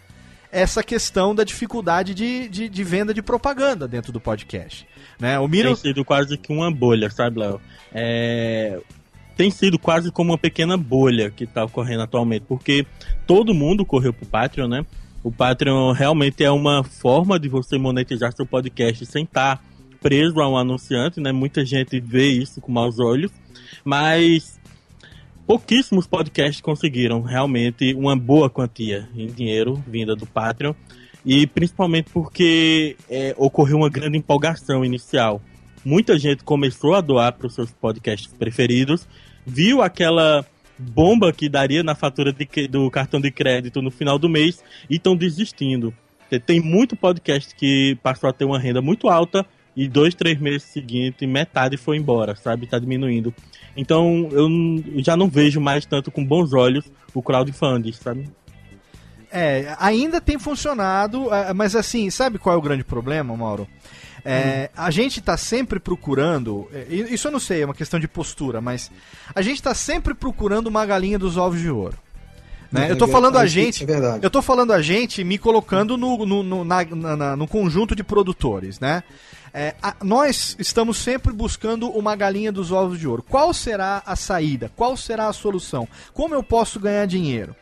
essa 0.51 0.83
questão 0.83 1.35
da 1.35 1.43
dificuldade 1.43 2.13
de, 2.13 2.47
de, 2.47 2.69
de, 2.69 2.83
venda 2.83 3.13
de 3.13 3.21
propaganda 3.21 3.87
dentro 3.87 4.11
do 4.11 4.19
podcast. 4.19 4.87
Né? 5.19 5.37
O 5.39 5.47
Miro... 5.47 5.69
Tem 5.69 5.75
sido 5.75 6.05
quase 6.05 6.37
que 6.37 6.51
uma 6.51 6.71
bolha, 6.71 7.09
sabe, 7.09 7.39
Léo? 7.39 7.61
É... 7.93 8.79
Tem 9.35 9.51
sido 9.51 9.77
quase 9.77 10.11
como 10.11 10.31
uma 10.31 10.37
pequena 10.37 10.75
bolha 10.75 11.29
que 11.29 11.43
está 11.43 11.63
ocorrendo 11.63 12.01
atualmente, 12.01 12.45
porque 12.47 12.85
todo 13.27 13.53
mundo 13.53 13.85
correu 13.85 14.11
pro 14.11 14.25
Patreon, 14.25 14.67
né? 14.67 14.85
O 15.23 15.31
Patreon 15.31 15.91
realmente 15.91 16.43
é 16.43 16.49
uma 16.49 16.83
forma 16.83 17.39
de 17.39 17.47
você 17.47 17.78
monetizar 17.78 18.32
seu 18.33 18.45
podcast 18.45 19.05
sem 19.05 19.25
estar 19.25 19.57
tá 19.57 19.63
preso 20.01 20.39
a 20.39 20.49
um 20.49 20.57
anunciante, 20.57 21.19
né? 21.19 21.32
Muita 21.32 21.65
gente 21.65 21.99
vê 21.99 22.28
isso 22.29 22.61
com 22.61 22.71
maus 22.71 22.97
olhos, 22.99 23.32
mas 23.83 24.57
pouquíssimos 25.47 26.05
podcasts 26.05 26.59
conseguiram 26.59 27.21
realmente 27.21 27.93
uma 27.93 28.17
boa 28.17 28.49
quantia 28.49 29.07
em 29.15 29.28
dinheiro 29.28 29.82
vinda 29.87 30.13
do 30.13 30.25
Patreon. 30.25 30.74
E 31.25 31.47
principalmente 31.47 32.09
porque 32.11 32.95
é, 33.09 33.33
ocorreu 33.37 33.78
uma 33.78 33.89
grande 33.89 34.17
empolgação 34.17 34.83
inicial. 34.83 35.41
Muita 35.83 36.19
gente 36.19 36.43
começou 36.43 36.93
a 36.93 37.01
doar 37.01 37.33
para 37.33 37.47
os 37.47 37.55
seus 37.55 37.71
podcasts 37.71 38.32
preferidos, 38.33 39.07
viu 39.45 39.82
aquela 39.82 40.45
bomba 40.78 41.33
que 41.33 41.49
daria 41.49 41.82
na 41.82 41.95
fatura 41.95 42.32
de, 42.32 42.67
do 42.67 42.89
cartão 42.91 43.19
de 43.19 43.32
crédito 43.32 43.82
no 43.82 43.89
final 43.89 44.19
do 44.19 44.29
mês 44.29 44.63
e 44.89 44.95
estão 44.95 45.15
desistindo. 45.15 45.93
Tem 46.45 46.59
muito 46.59 46.95
podcast 46.95 47.55
que 47.55 47.97
passou 48.03 48.29
a 48.29 48.33
ter 48.33 48.45
uma 48.45 48.59
renda 48.59 48.82
muito 48.82 49.07
alta 49.07 49.45
e 49.78 49.87
dois, 49.87 50.16
três 50.16 50.39
meses 50.39 50.63
seguintes, 50.63 51.29
metade 51.29 51.78
foi 51.78 51.97
embora, 51.97 52.36
sabe? 52.36 52.66
Tá 52.66 52.79
diminuindo. 52.79 53.32
Então 53.75 54.28
eu 54.32 54.49
já 55.04 55.16
não 55.16 55.29
vejo 55.29 55.62
mais 55.62 55.86
tanto 55.86 56.09
com 56.09 56.25
bons 56.25 56.51
olhos 56.51 56.83
o 57.13 57.21
crowdfunding, 57.21 57.91
sabe? 57.91 58.28
É, 59.32 59.75
ainda 59.79 60.20
tem 60.20 60.39
funcionado, 60.39 61.32
é, 61.32 61.54
mas 61.54 61.75
assim, 61.75 62.09
sabe 62.09 62.39
qual 62.39 62.55
é 62.55 62.58
o 62.58 62.62
grande 62.62 62.83
problema, 62.83 63.37
Mauro? 63.37 63.67
É, 64.25 64.71
hum. 64.74 64.82
A 64.82 64.89
gente 64.89 65.20
está 65.20 65.37
sempre 65.37 65.79
procurando, 65.79 66.67
é, 66.74 66.87
isso 66.91 67.28
eu 67.28 67.32
não 67.32 67.39
sei, 67.39 67.62
é 67.62 67.66
uma 67.66 67.75
questão 67.75 67.99
de 67.99 68.08
postura, 68.08 68.59
mas 68.59 68.89
a 69.36 69.43
gente 69.43 69.58
está 69.58 69.75
sempre 69.75 70.16
procurando 70.16 70.67
uma 70.67 70.86
galinha 70.87 71.20
dos 71.20 71.37
ovos 71.37 71.59
de 71.59 71.70
ouro. 71.70 71.97
Né? 72.71 72.87
É, 72.87 72.91
eu 72.91 72.97
tô 72.97 73.07
falando 73.07 73.37
a 73.37 73.45
gente. 73.45 73.85
É 73.85 74.19
eu 74.21 74.29
tô 74.29 74.41
falando 74.41 74.73
a 74.73 74.81
gente 74.81 75.23
me 75.23 75.37
colocando 75.37 75.97
no, 75.97 76.25
no, 76.25 76.43
no, 76.43 76.63
na, 76.63 76.85
na, 76.85 77.35
no 77.35 77.47
conjunto 77.47 77.95
de 77.95 78.03
produtores, 78.03 78.79
né? 78.79 79.03
É, 79.53 79.73
a, 79.81 79.95
nós 80.03 80.55
estamos 80.59 80.97
sempre 80.97 81.33
buscando 81.33 81.89
uma 81.89 82.15
galinha 82.15 82.51
dos 82.51 82.71
ovos 82.71 82.99
de 82.99 83.07
ouro. 83.07 83.23
Qual 83.23 83.53
será 83.53 84.03
a 84.05 84.15
saída? 84.15 84.71
Qual 84.75 84.95
será 84.95 85.27
a 85.27 85.33
solução? 85.33 85.87
Como 86.13 86.35
eu 86.35 86.43
posso 86.43 86.79
ganhar 86.79 87.05
dinheiro? 87.05 87.55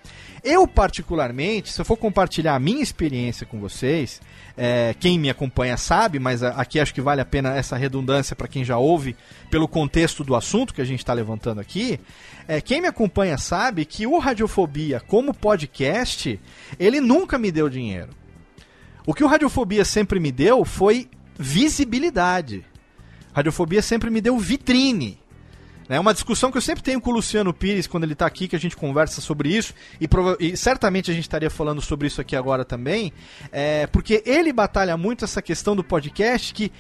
Eu, 0.43 0.67
particularmente, 0.67 1.71
se 1.71 1.81
eu 1.81 1.85
for 1.85 1.97
compartilhar 1.97 2.53
a 2.53 2.59
minha 2.59 2.83
experiência 2.83 3.47
com 3.47 3.59
vocês, 3.59 4.21
é, 4.57 4.95
quem 4.99 5.19
me 5.19 5.29
acompanha 5.29 5.75
sabe, 5.75 6.17
mas 6.17 6.41
aqui 6.41 6.79
acho 6.79 6.93
que 6.93 7.01
vale 7.01 7.21
a 7.21 7.25
pena 7.25 7.55
essa 7.55 7.75
redundância 7.75 8.35
para 8.35 8.47
quem 8.47 8.63
já 8.63 8.77
ouve, 8.77 9.15
pelo 9.49 9.67
contexto 9.67 10.23
do 10.23 10.35
assunto 10.35 10.73
que 10.73 10.81
a 10.81 10.85
gente 10.85 10.99
está 10.99 11.13
levantando 11.13 11.59
aqui. 11.59 11.99
É, 12.47 12.61
quem 12.61 12.81
me 12.81 12.87
acompanha 12.87 13.37
sabe 13.37 13.85
que 13.85 14.07
o 14.07 14.17
Radiofobia, 14.17 14.99
como 14.99 15.33
podcast, 15.33 16.39
ele 16.79 17.01
nunca 17.01 17.37
me 17.37 17.51
deu 17.51 17.69
dinheiro. 17.69 18.09
O 19.05 19.13
que 19.13 19.23
o 19.23 19.27
Radiofobia 19.27 19.83
sempre 19.83 20.19
me 20.19 20.31
deu 20.31 20.63
foi 20.63 21.09
visibilidade. 21.37 22.63
Radiofobia 23.33 23.81
sempre 23.81 24.09
me 24.09 24.21
deu 24.21 24.37
vitrine. 24.37 25.19
É 25.87 25.99
uma 25.99 26.13
discussão 26.13 26.51
que 26.51 26.57
eu 26.57 26.61
sempre 26.61 26.83
tenho 26.83 26.99
com 26.99 27.11
o 27.11 27.13
Luciano 27.13 27.53
Pires 27.53 27.85
quando 27.85 28.05
ele 28.05 28.13
está 28.13 28.25
aqui, 28.25 28.47
que 28.47 28.55
a 28.55 28.59
gente 28.59 28.75
conversa 28.75 29.21
sobre 29.21 29.49
isso, 29.49 29.73
e, 30.01 30.07
e, 30.39 30.57
certamente 30.57 31.11
a 31.11 31.13
gente 31.13 31.25
estaria 31.25 31.49
falando 31.49 31.79
sobre 31.79 32.07
isso 32.07 32.19
aqui 32.19 32.35
agora 32.35 32.65
também, 32.65 33.13
é, 33.51 33.85
porque 33.87 34.23
ele 34.25 34.51
batalha 34.51 34.97
muito 34.97 35.23
essa 35.23 35.43
questão 35.43 35.75
do 35.75 35.83
podcast 35.83 36.53
que 36.55 36.71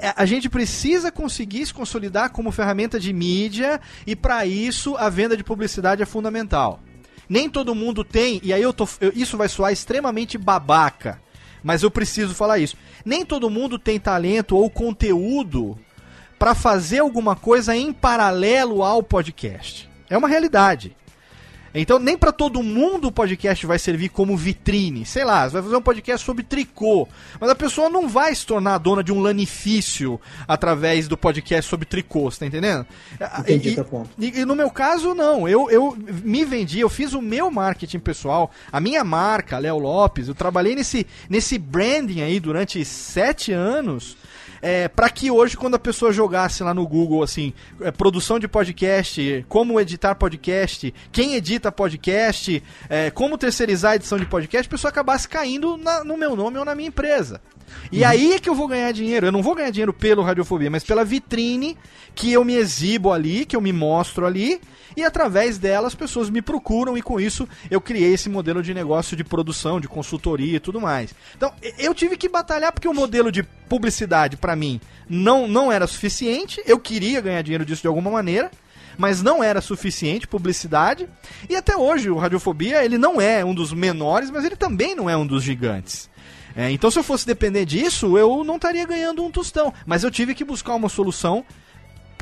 é, 0.00 0.12
a 0.16 0.26
gente 0.26 0.48
precisa 0.48 1.12
conseguir 1.12 1.64
se 1.64 1.72
consolidar 1.72 2.30
como 2.30 2.50
ferramenta 2.50 2.98
de 2.98 3.12
mídia 3.12 3.80
e 4.04 4.16
para 4.16 4.44
isso 4.44 4.96
a 4.96 5.08
venda 5.08 5.36
de 5.36 5.44
publicidade 5.44 6.02
é 6.02 6.06
fundamental. 6.06 6.80
Nem 7.28 7.48
todo 7.48 7.72
mundo 7.72 8.02
tem, 8.02 8.40
e 8.42 8.52
aí 8.52 8.62
eu 8.62 8.72
tô, 8.72 8.88
eu, 9.00 9.12
isso 9.14 9.36
vai 9.36 9.48
soar 9.48 9.72
extremamente 9.72 10.36
babaca, 10.36 11.22
mas 11.62 11.84
eu 11.84 11.90
preciso 11.90 12.34
falar 12.34 12.58
isso. 12.58 12.76
Nem 13.04 13.24
todo 13.24 13.48
mundo 13.48 13.78
tem 13.78 14.00
talento 14.00 14.56
ou 14.56 14.68
conteúdo 14.68 15.78
para 16.40 16.54
fazer 16.54 17.00
alguma 17.00 17.36
coisa 17.36 17.76
em 17.76 17.92
paralelo 17.92 18.82
ao 18.82 19.02
podcast. 19.02 19.86
É 20.08 20.16
uma 20.16 20.26
realidade. 20.26 20.96
Então, 21.74 21.98
nem 21.98 22.16
para 22.16 22.32
todo 22.32 22.62
mundo 22.62 23.08
o 23.08 23.12
podcast 23.12 23.66
vai 23.66 23.78
servir 23.78 24.08
como 24.08 24.34
vitrine. 24.38 25.04
Sei 25.04 25.22
lá, 25.22 25.46
você 25.46 25.52
vai 25.52 25.62
fazer 25.64 25.76
um 25.76 25.82
podcast 25.82 26.24
sobre 26.24 26.42
tricô, 26.42 27.06
mas 27.38 27.50
a 27.50 27.54
pessoa 27.54 27.90
não 27.90 28.08
vai 28.08 28.34
se 28.34 28.46
tornar 28.46 28.78
dona 28.78 29.04
de 29.04 29.12
um 29.12 29.20
lanifício 29.20 30.18
através 30.48 31.06
do 31.06 31.16
podcast 31.16 31.68
sobre 31.68 31.84
tricô, 31.84 32.30
você 32.30 32.38
tá 32.38 32.46
entendendo? 32.46 32.86
Entendi, 33.40 33.78
e, 33.78 33.84
ponto. 33.84 34.08
E, 34.18 34.40
e, 34.40 34.44
no 34.46 34.56
meu 34.56 34.70
caso, 34.70 35.14
não. 35.14 35.46
Eu, 35.46 35.70
eu 35.70 35.94
me 36.24 36.42
vendi, 36.42 36.80
eu 36.80 36.88
fiz 36.88 37.12
o 37.12 37.20
meu 37.20 37.50
marketing 37.50 37.98
pessoal, 37.98 38.50
a 38.72 38.80
minha 38.80 39.04
marca, 39.04 39.58
Léo 39.58 39.78
Lopes, 39.78 40.26
eu 40.26 40.34
trabalhei 40.34 40.74
nesse, 40.74 41.06
nesse 41.28 41.58
branding 41.58 42.22
aí 42.22 42.40
durante 42.40 42.82
sete 42.82 43.52
anos 43.52 44.16
é, 44.62 44.88
para 44.88 45.08
que 45.08 45.30
hoje, 45.30 45.56
quando 45.56 45.74
a 45.74 45.78
pessoa 45.78 46.12
jogasse 46.12 46.62
lá 46.62 46.74
no 46.74 46.86
Google, 46.86 47.22
assim, 47.22 47.52
é, 47.80 47.90
produção 47.90 48.38
de 48.38 48.46
podcast, 48.48 49.44
como 49.48 49.80
editar 49.80 50.14
podcast, 50.14 50.92
quem 51.10 51.34
edita 51.34 51.72
podcast, 51.72 52.62
é, 52.88 53.10
como 53.10 53.38
terceirizar 53.38 53.92
a 53.92 53.96
edição 53.96 54.18
de 54.18 54.26
podcast, 54.26 54.66
a 54.66 54.70
pessoa 54.70 54.90
acabasse 54.90 55.28
caindo 55.28 55.76
na, 55.76 56.04
no 56.04 56.16
meu 56.16 56.36
nome 56.36 56.58
ou 56.58 56.64
na 56.64 56.74
minha 56.74 56.88
empresa. 56.88 57.40
E 57.90 58.02
uhum. 58.02 58.08
aí 58.08 58.32
é 58.32 58.38
que 58.38 58.48
eu 58.48 58.54
vou 58.54 58.68
ganhar 58.68 58.92
dinheiro. 58.92 59.26
Eu 59.26 59.32
não 59.32 59.42
vou 59.42 59.54
ganhar 59.54 59.70
dinheiro 59.70 59.92
pelo 59.92 60.22
Radiofobia, 60.22 60.70
mas 60.70 60.84
pela 60.84 61.04
vitrine 61.04 61.76
que 62.14 62.32
eu 62.32 62.44
me 62.44 62.54
exibo 62.54 63.12
ali, 63.12 63.44
que 63.44 63.56
eu 63.56 63.60
me 63.60 63.72
mostro 63.72 64.26
ali, 64.26 64.60
e 64.96 65.04
através 65.04 65.58
dela 65.58 65.86
as 65.86 65.94
pessoas 65.94 66.28
me 66.28 66.42
procuram 66.42 66.96
e 66.98 67.02
com 67.02 67.20
isso 67.20 67.48
eu 67.70 67.80
criei 67.80 68.14
esse 68.14 68.28
modelo 68.28 68.62
de 68.62 68.74
negócio 68.74 69.16
de 69.16 69.24
produção, 69.24 69.80
de 69.80 69.88
consultoria 69.88 70.56
e 70.56 70.60
tudo 70.60 70.80
mais. 70.80 71.14
Então, 71.36 71.52
eu 71.78 71.94
tive 71.94 72.16
que 72.16 72.28
batalhar 72.28 72.72
porque 72.72 72.88
o 72.88 72.94
modelo 72.94 73.30
de 73.30 73.42
publicidade 73.42 74.36
para 74.36 74.56
mim 74.56 74.80
não 75.08 75.46
não 75.46 75.70
era 75.70 75.86
suficiente. 75.86 76.62
Eu 76.66 76.78
queria 76.78 77.20
ganhar 77.20 77.42
dinheiro 77.42 77.64
disso 77.64 77.82
de 77.82 77.88
alguma 77.88 78.10
maneira 78.10 78.50
mas 78.98 79.22
não 79.22 79.42
era 79.42 79.62
suficiente 79.62 80.26
publicidade. 80.28 81.08
E 81.48 81.56
até 81.56 81.74
hoje 81.74 82.10
o 82.10 82.18
Radiofobia 82.18 82.84
ele 82.84 82.98
não 82.98 83.18
é 83.18 83.42
um 83.42 83.54
dos 83.54 83.72
menores, 83.72 84.30
mas 84.30 84.44
ele 84.44 84.56
também 84.56 84.94
não 84.94 85.08
é 85.08 85.16
um 85.16 85.26
dos 85.26 85.42
gigantes. 85.42 86.10
É, 86.56 86.70
então 86.70 86.90
se 86.90 86.98
eu 86.98 87.02
fosse 87.02 87.26
depender 87.26 87.64
disso, 87.64 88.18
eu 88.18 88.44
não 88.44 88.56
estaria 88.56 88.86
ganhando 88.86 89.24
um 89.24 89.30
tostão. 89.30 89.72
Mas 89.86 90.02
eu 90.02 90.10
tive 90.10 90.34
que 90.34 90.44
buscar 90.44 90.74
uma 90.74 90.88
solução 90.88 91.44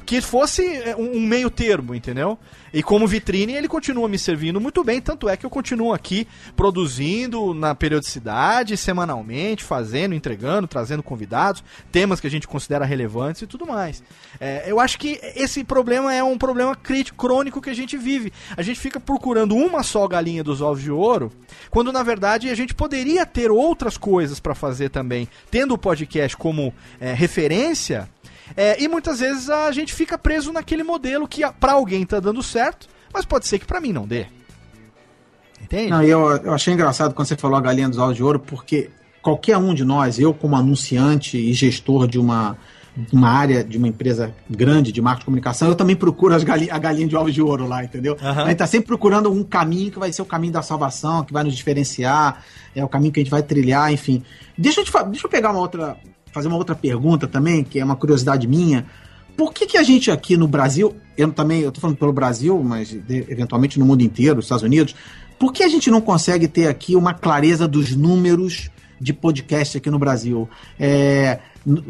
que 0.09 0.23
fosse 0.23 0.65
é, 0.65 0.97
um 0.97 1.21
meio 1.21 1.51
termo, 1.51 1.95
entendeu? 1.95 2.39
E 2.73 2.83
como 2.83 3.07
vitrine, 3.07 3.53
ele 3.53 3.69
continua 3.69 4.09
me 4.09 4.19
servindo 4.19 4.59
muito 4.59 4.83
bem, 4.83 5.03
tanto 5.03 5.29
é 5.29 5.37
que 5.37 5.45
eu 5.45 5.51
continuo 5.51 5.93
aqui 5.93 6.27
produzindo 6.57 7.53
na 7.53 7.75
periodicidade, 7.75 8.75
semanalmente, 8.79 9.63
fazendo, 9.63 10.15
entregando, 10.15 10.67
trazendo 10.67 11.03
convidados, 11.03 11.63
temas 11.93 12.21
que 12.21 12.27
a 12.27 12.31
gente 12.31 12.49
considera 12.49 12.87
relevantes 12.87 13.43
e 13.43 13.47
tudo 13.47 13.67
mais. 13.67 14.03
É, 14.41 14.65
eu 14.67 14.81
acho 14.81 14.99
que 14.99 15.21
esse 15.37 15.63
problema 15.63 16.15
é 16.15 16.25
um 16.25 16.39
problema 16.39 16.75
crítico, 16.75 17.19
crônico 17.19 17.61
que 17.61 17.69
a 17.69 17.75
gente 17.75 17.99
vive. 17.99 18.33
A 18.57 18.63
gente 18.63 18.81
fica 18.81 18.99
procurando 18.99 19.55
uma 19.55 19.83
só 19.83 20.09
galinha 20.09 20.43
dos 20.43 20.63
ovos 20.63 20.83
de 20.83 20.91
ouro, 20.91 21.31
quando 21.69 21.93
na 21.93 22.03
verdade 22.03 22.49
a 22.49 22.55
gente 22.55 22.75
poderia 22.75 23.27
ter 23.27 23.51
outras 23.51 23.99
coisas 23.99 24.41
para 24.41 24.55
fazer 24.55 24.89
também. 24.89 25.29
Tendo 25.51 25.75
o 25.75 25.79
podcast 25.79 26.35
como 26.35 26.73
é, 26.99 27.13
referência, 27.13 28.09
é, 28.57 28.83
e 28.83 28.89
muitas 28.89 29.21
vezes 29.21 29.51
a 29.51 29.71
gente 29.73 29.95
fica 29.95 30.19
preso 30.19 30.53
naquele 30.53 30.83
modelo 30.83 31.27
que 31.29 31.43
para 31.61 31.73
alguém 31.73 32.05
tá 32.05 32.21
dando 32.21 32.43
certo, 32.43 32.89
mas 33.13 33.25
pode 33.25 33.47
ser 33.47 33.59
que 33.59 33.67
para 33.67 33.81
mim 33.81 33.93
não 33.93 34.07
dê. 34.07 34.27
Entende? 35.63 35.91
Não, 35.91 36.03
eu, 36.03 36.31
eu 36.37 36.55
achei 36.55 36.73
engraçado 36.73 37.15
quando 37.15 37.29
você 37.29 37.37
falou 37.37 37.57
a 37.57 37.61
galinha 37.61 37.89
dos 37.89 37.99
ovos 37.99 38.17
de 38.17 38.23
ouro, 38.23 38.39
porque 38.39 38.91
qualquer 39.21 39.59
um 39.59 39.75
de 39.75 39.85
nós, 39.85 40.19
eu 40.19 40.33
como 40.33 40.57
anunciante 40.57 41.37
e 41.37 41.53
gestor 41.53 42.07
de 42.07 42.19
uma, 42.19 42.57
uma 43.13 43.29
área 43.29 43.63
de 43.63 43.77
uma 43.77 43.89
empresa 43.89 44.35
grande 44.49 44.91
de 44.91 45.01
marketing 45.03 45.21
de 45.21 45.25
comunicação, 45.27 45.69
eu 45.69 45.75
também 45.75 45.95
procuro 45.95 46.35
as 46.35 46.43
galinha, 46.43 46.73
a 46.73 46.79
galinha 46.79 47.07
de 47.07 47.17
ovos 47.17 47.35
de 47.35 47.43
ouro 47.43 47.67
lá, 47.67 47.85
entendeu? 47.85 48.17
Uhum. 48.21 48.29
A 48.29 48.49
gente 48.49 48.57
tá 48.57 48.67
sempre 48.67 48.87
procurando 48.87 49.31
um 49.31 49.45
caminho 49.45 49.91
que 49.91 49.99
vai 49.99 50.13
ser 50.13 50.23
o 50.23 50.27
caminho 50.27 50.53
da 50.53 50.63
salvação, 50.63 51.25
que 51.25 51.33
vai 51.33 51.45
nos 51.45 51.55
diferenciar, 51.55 52.43
é 52.75 52.85
o 52.85 52.89
caminho 52.89 53.13
que 53.13 53.21
a 53.21 53.23
gente 53.23 53.31
vai 53.31 53.43
trilhar, 53.43 53.93
enfim. 53.93 54.23
Deixa 54.57 54.81
eu, 54.81 54.85
te, 54.85 54.93
deixa 55.11 55.27
eu 55.27 55.31
pegar 55.31 55.51
uma 55.51 55.61
outra, 55.61 55.97
fazer 56.39 56.49
uma 56.49 56.57
outra 56.57 56.75
pergunta 56.75 57.27
também, 57.27 57.65
que 57.65 57.81
é 57.81 57.85
uma 57.85 57.97
curiosidade 57.97 58.47
minha. 58.47 58.87
Por 59.37 59.53
que, 59.53 59.67
que 59.67 59.77
a 59.77 59.83
gente 59.83 60.11
aqui 60.11 60.37
no 60.37 60.49
Brasil, 60.49 60.97
eu 61.17 61.33
também, 61.33 61.61
eu 61.61 61.71
tô 61.71 61.81
falando 61.81 61.97
pelo 61.97 62.13
Brasil, 62.13 62.61
mas 62.63 62.89
de, 62.89 63.25
eventualmente 63.29 63.79
no 63.79 63.85
mundo 63.85 64.03
inteiro, 64.03 64.41
Estados 64.41 64.65
Unidos, 64.65 64.95
por 65.39 65.53
que 65.53 65.63
a 65.63 65.69
gente 65.69 65.91
não 65.91 66.01
consegue 66.01 66.49
ter 66.49 66.67
aqui 66.69 66.97
uma 66.97 67.15
clareza 67.15 67.69
dos 67.69 67.95
números 67.95 68.71
de 69.01 69.13
podcast 69.13 69.79
aqui 69.79 69.91
no 69.91 69.99
Brasil? 69.99 70.49
É, 70.79 71.39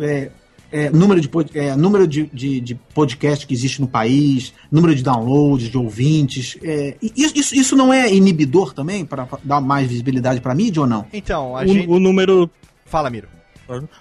é, 0.00 0.30
é, 0.70 0.90
número 0.90 1.20
de, 1.20 1.30
é, 1.54 1.74
número 1.74 2.06
de, 2.06 2.26
de, 2.32 2.60
de, 2.60 2.74
podcast 2.94 3.46
que 3.46 3.54
existe 3.54 3.80
no 3.80 3.88
país, 3.88 4.52
número 4.70 4.94
de 4.94 5.02
downloads, 5.02 5.70
de 5.70 5.78
ouvintes. 5.78 6.58
É, 6.62 6.96
isso, 7.00 7.54
isso 7.54 7.76
não 7.76 7.92
é 7.92 8.12
inibidor 8.12 8.74
também 8.74 9.04
para 9.04 9.26
dar 9.42 9.60
mais 9.60 9.88
visibilidade 9.88 10.40
para 10.40 10.54
mídia 10.54 10.82
ou 10.82 10.86
não? 10.86 11.06
Então, 11.12 11.56
a 11.56 11.62
o, 11.62 11.66
gente... 11.66 11.88
o 11.88 11.98
número. 11.98 12.50
Fala, 12.84 13.08
Miro. 13.08 13.37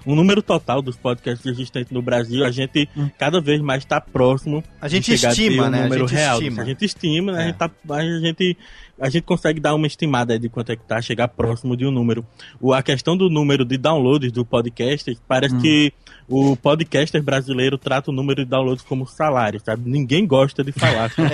O 0.05 0.15
número 0.15 0.41
total 0.41 0.81
dos 0.81 0.95
podcasts 0.95 1.45
existentes 1.45 1.91
no 1.91 2.01
Brasil, 2.01 2.45
a 2.45 2.51
gente 2.51 2.87
Hum. 2.95 3.09
cada 3.17 3.41
vez 3.41 3.61
mais 3.61 3.83
está 3.83 3.99
próximo. 3.99 4.63
A 4.81 4.87
gente 4.87 5.11
a 5.11 5.15
estima, 5.15 5.65
um 5.65 5.69
né? 5.69 5.79
A 5.79 5.83
número 5.83 6.07
gente 6.07 6.17
real. 6.17 6.37
estima. 6.41 6.61
A 6.61 6.65
gente 6.65 6.85
estima, 6.85 7.31
né? 7.31 7.37
É. 7.39 7.43
A, 7.43 7.47
gente 7.47 7.55
tá, 7.57 7.71
a, 7.89 8.01
gente, 8.19 8.57
a 9.01 9.09
gente 9.09 9.23
consegue 9.23 9.59
dar 9.59 9.75
uma 9.75 9.87
estimada 9.87 10.37
de 10.39 10.49
quanto 10.49 10.71
é 10.71 10.75
que 10.75 10.83
tá, 10.83 11.01
chegar 11.01 11.27
próximo 11.27 11.75
de 11.75 11.85
um 11.85 11.91
número. 11.91 12.25
O, 12.61 12.73
a 12.73 12.81
questão 12.81 13.15
do 13.17 13.29
número 13.29 13.65
de 13.65 13.77
downloads 13.77 14.31
do 14.31 14.45
podcast, 14.45 15.17
parece 15.27 15.55
Hum. 15.55 15.59
que 15.61 15.93
o 16.29 16.55
podcaster 16.57 17.21
brasileiro 17.23 17.77
trata 17.77 18.11
o 18.11 18.13
número 18.13 18.43
de 18.43 18.49
downloads 18.49 18.83
como 18.83 19.07
salário, 19.07 19.61
sabe? 19.63 19.89
Ninguém 19.89 20.25
gosta 20.27 20.63
de 20.63 20.71
falar. 20.71 21.09
isso, 21.11 21.21
né? 21.21 21.29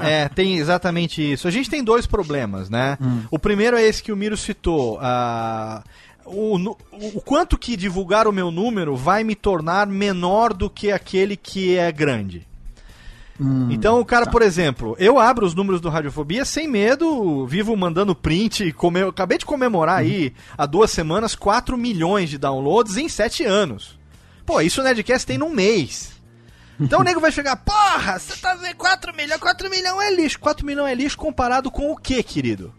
É, 0.00 0.22
é, 0.22 0.28
tem 0.28 0.56
exatamente 0.56 1.20
isso. 1.32 1.48
A 1.48 1.50
gente 1.50 1.68
tem 1.68 1.82
dois 1.82 2.06
problemas, 2.06 2.70
né? 2.70 2.96
O 3.30 3.38
primeiro 3.38 3.76
é 3.76 3.82
esse 3.82 4.02
que 4.02 4.12
o 4.12 4.16
Miro 4.16 4.36
citou. 4.36 4.98
ah, 5.00 5.82
o, 6.26 6.56
o 7.14 7.20
quanto 7.20 7.56
que 7.58 7.76
divulgar 7.76 8.26
o 8.26 8.32
meu 8.32 8.50
número 8.50 8.96
vai 8.96 9.22
me 9.24 9.34
tornar 9.34 9.86
menor 9.86 10.52
do 10.52 10.68
que 10.68 10.90
aquele 10.92 11.36
que 11.36 11.76
é 11.76 11.90
grande. 11.92 12.46
Então, 13.70 14.00
o 14.00 14.04
cara, 14.04 14.24
por 14.26 14.40
exemplo, 14.40 14.96
eu 14.98 15.18
abro 15.18 15.44
os 15.44 15.54
números 15.54 15.78
do 15.78 15.90
Radiofobia 15.90 16.42
sem 16.44 16.66
medo, 16.66 17.46
vivo 17.46 17.76
mandando 17.76 18.14
print, 18.14 18.72
come- 18.72 19.02
acabei 19.02 19.36
de 19.36 19.44
comemorar 19.44 19.98
aí, 19.98 20.32
há 20.56 20.64
duas 20.64 20.90
semanas, 20.90 21.34
4 21.34 21.76
milhões 21.76 22.30
de 22.30 22.38
downloads 22.38 22.96
em 22.96 23.10
7 23.10 23.44
anos. 23.44 23.98
Pô, 24.46 24.58
isso 24.62 24.80
o 24.80 24.84
Nerdcast 24.84 25.26
tem 25.26 25.36
num 25.36 25.50
mês. 25.50 26.12
Então 26.80 27.00
o 27.00 27.02
nego 27.02 27.20
vai 27.20 27.30
chegar, 27.30 27.56
porra, 27.56 28.18
você 28.18 28.36
tá 28.40 28.54
vendo 28.54 28.74
4 28.76 29.14
milhões, 29.14 29.38
4 29.40 29.68
milhões 29.68 30.06
é 30.06 30.14
lixo. 30.14 30.38
4 30.40 30.64
milhões 30.64 30.92
é 30.92 30.94
lixo 30.94 31.18
comparado 31.18 31.70
com 31.70 31.90
o 31.92 31.96
que, 31.96 32.22
querido? 32.22 32.72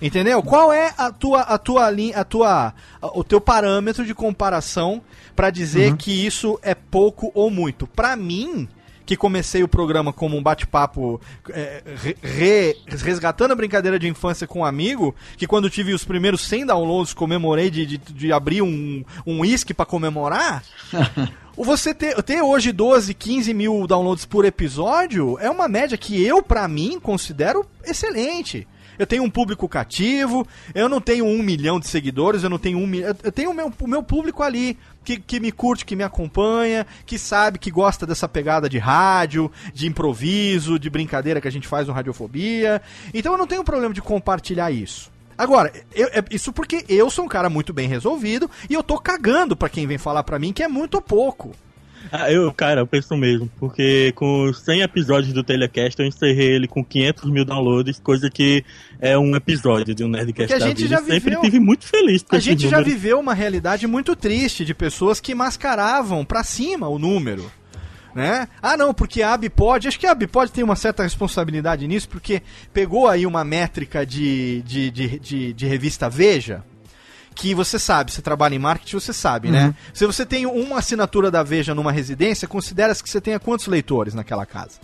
Entendeu? 0.00 0.42
Qual 0.42 0.72
é 0.72 0.92
a 0.98 1.10
tua 1.12 1.40
a 1.42 1.58
tua 1.58 1.90
linha, 1.90 2.16
a 2.18 2.24
tua 2.24 2.74
a- 3.00 3.06
o 3.18 3.22
teu 3.22 3.40
parâmetro 3.40 4.04
de 4.04 4.14
comparação 4.14 5.00
pra 5.36 5.50
dizer 5.50 5.96
que 5.96 6.10
isso 6.26 6.58
é 6.62 6.74
pouco 6.74 7.30
ou 7.34 7.50
muito? 7.50 7.86
Pra 7.86 8.16
mim, 8.16 8.68
que 9.06 9.16
comecei 9.16 9.62
o 9.62 9.68
programa 9.68 10.12
como 10.12 10.36
um 10.36 10.42
bate-papo 10.42 11.20
é, 11.50 11.82
re- 11.96 12.16
re- 12.22 12.76
resgatando 12.86 13.52
a 13.52 13.56
brincadeira 13.56 13.98
de 13.98 14.08
infância 14.08 14.46
com 14.46 14.60
um 14.60 14.64
amigo, 14.64 15.14
que 15.36 15.46
quando 15.46 15.68
tive 15.70 15.92
os 15.92 16.04
primeiros 16.04 16.40
100 16.42 16.66
downloads 16.66 17.12
comemorei 17.14 17.68
de, 17.70 17.84
de, 17.86 17.98
de 17.98 18.32
abrir 18.32 18.62
um 18.62 19.04
um 19.26 19.40
uísque 19.40 19.72
pra 19.74 19.86
comemorar. 19.86 20.62
O 21.54 21.64
Você 21.64 21.92
ter, 21.92 22.14
ter 22.22 22.40
hoje 22.40 22.72
12, 22.72 23.12
15 23.12 23.52
mil 23.52 23.86
downloads 23.86 24.24
por 24.24 24.46
episódio 24.46 25.36
é 25.38 25.50
uma 25.50 25.68
média 25.68 25.98
que 25.98 26.18
eu, 26.24 26.42
pra 26.42 26.66
mim, 26.66 26.98
considero 26.98 27.66
excelente. 27.84 28.66
Eu 28.98 29.06
tenho 29.06 29.22
um 29.22 29.30
público 29.30 29.68
cativo, 29.68 30.46
eu 30.74 30.88
não 30.88 31.00
tenho 31.00 31.24
um 31.24 31.42
milhão 31.42 31.80
de 31.80 31.88
seguidores, 31.88 32.42
eu 32.42 32.50
não 32.50 32.58
tenho 32.58 32.78
um 32.78 32.86
milhão. 32.86 33.14
Eu 33.22 33.32
tenho 33.32 33.50
o 33.50 33.54
meu, 33.54 33.72
o 33.80 33.86
meu 33.86 34.02
público 34.02 34.42
ali, 34.42 34.78
que, 35.04 35.18
que 35.18 35.40
me 35.40 35.50
curte, 35.50 35.84
que 35.84 35.96
me 35.96 36.02
acompanha, 36.04 36.86
que 37.06 37.18
sabe, 37.18 37.58
que 37.58 37.70
gosta 37.70 38.06
dessa 38.06 38.28
pegada 38.28 38.68
de 38.68 38.78
rádio, 38.78 39.50
de 39.72 39.86
improviso, 39.86 40.78
de 40.78 40.88
brincadeira 40.90 41.40
que 41.40 41.48
a 41.48 41.52
gente 41.52 41.66
faz 41.66 41.86
no 41.88 41.92
Radiofobia. 41.92 42.80
Então 43.12 43.32
eu 43.32 43.38
não 43.38 43.46
tenho 43.46 43.64
problema 43.64 43.94
de 43.94 44.02
compartilhar 44.02 44.70
isso. 44.70 45.10
Agora, 45.36 45.72
eu- 45.94 46.08
é- 46.12 46.22
isso 46.30 46.52
porque 46.52 46.84
eu 46.88 47.10
sou 47.10 47.24
um 47.24 47.28
cara 47.28 47.48
muito 47.48 47.72
bem 47.72 47.88
resolvido 47.88 48.50
e 48.68 48.74
eu 48.74 48.82
tô 48.82 48.98
cagando 48.98 49.56
pra 49.56 49.68
quem 49.68 49.86
vem 49.86 49.98
falar 49.98 50.22
pra 50.22 50.38
mim 50.38 50.52
que 50.52 50.62
é 50.62 50.68
muito 50.68 51.00
pouco. 51.00 51.52
Ah, 52.14 52.30
eu, 52.30 52.52
cara, 52.52 52.82
eu 52.82 52.86
penso 52.86 53.16
mesmo, 53.16 53.50
porque 53.58 54.12
com 54.14 54.44
os 54.44 54.58
100 54.58 54.82
episódios 54.82 55.32
do 55.32 55.42
Telecast 55.42 55.98
eu 55.98 56.06
encerrei 56.06 56.50
ele 56.56 56.68
com 56.68 56.84
500 56.84 57.30
mil 57.30 57.42
downloads, 57.42 57.98
coisa 58.00 58.28
que 58.28 58.62
é 59.00 59.16
um 59.16 59.34
episódio 59.34 59.94
de 59.94 60.04
um 60.04 60.08
Nerdcast 60.08 60.52
Porque 60.52 60.62
a 60.62 60.68
gente 60.68 60.86
já 60.86 60.98
Eu 60.98 61.04
Sempre 61.06 61.20
viveu- 61.30 61.40
tive 61.40 61.58
muito 61.58 61.86
feliz 61.86 62.22
com 62.22 62.36
A 62.36 62.38
gente 62.38 62.64
já 62.68 62.76
números. 62.76 62.92
viveu 62.92 63.18
uma 63.18 63.32
realidade 63.32 63.86
muito 63.86 64.14
triste 64.14 64.62
de 64.62 64.74
pessoas 64.74 65.20
que 65.20 65.34
mascaravam 65.34 66.22
pra 66.22 66.44
cima 66.44 66.86
o 66.86 66.98
número. 66.98 67.50
Né? 68.14 68.46
Ah, 68.60 68.76
não, 68.76 68.92
porque 68.92 69.22
a 69.22 69.32
Abipod, 69.32 69.88
acho 69.88 69.98
que 69.98 70.06
a 70.06 70.10
Abipod 70.12 70.52
tem 70.52 70.62
uma 70.62 70.76
certa 70.76 71.02
responsabilidade 71.02 71.88
nisso, 71.88 72.10
porque 72.10 72.42
pegou 72.74 73.08
aí 73.08 73.24
uma 73.24 73.42
métrica 73.42 74.04
de, 74.04 74.60
de, 74.66 74.90
de, 74.90 75.18
de, 75.18 75.52
de 75.54 75.66
revista 75.66 76.10
Veja, 76.10 76.62
que 77.34 77.54
você 77.54 77.78
sabe, 77.78 78.12
você 78.12 78.20
trabalha 78.22 78.54
em 78.54 78.58
marketing, 78.58 78.96
você 78.98 79.12
sabe, 79.12 79.50
né? 79.50 79.74
Se 79.94 80.06
você 80.06 80.24
tem 80.26 80.46
uma 80.46 80.78
assinatura 80.78 81.30
da 81.30 81.42
Veja 81.42 81.74
numa 81.74 81.90
residência, 81.92 82.46
considera-se 82.48 83.02
que 83.02 83.08
você 83.10 83.20
tenha 83.20 83.40
quantos 83.40 83.66
leitores 83.66 84.14
naquela 84.14 84.44
casa? 84.46 84.78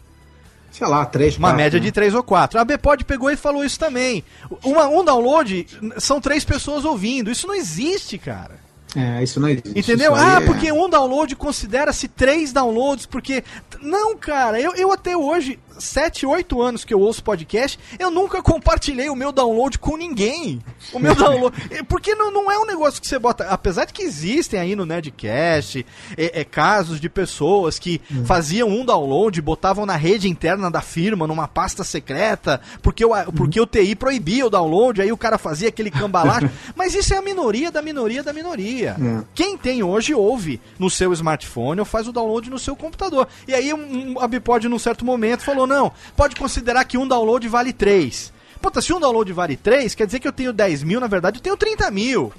Sei 0.70 0.87
lá, 0.87 1.05
três, 1.07 1.37
Uma 1.37 1.49
quatro, 1.49 1.57
média 1.57 1.81
né? 1.81 1.87
de 1.87 1.93
3 1.93 2.15
ou 2.15 2.23
4. 2.23 2.61
A 2.61 2.65
Bpod 2.65 3.05
pegou 3.05 3.31
e 3.31 3.37
falou 3.37 3.65
isso 3.65 3.79
também. 3.79 4.23
Uma- 4.62 4.87
um 4.89 5.03
download 5.05 5.66
são 5.99 6.20
três 6.20 6.45
pessoas 6.45 6.85
ouvindo. 6.85 7.31
Isso 7.31 7.47
não 7.47 7.55
existe, 7.55 8.19
cara. 8.19 8.57
É, 8.95 9.23
isso 9.23 9.41
não 9.41 9.49
existe. 9.49 9.79
Entendeu? 9.79 10.15
Ah, 10.15 10.41
é- 10.43 10.47
porque 10.47 10.70
um 10.70 10.89
download 10.89 11.35
considera-se 11.37 12.07
três 12.09 12.53
downloads, 12.53 13.07
porque. 13.07 13.43
Não, 13.83 14.16
cara, 14.16 14.61
eu, 14.61 14.75
eu 14.75 14.93
até 14.93 15.16
hoje, 15.16 15.59
7, 15.79 16.27
8 16.27 16.63
anos 16.63 16.85
que 16.85 16.93
eu 16.93 17.01
ouço 17.01 17.23
podcast, 17.23 17.79
eu 17.99 18.11
nunca 18.11 18.43
compartilhei 18.43 19.09
o 19.09 19.17
meu 19.17 19.33
download 19.33 19.79
com 19.79 19.97
ninguém. 19.97 20.61
O 20.93 20.99
meu 20.99 21.15
download. 21.15 21.57
Porque 21.89 22.15
não, 22.15 22.31
não 22.31 22.51
é 22.51 22.59
um 22.59 22.67
negócio 22.67 23.01
que 23.01 23.07
você 23.07 23.19
bota. 23.19 23.45
Apesar 23.45 23.85
de 23.85 23.93
que 23.93 24.03
existem 24.03 24.59
aí 24.59 24.75
no 24.75 24.85
Nerdcast 24.87 25.85
é, 26.17 26.41
é, 26.41 26.45
casos 26.45 27.01
de 27.01 27.09
pessoas 27.09 27.79
que 27.79 28.01
Hum. 28.11 28.25
faziam 28.25 28.69
um 28.69 28.85
download, 28.85 29.41
botavam 29.43 29.85
na 29.85 29.97
rede 29.97 30.29
interna 30.29 30.71
da 30.71 30.81
firma, 30.81 31.27
numa 31.27 31.47
pasta 31.47 31.85
secreta, 31.85 32.61
porque 32.83 33.05
o, 33.05 33.11
porque 33.33 33.61
o 33.61 33.67
TI 33.67 33.95
proibia 33.95 34.47
o 34.47 34.51
download, 34.51 35.03
aí 35.03 35.13
o 35.13 35.17
cara 35.17 35.37
fazia 35.39 35.69
aquele 35.69 35.91
cambalacho. 35.91 36.49
Mas 36.75 36.95
isso 36.95 37.13
é 37.13 37.19
a 37.19 37.23
minoria 37.23 37.71
da 37.71 37.83
minoria 37.83 38.23
da 38.23 38.33
minoria. 38.33 38.97
É. 39.01 39.25
Quem 39.35 39.57
tem 39.57 39.83
hoje 39.83 40.15
ouve 40.15 40.61
no 40.79 40.89
seu 40.89 41.13
smartphone 41.13 41.81
ou 41.81 41.87
faz 41.87 42.09
o 42.09 42.13
download 42.13 42.49
no 42.51 42.59
seu 42.59 42.75
computador. 42.75 43.29
E 43.47 43.55
aí 43.55 43.73
um, 43.75 44.13
um, 44.13 44.21
a 44.21 44.27
Bipod, 44.27 44.69
num 44.69 44.79
certo 44.79 45.05
momento, 45.05 45.45
falou: 45.45 45.67
não, 45.69 45.93
pode 46.16 46.35
considerar 46.35 46.85
que 46.85 46.99
um 46.99 47.07
download 47.07 47.47
vale 47.47 47.73
3. 47.73 48.32
Puta, 48.61 48.81
se 48.81 48.93
um 48.93 48.99
download 48.99 49.32
vale 49.32 49.57
3, 49.57 49.95
quer 49.95 50.07
dizer 50.07 50.19
que 50.19 50.27
eu 50.27 50.32
tenho 50.32 50.53
10 50.53 50.82
mil, 50.82 50.99
na 50.99 51.07
verdade 51.07 51.39
eu 51.39 51.43
tenho 51.43 51.57
30 51.57 51.90
mil. 51.90 52.32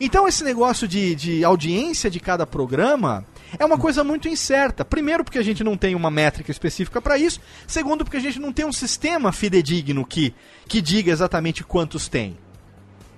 Então 0.00 0.26
esse 0.26 0.42
negócio 0.42 0.88
de, 0.88 1.14
de 1.14 1.44
audiência 1.44 2.10
de 2.10 2.18
cada 2.18 2.46
programa 2.46 3.26
é 3.58 3.64
uma 3.64 3.76
coisa 3.76 4.02
muito 4.02 4.28
incerta. 4.28 4.84
Primeiro, 4.84 5.24
porque 5.24 5.38
a 5.38 5.42
gente 5.42 5.62
não 5.62 5.76
tem 5.76 5.94
uma 5.94 6.10
métrica 6.10 6.50
específica 6.50 7.02
para 7.02 7.18
isso. 7.18 7.40
Segundo, 7.66 8.04
porque 8.04 8.16
a 8.16 8.20
gente 8.20 8.38
não 8.38 8.52
tem 8.52 8.64
um 8.64 8.72
sistema 8.72 9.32
fidedigno 9.32 10.06
que, 10.06 10.34
que 10.66 10.80
diga 10.80 11.12
exatamente 11.12 11.62
quantos 11.62 12.08
tem. 12.08 12.36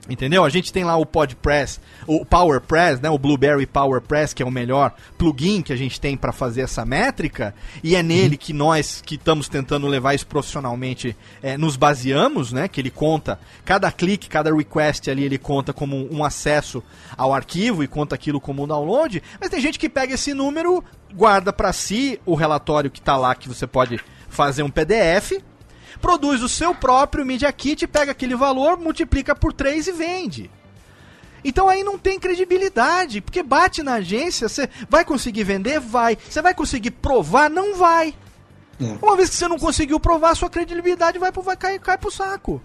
Entendeu? 0.09 0.45
A 0.45 0.51
gente 0.51 0.71
tem 0.71 0.85
lá 0.85 0.97
o 0.97 1.07
PodPress, 1.07 1.81
o 2.07 2.27
PowerPress, 2.27 3.03
né? 3.03 3.09
O 3.09 3.19
Blueberry 3.19 3.67
PowerPress, 3.67 4.35
que 4.35 4.43
é 4.43 4.47
o 4.47 4.51
melhor 4.51 4.95
plugin 5.17 5.63
que 5.63 5.73
a 5.73 5.77
gente 5.77 5.99
tem 5.99 6.15
para 6.15 6.31
fazer 6.31 6.61
essa 6.61 6.85
métrica, 6.85 7.55
e 7.83 7.97
é 7.97 8.03
nele 8.03 8.37
que 8.37 8.53
nós 8.53 9.01
que 9.01 9.15
estamos 9.15 9.49
tentando 9.49 9.87
levar 9.87 10.15
isso 10.15 10.27
profissionalmente 10.27 11.17
eh, 11.43 11.57
nos 11.57 11.77
baseamos, 11.77 12.53
né? 12.53 12.69
Que 12.69 12.83
ele 12.83 12.91
conta 12.91 13.39
cada 13.65 13.91
clique, 13.91 14.29
cada 14.29 14.55
request 14.55 15.11
ali, 15.11 15.25
ele 15.25 15.39
conta 15.39 15.73
como 15.73 16.07
um, 16.15 16.23
acesso 16.23 16.83
ao 17.17 17.33
arquivo 17.33 17.83
e 17.83 17.89
conta 17.89 18.15
aquilo 18.15 18.41
como 18.41 18.63
um 18.63 18.67
download. 18.67 19.23
Mas 19.41 19.49
tem 19.49 19.61
gente 19.61 19.79
que 19.79 19.89
pega 19.89 20.15
esse 20.15 20.35
número, 20.35 20.85
guarda 21.15 21.51
para 21.53 21.73
si 21.73 22.21
o 22.27 22.35
relatório 22.35 22.91
que 22.91 23.01
tá 23.01 23.17
lá 23.17 23.35
que 23.35 23.49
você 23.49 23.67
pode 23.67 23.99
fazer 24.29 24.63
um 24.63 24.71
PDF 24.71 25.41
produz 26.01 26.43
o 26.43 26.49
seu 26.49 26.75
próprio 26.75 27.25
Media 27.25 27.53
Kit, 27.53 27.87
pega 27.87 28.13
aquele 28.13 28.35
valor, 28.37 28.79
multiplica 28.79 29.35
por 29.35 29.53
3 29.53 29.89
e 29.89 29.93
vende. 29.93 30.51
Então 31.45 31.69
aí 31.69 31.85
não 31.85 31.99
tem 31.99 32.19
credibilidade, 32.19 33.21
porque 33.21 33.43
bate 33.43 33.83
na 33.83 33.95
agência, 33.95 34.49
você 34.49 34.69
vai 34.89 35.05
conseguir 35.05 35.45
vender? 35.45 35.79
Vai. 35.79 36.17
Você 36.17 36.41
vai 36.41 36.55
conseguir 36.55 36.93
provar? 36.93 37.51
Não 37.51 37.77
vai. 37.77 38.15
É. 38.81 38.97
Uma 39.05 39.17
vez 39.17 39.29
que 39.29 39.37
você 39.37 39.47
não 39.47 39.59
conseguiu 39.59 40.01
provar, 40.01 40.35
sua 40.35 40.49
credibilidade 40.49 41.19
vai, 41.19 41.31
pro, 41.31 41.43
vai 41.43 41.57
cair, 41.57 41.79
cai 41.79 41.99
pro 41.99 42.11
saco. 42.11 42.63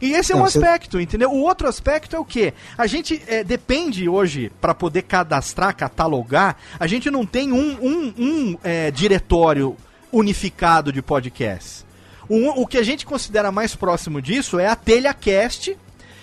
E 0.00 0.12
esse 0.12 0.30
é 0.30 0.36
um 0.36 0.44
aspecto, 0.44 1.00
entendeu? 1.00 1.30
O 1.30 1.40
outro 1.40 1.66
aspecto 1.66 2.14
é 2.14 2.18
o 2.18 2.24
quê? 2.24 2.52
A 2.76 2.86
gente 2.86 3.22
é, 3.26 3.42
depende 3.42 4.06
hoje, 4.06 4.52
para 4.60 4.74
poder 4.74 5.02
cadastrar, 5.02 5.74
catalogar, 5.74 6.56
a 6.78 6.86
gente 6.86 7.10
não 7.10 7.24
tem 7.24 7.50
um, 7.50 7.78
um, 7.80 8.14
um, 8.18 8.58
é, 8.62 8.90
diretório 8.90 9.74
unificado 10.12 10.92
de 10.92 11.00
podcasts. 11.00 11.85
O, 12.28 12.62
o 12.62 12.66
que 12.66 12.78
a 12.78 12.82
gente 12.82 13.06
considera 13.06 13.52
mais 13.52 13.76
próximo 13.76 14.20
disso 14.20 14.58
é 14.58 14.66
a 14.66 14.74
TelhaCast, 14.76 15.76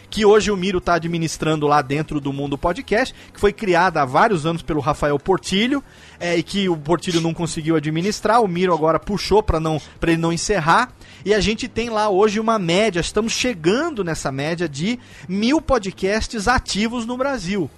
que 0.09 0.25
hoje 0.25 0.51
o 0.51 0.57
Miro 0.57 0.77
está 0.77 0.93
administrando 0.95 1.65
lá 1.65 1.81
dentro 1.81 2.19
do 2.19 2.31
mundo 2.31 2.57
podcast, 2.57 3.15
que 3.33 3.39
foi 3.39 3.51
criada 3.51 4.01
há 4.01 4.05
vários 4.05 4.45
anos 4.45 4.61
pelo 4.61 4.79
Rafael 4.79 5.17
Portilho, 5.17 5.83
é, 6.19 6.37
e 6.37 6.43
que 6.43 6.69
o 6.69 6.77
Portilho 6.77 7.19
não 7.19 7.33
conseguiu 7.33 7.75
administrar, 7.75 8.41
o 8.41 8.47
Miro 8.47 8.73
agora 8.73 8.99
puxou 8.99 9.41
para 9.41 9.59
não 9.59 9.81
para 9.99 10.11
ele 10.11 10.21
não 10.21 10.31
encerrar, 10.31 10.93
e 11.25 11.33
a 11.33 11.39
gente 11.39 11.67
tem 11.67 11.89
lá 11.89 12.09
hoje 12.09 12.39
uma 12.39 12.59
média, 12.59 12.99
estamos 12.99 13.33
chegando 13.33 14.03
nessa 14.03 14.31
média 14.31 14.69
de 14.69 14.99
mil 15.27 15.59
podcasts 15.61 16.47
ativos 16.47 17.05
no 17.05 17.17
Brasil. 17.17 17.69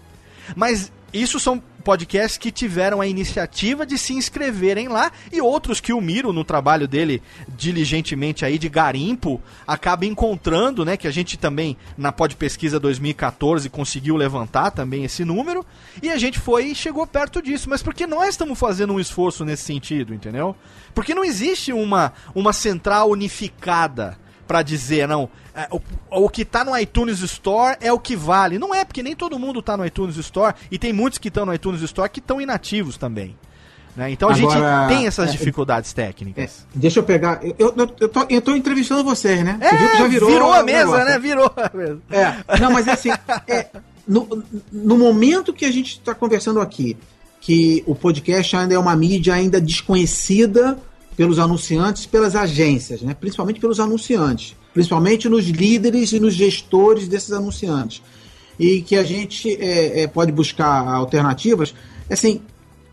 Mas 0.56 0.92
isso 1.14 1.40
são 1.40 1.64
podcasts 1.86 2.36
que 2.36 2.52
tiveram 2.52 3.00
a 3.00 3.06
iniciativa 3.06 3.86
de 3.86 3.96
se 3.96 4.12
inscreverem 4.12 4.88
lá 4.88 5.12
e 5.32 5.40
outros 5.40 5.80
que 5.80 5.94
o 5.94 6.02
Miro, 6.02 6.34
no 6.34 6.44
trabalho 6.44 6.88
dele 6.88 7.22
diligentemente 7.48 8.44
aí 8.44 8.58
de 8.58 8.68
garimpo, 8.68 9.40
acaba 9.68 10.04
encontrando, 10.04 10.84
né? 10.84 10.98
Que 10.98 11.08
a 11.08 11.12
gente 11.12 11.38
também, 11.38 11.78
na 11.96 12.12
Pod 12.12 12.36
Pesquisa 12.36 12.80
2014, 12.80 13.70
conseguiu 13.70 14.16
levantar 14.16 14.72
também 14.72 15.06
esse 15.06 15.24
número. 15.24 15.64
E 16.02 16.10
a 16.10 16.18
gente 16.18 16.40
foi 16.40 16.66
e 16.66 16.76
chegou 16.76 17.06
perto 17.06 17.40
disso. 17.40 17.70
Mas 17.70 17.84
porque 17.84 18.08
nós 18.08 18.30
estamos 18.30 18.58
fazendo 18.58 18.94
um 18.94 19.00
esforço 19.00 19.46
nesse 19.46 19.64
sentido, 19.64 20.12
entendeu? 20.12 20.56
Porque 20.96 21.14
não 21.14 21.24
existe 21.24 21.72
uma, 21.72 22.14
uma 22.34 22.52
central 22.52 23.12
unificada 23.12 24.18
para 24.48 24.64
dizer, 24.64 25.08
não, 25.08 25.30
é, 25.56 25.68
o, 25.72 25.80
o 26.26 26.30
que 26.30 26.44
tá 26.44 26.64
no 26.66 26.78
iTunes 26.78 27.20
Store 27.22 27.78
é 27.80 27.92
o 27.92 28.00
que 28.00 28.16
vale. 28.16 28.60
Não 28.60 28.74
é, 28.76 28.84
porque 28.84 29.02
nem 29.02 29.16
todo 29.16 29.40
mundo 29.40 29.62
tá 29.62 29.78
no 29.78 29.86
iTunes 29.86 30.18
Store 30.18 30.54
e 30.70 30.78
tem 30.78 30.92
muitos 30.92 31.18
que 31.20 31.30
estão 31.30 31.46
no 31.46 31.54
iTunes 31.54 31.82
Store 31.82 32.10
que 32.10 32.20
estão 32.20 32.42
inativos 32.42 32.98
também. 32.98 33.36
Né? 33.96 34.12
Então 34.12 34.28
a 34.28 34.34
Agora, 34.36 34.88
gente 34.88 34.98
tem 34.98 35.08
essas 35.08 35.30
é, 35.30 35.32
dificuldades 35.32 35.92
É, 35.94 35.96
técnicas. 35.96 36.66
deixa 36.76 37.00
eu 37.00 37.04
pegar. 37.04 37.40
Eu, 37.42 37.74
eu, 37.78 37.96
eu, 38.02 38.10
tô, 38.10 38.26
eu 38.30 38.42
tô 38.42 38.54
entrevistando 38.56 39.04
vocês, 39.06 39.42
né? 39.44 39.58
É, 39.62 39.70
Você 39.70 39.78
viu 39.78 39.90
que 39.90 39.98
já 39.98 40.08
virou, 40.08 40.54
a 40.54 40.60
o 40.62 40.66
mesa, 40.66 40.80
negócio. 40.80 41.06
né? 41.06 41.20
Virou 41.20 41.54
a 41.56 41.72
mesa. 41.78 42.02
É, 42.12 42.60
não, 42.60 42.72
mas 42.74 42.88
assim, 42.90 43.10
é, 43.48 43.68
no, 44.06 44.44
no 44.72 44.98
momento 44.98 45.54
que 45.54 45.64
a 45.64 45.72
gente 45.72 45.92
está 45.94 46.14
conversando 46.14 46.60
aqui, 46.60 46.98
que 47.40 47.84
o 47.88 47.96
podcast 47.96 48.54
ainda 48.58 48.74
é 48.74 48.78
uma 48.78 48.96
mídia 48.98 49.34
ainda 49.34 49.62
desconhecida 49.62 50.78
pelos 51.16 51.40
anunciantes, 51.40 52.06
pelas 52.06 52.36
agências, 52.36 53.02
né? 53.02 53.14
principalmente 53.18 53.62
pelos 53.62 53.80
anunciantes, 53.80 54.56
principalmente 54.76 55.30
nos 55.30 55.46
líderes 55.46 56.12
e 56.12 56.20
nos 56.20 56.34
gestores 56.34 57.08
desses 57.08 57.32
anunciantes, 57.32 58.04
e 58.60 58.82
que 58.82 58.98
a 58.98 59.04
gente 59.04 59.56
é, 59.56 60.02
é, 60.02 60.08
pode 60.08 60.34
buscar 60.34 60.86
alternativas. 60.86 61.74
Assim, 62.12 62.42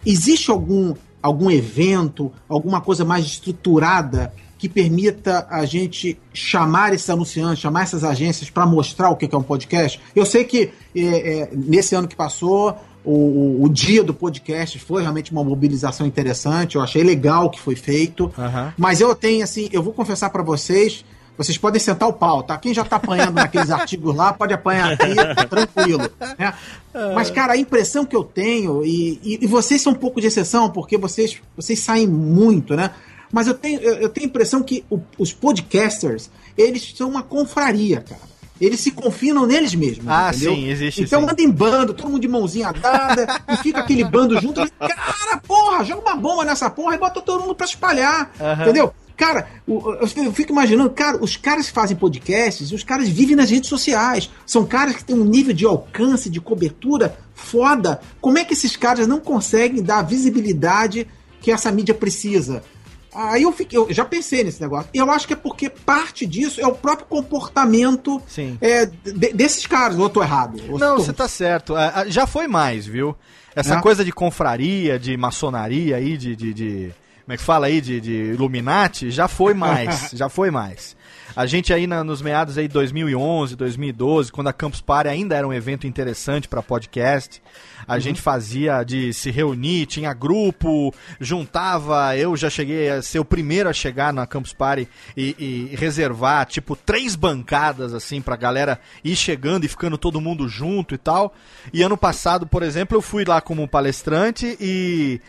existe 0.07 0.49
algum, 0.49 0.95
algum 1.21 1.51
evento, 1.51 2.31
alguma 2.49 2.81
coisa 2.81 3.05
mais 3.05 3.27
estruturada 3.27 4.33
que 4.59 4.69
permita 4.69 5.45
a 5.51 5.65
gente 5.65 6.17
chamar 6.33 6.95
esses 6.95 7.11
anunciantes, 7.11 7.59
chamar 7.59 7.83
essas 7.83 8.05
agências 8.05 8.49
para 8.49 8.65
mostrar 8.65 9.11
o 9.11 9.17
que 9.17 9.29
é 9.35 9.37
um 9.37 9.43
podcast? 9.43 10.01
Eu 10.15 10.25
sei 10.25 10.45
que 10.45 10.71
é, 10.95 11.01
é, 11.01 11.51
nesse 11.53 11.97
ano 11.97 12.07
que 12.07 12.15
passou, 12.15 12.79
o, 13.05 13.65
o, 13.65 13.69
dia 13.69 14.05
do 14.05 14.15
podcast 14.15 14.79
foi 14.79 15.03
realmente 15.03 15.33
uma 15.33 15.43
mobilização 15.43 16.07
interessante, 16.07 16.77
eu 16.77 16.81
achei 16.81 17.03
legal 17.03 17.47
o 17.47 17.51
que 17.51 17.59
foi 17.59 17.75
feito, 17.75 18.33
Aham. 18.39 18.73
mas 18.79 19.01
eu 19.01 19.13
tenho 19.17 19.43
assim, 19.43 19.69
eu 19.73 19.83
vou 19.83 19.93
confessar 19.93 20.31
para 20.31 20.45
vocês, 20.45 21.05
vocês 21.43 21.59
podem 21.59 21.81
sentar 21.81 22.09
o 22.09 22.13
pau, 22.13 22.43
tá? 22.43 22.57
Quem 22.59 22.73
já 22.75 22.85
tá 22.85 22.97
apanhando 22.97 23.35
naqueles 23.35 23.69
artigos 23.73 24.15
lá, 24.15 24.33
pode 24.33 24.53
apanhar 24.55 24.93
aqui, 24.93 25.15
tranquilo. 25.49 26.11
Né? 26.39 26.55
Mas, 27.15 27.31
cara, 27.31 27.55
a 27.55 27.57
impressão 27.57 28.05
que 28.05 28.15
eu 28.17 28.25
tenho, 28.25 28.85
e, 28.85 29.21
e, 29.23 29.39
e 29.43 29.47
vocês 29.47 29.81
são 29.81 29.93
um 29.93 29.97
pouco 29.97 30.21
de 30.21 30.27
exceção, 30.27 30.71
porque 30.71 30.97
vocês, 30.99 31.37
vocês 31.57 31.79
saem 31.81 32.07
muito, 32.07 32.75
né? 32.77 32.91
Mas 33.33 33.47
eu 33.47 33.55
tenho, 33.55 33.81
eu 33.81 34.09
tenho 34.11 34.27
a 34.27 34.29
impressão 34.29 34.63
que 34.63 34.85
o- 34.91 35.01
os 35.19 35.33
podcasters, 35.33 36.31
eles 36.57 36.93
são 36.97 37.09
uma 37.09 37.23
confraria, 37.23 38.01
cara. 38.03 38.33
Eles 38.61 38.79
se 38.81 38.93
confinam 38.93 39.45
neles 39.45 39.75
mesmos. 39.75 40.05
Ah, 40.07 40.31
entendeu? 40.33 40.55
sim, 40.55 40.69
existe 40.69 41.03
Então 41.03 41.23
sim. 41.23 41.29
anda 41.31 41.43
em 41.43 41.51
bando, 41.51 41.93
todo 41.95 42.09
mundo 42.11 42.21
de 42.21 42.29
mãozinha 42.29 42.73
dada, 42.73 43.27
e 43.49 43.57
fica 43.57 43.81
aquele 43.81 44.05
bando 44.05 44.39
junto. 44.41 44.61
e, 44.61 44.71
Cara, 44.71 45.39
porra, 45.49 45.83
joga 45.85 46.01
uma 46.03 46.15
bomba 46.15 46.45
nessa 46.45 46.71
porra 46.71 46.95
e 46.95 46.99
bota 46.99 47.21
todo 47.21 47.41
mundo 47.41 47.57
pra 47.57 47.67
espalhar. 47.67 48.31
Entendeu? 48.61 48.93
Cara, 49.25 49.47
eu 49.69 50.33
fico- 50.33 50.51
imaginando, 50.53 50.91
cara, 50.91 51.17
os 51.23 51.37
caras 51.37 51.67
que 51.69 51.73
fazem 51.73 51.97
podcasts, 51.97 52.73
os 52.73 52.83
caras 52.83 53.09
vivem 53.09 53.37
nas 53.37 53.51
redes 53.51 53.69
sociais. 53.69 54.29
São 54.45 54.65
caras 54.67 54.97
que 54.97 55.05
têm 55.05 55.15
um 55.17 55.25
nível 55.25 55.55
de 55.55 55.65
alcance, 55.65 56.29
de 56.29 56.41
cobertura 56.41 57.17
foda. 57.35 58.01
Como 58.21 58.37
é 58.39 58.45
que 58.45 58.53
esses 58.55 58.75
caras 58.77 59.07
não 59.07 59.21
conseguem 59.21 59.81
dar 59.81 59.99
a 59.99 60.03
visibilidade 60.03 61.07
que 61.41 61.53
essa 61.53 61.71
mídia 61.71 61.95
precisa? 61.95 62.65
Aí 63.15 63.43
eu, 63.43 63.53
fiquei, 63.53 63.79
eu 63.79 63.93
já 63.93 64.05
pensei 64.05 64.43
nesse 64.43 64.61
negócio. 64.61 64.89
Eu 64.93 65.09
acho 65.11 65.27
que 65.27 65.35
é 65.35 65.37
porque 65.37 65.69
parte 65.69 66.27
disso 66.27 66.61
é 66.61 66.67
o 66.67 66.73
próprio 66.75 67.07
comportamento 67.07 68.21
Sim. 68.27 68.57
é, 68.61 68.87
de- 68.87 69.33
desses 69.35 69.67
caras. 69.67 69.99
Ou 69.99 70.05
eu 70.05 70.11
tô 70.11 70.23
errado? 70.23 70.59
Ou 70.69 70.79
Não, 70.79 70.97
tô- 70.97 71.03
você 71.05 71.13
tá 71.13 71.29
certo. 71.29 71.77
Ah, 71.77 71.93
ah, 71.95 72.05
Já 72.09 72.27
foi 72.27 72.49
mais, 72.49 72.87
viu? 72.87 73.15
Essa 73.55 73.75
É? 73.75 73.81
coisa 73.83 74.03
de 74.05 74.11
confraria, 74.13 74.99
de 74.99 75.17
maçonaria 75.17 75.97
aí, 75.97 76.17
de. 76.17 76.35
de, 76.35 76.55
de- 76.55 76.93
como 77.33 77.35
é 77.35 77.37
que 77.39 77.45
fala 77.45 77.67
aí? 77.67 77.81
De, 77.81 77.99
de 77.99 78.13
Illuminati, 78.35 79.11
já 79.11 79.27
foi 79.27 79.55
mais. 79.55 80.11
já 80.13 80.29
foi 80.29 80.51
mais. 80.51 80.95
A 81.35 81.47
gente 81.47 81.73
aí 81.73 81.87
na- 81.87 82.05
nos 82.05 82.21
meados 82.21 82.59
aí 82.59 82.69
de 82.69 82.75
2011, 82.75 83.57
2012, 83.57 84.31
quando 84.31 84.49
a 84.49 84.53
Campus 84.53 84.83
Party 84.83 85.09
ainda 85.09 85.35
era 85.35 85.49
um 85.49 85.53
evento 85.53 85.87
interessante 85.87 86.47
para 86.47 86.61
podcast, 86.63 87.43
a 87.87 87.99
gente 87.99 88.21
fazia 88.21 88.83
de 88.83 89.13
se 89.13 89.31
reunir, 89.31 89.87
tinha 89.87 90.13
grupo, 90.13 90.95
juntava, 91.21 92.17
eu 92.17 92.37
já 92.37 92.49
cheguei 92.49 92.91
a 92.91 93.03
ser 93.03 93.19
o 93.19 93.25
primeiro 93.25 93.69
a 93.69 93.73
chegar 93.73 94.13
na 94.13 94.27
Campus 94.27 94.53
Party 94.53 94.89
e, 95.17 95.71
e 95.73 95.77
reservar, 95.77 96.47
tipo, 96.47 96.77
três 96.77 97.15
bancadas, 97.15 97.95
assim, 97.95 98.21
pra 98.21 98.37
galera 98.37 98.81
ir 99.05 99.17
chegando 99.17 99.65
e 99.65 99.69
ficando 99.69 99.99
todo 99.99 100.21
mundo 100.21 100.49
junto 100.49 100.95
e 100.95 100.99
tal. 100.99 101.35
E 101.73 101.83
ano 101.83 101.97
passado, 101.97 102.47
por 102.47 102.63
exemplo, 102.63 102.97
eu 102.97 103.03
fui 103.03 103.25
lá 103.25 103.41
como 103.41 103.69
palestrante 103.69 104.57
e 104.61 105.21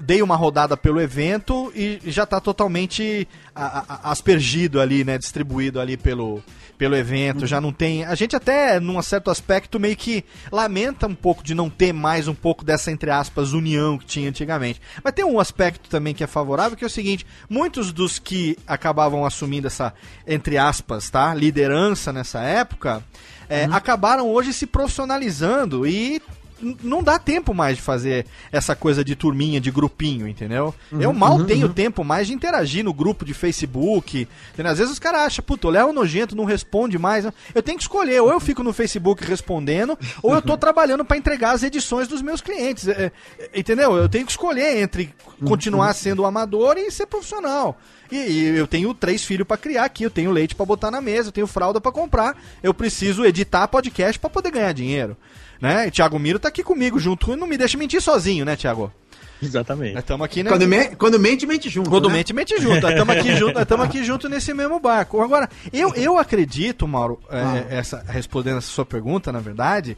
dei 0.00 0.22
uma 0.22 0.36
rodada 0.36 0.76
pelo 0.76 1.00
evento 1.00 1.72
e 1.74 2.00
já 2.06 2.24
tá 2.24 2.40
totalmente 2.40 3.26
aspergido 3.54 4.80
ali, 4.80 5.04
né? 5.04 5.18
Distribuído 5.18 5.80
ali 5.80 5.96
pelo, 5.96 6.42
pelo 6.76 6.94
evento. 6.94 7.46
Já 7.46 7.60
não 7.60 7.72
tem. 7.72 8.04
A 8.04 8.14
gente 8.14 8.36
até, 8.36 8.78
num 8.78 9.00
certo 9.02 9.30
aspecto, 9.30 9.80
meio 9.80 9.96
que 9.96 10.24
lamenta 10.52 11.06
um 11.06 11.14
pouco 11.14 11.42
de 11.42 11.54
não 11.54 11.68
ter 11.68 11.92
mais 11.98 12.28
um 12.28 12.34
pouco 12.34 12.64
dessa, 12.64 12.90
entre 12.90 13.10
aspas, 13.10 13.52
união 13.52 13.98
que 13.98 14.06
tinha 14.06 14.28
antigamente. 14.28 14.80
Mas 15.02 15.12
tem 15.12 15.24
um 15.24 15.40
aspecto 15.40 15.90
também 15.90 16.14
que 16.14 16.24
é 16.24 16.26
favorável, 16.26 16.76
que 16.76 16.84
é 16.84 16.86
o 16.86 16.90
seguinte: 16.90 17.26
muitos 17.50 17.92
dos 17.92 18.18
que 18.18 18.56
acabavam 18.66 19.26
assumindo 19.26 19.66
essa, 19.66 19.92
entre 20.26 20.56
aspas, 20.56 21.10
tá? 21.10 21.34
Liderança 21.34 22.12
nessa 22.12 22.40
época. 22.40 23.02
é, 23.48 23.64
acabaram 23.64 24.28
hoje 24.30 24.52
se 24.52 24.66
profissionalizando 24.66 25.86
e 25.86 26.22
não 26.60 27.02
dá 27.02 27.18
tempo 27.18 27.54
mais 27.54 27.76
de 27.76 27.82
fazer 27.82 28.26
essa 28.50 28.74
coisa 28.74 29.04
de 29.04 29.14
turminha, 29.14 29.60
de 29.60 29.70
grupinho, 29.70 30.26
entendeu? 30.26 30.74
eu 30.92 31.12
mal 31.12 31.44
tenho 31.44 31.68
tempo 31.68 32.04
mais 32.04 32.26
de 32.26 32.34
interagir 32.34 32.84
no 32.84 32.92
grupo 32.92 33.24
de 33.24 33.34
Facebook. 33.34 34.26
Entendeu? 34.52 34.72
Às 34.72 34.78
vezes 34.78 34.92
os 34.92 34.98
caras 34.98 35.22
acham, 35.22 35.44
puta, 35.44 35.68
o 35.68 35.70
Léo 35.70 35.90
é 35.90 35.92
nojento, 35.92 36.36
não 36.36 36.44
responde 36.44 36.98
mais. 36.98 37.24
Eu 37.54 37.62
tenho 37.62 37.78
que 37.78 37.84
escolher, 37.84 38.20
ou 38.20 38.30
eu 38.30 38.40
fico 38.40 38.62
no 38.62 38.72
Facebook 38.72 39.24
respondendo, 39.24 39.98
ou 40.22 40.34
eu 40.34 40.42
tô 40.42 40.56
trabalhando 40.56 41.04
para 41.04 41.16
entregar 41.16 41.52
as 41.52 41.62
edições 41.62 42.08
dos 42.08 42.22
meus 42.22 42.40
clientes. 42.40 42.88
É, 42.88 43.12
é, 43.38 43.58
entendeu? 43.58 43.96
Eu 43.96 44.08
tenho 44.08 44.24
que 44.24 44.32
escolher 44.32 44.78
entre 44.78 45.14
continuar 45.44 45.92
sendo 45.94 46.24
amador 46.24 46.76
e 46.76 46.90
ser 46.90 47.06
profissional. 47.06 47.78
E, 48.10 48.16
e 48.16 48.58
eu 48.58 48.66
tenho 48.66 48.92
três 48.94 49.24
filhos 49.24 49.46
para 49.46 49.56
criar 49.56 49.84
aqui, 49.84 50.02
eu 50.02 50.10
tenho 50.10 50.30
leite 50.30 50.54
para 50.54 50.66
botar 50.66 50.90
na 50.90 51.00
mesa, 51.00 51.28
eu 51.28 51.32
tenho 51.32 51.46
fralda 51.46 51.80
para 51.80 51.92
comprar, 51.92 52.36
eu 52.62 52.72
preciso 52.72 53.24
editar 53.24 53.68
podcast 53.68 54.18
para 54.18 54.30
poder 54.30 54.50
ganhar 54.50 54.72
dinheiro. 54.72 55.16
Né? 55.60 55.88
E 55.88 55.90
Thiago 55.90 56.18
Miro 56.18 56.38
tá 56.38 56.48
aqui 56.48 56.62
comigo 56.62 56.98
junto, 56.98 57.32
e 57.32 57.36
não 57.36 57.46
me 57.46 57.56
deixa 57.58 57.76
mentir 57.76 58.00
sozinho, 58.00 58.44
né, 58.44 58.54
Thiago? 58.56 58.92
Exatamente. 59.40 59.96
Estamos 59.96 60.24
aqui, 60.24 60.42
né? 60.42 60.50
Quando, 60.50 60.66
me- 60.66 60.96
quando 60.96 61.18
mente, 61.18 61.46
mente 61.46 61.68
junto. 61.68 61.88
Quando 61.88 62.08
né? 62.08 62.14
mente, 62.16 62.32
mente 62.32 62.60
junto. 62.60 62.80
Nós 62.80 62.90
estamos 62.90 63.16
aqui 63.16 63.34
junto, 63.38 63.60
estamos 63.60 63.86
aqui 63.86 64.04
junto 64.04 64.28
nesse 64.28 64.52
mesmo 64.52 64.80
barco. 64.80 65.20
Agora, 65.22 65.48
eu, 65.72 65.94
eu 65.94 66.18
acredito, 66.18 66.88
Mauro, 66.88 67.20
é, 67.30 67.38
Ah. 67.40 67.64
essa, 67.70 68.04
respondendo 68.08 68.58
essa 68.58 68.66
sua 68.68 68.84
pergunta, 68.84 69.30
na 69.30 69.38
verdade, 69.38 69.96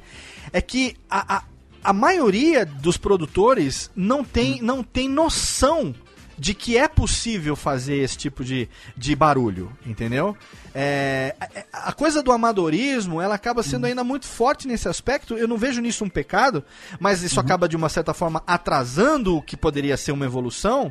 é 0.52 0.60
que 0.60 0.94
a, 1.08 1.36
a, 1.36 1.42
a 1.84 1.92
maioria 1.92 2.66
dos 2.66 2.98
produtores 2.98 3.90
não 3.96 4.22
tem, 4.22 4.60
não 4.60 4.82
tem 4.82 5.08
noção 5.08 5.94
de 6.40 6.54
que 6.54 6.78
é 6.78 6.88
possível 6.88 7.54
fazer 7.54 7.96
esse 7.96 8.16
tipo 8.16 8.42
de, 8.42 8.66
de 8.96 9.14
barulho, 9.14 9.70
entendeu? 9.84 10.34
É, 10.74 11.34
a, 11.70 11.92
coisa 11.92 12.22
do 12.22 12.32
amadorismo, 12.32 13.20
ela 13.20 13.34
acaba 13.34 13.62
sendo 13.62 13.84
ainda 13.84 14.02
muito 14.02 14.24
forte 14.24 14.66
nesse 14.66 14.88
aspecto. 14.88 15.36
Eu 15.36 15.46
não 15.46 15.58
vejo 15.58 15.82
nisso 15.82 16.02
um 16.02 16.08
pecado, 16.08 16.64
mas 16.98 17.22
isso 17.22 17.38
acaba 17.38 17.68
de 17.68 17.76
uma 17.76 17.90
certa 17.90 18.14
forma 18.14 18.42
atrasando 18.46 19.36
o 19.36 19.42
que 19.42 19.54
poderia 19.54 19.98
ser 19.98 20.12
uma 20.12 20.24
evolução. 20.24 20.90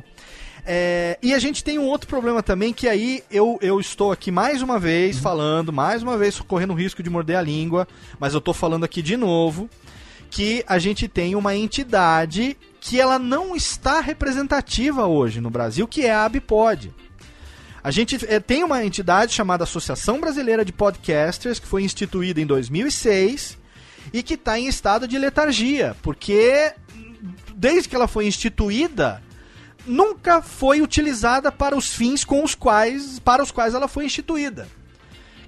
É, 0.64 1.18
e 1.20 1.34
a 1.34 1.38
gente 1.40 1.64
tem 1.64 1.80
um 1.80 1.86
outro 1.86 2.06
problema 2.06 2.44
também, 2.44 2.72
que 2.72 2.88
aí 2.88 3.24
eu, 3.28 3.58
eu 3.60 3.80
estou 3.80 4.12
aqui 4.12 4.30
mais 4.30 4.62
uma 4.62 4.78
vez 4.78 5.18
falando, 5.18 5.72
mais 5.72 6.00
uma 6.00 6.16
vez 6.16 6.38
correndo 6.38 6.74
o 6.74 6.76
risco 6.76 7.02
de 7.02 7.10
morder 7.10 7.36
a 7.36 7.42
língua, 7.42 7.88
mas 8.20 8.34
eu 8.34 8.40
tô 8.40 8.54
falando 8.54 8.84
aqui 8.84 9.02
de 9.02 9.16
novo, 9.16 9.68
que 10.30 10.62
a 10.68 10.78
gente 10.78 11.08
tem 11.08 11.34
uma 11.34 11.56
entidade 11.56 12.56
que 12.80 12.98
ela 12.98 13.18
não 13.18 13.54
está 13.54 14.00
representativa 14.00 15.06
hoje 15.06 15.40
no 15.40 15.50
Brasil, 15.50 15.86
que 15.86 16.06
é 16.06 16.12
a 16.12 16.24
Abipod. 16.24 16.92
A 17.82 17.90
gente 17.90 18.18
eh, 18.26 18.40
tem 18.40 18.64
uma 18.64 18.84
entidade 18.84 19.32
chamada 19.32 19.64
Associação 19.64 20.20
Brasileira 20.20 20.64
de 20.64 20.72
Podcasters, 20.72 21.58
que 21.58 21.66
foi 21.66 21.82
instituída 21.82 22.40
em 22.40 22.46
2006 22.46 23.58
e 24.12 24.22
que 24.22 24.34
está 24.34 24.58
em 24.58 24.66
estado 24.66 25.06
de 25.06 25.18
letargia, 25.18 25.94
porque 26.02 26.72
desde 27.54 27.88
que 27.88 27.94
ela 27.94 28.08
foi 28.08 28.26
instituída, 28.26 29.22
nunca 29.86 30.42
foi 30.42 30.80
utilizada 30.80 31.52
para 31.52 31.76
os 31.76 31.88
fins 31.88 32.24
com 32.24 32.42
os 32.42 32.54
quais, 32.54 33.18
para 33.18 33.42
os 33.42 33.50
quais 33.50 33.74
ela 33.74 33.88
foi 33.88 34.06
instituída. 34.06 34.66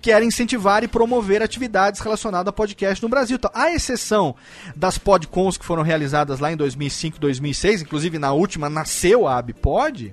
Quer 0.02 0.20
incentivar 0.22 0.82
e 0.82 0.88
promover 0.88 1.40
atividades 1.42 2.00
relacionadas 2.00 2.48
a 2.48 2.52
podcast 2.52 3.00
no 3.00 3.08
Brasil. 3.08 3.36
Então, 3.36 3.50
à 3.54 3.72
exceção 3.72 4.34
das 4.74 4.98
podcons 4.98 5.56
que 5.56 5.64
foram 5.64 5.82
realizadas 5.82 6.40
lá 6.40 6.52
em 6.52 6.56
2005, 6.56 7.20
2006, 7.20 7.82
inclusive 7.82 8.18
na 8.18 8.32
última 8.32 8.68
nasceu 8.68 9.28
a 9.28 9.38
ABPod, 9.38 10.12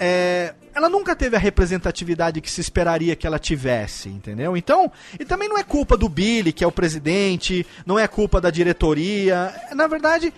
é, 0.00 0.52
ela 0.74 0.88
nunca 0.88 1.14
teve 1.14 1.36
a 1.36 1.38
representatividade 1.38 2.40
que 2.40 2.50
se 2.50 2.60
esperaria 2.60 3.14
que 3.14 3.24
ela 3.24 3.38
tivesse, 3.38 4.08
entendeu? 4.08 4.56
Então, 4.56 4.90
e 5.18 5.24
também 5.24 5.48
não 5.48 5.56
é 5.56 5.62
culpa 5.62 5.96
do 5.96 6.08
Billy, 6.08 6.52
que 6.52 6.64
é 6.64 6.66
o 6.66 6.72
presidente, 6.72 7.64
não 7.86 7.96
é 7.96 8.08
culpa 8.08 8.40
da 8.40 8.50
diretoria. 8.50 9.54
Na 9.72 9.86
verdade, 9.86 10.34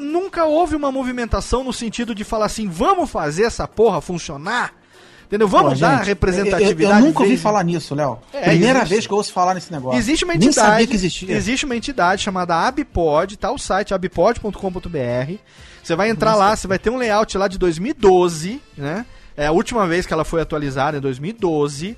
nunca 0.00 0.44
houve 0.44 0.76
uma 0.76 0.92
movimentação 0.92 1.64
no 1.64 1.72
sentido 1.72 2.14
de 2.14 2.22
falar 2.22 2.46
assim, 2.46 2.68
vamos 2.68 3.10
fazer 3.10 3.42
essa 3.42 3.66
porra 3.66 4.00
funcionar. 4.00 4.81
Entendeu? 5.32 5.48
Vamos 5.48 5.72
Pô, 5.72 5.80
dar 5.80 5.96
gente, 5.96 6.08
representatividade. 6.08 6.82
Eu, 6.82 6.98
eu 6.98 7.06
nunca 7.06 7.22
ouvi 7.22 7.38
falar 7.38 7.64
nisso, 7.64 7.94
Léo. 7.94 8.18
É, 8.34 8.50
Primeira 8.50 8.80
existe. 8.80 8.90
vez 8.92 9.06
que 9.06 9.12
eu 9.14 9.16
ouço 9.16 9.32
falar 9.32 9.54
nesse 9.54 9.72
negócio. 9.72 9.98
Existe 9.98 10.26
uma 10.26 10.34
Nem 10.34 10.48
entidade. 10.48 10.68
sabia 10.68 10.86
que 10.86 10.94
existia. 10.94 11.34
Existe 11.34 11.64
uma 11.64 11.74
entidade 11.74 12.22
chamada 12.22 12.54
Abpod, 12.54 13.38
tá 13.38 13.50
o 13.50 13.56
site 13.56 13.94
abpod.com.br. 13.94 15.32
Você 15.82 15.96
vai 15.96 16.10
entrar 16.10 16.34
lá, 16.34 16.54
você 16.54 16.68
vai 16.68 16.78
ter 16.78 16.90
um 16.90 16.98
layout 16.98 17.38
lá 17.38 17.48
de 17.48 17.56
2012, 17.56 18.60
né? 18.76 19.06
É 19.34 19.46
a 19.46 19.52
última 19.52 19.86
vez 19.86 20.04
que 20.04 20.12
ela 20.12 20.22
foi 20.24 20.42
atualizada 20.42 20.98
em 20.98 21.00
2012. 21.00 21.96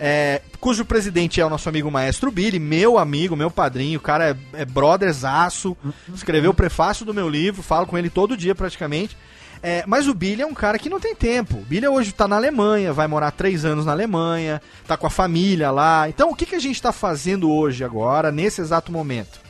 é, 0.00 0.42
cujo 0.58 0.84
presidente 0.84 1.40
é 1.40 1.46
o 1.46 1.48
nosso 1.48 1.68
amigo 1.68 1.88
Maestro 1.88 2.32
Billy, 2.32 2.58
meu 2.58 2.98
amigo, 2.98 3.36
meu 3.36 3.48
padrinho, 3.52 4.00
o 4.00 4.02
cara 4.02 4.30
é, 4.54 4.62
é 4.62 4.64
brotherzaço, 4.64 5.76
escreveu 6.12 6.50
o 6.50 6.54
prefácio 6.54 7.06
do 7.06 7.14
meu 7.14 7.28
livro, 7.28 7.62
falo 7.62 7.86
com 7.86 7.96
ele 7.96 8.10
todo 8.10 8.36
dia 8.36 8.56
praticamente. 8.56 9.16
É, 9.62 9.84
mas 9.86 10.08
o 10.08 10.14
Billy 10.14 10.42
é 10.42 10.46
um 10.46 10.54
cara 10.54 10.76
que 10.78 10.90
não 10.90 10.98
tem 10.98 11.14
tempo. 11.14 11.58
O 11.58 11.64
Billy 11.64 11.86
hoje 11.86 12.12
tá 12.12 12.26
na 12.26 12.34
Alemanha, 12.34 12.92
vai 12.92 13.06
morar 13.06 13.30
três 13.30 13.64
anos 13.64 13.86
na 13.86 13.92
Alemanha, 13.92 14.60
tá 14.88 14.96
com 14.96 15.06
a 15.06 15.10
família 15.10 15.70
lá. 15.70 16.08
Então 16.08 16.30
o 16.30 16.34
que, 16.34 16.46
que 16.46 16.56
a 16.56 16.60
gente 16.60 16.74
está 16.74 16.90
fazendo 16.90 17.50
hoje, 17.50 17.84
agora, 17.84 18.32
nesse 18.32 18.60
exato 18.60 18.90
momento? 18.90 19.40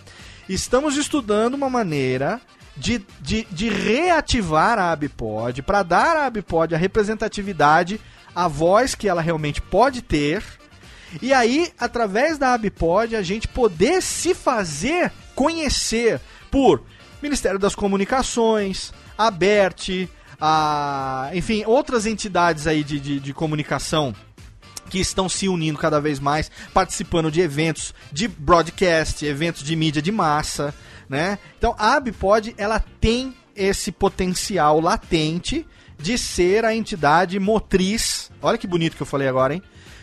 Estamos 0.46 0.98
estudando 0.98 1.54
uma 1.54 1.70
maneira 1.70 2.40
de, 2.76 3.02
de, 3.20 3.46
de 3.50 3.70
reativar 3.70 4.78
a 4.78 4.92
Abpod, 4.92 5.62
para 5.62 5.82
dar 5.82 6.16
à 6.16 6.26
Abpod 6.26 6.74
a 6.74 6.78
representatividade, 6.78 7.98
a 8.34 8.48
voz 8.48 8.94
que 8.94 9.08
ela 9.08 9.22
realmente 9.22 9.62
pode 9.62 10.02
ter. 10.02 10.42
E 11.20 11.32
aí, 11.32 11.72
através 11.78 12.36
da 12.36 12.52
Abpod, 12.52 13.16
a 13.16 13.22
gente 13.22 13.48
poder 13.48 14.02
se 14.02 14.34
fazer 14.34 15.10
conhecer 15.34 16.20
por 16.50 16.82
Ministério 17.22 17.58
das 17.58 17.74
Comunicações, 17.74 18.92
a 19.16 19.30
BERT, 19.30 20.08
a, 20.40 21.30
enfim, 21.34 21.64
outras 21.66 22.06
entidades 22.06 22.66
aí 22.66 22.82
de, 22.82 22.98
de, 22.98 23.20
de 23.20 23.32
comunicação 23.32 24.14
que 24.90 24.98
estão 24.98 25.28
se 25.28 25.48
unindo 25.48 25.78
cada 25.78 26.00
vez 26.00 26.18
mais, 26.20 26.50
participando 26.74 27.30
de 27.30 27.40
eventos 27.40 27.94
de 28.12 28.28
broadcast, 28.28 29.24
eventos 29.24 29.62
de 29.62 29.74
mídia 29.74 30.02
de 30.02 30.12
massa, 30.12 30.74
né? 31.08 31.38
Então 31.56 31.74
a 31.78 31.94
Abpod 31.94 32.54
ela 32.58 32.78
tem 33.00 33.34
esse 33.56 33.90
potencial 33.90 34.80
latente 34.80 35.66
de 35.98 36.18
ser 36.18 36.64
a 36.64 36.74
entidade 36.74 37.38
motriz. 37.38 38.30
Olha 38.42 38.58
que 38.58 38.66
bonito 38.66 38.96
que 38.96 39.02
eu 39.02 39.06
falei 39.06 39.28
agora, 39.28 39.54
hein? 39.54 39.62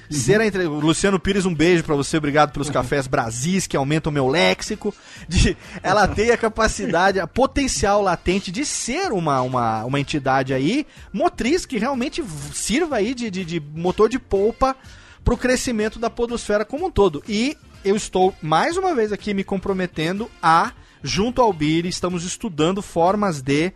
Ser 0.09 0.41
a 0.41 0.45
entre... 0.45 0.63
Luciano 0.65 1.19
Pires, 1.19 1.45
um 1.45 1.53
beijo 1.53 1.83
pra 1.83 1.95
você, 1.95 2.17
obrigado 2.17 2.51
pelos 2.51 2.69
cafés 2.69 3.05
Brasis, 3.05 3.67
que 3.67 3.77
aumentam 3.77 4.09
o 4.09 4.13
meu 4.13 4.27
léxico. 4.27 4.93
De... 5.27 5.55
Ela 5.83 6.07
tem 6.07 6.31
a 6.31 6.37
capacidade, 6.37 7.19
a 7.19 7.27
potencial 7.27 8.01
latente 8.01 8.51
de 8.51 8.65
ser 8.65 9.11
uma, 9.11 9.41
uma, 9.41 9.85
uma 9.85 9.99
entidade 9.99 10.53
aí 10.53 10.87
motriz 11.13 11.65
que 11.65 11.77
realmente 11.77 12.23
sirva 12.53 12.97
aí 12.97 13.13
de, 13.13 13.29
de, 13.29 13.45
de 13.45 13.59
motor 13.59 14.09
de 14.09 14.17
polpa 14.17 14.75
pro 15.23 15.37
crescimento 15.37 15.99
da 15.99 16.09
podosfera 16.09 16.65
como 16.65 16.87
um 16.87 16.91
todo. 16.91 17.23
E 17.27 17.55
eu 17.85 17.95
estou, 17.95 18.33
mais 18.41 18.77
uma 18.77 18.95
vez 18.95 19.13
aqui, 19.13 19.33
me 19.33 19.43
comprometendo 19.43 20.29
a, 20.41 20.71
junto 21.03 21.41
ao 21.41 21.53
Billy, 21.53 21.87
estamos 21.87 22.23
estudando 22.23 22.81
formas 22.81 23.41
de 23.41 23.71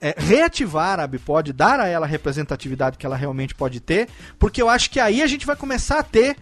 é, 0.00 0.14
reativar 0.16 1.00
a 1.00 1.04
Abpod, 1.04 1.52
dar 1.52 1.80
a 1.80 1.86
ela 1.86 2.06
a 2.06 2.08
representatividade 2.08 2.98
que 2.98 3.06
ela 3.06 3.16
realmente 3.16 3.54
pode 3.54 3.80
ter, 3.80 4.08
porque 4.38 4.62
eu 4.62 4.68
acho 4.68 4.90
que 4.90 5.00
aí 5.00 5.22
a 5.22 5.26
gente 5.26 5.46
vai 5.46 5.56
começar 5.56 5.98
a 5.98 6.02
ter 6.02 6.36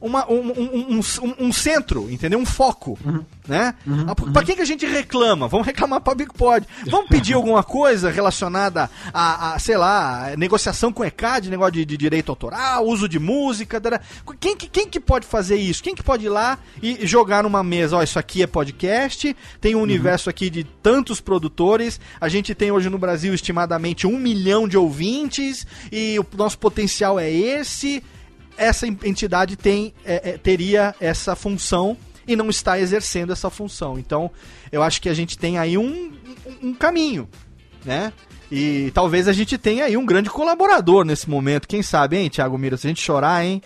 uma, 0.00 0.30
um, 0.30 0.52
um, 0.52 1.00
um, 1.00 1.34
um- 1.46 1.52
centro, 1.52 2.10
entendeu? 2.10 2.38
Um 2.38 2.44
foco, 2.46 2.98
né? 3.48 3.74
Ah, 4.06 4.14
por- 4.14 4.30
Pra 4.32 4.44
que, 4.44 4.54
que 4.54 4.60
a 4.60 4.64
gente 4.66 4.84
reclama? 4.86 5.48
Vamos 5.48 5.66
reclamar 5.66 6.00
pra 6.00 6.14
Big 6.14 6.32
Pod. 6.34 6.66
Vamos 6.86 7.08
pedir 7.08 7.32
alguma 7.34 7.62
coisa 7.62 8.10
relacionada 8.10 8.90
a, 9.12 9.54
a, 9.54 9.58
sei 9.58 9.76
lá, 9.76 10.32
negociação 10.36 10.92
com 10.92 11.04
ECAD, 11.04 11.48
negócio 11.50 11.72
de, 11.72 11.84
de 11.84 11.96
direito 11.96 12.30
autoral, 12.30 12.84
uso 12.86 13.08
de 13.08 13.18
música. 13.18 13.80
tará. 13.80 14.00
Quem, 14.38 14.56
que- 14.56 14.68
quem 14.68 14.86
que 14.88 15.00
pode 15.00 15.26
fazer 15.26 15.56
isso? 15.56 15.82
Quem 15.82 15.94
que 15.94 16.02
pode 16.02 16.26
ir 16.26 16.28
lá 16.28 16.58
e 16.82 17.06
jogar 17.06 17.42
numa 17.42 17.62
mesa? 17.62 17.96
Ó, 17.96 18.02
isso 18.02 18.18
aqui 18.18 18.42
é 18.42 18.46
podcast, 18.46 19.34
tem 19.60 19.74
um 19.74 19.80
universo 19.80 20.28
aqui 20.28 20.50
de 20.50 20.64
tantos 20.64 21.20
produtores, 21.20 21.98
a 22.20 22.28
gente 22.28 22.54
tem 22.54 22.70
hoje 22.70 22.88
no 22.90 22.98
Brasil 22.98 23.32
estimadamente 23.34 24.06
um 24.06 24.18
milhão 24.18 24.68
de 24.68 24.76
ouvintes 24.76 25.66
e 25.90 26.18
o 26.18 26.26
nosso 26.36 26.58
potencial 26.58 27.18
é 27.18 27.30
esse 27.30 28.02
essa 28.56 28.86
en- 28.86 28.98
entidade 29.04 29.56
tem, 29.56 29.92
é, 30.04 30.30
é, 30.30 30.38
teria 30.38 30.94
essa 31.00 31.34
função 31.36 31.96
e 32.26 32.34
não 32.34 32.48
está 32.50 32.78
exercendo 32.78 33.32
essa 33.32 33.50
função. 33.50 33.98
Então, 33.98 34.30
eu 34.72 34.82
acho 34.82 35.00
que 35.00 35.08
a 35.08 35.14
gente 35.14 35.38
tem 35.38 35.58
aí 35.58 35.78
um, 35.78 36.12
um, 36.62 36.68
um 36.70 36.74
caminho, 36.74 37.28
né? 37.84 38.12
E 38.50 38.90
talvez 38.94 39.26
a 39.28 39.32
gente 39.32 39.58
tenha 39.58 39.84
aí 39.84 39.96
um 39.96 40.06
grande 40.06 40.30
colaborador 40.30 41.04
nesse 41.04 41.28
momento. 41.28 41.66
Quem 41.66 41.82
sabe, 41.82 42.16
hein, 42.16 42.28
Thiago 42.30 42.56
Mira? 42.56 42.76
Se 42.76 42.86
a 42.86 42.90
gente 42.90 43.00
chorar, 43.02 43.44
hein? 43.44 43.60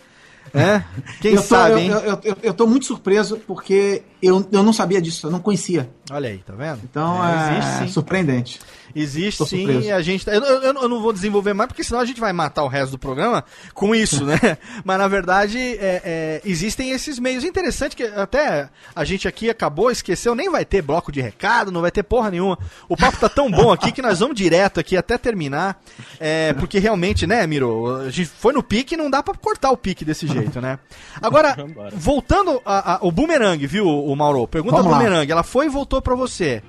É? 0.54 0.82
Quem 1.20 1.32
eu 1.36 1.42
tô, 1.42 1.46
sabe, 1.46 1.72
eu, 1.72 1.78
hein? 1.78 1.90
eu, 1.90 2.00
eu, 2.24 2.36
eu- 2.42 2.54
tô 2.54 2.66
muito 2.66 2.86
surpreso 2.86 3.36
porque 3.46 4.02
eu, 4.22 4.46
eu 4.50 4.62
não 4.62 4.72
sabia 4.72 5.00
disso, 5.00 5.26
eu 5.26 5.30
não 5.30 5.38
conhecia. 5.38 5.90
Olha 6.10 6.30
aí, 6.30 6.38
tá 6.38 6.54
vendo? 6.54 6.80
Então 6.82 7.22
é, 7.24 7.58
existe 7.58 7.78
sim. 7.78 7.88
surpreendente. 7.88 8.58
Existe 8.94 9.38
Tô 9.38 9.46
sim, 9.46 9.58
surpreso. 9.58 9.86
e 9.86 9.92
a 9.92 10.00
gente. 10.02 10.24
tá- 10.24 10.32
Eu, 10.32 10.42
eu, 10.42 10.62
eu 10.74 10.88
não 10.88 11.00
vou 11.00 11.12
desenvolver 11.12 11.52
mais, 11.52 11.68
porque 11.68 11.84
senão 11.84 12.00
a 12.00 12.04
gente 12.04 12.20
vai 12.20 12.32
matar 12.32 12.62
o 12.64 12.68
resto 12.68 12.92
do 12.92 12.98
programa 12.98 13.44
com 13.74 13.94
isso, 13.94 14.24
né? 14.24 14.38
Mas 14.84 14.98
na 14.98 15.06
verdade, 15.08 15.58
é, 15.58 16.02
é, 16.04 16.40
existem 16.44 16.90
esses 16.90 17.18
meios. 17.18 17.44
Interessante 17.44 17.94
que 17.96 18.02
até 18.04 18.68
a 18.94 19.04
gente 19.04 19.26
aqui 19.28 19.48
acabou, 19.50 19.90
esqueceu, 19.90 20.34
nem 20.34 20.50
vai 20.50 20.64
ter 20.64 20.82
bloco 20.82 21.12
de 21.12 21.20
recado, 21.20 21.70
não 21.70 21.80
vai 21.80 21.90
ter 21.90 22.02
porra 22.02 22.30
nenhuma. 22.30 22.58
O 22.88 22.96
papo 22.96 23.18
tá 23.18 23.28
tão 23.28 23.50
bom 23.50 23.70
aqui 23.72 23.92
que 23.92 24.02
nós 24.02 24.18
vamos 24.20 24.34
direto 24.36 24.80
aqui 24.80 24.96
até 24.96 25.16
terminar. 25.18 25.80
É, 26.18 26.52
porque 26.54 26.78
realmente, 26.78 27.26
né, 27.26 27.46
Miro? 27.46 27.96
A 27.96 28.10
gente 28.10 28.28
foi 28.28 28.52
no 28.52 28.62
pique 28.62 28.94
e 28.94 28.96
não 28.96 29.10
dá 29.10 29.22
pra 29.22 29.34
cortar 29.34 29.70
o 29.70 29.76
pique 29.76 30.04
desse 30.04 30.26
jeito, 30.26 30.60
né? 30.60 30.78
Agora, 31.22 31.56
voltando 31.94 32.60
a- 32.64 32.94
a- 32.94 32.98
o 33.02 33.10
boomerang, 33.12 33.66
viu, 33.66 33.86
o 33.86 34.14
Mauro? 34.16 34.46
Pergunta 34.48 34.76
Vamos 34.76 34.92
boomerang. 34.92 35.30
Ela 35.30 35.42
foi 35.42 35.66
e 35.66 35.68
voltou 35.68 36.00
pra 36.02 36.14
você. 36.14 36.62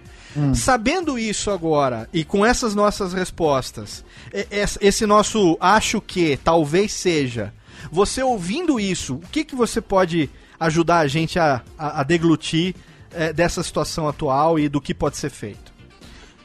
Sabendo 0.56 1.20
isso 1.20 1.52
agora 1.52 2.08
e 2.14 2.24
com 2.24 2.46
essas 2.46 2.74
nossas 2.74 3.12
respostas, 3.14 4.04
es- 4.50 4.78
esse 4.82 5.06
nosso 5.06 5.58
acho 5.60 6.00
que 6.00 6.38
talvez 6.44 6.94
seja, 6.94 7.54
você 7.92 8.24
ouvindo 8.24 8.80
isso, 8.80 9.16
o 9.16 9.20
que, 9.32 9.44
que 9.44 9.56
você 9.56 9.82
pode 9.82 10.30
ajudar 10.60 11.00
a 11.00 11.08
gente 11.08 11.38
a, 11.40 11.62
a, 11.78 12.02
a 12.02 12.04
deglutir 12.04 12.76
eh, 13.14 13.34
dessa 13.34 13.62
situação 13.64 14.08
atual 14.08 14.58
e 14.60 14.70
do 14.70 14.80
que 14.80 14.94
pode 14.94 15.18
ser 15.18 15.30
feito? 15.32 15.72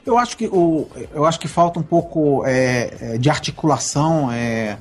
Eu 0.05 0.17
acho 0.19 0.37
que, 0.37 0.47
o, 0.47 0.89
eu 1.15 1.25
acho 1.25 1.39
que 1.39 1.47
falta 1.49 1.79
um 1.79 1.83
pouco 1.83 2.45
é, 2.47 2.97
é, 3.01 3.19
de 3.19 3.29
articulação 3.29 4.31
é, 4.33 4.79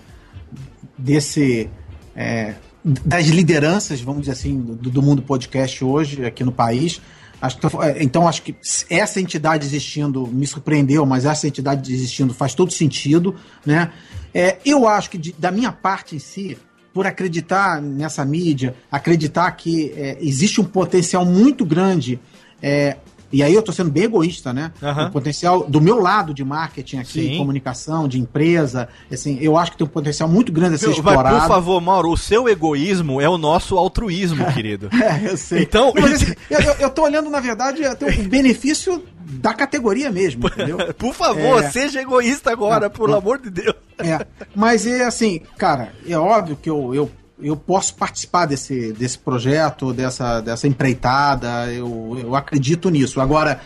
desse 0.98 1.70
é, 2.16 2.56
das 2.84 3.26
lideranças, 3.26 4.00
vamos 4.02 4.22
dizer 4.22 4.34
assim, 4.34 4.60
do, 4.60 4.90
do 4.92 5.02
mundo 5.02 5.22
podcast 5.22 5.84
hoje 5.84 6.24
aqui 6.24 6.44
no 6.44 6.52
país. 6.52 7.02
Acho 7.46 7.58
que, 7.58 7.66
é, 7.84 8.04
então 8.04 8.28
acho 8.28 8.42
que 8.42 8.56
essa 8.90 9.20
entidade 9.22 9.66
existindo 9.66 10.28
me 10.28 10.46
surpreendeu, 10.46 11.06
mas 11.06 11.26
essa 11.26 11.48
entidade 11.48 11.94
existindo 11.94 12.34
faz 12.34 12.54
todo 12.54 12.72
sentido, 12.72 13.36
né? 13.66 13.92
É, 14.34 14.58
eu 14.66 14.88
acho 14.88 15.10
que 15.10 15.18
de- 15.18 15.36
da 15.38 15.52
minha 15.52 15.72
parte 15.72 16.16
em 16.16 16.20
si, 16.20 16.58
por 16.94 17.06
acreditar 17.08 17.82
nessa 17.82 18.24
mídia, 18.26 18.76
acreditar 18.92 19.52
que 19.52 19.92
é, 19.96 20.18
existe 20.22 20.60
um 20.62 20.64
potencial 20.66 21.26
muito 21.26 21.66
grande 21.66 22.20
é, 22.62 22.98
e 23.32 23.42
aí 23.44 23.54
eu 23.54 23.62
tô 23.62 23.72
sendo 23.72 23.90
bem 23.92 24.04
egoísta, 24.04 24.54
né? 24.54 24.72
Aham. 24.82 25.08
O 25.08 25.12
potencial 25.12 25.64
do 25.68 25.82
meu 25.82 26.00
lado 26.00 26.34
de 26.34 26.44
marketing 26.44 26.98
aqui, 26.98 27.22
Sim. 27.30 27.38
comunicação, 27.38 28.08
de 28.08 28.20
empresa, 28.20 28.88
assim, 29.12 29.38
eu 29.42 29.58
acho 29.58 29.72
que 29.72 29.78
tem 29.78 29.86
um 29.88 29.90
potencial 29.90 30.28
muito 30.30 30.52
grande 30.52 30.76
a 30.76 30.78
ser? 30.78 30.86
Vai, 30.88 30.94
explorado. 30.96 31.40
por 31.40 31.48
favor, 31.48 31.82
Mauro, 31.82 32.12
o 32.12 32.18
seu 32.18 32.48
egoísmo 32.48 33.20
é 33.20 33.28
o 33.30 33.38
nosso 33.38 33.78
altruísmo, 33.78 34.46
querido. 34.54 34.90
É, 34.94 35.32
eu 35.32 35.38
sei. 35.38 35.64
Então- 35.64 35.94
mas, 36.00 36.14
assim, 36.22 36.34
eu, 36.80 36.90
tô 36.90 37.04
olhando, 37.04 37.30
na 37.30 37.40
verdade, 37.40 37.84
até 37.86 38.08
o 38.08 38.24
benefício 38.30 39.04
da 39.26 39.54
categoria 39.54 40.12
mesmo, 40.12 40.48
entendeu? 40.50 40.78
Por 40.94 41.14
favor, 41.14 41.64
É. 41.64 41.70
seja 41.72 42.02
egoísta 42.02 42.52
agora, 42.52 42.92
Não, 42.98 43.08
não. 43.08 43.18
amor 43.18 43.40
de 43.40 43.50
Deus. 43.50 43.76
É, 43.98 44.26
mas 44.56 44.86
é 44.86 45.04
assim, 45.06 45.42
cara, 45.58 45.94
é 46.08 46.18
óbvio 46.18 46.56
que 46.62 46.70
eu, 46.70 46.94
eu, 46.94 47.10
eu 47.42 47.56
posso 47.58 47.96
participar 47.96 48.46
desse, 48.46 48.94
desse 48.94 49.18
projeto, 49.18 49.92
dessa, 49.94 50.40
dessa 50.42 50.68
empreitada, 50.68 51.72
eu, 51.74 52.18
eu 52.22 52.36
acredito 52.36 52.90
nisso. 52.90 53.20
Agora, 53.20 53.60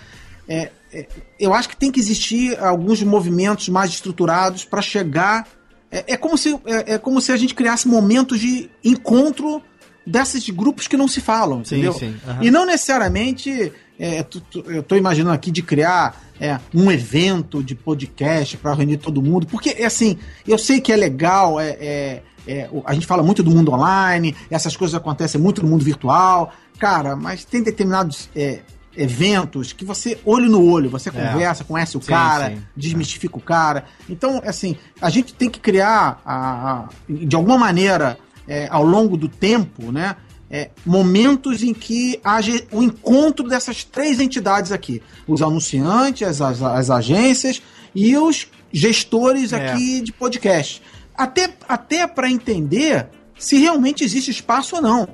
é, 0.47 0.71
é, 0.91 1.07
eu 1.39 1.53
acho 1.53 1.69
que 1.69 1.77
tem 1.77 1.91
que 1.91 1.99
existir 1.99 2.57
alguns 2.59 3.01
movimentos 3.03 3.69
mais 3.69 3.91
estruturados 3.91 4.65
para 4.65 4.81
chegar 4.81 5.47
é, 5.91 6.13
é 6.13 6.17
como 6.17 6.37
se, 6.37 6.53
é, 6.65 6.93
é 6.93 6.97
como 6.99 7.19
se 7.19 7.31
a 7.31 7.37
gente 7.37 7.55
criasse 7.55 7.87
momentos 7.87 8.39
de 8.39 8.69
encontro 8.83 9.61
desses 10.05 10.47
grupos 10.49 10.87
que 10.87 10.95
não 10.97 11.07
se 11.07 11.19
falam, 11.21 11.63
Sim, 11.65 11.75
entendeu? 11.77 11.93
sim, 11.93 12.15
aham. 12.27 12.43
E 12.43 12.51
não 12.51 12.65
necessariamente, 12.65 13.71
é, 13.99 14.23
tu- 14.23 14.41
tu- 14.41 14.63
eu 14.71 14.81
tô 14.83 14.95
imaginando 14.95 15.33
aqui 15.35 15.51
de 15.51 15.61
criar 15.61 16.19
é, 16.39 16.59
um 16.73 16.91
evento 16.91 17.63
de 17.63 17.75
podcast 17.75 18.55
para 18.57 18.73
reunir 18.73 18.97
todo 18.97 19.21
mundo, 19.21 19.45
porque 19.47 19.71
assim, 19.83 20.17
eu 20.47 20.57
sei 20.57 20.79
que 20.79 20.91
é 20.91 20.95
legal, 20.95 21.59
é, 21.59 22.21
é- 22.51 22.59
é, 22.61 22.69
a 22.85 22.93
gente 22.93 23.05
fala 23.05 23.21
muito 23.23 23.43
do 23.43 23.51
mundo 23.51 23.71
online, 23.71 24.35
essas 24.49 24.75
coisas 24.75 24.95
acontecem 24.95 25.39
muito 25.39 25.61
no 25.61 25.67
mundo 25.69 25.83
virtual, 25.83 26.51
cara, 26.77 27.15
mas 27.15 27.45
tem 27.45 27.61
determinados 27.63 28.29
é, 28.35 28.59
eventos 28.95 29.71
que 29.73 29.85
você, 29.85 30.19
olho 30.25 30.49
no 30.49 30.63
olho, 30.63 30.89
você 30.89 31.09
conversa, 31.11 31.63
conhece 31.63 31.97
o 31.97 32.01
Sim, 32.01 32.07
cara, 32.09 32.49
sim. 32.49 32.61
desmistifica 32.75 33.37
o 33.37 33.41
cara. 33.41 33.85
Então, 34.09 34.41
assim, 34.45 34.75
a 35.01 35.09
gente 35.09 35.33
tem 35.33 35.49
que 35.49 35.59
criar, 35.59 36.21
a- 36.25 36.71
a- 36.71 36.89
de 37.09 37.35
alguma 37.35 37.57
maneira, 37.57 38.17
é, 38.47 38.67
ao 38.71 38.83
longo 38.83 39.15
do 39.15 39.27
tempo, 39.29 39.91
né? 39.91 40.15
é, 40.51 40.71
momentos 40.83 41.61
em 41.61 41.75
que 41.75 42.19
haja 42.23 42.51
o 42.71 42.81
encontro 42.81 43.47
dessas 43.47 43.83
três 43.83 44.19
entidades 44.19 44.71
aqui: 44.71 44.99
os 45.27 45.43
anunciantes, 45.43 46.23
as, 46.27 46.41
as, 46.41 46.61
as 46.63 46.89
agências 46.89 47.61
e 47.93 48.17
os 48.17 48.47
gestores 48.73 49.53
É. 49.53 49.57
aqui 49.73 50.01
de 50.01 50.11
podcast. 50.11 50.81
Até, 51.19 51.53
até 51.67 52.07
para 52.07 52.31
entender 52.31 53.07
se 53.37 53.57
realmente 53.57 54.05
existe 54.05 54.31
espaço 54.31 54.77
ou 54.77 54.81
não. 54.81 55.07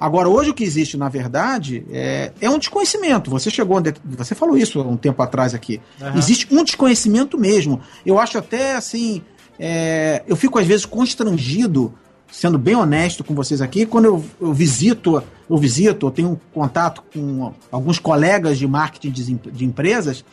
Agora, 0.00 0.26
hoje 0.26 0.48
o 0.48 0.54
que 0.54 0.64
existe, 0.64 0.96
na 0.96 1.10
verdade, 1.10 1.84
é, 1.92 2.32
é 2.40 2.48
um 2.48 2.58
desconhecimento. 2.58 3.30
Você 3.30 3.50
chegou, 3.50 3.78
você 4.16 4.34
falou 4.34 4.56
isso 4.56 4.80
há 4.80 4.84
um 4.84 4.96
tempo 4.96 5.22
atrás 5.22 5.52
aqui. 5.52 5.78
Aham. 6.00 6.16
Existe 6.16 6.48
um 6.50 6.64
desconhecimento 6.64 7.36
mesmo. 7.36 7.82
Eu 8.06 8.18
acho 8.18 8.38
até 8.38 8.74
assim. 8.74 9.20
é, 9.58 10.22
eu 10.26 10.34
fico 10.34 10.58
às 10.58 10.66
vezes 10.66 10.86
constrangido, 10.86 11.92
sendo 12.32 12.58
bem 12.58 12.74
honesto 12.74 13.22
com 13.22 13.34
vocês 13.34 13.60
aqui, 13.60 13.84
quando 13.84 14.06
eu, 14.06 14.24
eu 14.40 14.54
visito, 14.54 15.22
eu 15.50 15.58
visito, 15.58 16.06
eu 16.06 16.10
tenho 16.10 16.40
contato 16.54 17.04
com 17.12 17.52
alguns 17.70 17.98
colegas 17.98 18.56
de 18.56 18.66
marketing 18.66 19.10
de, 19.10 19.34
de 19.34 19.64
empresas. 19.66 20.24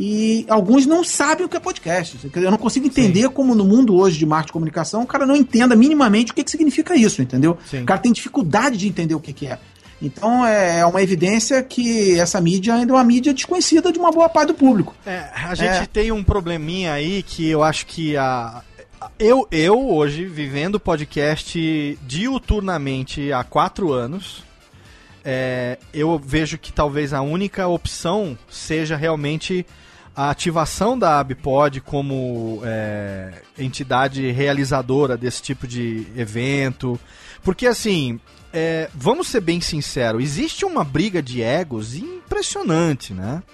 E 0.00 0.46
alguns 0.48 0.86
não 0.86 1.02
sabem 1.02 1.44
o 1.44 1.48
que 1.48 1.56
é 1.56 1.60
podcast. 1.60 2.16
Eu 2.32 2.50
não 2.52 2.56
consigo 2.58 2.86
entender 2.86 3.28
como 3.30 3.52
no 3.52 3.64
mundo 3.64 3.96
hoje 3.96 4.16
de 4.16 4.24
marketing 4.24 4.50
e 4.50 4.52
comunicação 4.52 5.02
o 5.02 5.06
cara 5.06 5.26
não 5.26 5.34
entenda 5.34 5.74
minimamente 5.74 6.30
o 6.30 6.34
que, 6.36 6.44
que 6.44 6.50
significa 6.52 6.94
isso, 6.94 7.20
entendeu? 7.20 7.58
Sim. 7.66 7.82
O 7.82 7.84
cara 7.84 7.98
tem 8.00 8.12
dificuldade 8.12 8.76
de 8.76 8.86
entender 8.86 9.16
o 9.16 9.20
que, 9.20 9.32
que 9.32 9.48
é. 9.48 9.58
Então 10.00 10.46
é 10.46 10.86
uma 10.86 11.02
evidência 11.02 11.60
que 11.64 12.16
essa 12.16 12.40
mídia 12.40 12.74
ainda 12.74 12.92
é 12.92 12.94
uma 12.94 13.02
mídia 13.02 13.34
desconhecida 13.34 13.90
de 13.90 13.98
uma 13.98 14.12
boa 14.12 14.28
parte 14.28 14.48
do 14.48 14.54
público. 14.54 14.94
É, 15.04 15.24
a 15.34 15.56
gente 15.56 15.82
É. 15.82 15.86
tem 15.86 16.12
um 16.12 16.22
probleminha 16.22 16.92
aí 16.92 17.24
que 17.24 17.48
eu 17.48 17.64
acho 17.64 17.84
que 17.86 18.16
a. 18.16 18.62
Eu, 19.18 19.48
eu 19.50 19.90
hoje, 19.90 20.26
vivendo 20.26 20.78
podcast 20.78 21.98
diuturnamente 22.06 23.32
há 23.32 23.42
quatro 23.42 23.92
anos, 23.92 24.44
é, 25.24 25.78
eu 25.92 26.20
vejo 26.24 26.56
que 26.56 26.72
talvez 26.72 27.12
a 27.12 27.20
única 27.20 27.66
opção 27.66 28.38
seja 28.48 28.96
realmente 28.96 29.66
a 30.18 30.30
ativação 30.30 30.98
da 30.98 31.20
ABPOD 31.20 31.80
como 31.80 32.60
é, 32.64 33.34
entidade 33.56 34.32
realizadora 34.32 35.16
desse 35.16 35.40
tipo 35.40 35.64
de 35.64 36.08
evento. 36.16 36.98
Porque 37.40 37.68
assim, 37.68 38.18
é, 38.52 38.90
vamos 38.92 39.28
ser 39.28 39.40
bem 39.40 39.60
sinceros, 39.60 40.20
existe 40.20 40.64
uma 40.64 40.82
briga 40.82 41.22
de 41.22 41.40
egos 41.40 41.94
impressionante, 41.94 43.14
né? 43.14 43.44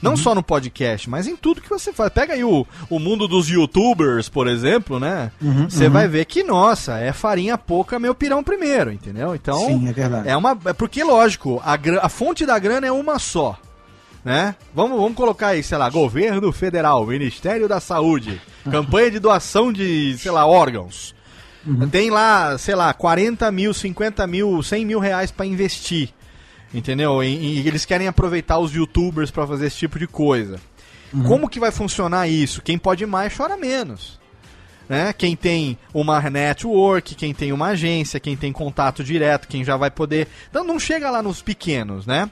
Não 0.00 0.16
só 0.16 0.32
no 0.32 0.44
podcast, 0.44 1.10
mas 1.10 1.26
em 1.26 1.34
tudo 1.34 1.60
que 1.60 1.70
você 1.70 1.92
faz. 1.92 2.12
Pega 2.12 2.34
aí 2.34 2.44
o, 2.44 2.64
o 2.88 3.00
mundo 3.00 3.26
dos 3.26 3.48
youtubers, 3.48 4.28
por 4.28 4.46
exemplo, 4.46 5.00
né? 5.00 5.32
Você 5.68 5.88
vai 5.88 6.06
ver 6.06 6.26
que, 6.26 6.44
nossa, 6.44 6.98
é 6.98 7.12
farinha 7.12 7.58
pouca, 7.58 7.98
meu 7.98 8.14
pirão 8.14 8.44
primeiro, 8.44 8.92
entendeu? 8.92 9.34
Então, 9.34 9.58
Sim, 9.66 9.88
é 9.88 9.92
verdade. 9.92 10.28
é 10.28 10.36
uma. 10.36 10.56
É 10.66 10.72
porque, 10.72 11.02
lógico, 11.02 11.60
a, 11.64 11.76
a 12.02 12.08
fonte 12.08 12.46
da 12.46 12.56
grana 12.60 12.86
é 12.86 12.92
uma 12.92 13.18
só. 13.18 13.58
Né? 14.26 14.56
Vamos, 14.74 14.98
vamos 14.98 15.14
colocar 15.14 15.50
aí, 15.50 15.62
sei 15.62 15.78
lá, 15.78 15.88
governo 15.88 16.50
federal, 16.50 17.06
Ministério 17.06 17.68
da 17.68 17.78
Saúde, 17.78 18.42
campanha 18.68 19.12
de 19.12 19.20
doação 19.20 19.72
de, 19.72 20.18
sei 20.18 20.32
lá, 20.32 20.44
órgãos. 20.44 21.14
Tem 21.92 22.10
lá, 22.10 22.58
sei 22.58 22.74
lá, 22.74 22.92
40 22.92 23.52
mil, 23.52 23.72
50 23.72 24.26
mil, 24.26 24.60
100 24.60 24.84
mil 24.84 24.98
reais 24.98 25.30
pra 25.30 25.46
investir. 25.46 26.10
Entendeu? 26.74 27.22
E, 27.22 27.60
e 27.60 27.68
eles 27.68 27.84
querem 27.84 28.08
aproveitar 28.08 28.58
os 28.58 28.72
youtubers 28.74 29.30
pra 29.30 29.46
fazer 29.46 29.66
esse 29.66 29.76
tipo 29.76 29.96
de 29.96 30.08
coisa. 30.08 30.58
Como 31.24 31.48
que 31.48 31.60
vai 31.60 31.70
funcionar 31.70 32.26
isso? 32.26 32.62
Quem 32.62 32.76
pode 32.76 33.06
mais 33.06 33.36
chora 33.36 33.56
menos. 33.56 34.18
Né? 34.88 35.12
Quem 35.12 35.36
tem 35.36 35.78
uma 35.94 36.20
network, 36.28 37.14
quem 37.14 37.32
tem 37.32 37.52
uma 37.52 37.68
agência, 37.68 38.18
quem 38.18 38.36
tem 38.36 38.52
contato 38.52 39.04
direto, 39.04 39.46
quem 39.46 39.64
já 39.64 39.76
vai 39.76 39.90
poder. 39.90 40.26
Então 40.50 40.64
não 40.64 40.80
chega 40.80 41.10
lá 41.10 41.22
nos 41.22 41.40
pequenos, 41.40 42.06
né? 42.06 42.28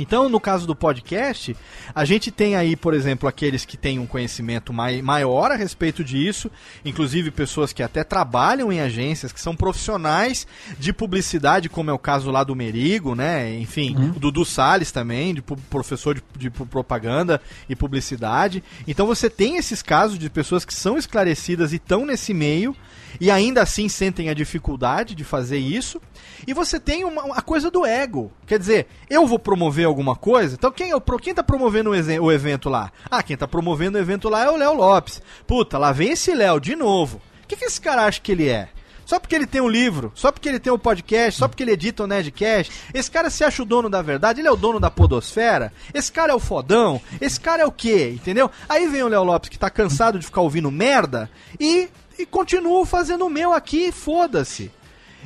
Então, 0.00 0.30
no 0.30 0.40
caso 0.40 0.66
do 0.66 0.74
podcast, 0.74 1.54
a 1.94 2.06
gente 2.06 2.30
tem 2.30 2.56
aí, 2.56 2.74
por 2.74 2.94
exemplo, 2.94 3.28
aqueles 3.28 3.66
que 3.66 3.76
têm 3.76 3.98
um 3.98 4.06
conhecimento 4.06 4.72
mai 4.72 5.02
maior 5.02 5.52
a 5.52 5.56
respeito 5.56 6.02
disso, 6.02 6.50
inclusive 6.82 7.30
pessoas 7.30 7.70
que 7.70 7.82
até 7.82 8.02
trabalham 8.02 8.72
em 8.72 8.80
agências, 8.80 9.30
que 9.30 9.40
são 9.40 9.54
profissionais 9.54 10.46
de 10.78 10.90
publicidade, 10.90 11.68
como 11.68 11.90
é 11.90 11.92
o 11.92 11.98
caso 11.98 12.30
lá 12.30 12.42
do 12.42 12.56
Merigo, 12.56 13.14
né? 13.14 13.54
Enfim, 13.58 13.94
o 14.16 14.18
Dudu 14.18 14.42
Salles 14.42 14.90
também, 14.90 15.34
de 15.34 15.42
professor 15.42 16.14
de, 16.14 16.22
de 16.34 16.48
propaganda 16.48 17.38
e 17.68 17.76
publicidade. 17.76 18.64
Então 18.88 19.06
você 19.06 19.28
tem 19.28 19.58
esses 19.58 19.82
casos 19.82 20.18
de 20.18 20.30
pessoas 20.30 20.64
que 20.64 20.72
são 20.74 20.96
esclarecidas 20.96 21.74
e 21.74 21.76
estão 21.76 22.06
nesse 22.06 22.32
meio 22.32 22.74
e 23.20 23.30
ainda 23.30 23.62
assim 23.62 23.88
sentem 23.88 24.28
a 24.28 24.34
dificuldade 24.34 25.14
de 25.14 25.24
fazer 25.24 25.58
isso. 25.58 26.00
E 26.46 26.54
você 26.54 26.78
tem 26.78 27.04
uma, 27.04 27.36
a 27.36 27.42
coisa 27.42 27.70
do 27.70 27.84
ego. 27.84 28.32
Quer 28.46 28.58
dizer, 28.58 28.86
eu 29.08 29.26
vou 29.26 29.38
promover 29.38 29.86
alguma 29.86 30.16
coisa, 30.16 30.54
então 30.54 30.70
quem, 30.70 30.90
eu, 30.90 31.00
quem 31.00 31.34
tá 31.34 31.42
promovendo 31.42 31.90
o, 31.90 32.24
o 32.24 32.32
evento 32.32 32.68
lá? 32.68 32.92
Ah, 33.10 33.22
quem 33.22 33.36
tá 33.36 33.46
promovendo 33.46 33.98
o 33.98 34.00
evento 34.00 34.28
lá 34.28 34.44
é 34.44 34.50
o 34.50 34.56
Léo 34.56 34.74
Lopes. 34.74 35.22
Puta, 35.46 35.78
lá 35.78 35.92
vem 35.92 36.10
esse 36.10 36.34
Léo 36.34 36.60
de 36.60 36.76
novo. 36.76 37.20
O 37.44 37.46
que, 37.46 37.56
que 37.56 37.64
esse 37.64 37.80
cara 37.80 38.04
acha 38.04 38.20
que 38.20 38.32
ele 38.32 38.48
é? 38.48 38.68
Só 39.10 39.18
porque 39.18 39.34
ele 39.34 39.46
tem 39.46 39.60
um 39.60 39.68
livro, 39.68 40.12
só 40.14 40.30
porque 40.30 40.48
ele 40.48 40.60
tem 40.60 40.72
um 40.72 40.78
podcast, 40.78 41.40
só 41.40 41.48
porque 41.48 41.64
ele 41.64 41.72
edita 41.72 42.04
o 42.04 42.06
Nerdcast, 42.06 42.72
esse 42.94 43.10
cara 43.10 43.28
se 43.28 43.42
acha 43.42 43.60
o 43.60 43.66
dono 43.66 43.90
da 43.90 44.00
verdade, 44.00 44.40
ele 44.40 44.46
é 44.46 44.52
o 44.52 44.56
dono 44.56 44.78
da 44.78 44.88
podosfera, 44.88 45.72
esse 45.92 46.12
cara 46.12 46.30
é 46.30 46.34
o 46.36 46.38
fodão, 46.38 47.00
esse 47.20 47.40
cara 47.40 47.64
é 47.64 47.66
o 47.66 47.72
quê, 47.72 48.12
entendeu? 48.14 48.48
Aí 48.68 48.86
vem 48.86 49.02
o 49.02 49.08
Léo 49.08 49.24
Lopes 49.24 49.48
que 49.48 49.58
tá 49.58 49.68
cansado 49.68 50.16
de 50.16 50.26
ficar 50.26 50.42
ouvindo 50.42 50.70
merda 50.70 51.28
e, 51.58 51.88
e 52.16 52.24
continua 52.24 52.86
fazendo 52.86 53.26
o 53.26 53.28
meu 53.28 53.52
aqui, 53.52 53.90
foda-se. 53.90 54.70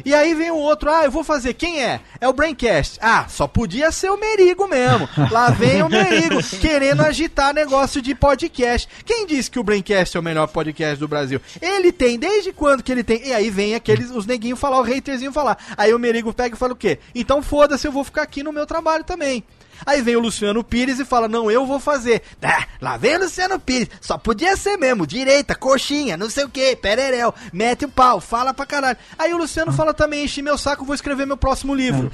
E 0.05 0.15
aí 0.15 0.35
vem 0.35 0.51
o 0.51 0.57
outro, 0.57 0.91
ah, 0.91 1.05
eu 1.05 1.11
vou 1.11 1.23
fazer, 1.23 1.55
quem 1.55 1.83
é? 1.83 2.01
É 2.21 2.29
o 2.29 2.33
Braincast. 2.33 2.99
Ah, 3.01 3.27
só 3.29 3.47
podia 3.47 3.91
ser 3.93 4.11
o 4.11 4.17
Merigo 4.17 4.67
mesmo. 4.67 5.09
Lá 5.31 5.51
vem 5.51 5.83
o 5.83 5.89
Merigo, 5.89 6.43
querendo 6.61 7.03
agitar 7.03 7.55
negócio 7.55 8.01
de 8.01 8.15
podcast. 8.15 8.89
Quem 9.05 9.27
disse 9.27 9.51
que 9.51 9.59
o 9.59 9.65
Braincast 9.65 10.17
é 10.17 10.21
o 10.21 10.23
melhor 10.23 10.47
podcast 10.49 10.99
do 10.99 11.09
Brasil? 11.09 11.41
Ele 11.61 11.93
tem, 11.93 12.19
desde 12.19 12.53
quando 12.53 12.83
que 12.83 12.93
ele 12.93 13.05
tem? 13.05 13.27
E 13.27 13.33
aí 13.33 13.51
vem 13.51 13.75
aqueles, 13.75 14.11
os 14.11 14.27
neguinhos 14.27 14.59
falar, 14.59 14.81
o 14.81 14.85
haterzinho 14.85 15.33
falar. 15.33 15.59
Aí 15.77 15.93
o 15.93 15.99
Merigo 15.99 16.33
pega 16.33 16.55
e 16.55 16.59
fala 16.59 16.73
o 16.73 16.77
quê? 16.77 16.99
Então 17.15 17.43
foda-se, 17.43 17.87
eu 17.87 17.93
vou 17.93 18.05
ficar 18.05 18.23
aqui 18.23 18.43
no 18.43 18.53
meu 18.53 18.67
trabalho 18.67 19.05
também. 19.05 19.45
Aí 19.85 20.03
vem 20.03 20.17
o 20.17 20.21
Luciano 20.21 20.63
Pires 20.63 20.99
e 20.99 21.05
fala: 21.05 21.29
Não, 21.29 21.51
eu 21.51 21.67
vou 21.67 21.81
fazer. 21.81 22.23
Ah, 22.47 22.67
lá 22.81 22.97
vem 22.97 23.17
o 23.17 23.21
Luciano 23.21 23.59
Pires. 23.59 23.89
Só 24.01 24.19
podia 24.19 24.57
ser 24.57 24.77
mesmo. 24.77 25.07
Direita, 25.07 25.55
coxinha, 25.55 26.17
não 26.17 26.29
sei 26.29 26.45
o 26.45 26.49
que, 26.49 26.77
pererel. 26.77 27.35
Mete 27.53 27.87
o 27.87 27.89
pau, 27.89 28.21
fala 28.21 28.53
pra 28.53 28.67
caralho. 28.67 28.99
Aí 29.19 29.33
o 29.33 29.39
Luciano 29.39 29.73
fala 29.73 29.95
também: 29.95 30.25
Enchi 30.25 30.43
meu 30.43 30.59
saco, 30.59 30.85
vou 30.85 30.95
escrever 30.95 31.27
meu 31.27 31.37
próximo 31.37 31.75
livro. 31.75 32.13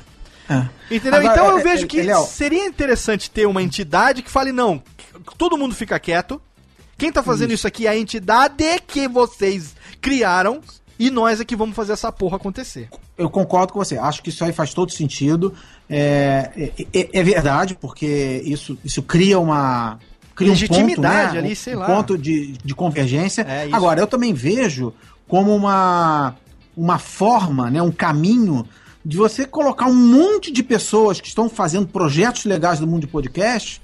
Entendeu? 0.91 1.20
Agora, 1.20 1.35
então 1.35 1.49
eu 1.51 1.59
é, 1.59 1.62
vejo 1.62 1.85
é, 1.85 1.87
que 1.87 2.03
Léo. 2.03 2.24
seria 2.24 2.65
interessante 2.65 3.31
ter 3.31 3.47
uma 3.47 3.62
entidade 3.62 4.23
que 4.23 4.31
fale: 4.31 4.53
Não, 4.53 4.82
todo 5.37 5.59
mundo 5.59 5.74
fica 5.74 5.99
quieto. 5.99 6.41
Quem 6.97 7.11
tá 7.11 7.23
fazendo 7.23 7.53
isso 7.53 7.66
aqui 7.66 7.87
é 7.87 7.91
a 7.91 7.97
entidade 7.97 8.65
que 8.87 9.09
vocês 9.09 9.74
criaram. 10.01 10.61
E 10.99 11.09
nós 11.09 11.41
é 11.41 11.47
que 11.47 11.57
vamos 11.57 11.74
fazer 11.74 11.95
essa 11.95 12.12
porra 12.12 12.37
acontecer. 12.37 12.91
Eu 13.21 13.29
concordo 13.29 13.73
com 13.73 13.79
você. 13.79 13.99
Acho 13.99 14.23
que 14.23 14.31
isso 14.31 14.43
aí 14.43 14.53
faz 14.53 14.73
todo 14.73 14.91
sentido. 14.91 15.53
É, 15.89 16.51
é, 16.57 16.87
é- 17.01 17.09
é 17.13 17.23
verdade, 17.23 17.77
porque 17.79 18.43
isso, 18.45 18.79
isso 18.85 19.03
cria 19.03 19.39
uma. 19.39 19.99
Cria 20.35 20.51
Legitimidade 20.51 20.93
um 20.93 20.95
ponto, 20.97 21.33
né? 21.35 21.39
ali, 21.39 21.57
sei 21.57 21.77
um 21.77 21.81
lá. 21.81 21.87
ponto 21.87 22.17
de, 22.17 22.53
de 22.65 22.75
convergência. 22.75 23.43
É. 23.43 23.69
Agora, 23.71 24.01
eu 24.01 24.07
também 24.07 24.33
vejo 24.33 24.95
como 25.29 25.55
uma, 25.55 26.35
uma 26.75 26.99
forma, 26.99 27.71
né, 27.71 27.83
um 27.83 27.93
caminho 27.93 28.67
de 29.05 29.17
você 29.19 29.45
colocar 29.45 29.87
um 29.87 29.95
monte 29.95 30.51
de 30.51 30.63
pessoas 30.63 31.21
que 31.21 31.29
estão 31.29 31.49
fazendo 31.49 31.87
projetos 31.89 32.45
legais 32.47 32.79
do 32.81 32.87
mundo 32.87 33.03
de 33.03 33.07
podcast 33.07 33.83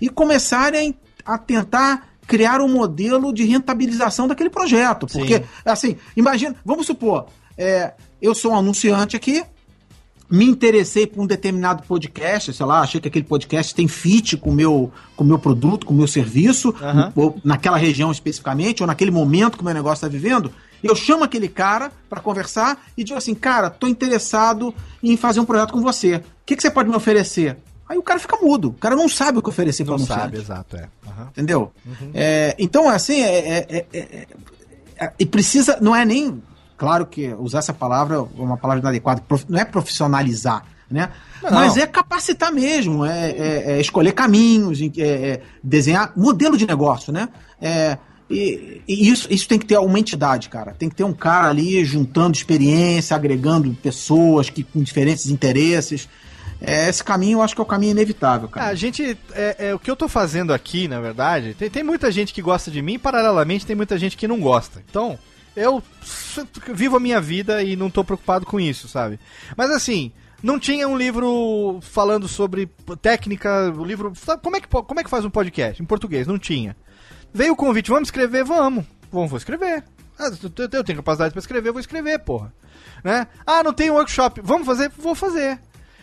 e 0.00 0.08
começarem 0.08 0.94
a 1.26 1.36
tentar 1.36 2.08
criar 2.26 2.60
um 2.60 2.68
modelo 2.68 3.32
de 3.32 3.44
rentabilização 3.44 4.26
daquele 4.26 4.50
projeto. 4.50 5.06
Porque, 5.06 5.42
assim, 5.64 5.96
imagina, 6.16 6.54
vamos 6.64 6.86
supor, 6.86 7.26
é, 7.56 7.92
eu 8.20 8.34
sou 8.34 8.52
um 8.52 8.56
anunciante 8.56 9.16
aqui, 9.16 9.42
me 10.30 10.44
interessei 10.44 11.06
por 11.06 11.22
um 11.22 11.26
determinado 11.26 11.82
podcast, 11.84 12.52
sei 12.52 12.66
lá, 12.66 12.80
achei 12.80 13.00
que 13.00 13.08
aquele 13.08 13.24
podcast 13.24 13.74
tem 13.74 13.88
fit 13.88 14.36
com 14.36 14.50
o 14.50 14.52
meu, 14.52 14.92
com 15.16 15.24
o 15.24 15.26
meu 15.26 15.38
produto, 15.38 15.86
com 15.86 15.94
o 15.94 15.96
meu 15.96 16.06
serviço, 16.06 16.74
Aham. 16.82 17.12
ou 17.16 17.38
naquela 17.42 17.78
região 17.78 18.12
especificamente, 18.12 18.82
ou 18.82 18.86
naquele 18.86 19.10
momento 19.10 19.56
que 19.56 19.62
o 19.62 19.64
meu 19.64 19.72
negócio 19.72 20.04
está 20.04 20.08
vivendo, 20.08 20.52
eu 20.82 20.94
chamo 20.94 21.24
aquele 21.24 21.48
cara 21.48 21.90
para 22.10 22.20
conversar 22.20 22.84
e 22.96 23.02
digo 23.02 23.18
assim, 23.18 23.34
cara, 23.34 23.70
tô 23.70 23.86
interessado 23.88 24.74
em 25.02 25.16
fazer 25.16 25.40
um 25.40 25.44
projeto 25.46 25.72
com 25.72 25.80
você. 25.80 26.16
O 26.16 26.22
que, 26.44 26.54
que 26.56 26.62
você 26.62 26.70
pode 26.70 26.88
me 26.90 26.94
oferecer? 26.96 27.56
Aí 27.88 27.96
o 27.96 28.02
cara 28.02 28.20
fica 28.20 28.36
mudo, 28.36 28.68
o 28.68 28.72
cara 28.74 28.94
não 28.94 29.08
sabe 29.08 29.38
o 29.38 29.42
que 29.42 29.48
oferecer 29.48 29.82
para 29.84 29.96
Não 29.96 30.02
um 30.04 30.06
sabe, 30.06 30.36
chefe. 30.36 30.42
exato, 30.42 30.76
é. 30.76 30.88
Aham. 31.06 31.28
Entendeu? 31.30 31.72
É, 32.12 32.54
então, 32.58 32.86
assim, 32.86 33.22
é, 33.22 33.38
é- 33.48 33.66
é- 33.70 33.86
é- 33.98 34.26
é- 35.00 35.12
e 35.18 35.24
precisa, 35.24 35.78
não 35.80 35.96
é 35.96 36.04
nem, 36.04 36.42
claro 36.78 37.04
que 37.04 37.34
usar 37.34 37.58
essa 37.58 37.74
palavra 37.74 38.16
é 38.16 38.40
uma 38.40 38.56
palavra 38.56 38.80
inadequada, 38.80 39.22
não 39.48 39.58
é 39.58 39.64
profissionalizar, 39.64 40.64
né? 40.90 41.10
Não. 41.42 41.50
Mas 41.50 41.76
é 41.76 41.86
capacitar 41.86 42.50
mesmo, 42.52 43.04
é, 43.04 43.30
é- 43.30 43.64
é 43.72 43.80
escolher 43.80 44.12
caminhos, 44.12 44.80
é- 44.80 45.00
é 45.02 45.42
desenhar 45.62 46.12
modelo 46.16 46.56
de 46.56 46.66
negócio, 46.66 47.12
né? 47.12 47.28
É, 47.60 47.98
e, 48.30 48.82
e 48.86 49.10
isso, 49.10 49.26
isso 49.30 49.48
tem 49.48 49.58
que 49.58 49.66
ter 49.66 49.78
uma 49.78 49.98
entidade, 49.98 50.48
cara. 50.48 50.72
Tem 50.78 50.88
que 50.88 50.94
ter 50.94 51.04
um 51.04 51.12
cara 51.12 51.48
ali 51.48 51.84
juntando 51.84 52.36
experiência, 52.36 53.16
agregando 53.16 53.72
pessoas 53.82 54.48
que 54.50 54.62
com 54.62 54.82
diferentes 54.82 55.26
interesses. 55.28 56.08
É, 56.60 56.88
esse 56.88 57.02
caminho 57.04 57.38
eu 57.38 57.42
acho 57.42 57.54
que 57.54 57.60
é 57.60 57.62
o 57.64 57.66
caminho 57.66 57.92
inevitável, 57.92 58.48
cara. 58.48 58.66
a 58.66 58.74
gente. 58.74 59.16
É, 59.32 59.68
é, 59.68 59.74
o 59.74 59.78
que 59.78 59.90
eu 59.90 59.94
tô 59.96 60.08
fazendo 60.08 60.52
aqui, 60.52 60.88
na 60.88 61.00
verdade, 61.00 61.54
tem, 61.54 61.70
tem 61.70 61.82
muita 61.84 62.10
gente 62.10 62.34
que 62.34 62.42
gosta 62.42 62.70
de 62.70 62.82
mim 62.82 62.98
paralelamente, 62.98 63.64
tem 63.64 63.76
muita 63.76 63.96
gente 63.96 64.16
que 64.16 64.26
não 64.26 64.40
gosta. 64.40 64.82
Então, 64.90 65.16
eu 65.58 65.82
vivo 66.74 66.96
a 66.96 67.00
minha 67.00 67.20
vida 67.20 67.62
e 67.62 67.76
não 67.76 67.90
tô 67.90 68.04
preocupado 68.04 68.46
com 68.46 68.58
isso, 68.58 68.88
sabe? 68.88 69.18
Mas 69.56 69.70
assim. 69.70 70.12
Não 70.40 70.56
tinha 70.56 70.86
um 70.86 70.96
livro 70.96 71.80
falando 71.82 72.28
sobre 72.28 72.70
técnica, 73.02 73.74
o 73.76 73.84
livro. 73.84 74.12
sabe 74.14 74.40
Como 74.40 74.54
é, 74.54 74.60
que, 74.60 74.68
como 74.68 75.00
é 75.00 75.02
que 75.02 75.10
faz 75.10 75.24
um 75.24 75.30
podcast? 75.30 75.82
Em 75.82 75.84
português, 75.84 76.28
não 76.28 76.38
tinha. 76.38 76.76
Veio 77.34 77.54
o 77.54 77.56
convite, 77.56 77.90
vamos 77.90 78.06
escrever? 78.06 78.44
Vamos. 78.44 78.84
Vamos, 79.10 79.30
vou 79.30 79.36
escrever. 79.36 79.82
Ah, 80.18 80.30
eu 80.72 80.84
tenho 80.84 80.98
capacidade 80.98 81.32
pra 81.32 81.40
escrever, 81.40 81.72
vou 81.72 81.80
escrever, 81.80 82.18
porra. 82.20 82.52
Né? 83.02 83.26
Ah, 83.46 83.62
não 83.62 83.72
tem 83.72 83.90
um 83.90 83.94
workshop. 83.94 84.40
Vamos 84.42 84.66
fazer? 84.66 84.90
Vou 84.96 85.14
fazer. 85.14 85.60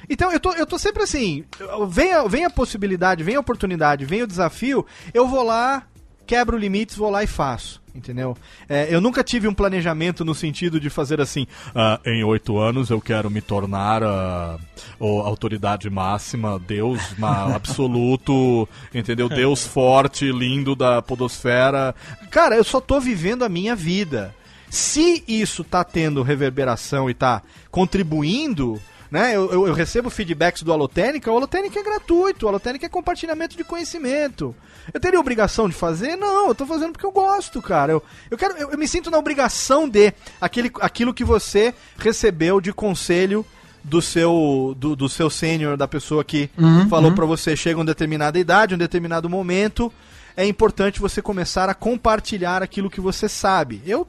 Então, 0.09 0.31
eu 0.31 0.39
tô, 0.39 0.53
eu 0.53 0.65
tô 0.65 0.77
sempre 0.77 1.03
assim, 1.03 1.43
vem 1.89 2.13
a, 2.13 2.23
vem 2.23 2.45
a 2.45 2.49
possibilidade, 2.49 3.23
vem 3.23 3.35
a 3.35 3.39
oportunidade, 3.39 4.05
vem 4.05 4.21
o 4.21 4.27
desafio, 4.27 4.85
eu 5.13 5.27
vou 5.27 5.43
lá, 5.43 5.83
quebro 6.25 6.57
limites, 6.57 6.95
vou 6.95 7.09
lá 7.09 7.23
e 7.23 7.27
faço, 7.27 7.81
entendeu? 7.93 8.35
É, 8.67 8.87
eu 8.89 8.99
nunca 8.99 9.23
tive 9.23 9.47
um 9.47 9.53
planejamento 9.53 10.25
no 10.25 10.33
sentido 10.35 10.79
de 10.79 10.89
fazer 10.89 11.21
assim, 11.21 11.45
"Ah, 11.73 11.99
em 12.05 12.23
oito 12.23 12.57
anos 12.57 12.89
eu 12.89 12.99
quero 12.99 13.29
me 13.29 13.41
tornar 13.41 14.03
a 14.03 14.57
o- 14.99 15.19
autoridade 15.21 15.89
máxima, 15.89 16.59
Deus 16.59 16.99
absoluto, 17.55 18.67
entendeu? 18.93 19.29
Deus 19.29 19.65
forte, 19.65 20.31
lindo 20.31 20.75
da 20.75 21.01
podosfera. 21.01 21.95
Cara, 22.31 22.55
eu 22.55 22.63
só 22.63 22.81
tô 22.81 22.99
vivendo 22.99 23.43
a 23.43 23.49
minha 23.49 23.75
vida. 23.75 24.33
Se 24.69 25.23
isso 25.27 25.63
tá 25.63 25.83
tendo 25.83 26.21
reverberação 26.23 27.09
e 27.09 27.13
tá 27.13 27.41
contribuindo, 27.71 28.81
né? 29.15 29.35
Eu, 29.35 29.49
eu- 29.51 29.67
eu 29.67 29.73
recebo 29.73 30.09
feedbacks 30.09 30.61
do 30.61 30.73
Alotênica, 30.73 31.31
o 31.31 31.35
Alotênica 31.37 31.79
é 31.79 31.83
gratuito, 31.83 32.45
o 32.45 32.49
Alotênica 32.49 32.85
é 32.85 32.89
compartilhamento 32.89 33.55
de 33.55 33.63
conhecimento. 33.63 34.53
Eu 34.93 34.99
teria 34.99 35.19
obrigação 35.19 35.67
de 35.69 35.73
fazer? 35.73 36.15
Não, 36.17 36.49
eu 36.49 36.55
tô 36.55 36.65
fazendo 36.65 36.91
porque 36.91 37.05
eu 37.05 37.11
gosto, 37.11 37.61
cara. 37.61 37.93
Eu, 37.93 38.03
eu 38.29 38.37
quero, 38.37 38.55
eu, 38.57 38.71
eu 38.71 38.77
me 38.77 38.87
sinto 38.87 39.09
na 39.09 39.17
obrigação 39.17 39.87
de 39.87 40.13
aquele, 40.39 40.69
aquilo 40.81 41.13
que 41.13 41.23
você 41.23 41.73
recebeu 41.97 42.59
de 42.59 42.73
conselho 42.73 43.45
do 43.83 44.01
seu 44.01 44.75
do, 44.77 44.95
do 44.95 45.07
seu 45.07 45.29
sênior, 45.29 45.77
da 45.77 45.87
pessoa 45.87 46.23
que 46.23 46.49
falou 46.89 47.13
pra 47.13 47.25
você, 47.25 47.55
chega 47.55 47.79
uma 47.79 47.85
determinada 47.85 48.37
idade, 48.37 48.75
um 48.75 48.77
determinado 48.77 49.29
momento, 49.29 49.93
é 50.35 50.45
importante 50.45 50.99
você 50.99 51.21
começar 51.21 51.69
a 51.69 51.73
compartilhar 51.73 52.61
aquilo 52.61 52.89
que 52.89 52.99
você 52.99 53.29
sabe. 53.29 53.81
Eu 53.85 54.05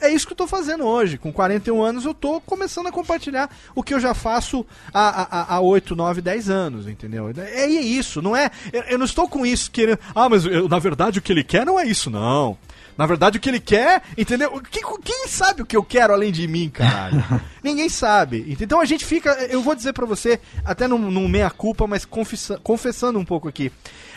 é 0.00 0.10
isso 0.12 0.26
que 0.26 0.32
eu 0.32 0.36
tô 0.36 0.46
fazendo 0.46 0.84
hoje. 0.84 1.18
Com 1.18 1.32
41 1.32 1.82
anos 1.82 2.04
eu 2.04 2.14
tô 2.14 2.40
começando 2.40 2.86
a 2.86 2.92
compartilhar 2.92 3.50
o 3.74 3.82
que 3.82 3.92
eu 3.94 4.00
já 4.00 4.14
faço 4.14 4.64
há, 4.92 5.54
há, 5.54 5.54
há 5.56 5.60
8, 5.60 5.94
9, 5.96 6.20
10 6.20 6.50
anos, 6.50 6.86
entendeu? 6.88 7.30
É, 7.36 7.62
é 7.62 7.66
isso, 7.68 8.20
não 8.22 8.34
é. 8.36 8.50
Eu, 8.72 8.82
eu 8.82 8.98
não 8.98 9.04
estou 9.06 9.28
com 9.28 9.44
isso 9.46 9.70
querendo. 9.70 9.98
Ah, 10.14 10.28
mas 10.28 10.44
eu- 10.44 10.68
na 10.68 10.78
verdade 10.78 11.18
o 11.18 11.22
que 11.22 11.32
ele 11.32 11.44
quer 11.44 11.64
não 11.66 11.78
é 11.78 11.84
isso, 11.86 12.10
não. 12.10 12.56
Na 12.96 13.06
verdade, 13.06 13.38
o 13.38 13.40
que 13.40 13.48
ele 13.48 13.60
quer, 13.60 14.02
entendeu? 14.16 14.60
Quem, 14.72 14.82
quem 15.04 15.28
sabe 15.28 15.62
o 15.62 15.64
que 15.64 15.76
eu 15.76 15.84
quero 15.84 16.12
além 16.12 16.32
de 16.32 16.48
mim, 16.48 16.68
caralho? 16.68 17.24
Ninguém 17.62 17.88
sabe. 17.88 18.44
Então 18.60 18.80
a 18.80 18.84
gente 18.84 19.04
fica. 19.04 19.30
Eu 19.48 19.62
vou 19.62 19.76
dizer 19.76 19.92
pra 19.92 20.04
você, 20.04 20.40
até 20.64 20.88
num, 20.88 20.98
num 21.08 21.28
meia-culpa, 21.28 21.86
mas 21.86 22.04
confessa- 22.04 22.58
confessando 22.60 23.16
um 23.16 23.24
pouco 23.24 23.46
aqui. 23.46 23.70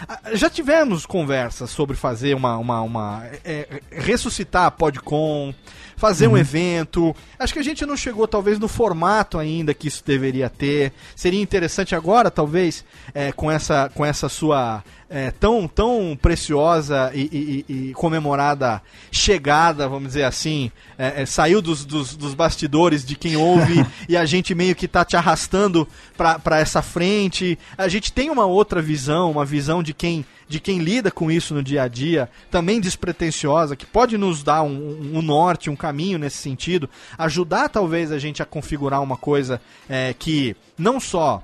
Ah, 0.09 0.31
Já 0.33 0.49
tivemos 0.49 1.05
conversas 1.05 1.69
sobre 1.69 1.95
fazer 1.95 2.35
uma. 2.35 2.57
uma, 2.57 2.81
uma 2.81 3.23
é, 3.43 3.67
é, 3.91 4.01
ressuscitar 4.01 4.65
a 4.65 4.71
Podcon, 4.71 5.53
fazer 6.01 6.27
um 6.27 6.35
evento. 6.35 7.15
Acho 7.37 7.53
que 7.53 7.59
a 7.59 7.63
gente 7.63 7.85
não 7.85 7.95
chegou, 7.95 8.27
talvez, 8.27 8.57
no 8.57 8.67
formato 8.67 9.37
ainda 9.37 9.71
que 9.71 9.87
isso 9.87 10.03
deveria 10.03 10.49
ter. 10.49 10.91
Seria 11.15 11.39
interessante 11.39 11.93
agora, 11.93 12.31
talvez, 12.31 12.83
é, 13.13 13.31
com, 13.31 13.51
essa, 13.51 13.87
com 13.93 14.03
essa 14.03 14.27
sua 14.27 14.83
é, 15.13 15.29
tão, 15.29 15.67
tão 15.67 16.17
preciosa 16.21 17.11
e, 17.13 17.65
e- 17.67 17.89
e 17.89 17.93
comemorada 17.93 18.81
chegada, 19.11 19.87
vamos 19.89 20.07
dizer 20.09 20.23
assim, 20.23 20.71
é, 20.97 21.23
é, 21.23 21.25
saiu 21.25 21.61
dos, 21.61 21.83
dos, 21.83 22.15
dos 22.15 22.33
bastidores 22.33 23.05
de 23.05 23.15
quem 23.15 23.35
ouve 23.35 23.85
e 24.07 24.15
a 24.15 24.25
gente 24.25 24.55
meio 24.55 24.73
que 24.73 24.87
tá 24.87 25.03
te 25.03 25.17
arrastando 25.17 25.85
pra 26.15 26.59
essa 26.59 26.81
frente. 26.81 27.59
A 27.77 27.89
gente 27.89 28.13
tem 28.13 28.29
uma 28.29 28.45
outra 28.45 28.81
visão, 28.81 29.29
uma 29.31 29.43
visão 29.45 29.83
de 29.83 29.93
quem 29.93 30.25
de 30.47 30.59
quem 30.59 30.79
lida 30.79 31.09
com 31.09 31.31
isso 31.31 31.53
no 31.53 31.63
dia 31.63 31.83
a 31.83 31.87
dia, 31.87 32.29
também 32.49 32.81
despretensiosa, 32.81 33.73
que 33.73 33.85
pode 33.85 34.17
nos 34.17 34.43
dar 34.43 34.63
um, 34.63 34.67
um- 34.69 35.17
um 35.19 35.21
norte, 35.21 35.69
um 35.69 35.77
caminho 35.77 36.19
nesse 36.19 36.39
sentido, 36.39 36.89
ajudar 37.17 37.69
talvez 37.69 38.11
a 38.11 38.19
gente 38.19 38.41
a 38.41 38.45
configurar 38.45 39.01
uma 39.01 39.15
coisa 39.15 39.61
é, 39.89 40.13
que 40.17 40.53
não 40.77 40.99
só 40.99 41.41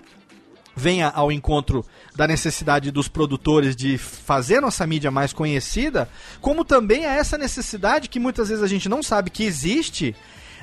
venha 0.75 1.07
ao 1.15 1.31
encontro 1.31 1.85
da 2.17 2.27
necessidade 2.27 2.89
dos 2.91 3.07
produtores 3.07 3.75
de 3.75 3.97
fazer 3.97 4.59
nossa 4.59 4.85
mídia 4.87 5.11
mais 5.11 5.31
conhecida, 5.31 6.09
como 6.41 6.65
também 6.65 7.05
a 7.05 7.13
essa 7.13 7.37
necessidade 7.37 8.09
que 8.09 8.19
muitas 8.19 8.49
vezes 8.49 8.63
a 8.63 8.67
gente 8.67 8.89
não 8.89 9.03
sabe 9.03 9.29
que 9.29 9.43
existe 9.43 10.15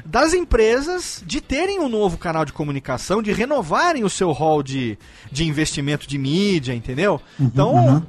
das 0.04 0.34
empresas 0.34 1.22
de 1.24 1.40
terem 1.40 1.78
um 1.78 1.88
novo 1.88 2.18
canal 2.18 2.44
de 2.44 2.52
comunicação, 2.52 3.22
de 3.22 3.32
renovarem 3.32 4.02
o 4.02 4.10
seu 4.10 4.32
rol 4.32 4.60
de, 4.60 4.98
de 5.30 5.44
investimento 5.44 6.08
de 6.08 6.18
mídia, 6.18 6.74
entendeu? 6.74 7.20
então, 7.40 8.04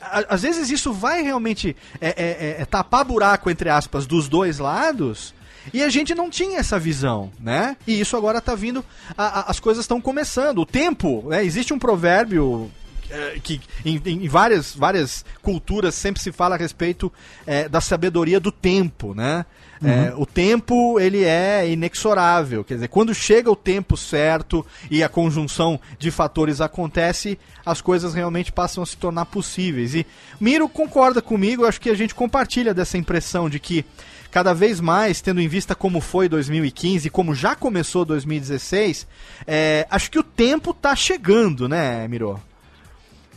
a- 0.00 0.18
a- 0.18 0.24
às 0.30 0.42
vezes 0.42 0.68
isso 0.68 0.92
vai 0.92 1.22
realmente 1.22 1.76
é, 2.00 2.08
é, 2.08 2.14
é, 2.58 2.62
é 2.62 2.64
tapar 2.64 3.04
buraco, 3.04 3.48
entre 3.48 3.70
aspas, 3.70 4.04
dos 4.04 4.28
dois 4.28 4.58
lados. 4.58 5.32
E 5.72 5.82
a 5.82 5.88
gente 5.88 6.14
não 6.14 6.30
tinha 6.30 6.58
essa 6.58 6.78
visão, 6.78 7.30
né? 7.40 7.76
E 7.86 8.00
isso 8.00 8.16
agora 8.16 8.40
tá 8.40 8.54
vindo, 8.54 8.84
a- 9.16 9.40
a- 9.40 9.50
as 9.50 9.60
coisas 9.60 9.84
estão 9.84 10.00
começando. 10.00 10.58
O 10.58 10.66
tempo, 10.66 11.24
né? 11.28 11.44
Existe 11.44 11.72
um 11.74 11.78
provérbio 11.78 12.70
eh, 13.10 13.38
que 13.42 13.60
em, 13.84 14.00
em 14.06 14.28
várias, 14.28 14.74
várias 14.74 15.24
culturas 15.42 15.94
sempre 15.94 16.22
se 16.22 16.32
fala 16.32 16.54
a 16.54 16.58
respeito 16.58 17.12
eh, 17.46 17.68
da 17.68 17.80
sabedoria 17.80 18.40
do 18.40 18.50
tempo, 18.50 19.14
né? 19.14 19.44
Eh, 19.84 20.12
o 20.16 20.24
tempo 20.24 21.00
ele 21.00 21.24
é 21.24 21.68
inexorável, 21.68 22.62
quer 22.62 22.74
dizer, 22.74 22.86
quando 22.88 23.12
chega 23.12 23.50
o 23.50 23.56
tempo 23.56 23.96
certo 23.96 24.64
e 24.88 25.02
a 25.02 25.08
conjunção 25.08 25.78
de 25.98 26.08
fatores 26.12 26.60
acontece, 26.60 27.36
as 27.66 27.80
coisas 27.80 28.14
realmente 28.14 28.52
passam 28.52 28.82
a 28.82 28.86
se 28.86 28.96
tornar 28.96 29.26
possíveis. 29.26 29.92
E 29.96 30.06
Miro 30.40 30.68
concorda 30.68 31.20
comigo, 31.20 31.66
acho 31.66 31.80
que 31.80 31.90
a 31.90 31.94
gente 31.96 32.14
compartilha 32.14 32.72
dessa 32.72 32.96
impressão 32.96 33.50
de 33.50 33.58
que 33.58 33.84
cada 34.32 34.54
vez 34.54 34.80
mais, 34.80 35.20
tendo 35.20 35.42
em 35.42 35.46
vista 35.46 35.74
como 35.74 36.00
foi 36.00 36.26
2015 36.26 37.06
e 37.06 37.10
como 37.10 37.34
já 37.34 37.54
começou 37.54 38.02
2016, 38.02 39.06
é, 39.46 39.86
acho 39.90 40.10
que 40.10 40.18
o 40.18 40.22
tempo 40.22 40.72
tá 40.72 40.96
chegando, 40.96 41.68
né, 41.68 42.08
Miro? 42.08 42.40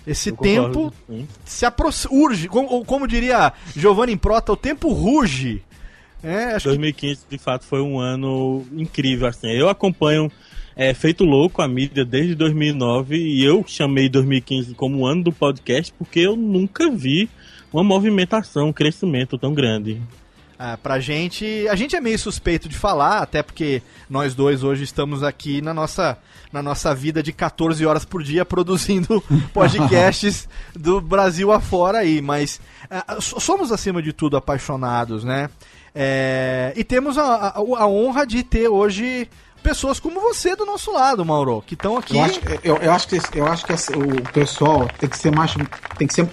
Esse 0.07 0.29
Eu 0.29 0.37
tempo 0.37 0.93
concordo, 1.07 1.27
se 1.43 1.65
aproxima, 1.65 2.13
urge, 2.13 2.47
como, 2.47 2.69
ou 2.69 2.85
como 2.85 3.07
diria 3.07 3.51
Giovanni 3.75 4.15
Prota, 4.15 4.53
o 4.53 4.57
tempo 4.57 4.93
ruge. 4.93 5.61
É, 6.23 6.53
acho 6.53 6.63
que 6.63 6.69
2015, 6.69 7.25
de 7.29 7.37
fato, 7.37 7.65
foi 7.65 7.81
um 7.81 7.99
ano 7.99 8.65
incrível, 8.71 9.27
assim. 9.27 9.49
Eu 9.49 9.67
acompanho 9.67 10.31
é, 10.77 10.93
Feito 10.93 11.25
Louco, 11.25 11.61
a 11.61 11.67
mídia, 11.67 12.05
desde 12.05 12.35
2009, 12.35 13.17
e 13.17 13.43
eu 13.43 13.65
chamei 13.67 14.07
2015 14.07 14.73
como 14.75 14.99
o 14.99 15.05
ano 15.05 15.23
do 15.23 15.31
podcast 15.33 15.93
porque 15.97 16.21
eu 16.21 16.37
nunca 16.37 16.89
vi 16.89 17.29
uma 17.73 17.83
movimentação, 17.83 18.69
um 18.69 18.73
crescimento 18.73 19.37
tão 19.37 19.53
grande. 19.53 20.01
Ah, 20.57 20.77
pra 20.81 20.99
gente, 21.01 21.67
a 21.69 21.75
gente 21.75 21.95
é 21.95 22.01
meio 22.01 22.17
suspeito 22.17 22.69
de 22.69 22.77
falar, 22.77 23.17
até 23.21 23.43
porque 23.43 23.81
nós 24.09 24.33
dois 24.33 24.63
hoje 24.63 24.83
estamos 24.85 25.21
aqui 25.21 25.61
na 25.61 25.73
nossa, 25.73 26.17
na 26.51 26.61
nossa 26.63 26.95
vida 26.95 27.21
de 27.21 27.33
14 27.33 27.85
horas 27.85 28.05
por 28.05 28.23
dia 28.23 28.45
produzindo 28.45 29.21
podcasts 29.53 30.47
do 30.73 31.01
Brasil 31.01 31.51
afora 31.51 31.97
aí, 31.99 32.21
mas 32.21 32.61
ah, 32.89 33.17
so- 33.19 33.39
somos 33.39 33.69
acima 33.71 34.01
de 34.01 34.13
tudo 34.13 34.37
apaixonados, 34.37 35.25
né? 35.25 35.49
É, 35.93 36.71
e 36.75 36.83
temos 36.83 37.17
a, 37.17 37.23
a- 37.47 37.53
a 37.57 37.87
honra 37.87 38.25
de 38.25 38.41
ter 38.43 38.67
hoje 38.69 39.29
pessoas 39.61 39.99
como 39.99 40.21
você 40.21 40.55
do 40.55 40.65
nosso 40.65 40.91
lado, 40.93 41.25
Mauro, 41.25 41.63
que 41.65 41.73
estão 41.73 41.97
aqui. 41.97 42.15
Eu 42.17 42.23
acho, 42.23 42.39
eu, 42.63 42.77
eu 42.77 42.91
acho 42.93 43.07
que, 43.07 43.19
eu 43.33 43.45
acho 43.47 43.65
que 43.65 43.73
esse- 43.73 43.91
o 43.93 44.21
pessoal 44.31 44.87
tem 44.99 45.09
que 45.09 45.17
ser 45.17 45.35
mais. 45.35 45.53
tem 45.97 46.07
que 46.07 46.13
ser 46.13 46.29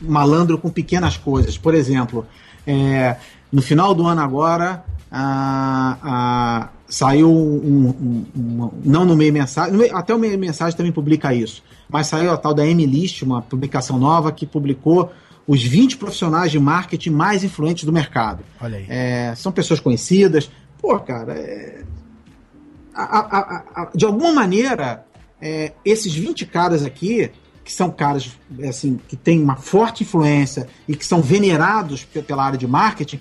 malandro 0.00 0.58
com 0.58 0.68
pequenas 0.70 1.16
coisas. 1.16 1.56
Por 1.56 1.74
exemplo, 1.74 2.26
é, 2.66 3.16
no 3.54 3.62
final 3.62 3.94
do 3.94 4.06
ano 4.06 4.20
agora, 4.20 4.84
a- 5.10 5.96
a- 6.02 6.68
saiu 6.88 7.30
um, 7.30 7.88
um- 7.88 8.26
um- 8.36 8.70
Não 8.84 9.04
no 9.04 9.16
meio 9.16 9.32
mensagem, 9.32 9.90
até 9.92 10.14
o 10.14 10.18
meio 10.18 10.38
mensagem 10.38 10.76
também 10.76 10.92
publica 10.92 11.32
isso. 11.32 11.62
Mas 11.88 12.06
saiu 12.08 12.30
a 12.32 12.36
tal 12.36 12.52
da 12.52 12.66
M-List, 12.66 13.22
uma 13.22 13.40
publicação 13.42 13.98
nova 13.98 14.32
que 14.32 14.44
publicou 14.46 15.12
os 15.46 15.62
20 15.62 15.96
profissionais 15.96 16.50
de 16.50 16.58
marketing 16.58 17.10
mais 17.10 17.44
influentes 17.44 17.84
do 17.84 17.92
mercado. 17.92 18.42
Olha 18.60 18.78
aí. 18.78 18.86
É, 18.88 19.34
são 19.36 19.52
pessoas 19.52 19.78
conhecidas. 19.78 20.50
Pô, 20.80 20.98
cara, 20.98 21.32
é, 21.34 21.82
a- 22.94 23.90
de 23.94 24.04
alguma 24.04 24.32
maneira, 24.32 25.04
é, 25.40 25.72
esses 25.84 26.14
20 26.14 26.46
caras 26.46 26.84
aqui, 26.84 27.30
que 27.64 27.72
são 27.72 27.90
caras 27.90 28.32
assim, 28.68 28.98
que 29.08 29.16
têm 29.16 29.42
uma 29.42 29.56
forte 29.56 30.02
influência 30.02 30.66
e 30.86 30.94
que 30.94 31.04
são 31.06 31.20
venerados 31.22 32.04
pe- 32.04 32.22
pela 32.22 32.44
área 32.44 32.58
de 32.58 32.66
marketing, 32.66 33.20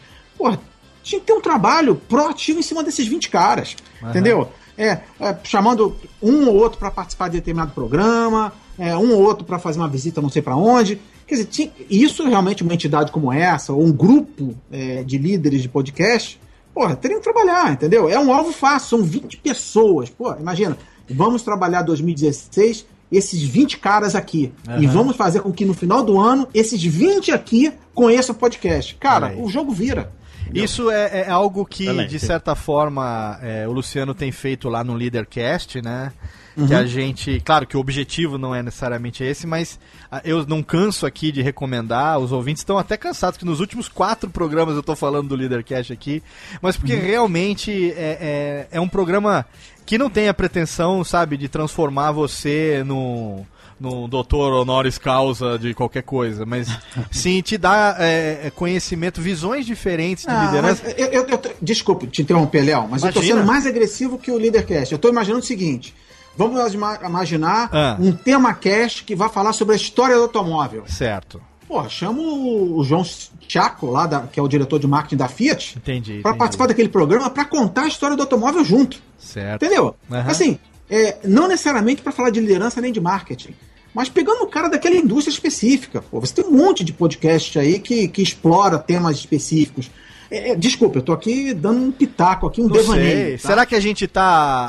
pô, 0.51 0.57
tinha 1.01 1.19
que 1.19 1.27
ter 1.27 1.33
um 1.33 1.41
trabalho 1.41 1.95
proativo 1.95 2.59
em 2.59 2.63
cima 2.63 2.83
desses 2.83 3.07
20 3.07 3.29
caras. 3.29 3.75
Entendeu? 4.09 4.49
É, 4.77 4.99
é, 5.19 5.37
chamando 5.43 5.95
um 6.21 6.47
ou 6.47 6.55
outro 6.55 6.79
para 6.79 6.89
participar 6.89 7.27
de 7.29 7.37
determinado 7.37 7.71
programa, 7.73 8.51
é, 8.79 8.95
um 8.97 9.11
ou 9.13 9.21
outro 9.21 9.45
para 9.45 9.59
fazer 9.59 9.79
uma 9.79 9.87
visita 9.87 10.21
não 10.21 10.29
sei 10.29 10.41
para 10.41 10.55
onde. 10.55 10.99
Quer 11.27 11.35
dizer, 11.35 11.45
tinha- 11.47 11.71
isso 11.89 12.27
realmente 12.27 12.63
uma 12.63 12.73
entidade 12.73 13.11
como 13.11 13.31
essa, 13.31 13.71
ou 13.71 13.83
um 13.83 13.91
grupo 13.91 14.55
é, 14.71 15.03
de 15.03 15.17
líderes 15.17 15.61
de 15.61 15.69
podcast, 15.69 16.39
porra, 16.73 16.95
teriam 16.95 17.19
que 17.19 17.23
trabalhar, 17.23 17.71
entendeu? 17.71 18.09
É 18.09 18.17
um 18.19 18.33
alvo 18.33 18.51
fácil, 18.51 18.97
são 18.97 19.03
20 19.05 19.37
pessoas. 19.37 20.09
Pô, 20.09 20.33
imagina, 20.35 20.75
vamos 21.09 21.43
trabalhar 21.43 21.83
2016, 21.83 22.85
esses 23.11 23.43
20 23.43 23.77
caras 23.77 24.15
aqui. 24.15 24.51
E 24.81 24.87
vamos 24.87 25.15
fazer 25.15 25.41
com 25.41 25.51
que 25.51 25.65
no 25.65 25.73
final 25.75 26.03
do 26.03 26.19
ano, 26.19 26.47
esses 26.53 26.83
20 26.83 27.31
aqui 27.31 27.71
conheçam 27.93 28.33
o 28.35 28.37
podcast. 28.39 28.95
Cara, 28.95 29.35
o 29.37 29.47
jogo 29.49 29.71
vira. 29.71 30.11
Isso 30.53 30.89
é, 30.89 31.21
é 31.21 31.29
algo 31.29 31.65
que, 31.65 31.83
Excelente. 31.83 32.09
de 32.09 32.19
certa 32.19 32.55
forma, 32.55 33.37
é, 33.41 33.67
o 33.67 33.71
Luciano 33.71 34.13
tem 34.13 34.31
feito 34.31 34.69
lá 34.69 34.83
no 34.83 34.93
Leadercast, 34.93 35.81
né? 35.81 36.11
Uhum. 36.55 36.67
Que 36.67 36.73
a 36.75 36.85
gente. 36.85 37.41
Claro 37.43 37.65
que 37.65 37.75
o 37.75 37.79
objetivo 37.79 38.37
não 38.37 38.53
é 38.53 38.61
necessariamente 38.61 39.23
esse, 39.23 39.47
mas 39.47 39.79
ah, 40.11 40.21
eu 40.23 40.45
não 40.45 40.61
canso 40.61 41.03
aqui 41.05 41.31
de 41.31 41.41
recomendar. 41.41 42.19
Os 42.19 42.31
ouvintes 42.31 42.61
estão 42.61 42.77
até 42.77 42.95
cansados, 42.95 43.39
que 43.39 43.45
nos 43.45 43.59
últimos 43.59 43.89
quatro 43.89 44.29
programas 44.29 44.75
eu 44.75 44.83
tô 44.83 44.95
falando 44.95 45.29
do 45.29 45.35
Leadercast 45.35 45.91
aqui. 45.91 46.21
Mas 46.61 46.77
porque 46.77 46.93
Uhum. 46.93 47.01
realmente 47.01 47.91
é, 47.93 48.67
é, 48.71 48.77
é 48.77 48.79
um 48.79 48.87
programa 48.87 49.45
que 49.85 49.97
não 49.97 50.09
tem 50.09 50.27
a 50.29 50.33
pretensão, 50.33 51.03
sabe, 51.03 51.37
de 51.37 51.47
transformar 51.47 52.11
você 52.11 52.83
no 52.85 53.45
no 53.79 54.07
doutor 54.07 54.53
honoris 54.53 54.97
causa 54.97 55.59
de 55.59 55.73
qualquer 55.73 56.03
coisa, 56.03 56.45
mas 56.45 56.67
sim 57.11 57.41
te 57.41 57.57
dá 57.57 57.97
é, 57.99 58.41
é, 58.45 58.49
conhecimento, 58.51 59.19
visões 59.21 59.65
diferentes 59.65 60.23
de 60.23 60.29
Ah, 60.31 60.45
liderança. 60.45 60.89
eu, 60.91 61.07
eu- 61.07 61.27
eu 61.27 61.41
desculpa 61.61 62.07
te 62.07 62.21
interromper, 62.21 62.61
Léo, 62.63 62.87
mas 62.89 63.03
eu 63.03 63.11
tô 63.11 63.19
Imagina. 63.19 63.39
sendo 63.39 63.47
mais 63.47 63.65
agressivo 63.65 64.17
que 64.17 64.31
o 64.31 64.37
Leadercast. 64.37 64.93
Eu 64.93 64.99
tô 64.99 65.09
imaginando 65.09 65.41
o 65.41 65.45
seguinte: 65.45 65.93
vamos 66.37 66.73
ima- 66.73 66.97
imaginar 67.03 67.69
Ah. 67.73 67.97
um 67.99 68.13
tema 68.13 68.53
cast 68.53 69.03
que 69.03 69.15
vai 69.15 69.27
falar 69.27 69.51
sobre 69.51 69.73
a 69.73 69.75
história 69.75 70.15
do 70.15 70.21
automóvel. 70.21 70.83
Certo. 70.87 71.41
Pô, 71.67 71.87
chama 71.89 72.21
o 72.21 72.83
João 72.83 73.03
Chaco, 73.47 73.87
lá, 73.87 74.05
da- 74.05 74.21
que 74.21 74.39
é 74.39 74.43
o 74.43 74.47
diretor 74.47 74.79
de 74.79 74.87
marketing 74.87 75.15
da 75.17 75.27
Fiat, 75.27 75.77
Entendi. 75.77 76.19
para 76.21 76.35
participar 76.35 76.67
daquele 76.67 76.89
programa 76.89 77.29
para 77.29 77.45
contar 77.45 77.83
a 77.83 77.87
história 77.87 78.15
do 78.15 78.21
automóvel 78.23 78.63
junto. 78.63 79.01
Certo. 79.17 79.63
Entendeu? 79.63 79.95
Aham. 80.11 80.29
Assim, 80.29 80.59
é, 80.89 81.17
não 81.23 81.47
necessariamente 81.47 82.01
para 82.01 82.11
falar 82.11 82.29
de 82.29 82.39
liderança 82.39 82.81
nem 82.81 82.91
de 82.91 82.99
marketing, 82.99 83.53
mas 83.93 84.09
pegando 84.09 84.43
o 84.43 84.47
cara 84.47 84.67
daquela 84.69 84.95
indústria 84.95 85.31
específica. 85.33 86.01
Pô, 86.01 86.19
você 86.19 86.33
tem 86.33 86.45
um 86.45 86.51
monte 86.51 86.83
de 86.83 86.91
podcast 86.91 87.57
aí 87.59 87.79
que, 87.79 88.07
que 88.07 88.21
explora 88.21 88.77
temas 88.79 89.17
específicos. 89.17 89.89
É, 90.35 90.49
é, 90.51 90.55
desculpa, 90.55 90.97
eu 90.97 91.01
tô 91.03 91.13
aqui 91.13 91.53
dando 91.53 91.79
um 91.85 91.91
pitaco 91.91 92.47
aqui, 92.47 92.59
um 92.59 92.67
Não 92.67 92.73
devaneio. 92.75 93.37
tá? 93.39 93.47
Será 93.47 93.65
que 93.67 93.75
a 93.75 93.79
gente 93.79 94.07
tá 94.07 94.23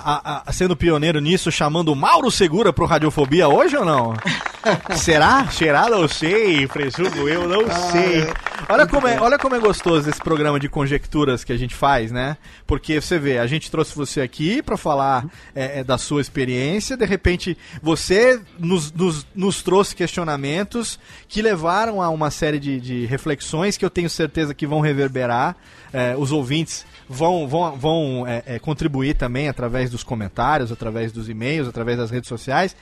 a- 0.04 0.42
a- 0.46 0.52
sendo 0.52 0.76
pioneiro 0.76 1.20
nisso, 1.20 1.50
chamando 1.50 1.88
o 1.90 1.96
Mauro 1.96 2.30
Segura 2.30 2.72
pro 2.72 2.84
Radiofobia 2.84 3.48
hoje 3.48 3.74
ou 3.76 3.84
não? 3.84 4.14
Será? 4.96 5.46
Será? 5.50 5.88
Não 5.88 6.06
sei, 6.08 6.66
presumo 6.66 7.28
eu, 7.28 7.48
não 7.48 7.62
Ah, 7.66 7.90
sei. 7.92 8.22
é. 8.22 8.32
Olha 8.68 8.86
como, 8.86 9.06
é, 9.06 9.20
olha 9.20 9.38
como 9.38 9.54
é 9.54 9.58
gostoso 9.58 10.08
esse 10.08 10.20
programa 10.20 10.58
de 10.58 10.68
conjecturas 10.68 11.44
que 11.44 11.52
a 11.52 11.56
gente 11.56 11.74
faz, 11.74 12.10
né? 12.10 12.36
Porque 12.66 13.00
você 13.00 13.18
vê, 13.18 13.38
a 13.38 13.46
gente 13.46 13.70
trouxe 13.70 13.94
você 13.94 14.20
aqui 14.22 14.62
pra 14.62 14.76
falar 14.76 15.26
é, 15.54 15.80
é, 15.80 15.84
da 15.84 15.98
sua 15.98 16.20
experiência, 16.20 16.96
de 16.96 17.04
repente 17.04 17.56
você 17.82 18.40
nos, 18.58 18.90
nos, 18.92 19.26
nos 19.34 19.62
trouxe 19.62 19.94
questionamentos 19.94 20.98
que 21.28 21.42
levaram 21.42 22.00
a 22.00 22.08
uma 22.08 22.30
série 22.30 22.58
de, 22.58 22.80
de 22.80 23.04
reflexões 23.06 23.76
que 23.76 23.84
eu 23.84 23.90
tenho 23.90 24.08
certeza 24.08 24.54
que 24.54 24.66
vão 24.66 24.80
reverberar. 24.80 25.53
É, 25.93 26.14
os 26.18 26.32
ouvintes 26.32 26.85
vão, 27.09 27.47
vão, 27.47 27.76
vão 27.76 28.24
é, 28.26 28.43
é, 28.47 28.59
contribuir 28.59 29.14
também 29.14 29.48
através 29.48 29.90
dos 29.90 30.02
comentários, 30.02 30.72
através 30.72 31.12
dos 31.12 31.28
e-mails, 31.28 31.68
através 31.68 31.98
das 31.98 32.10
redes 32.10 32.28
sociais. 32.28 32.74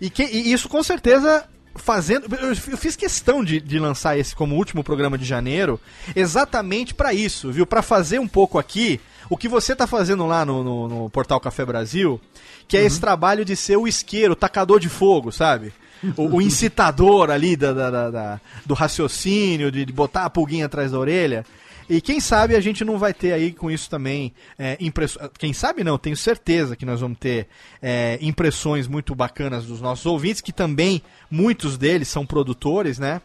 E, 0.00 0.08
que, 0.08 0.22
e 0.22 0.52
isso 0.52 0.68
com 0.68 0.82
certeza 0.82 1.44
fazendo. 1.76 2.26
Eu, 2.36 2.54
fiz 2.56 2.94
questão 2.96 3.42
de, 3.44 3.60
de 3.60 3.78
lançar 3.78 4.18
esse 4.18 4.34
como 4.36 4.54
último 4.56 4.82
programa 4.84 5.16
de 5.18 5.24
janeiro, 5.24 5.80
exatamente 6.14 6.94
para 6.94 7.12
isso, 7.12 7.50
viu? 7.50 7.66
Para 7.66 7.82
fazer 7.82 8.18
um 8.18 8.28
pouco 8.28 8.58
aqui 8.58 9.00
o 9.28 9.36
que 9.36 9.48
você 9.48 9.74
tá 9.74 9.86
fazendo 9.86 10.26
lá 10.26 10.44
no, 10.44 10.62
no, 10.64 10.88
no 10.88 11.10
Portal 11.10 11.40
Café 11.40 11.64
Brasil, 11.64 12.20
que 12.68 12.76
é 12.76 12.84
esse 12.84 13.00
trabalho 13.00 13.44
de 13.44 13.54
ser 13.56 13.76
o 13.76 13.86
isqueiro, 13.88 14.32
o 14.32 14.36
tacador 14.36 14.78
de 14.80 14.88
fogo, 14.88 15.30
sabe? 15.32 15.72
O, 16.16 16.36
o 16.36 16.42
incitador 16.42 17.30
ali 17.30 17.56
da, 17.56 17.72
da- 17.72 17.90
da- 17.90 18.10
da- 18.10 18.40
do 18.64 18.74
raciocínio, 18.74 19.70
de, 19.70 19.84
de 19.84 19.92
botar 19.92 20.24
a 20.24 20.30
pulguinha 20.30 20.66
atrás 20.66 20.90
da 20.92 20.98
orelha. 20.98 21.44
E 21.92 22.00
quem 22.00 22.20
sabe 22.20 22.54
a 22.54 22.60
gente 22.60 22.84
não 22.84 22.96
vai 22.98 23.12
ter 23.12 23.32
aí 23.32 23.52
com 23.52 23.68
isso 23.68 23.90
também 23.90 24.32
é, 24.56 24.76
impressões. 24.80 25.28
Quem 25.36 25.52
sabe 25.52 25.82
não, 25.82 25.98
tenho 25.98 26.16
certeza 26.16 26.76
que 26.76 26.86
nós 26.86 27.00
vamos 27.00 27.18
ter 27.18 27.48
é, 27.82 28.16
impressões 28.22 28.86
muito 28.86 29.12
bacanas 29.12 29.66
dos 29.66 29.80
nossos 29.80 30.06
ouvintes, 30.06 30.40
que 30.40 30.52
também 30.52 31.02
muitos 31.28 31.76
deles 31.76 32.06
são 32.06 32.24
produtores, 32.24 33.00
né? 33.00 33.20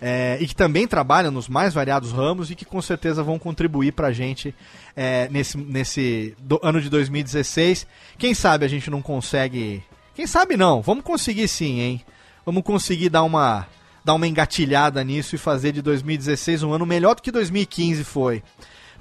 É, 0.00 0.36
e 0.40 0.46
que 0.48 0.54
também 0.54 0.86
trabalham 0.86 1.30
nos 1.30 1.48
mais 1.48 1.74
variados 1.74 2.10
ramos 2.12 2.50
e 2.50 2.54
que 2.56 2.64
com 2.64 2.80
certeza 2.82 3.22
vão 3.22 3.38
contribuir 3.38 3.92
pra 3.92 4.12
gente 4.12 4.52
é, 4.96 5.28
nesse, 5.30 5.56
nesse 5.56 6.34
do- 6.40 6.60
ano 6.62 6.80
de 6.80 6.88
2016. 6.90 7.86
Quem 8.18 8.34
sabe 8.34 8.64
a 8.64 8.68
gente 8.68 8.90
não 8.90 9.00
consegue. 9.00 9.82
Quem 10.14 10.26
sabe 10.26 10.56
não, 10.56 10.82
vamos 10.82 11.04
conseguir 11.04 11.46
sim, 11.46 11.78
hein? 11.80 12.00
Vamos 12.44 12.62
conseguir 12.64 13.08
dar 13.10 13.22
uma 13.22 13.66
dar 14.04 14.14
uma 14.14 14.26
engatilhada 14.26 15.02
nisso 15.04 15.34
e 15.34 15.38
fazer 15.38 15.72
de 15.72 15.82
2016 15.82 16.62
um 16.62 16.72
ano 16.72 16.86
melhor 16.86 17.14
do 17.14 17.22
que 17.22 17.30
2015 17.30 18.04
foi 18.04 18.42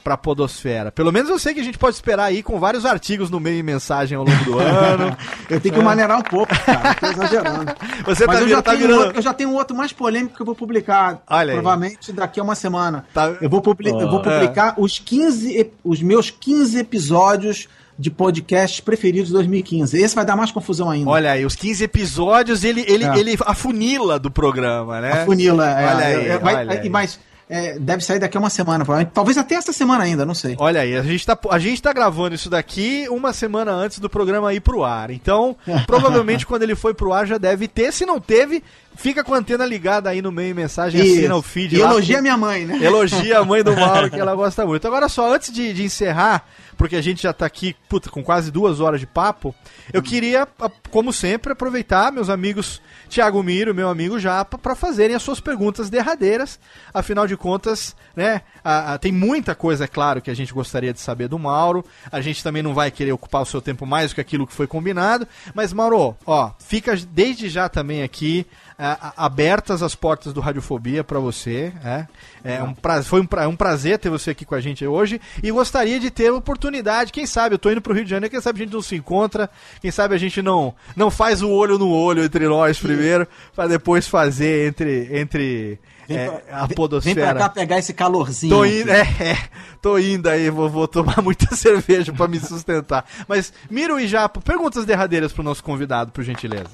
pra 0.03 0.15
Podosfera. 0.15 0.89
Pelo 0.89 1.11
menos 1.11 1.29
eu 1.29 1.37
sei 1.37 1.53
que 1.53 1.59
a 1.59 1.63
gente 1.63 1.77
pode 1.77 1.95
esperar 1.95 2.25
aí 2.25 2.41
com 2.41 2.57
vários 2.61 2.85
artigos 2.85 3.29
no 3.29 3.41
meio 3.41 3.57
e 3.59 3.63
mensagem 3.63 4.17
ao 4.17 4.23
longo 4.23 4.43
do 4.45 4.55
ano. 4.59 5.17
Eu 5.49 5.59
tenho 5.59 5.75
que 5.75 5.81
maneirar 5.81 6.17
um 6.19 6.23
pouco, 6.23 6.53
cara. 6.63 6.93
Tô 6.95 7.07
exagerando. 7.07 7.73
Você 8.05 8.25
Mas 8.25 8.37
tá, 8.37 8.41
eu, 8.43 8.47
já 8.47 8.61
tá 8.61 8.71
tenho 8.71 8.83
virando. 8.83 9.01
outro, 9.01 9.17
eu 9.17 9.21
já 9.21 9.33
tenho 9.33 9.51
outro 9.53 9.75
mais 9.75 9.91
polêmico 9.91 10.33
que 10.35 10.41
eu 10.41 10.45
vou 10.45 10.55
publicar. 10.55 11.21
Olha 11.29 11.51
aí. 11.51 11.55
provavelmente 11.59 12.13
daqui 12.13 12.39
a 12.39 12.43
uma 12.43 12.55
semana. 12.55 13.05
Tá- 13.13 13.35
Eu, 13.41 13.49
vou 13.49 13.61
publi- 13.61 13.89
eu 13.89 14.09
vou 14.09 14.21
publicar 14.21 14.75
os 14.77 14.97
15, 14.97 15.57
ep- 15.57 15.73
os 15.83 16.01
meus 16.01 16.29
15 16.31 16.79
episódios 16.79 17.67
de 17.99 18.11
podcasts 18.11 18.79
preferidos 18.79 19.27
de 19.27 19.33
2015. 19.33 19.97
Esse 20.01 20.15
vai 20.15 20.23
dar 20.25 20.35
mais 20.35 20.51
confusão 20.51 20.89
ainda. 20.89 21.09
Olha 21.09 21.31
aí, 21.31 21.45
os 21.45 21.55
15 21.55 21.83
episódios 21.83 22.63
ele, 22.63 22.85
ele, 22.87 23.05
É. 23.05 23.17
ele 23.17 23.35
afunila 23.45 24.19
do 24.19 24.29
programa, 24.29 25.01
né? 25.01 25.11
a 25.11 25.25
funila. 25.25 25.67
É, 25.67 25.85
Olha 25.87 26.05
aí, 26.05 26.27
é, 26.27 26.37
vai- 26.37 26.55
olha 26.55 26.73
é, 26.73 26.81
aí. 26.81 26.89
Mas 26.89 27.19
é, 27.49 27.79
deve 27.79 28.03
sair 28.03 28.19
daqui 28.19 28.37
a 28.37 28.39
uma 28.39 28.49
semana. 28.49 28.83
provavelmente. 28.85 29.13
Talvez 29.13 29.37
até 29.37 29.55
essa 29.55 29.71
semana 29.73 30.03
ainda, 30.03 30.25
não 30.25 30.35
sei. 30.35 30.55
Olha 30.59 30.81
aí, 30.81 30.95
a 30.95 31.01
gente, 31.01 31.25
tá, 31.25 31.37
a 31.49 31.57
gente 31.59 31.81
tá 31.81 31.91
gravando 31.93 32.35
isso 32.35 32.49
daqui 32.49 33.07
uma 33.09 33.33
semana 33.33 33.71
antes 33.71 33.99
do 33.99 34.09
programa 34.09 34.53
ir 34.53 34.59
pro 34.59 34.83
ar. 34.83 35.09
Então, 35.09 35.55
provavelmente 35.87 36.45
quando 36.45 36.63
ele 36.63 36.75
foi 36.75 36.93
pro 36.93 37.13
ar 37.13 37.25
já 37.25 37.37
deve 37.37 37.67
ter. 37.67 37.91
Se 37.93 38.05
não 38.05 38.19
teve, 38.19 38.61
fica 38.97 39.23
com 39.23 39.33
a 39.33 39.37
antena 39.37 39.65
ligada 39.65 40.09
aí 40.09 40.21
no 40.21 40.31
meio 40.31 40.53
mensagem, 40.55 40.99
assina 41.01 41.35
o 41.35 41.41
feed 41.41 41.75
e 41.75 41.79
lá. 41.79 41.91
elogia 41.91 42.21
minha 42.21 42.35
mãe, 42.37 42.65
né? 42.65 42.79
Elogia 42.83 43.39
a 43.39 43.45
mãe 43.45 43.63
do 43.63 43.73
Mauro, 43.77 44.09
que 44.09 44.19
ela 44.19 44.35
gosta 44.35 44.65
muito. 44.65 44.85
Agora 44.87 45.07
só, 45.07 45.33
antes 45.33 45.51
de, 45.51 45.71
de 45.73 45.83
encerrar, 45.83 46.45
porque 46.75 46.95
a 46.95 47.01
gente 47.01 47.23
já 47.23 47.31
tá 47.33 47.45
aqui, 47.45 47.75
puta, 47.87 48.09
com 48.09 48.23
quase 48.23 48.51
duas 48.51 48.79
horas 48.79 48.99
de 48.99 49.07
papo, 49.07 49.55
eu 49.93 50.01
queria, 50.01 50.47
a- 50.59 50.71
como 50.91 51.13
sempre, 51.13 51.53
aproveitar, 51.53 52.11
meus 52.11 52.29
amigos 52.29 52.81
Thiago 53.09 53.41
Miro, 53.41 53.73
meu 53.73 53.87
amigo 53.89 54.19
Japa, 54.19 54.57
para 54.57 54.75
fazerem 54.75 55.15
as 55.15 55.23
suas 55.23 55.39
perguntas 55.39 55.89
derradeiras. 55.89 56.59
Afinal 56.93 57.25
de 57.25 57.37
contas, 57.37 57.95
né, 58.15 58.41
a- 58.63 58.93
a- 58.93 58.97
tem 58.97 59.11
muita 59.11 59.55
coisa, 59.55 59.85
é 59.85 59.87
claro, 59.87 60.21
que 60.21 60.29
a 60.29 60.35
gente 60.35 60.53
gostaria 60.53 60.93
de 60.93 60.99
saber 60.99 61.27
do 61.29 61.39
Mauro. 61.39 61.85
A 62.11 62.19
gente 62.21 62.43
também 62.43 62.61
não 62.61 62.73
vai 62.73 62.91
querer 62.91 63.11
ocupar 63.13 63.41
o 63.41 63.45
seu 63.45 63.61
tempo 63.61 63.85
mais 63.85 64.11
do 64.11 64.15
que 64.15 64.21
aquilo 64.21 64.45
que 64.45 64.53
foi 64.53 64.67
combinado. 64.67 65.27
Mas, 65.55 65.71
Mauro, 65.71 66.15
ó, 66.25 66.51
fica 66.59 66.95
desde 67.11 67.47
já 67.49 67.69
também 67.69 68.03
aqui 68.03 68.45
a, 68.45 68.45
a- 68.45 68.45
a- 68.45 68.66
abertas 68.77 69.81
as 69.81 69.95
portas 69.95 70.33
do 70.33 70.39
Radiofobia 70.39 71.03
pra 71.03 71.19
você. 71.19 71.73
É, 71.83 72.05
é 72.43 72.63
um 72.63 72.73
pra, 72.73 73.01
foi 73.01 73.21
um, 73.21 73.25
pra- 73.25 73.43
é 73.43 73.47
um 73.47 73.55
prazer 73.55 73.97
ter 73.97 74.09
você 74.09 74.31
aqui 74.31 74.45
com 74.45 74.55
a 74.55 74.61
gente 74.61 74.85
hoje. 74.85 75.19
E 75.41 75.51
gostaria 75.51 75.99
de 75.99 76.11
ter 76.11 76.27
a 76.27 76.33
oportunidade. 76.35 77.11
Quem 77.11 77.25
sabe, 77.25 77.55
eu 77.55 77.59
tô 77.59 77.71
indo 77.71 77.81
pro 77.81 77.93
Rio 77.93 78.03
de 78.03 78.09
Janeiro, 78.11 78.31
quem 78.31 78.41
sabe 78.41 78.61
a 78.61 78.63
gente 78.65 78.73
não 78.73 78.81
se 78.81 78.95
encontra. 78.95 79.49
Quem 79.81 79.89
sabe 79.91 80.13
a 80.13 80.17
gente 80.17 80.41
não, 80.41 80.75
não 80.95 81.09
faz 81.09 81.41
o 81.41 81.49
olho 81.49 81.77
no 81.79 81.89
olho 81.89 82.23
entre 82.23 82.47
nós 82.47 82.77
primeiro, 82.79 83.27
pra 83.55 83.67
depois 83.67 84.07
fazer 84.07 84.67
entre, 84.67 85.09
entre 85.19 85.79
Vem 86.07 86.17
é, 86.17 86.25
pra- 86.29 86.41
a 86.61 86.65
Vem 86.67 86.75
podosfera. 86.75 87.31
pra 87.31 87.39
cá 87.39 87.49
pegar 87.49 87.79
esse 87.79 87.93
calorzinho. 87.93 88.55
Tô 88.55 88.63
indo, 88.63 88.91
é, 88.91 89.01
é, 89.01 89.37
tô 89.81 89.97
indo 89.97 90.29
aí, 90.29 90.49
vou, 90.49 90.69
vou 90.69 90.87
tomar 90.87 91.19
muita 91.23 91.53
cerveja 91.55 92.13
pra 92.13 92.27
me 92.27 92.39
sustentar. 92.39 93.05
Mas, 93.27 93.51
Miro 93.69 93.99
e 93.99 94.07
Japo, 94.07 94.39
perguntas 94.39 94.85
derradeiras 94.85 95.33
pro 95.33 95.43
nosso 95.43 95.63
convidado, 95.63 96.11
por 96.11 96.23
gentileza. 96.23 96.69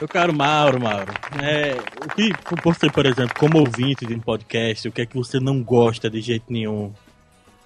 Meu 0.00 0.08
caro 0.08 0.32
Mauro, 0.34 0.80
Mauro, 0.80 1.12
é, 1.42 1.76
o 2.02 2.08
que 2.14 2.32
você, 2.64 2.88
por 2.88 3.04
exemplo, 3.04 3.34
como 3.38 3.58
ouvinte 3.58 4.06
de 4.06 4.14
um 4.14 4.18
podcast, 4.18 4.88
o 4.88 4.92
que 4.92 5.02
é 5.02 5.06
que 5.06 5.14
você 5.14 5.38
não 5.38 5.62
gosta 5.62 6.08
de 6.08 6.22
jeito 6.22 6.46
nenhum? 6.48 6.90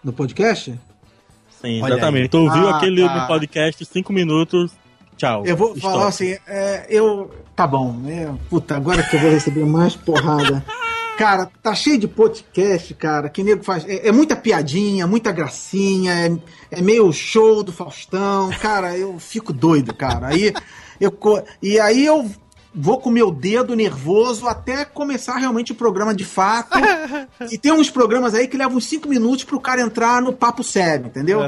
No 0.02 0.12
podcast? 0.12 0.76
Sim, 1.62 1.80
Olha 1.80 1.92
exatamente. 1.94 2.30
Tu 2.30 2.38
ouviu 2.38 2.68
Ah, 2.68 2.76
aquele 2.76 3.04
tá. 3.04 3.26
podcast, 3.28 3.84
cinco 3.84 4.12
minutos, 4.12 4.72
tchau. 5.16 5.46
Eu 5.46 5.56
vou 5.56 5.76
Stop. 5.76 5.92
falar 5.92 6.08
assim, 6.08 6.36
é, 6.48 6.86
eu. 6.88 7.32
Tá 7.54 7.68
bom, 7.68 8.02
é, 8.08 8.28
puta, 8.50 8.74
agora 8.74 9.00
que 9.04 9.14
eu 9.14 9.20
vou 9.20 9.30
receber 9.30 9.64
mais 9.64 9.94
porrada. 9.94 10.64
Cara, 11.16 11.48
tá 11.62 11.72
cheio 11.72 11.96
de 11.96 12.08
podcast, 12.08 12.92
cara, 12.94 13.28
que 13.28 13.44
nego 13.44 13.62
faz. 13.62 13.88
É, 13.88 14.08
é 14.08 14.10
muita 14.12 14.34
piadinha, 14.34 15.06
muita 15.06 15.30
gracinha, 15.30 16.12
é, 16.12 16.36
é 16.72 16.82
meio 16.82 17.12
show 17.12 17.62
do 17.62 17.70
Faustão. 17.70 18.50
Cara, 18.60 18.98
eu 18.98 19.20
fico 19.20 19.52
doido, 19.52 19.94
cara. 19.94 20.26
Aí 20.26 20.52
eu. 21.00 21.16
E 21.62 21.78
aí 21.80 22.04
eu 22.04 22.30
vou 22.74 22.98
com 22.98 23.08
meu 23.08 23.30
dedo 23.30 23.76
nervoso 23.76 24.48
até 24.48 24.84
começar 24.84 25.36
realmente 25.36 25.72
o 25.72 25.76
programa 25.76 26.14
de 26.14 26.24
fato. 26.24 26.78
e 27.50 27.56
tem 27.56 27.72
uns 27.72 27.90
programas 27.90 28.34
aí 28.34 28.48
que 28.48 28.56
levam 28.56 28.78
uns 28.78 28.86
cinco 28.86 29.08
minutos 29.08 29.44
pro 29.44 29.60
cara 29.60 29.80
entrar 29.80 30.20
no 30.20 30.32
papo 30.32 30.64
sério, 30.64 31.06
entendeu? 31.06 31.40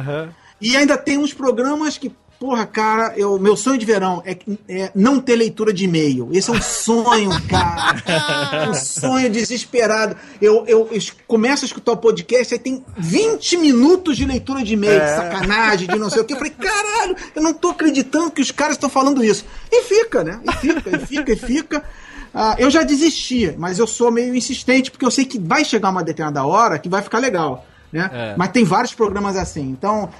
E 0.60 0.76
ainda 0.76 0.96
tem 0.96 1.18
uns 1.18 1.34
programas 1.34 1.98
que, 1.98 2.14
porra, 2.38 2.66
cara, 2.66 3.14
eu, 3.16 3.38
meu 3.38 3.56
sonho 3.56 3.78
de 3.78 3.86
verão 3.86 4.22
é, 4.24 4.36
é 4.68 4.90
não 4.94 5.20
ter 5.20 5.36
leitura 5.36 5.72
de 5.72 5.84
e-mail. 5.84 6.28
Esse 6.32 6.50
é 6.50 6.52
um 6.52 6.60
sonho, 6.62 7.30
cara. 7.48 8.00
um 8.70 8.74
sonho 8.74 9.30
desesperado. 9.30 10.16
Eu, 10.40 10.64
eu, 10.66 10.88
es- 10.92 11.12
começo 11.26 11.64
a 11.64 11.66
escutar 11.66 11.92
o 11.92 11.96
podcast, 11.96 12.54
aí 12.54 12.60
tem 12.60 12.84
20 12.96 13.56
minutos 13.56 14.16
de 14.16 14.24
leitura 14.24 14.62
de 14.62 14.74
e-mail, 14.74 15.00
de 15.00 15.10
sacanagem, 15.10 15.88
de 15.88 15.98
não 15.98 16.10
sei 16.10 16.22
o 16.22 16.24
que. 16.24 16.34
Eu 16.34 16.38
falei, 16.38 16.52
caralho, 16.52 17.16
eu 17.34 17.42
não 17.42 17.54
tô 17.54 17.70
acreditando 17.70 18.30
que 18.30 18.42
os 18.42 18.50
caras 18.50 18.76
estão 18.76 18.90
falando 18.90 19.24
isso. 19.24 19.44
E 19.70 19.82
fica, 19.84 20.22
né? 20.22 20.40
E 20.44 20.52
fica, 20.52 20.96
e 20.96 20.98
fica, 21.06 21.32
e 21.32 21.36
fica. 21.36 21.84
Ah, 22.34 22.54
eu 22.58 22.70
já 22.70 22.82
desisti, 22.82 23.54
mas 23.56 23.78
eu 23.78 23.86
sou 23.86 24.10
meio 24.10 24.34
insistente, 24.34 24.90
porque 24.90 25.06
eu 25.06 25.10
sei 25.10 25.24
que 25.24 25.38
vai 25.38 25.64
chegar 25.64 25.88
uma 25.88 26.02
determinada 26.04 26.44
hora 26.44 26.78
que 26.78 26.88
vai 26.88 27.00
ficar 27.00 27.18
legal. 27.18 27.64
Né? 27.90 28.10
É. 28.12 28.34
Mas 28.36 28.50
tem 28.50 28.62
vários 28.64 28.92
programas 28.92 29.36
assim. 29.36 29.62
Então, 29.62 30.10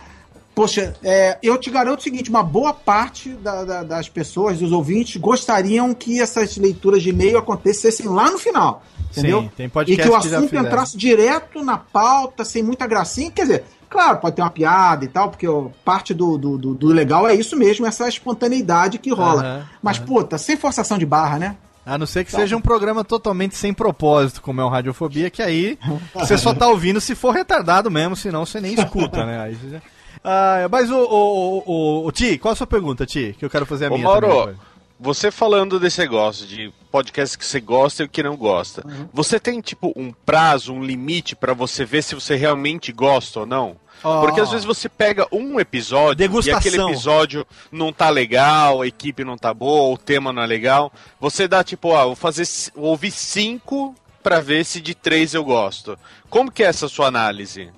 Poxa, 0.56 0.94
é, 1.04 1.36
eu 1.42 1.58
te 1.58 1.70
garanto 1.70 2.00
o 2.00 2.02
seguinte: 2.02 2.30
uma 2.30 2.42
boa 2.42 2.72
parte 2.72 3.28
da- 3.28 3.62
da- 3.62 3.82
das 3.82 4.08
pessoas, 4.08 4.58
dos 4.58 4.72
ouvintes, 4.72 5.16
gostariam 5.20 5.92
que 5.92 6.18
essas 6.18 6.56
leituras 6.56 7.02
de 7.02 7.10
e-mail 7.10 7.36
acontecessem 7.36 8.06
lá 8.08 8.30
no 8.30 8.38
final. 8.38 8.82
Entendeu? 9.10 9.42
Sim, 9.42 9.50
tem 9.54 9.66
e 9.66 9.68
podcast 9.68 10.02
que 10.10 10.14
o 10.16 10.20
que 10.20 10.28
já 10.30 10.36
assunto 10.38 10.48
fizeram. 10.48 10.66
entrasse 10.66 10.96
direto 10.96 11.62
na 11.62 11.76
pauta, 11.76 12.42
sem 12.42 12.62
muita 12.62 12.86
gracinha. 12.86 13.30
Quer 13.30 13.42
dizer, 13.42 13.64
claro, 13.90 14.16
pode 14.18 14.34
ter 14.36 14.40
uma 14.42 14.50
piada 14.50 15.04
e 15.04 15.08
tal, 15.08 15.28
porque 15.28 15.46
ó, 15.46 15.66
parte 15.84 16.14
do, 16.14 16.38
do, 16.38 16.56
do- 16.56 16.74
do 16.74 16.86
legal 16.88 17.28
é 17.28 17.34
isso 17.34 17.54
mesmo, 17.54 17.86
essa 17.86 18.08
espontaneidade 18.08 18.98
que 18.98 19.12
rola. 19.12 19.42
Aham, 19.42 19.66
Mas, 19.82 19.98
puta, 19.98 20.38
sem 20.38 20.56
forçação 20.56 20.96
de 20.96 21.04
barra, 21.04 21.38
né? 21.38 21.56
A 21.84 21.96
não 21.98 22.06
ser 22.06 22.24
que 22.24 22.32
seja 22.32 22.56
um 22.56 22.60
programa 22.62 23.04
totalmente 23.04 23.54
sem 23.56 23.72
propósito, 23.74 24.40
como 24.42 24.60
é 24.60 24.64
o 24.64 24.68
Radiofobia, 24.68 25.28
que 25.30 25.40
aí 25.42 25.78
você 26.14 26.36
só 26.38 26.52
tá 26.54 26.66
ouvindo 26.66 27.00
se 27.00 27.14
for 27.14 27.30
retardado 27.32 27.90
mesmo, 27.90 28.16
senão 28.16 28.44
você 28.44 28.58
nem 28.60 28.72
escuta, 28.74 29.24
né? 29.24 29.40
Aí 29.40 29.54
você 29.54 29.68
já- 29.70 29.82
Ah, 30.24 30.66
mas 30.70 30.90
o, 30.90 30.96
o, 30.98 31.62
o, 31.66 32.06
o 32.06 32.12
Ti, 32.12 32.38
qual 32.38 32.52
a 32.52 32.56
sua 32.56 32.66
pergunta, 32.66 33.04
Ti? 33.06 33.34
Que 33.38 33.44
eu 33.44 33.50
quero 33.50 33.66
fazer 33.66 33.86
a 33.86 33.88
Ô 33.88 33.94
minha 33.96 34.04
Mauro, 34.08 34.28
também 34.28 34.56
você 34.98 35.30
falando 35.30 35.78
desse 35.78 36.00
negócio 36.00 36.46
de 36.46 36.72
podcast 36.90 37.36
que 37.36 37.44
você 37.44 37.60
gosta 37.60 38.02
e 38.02 38.06
o 38.06 38.08
que 38.08 38.22
não 38.22 38.34
gosta, 38.34 38.82
Uhum. 38.86 39.06
você 39.12 39.38
tem 39.38 39.60
tipo 39.60 39.92
um 39.94 40.10
prazo, 40.10 40.72
um 40.72 40.82
limite 40.82 41.36
pra 41.36 41.52
você 41.52 41.84
ver 41.84 42.02
se 42.02 42.14
você 42.14 42.34
realmente 42.34 42.92
gosta 42.92 43.40
ou 43.40 43.46
não? 43.46 43.76
Ó. 44.02 44.20
Porque 44.22 44.40
às 44.40 44.50
vezes 44.50 44.64
você 44.64 44.88
pega 44.88 45.26
um 45.30 45.60
episódio 45.60 46.14
Degustação. 46.16 46.58
e 46.58 46.58
aquele 46.58 46.82
episódio 46.82 47.46
não 47.70 47.92
tá 47.92 48.08
legal, 48.08 48.80
a 48.80 48.86
equipe 48.86 49.22
não 49.22 49.36
tá 49.36 49.52
boa, 49.52 49.94
o 49.94 49.98
tema 49.98 50.32
não 50.32 50.42
é 50.42 50.46
legal. 50.46 50.90
Você 51.20 51.46
dá 51.46 51.62
tipo, 51.62 51.94
ah, 51.94 52.04
vou 52.06 52.16
fazer 52.16 52.44
vou 52.74 52.86
ouvir 52.86 53.10
cinco 53.10 53.94
pra 54.22 54.40
ver 54.40 54.64
se 54.64 54.80
de 54.80 54.94
três 54.94 55.34
eu 55.34 55.44
gosto. 55.44 55.98
Como 56.30 56.50
que 56.50 56.62
é 56.62 56.66
essa 56.66 56.88
sua 56.88 57.06
análise? 57.08 57.70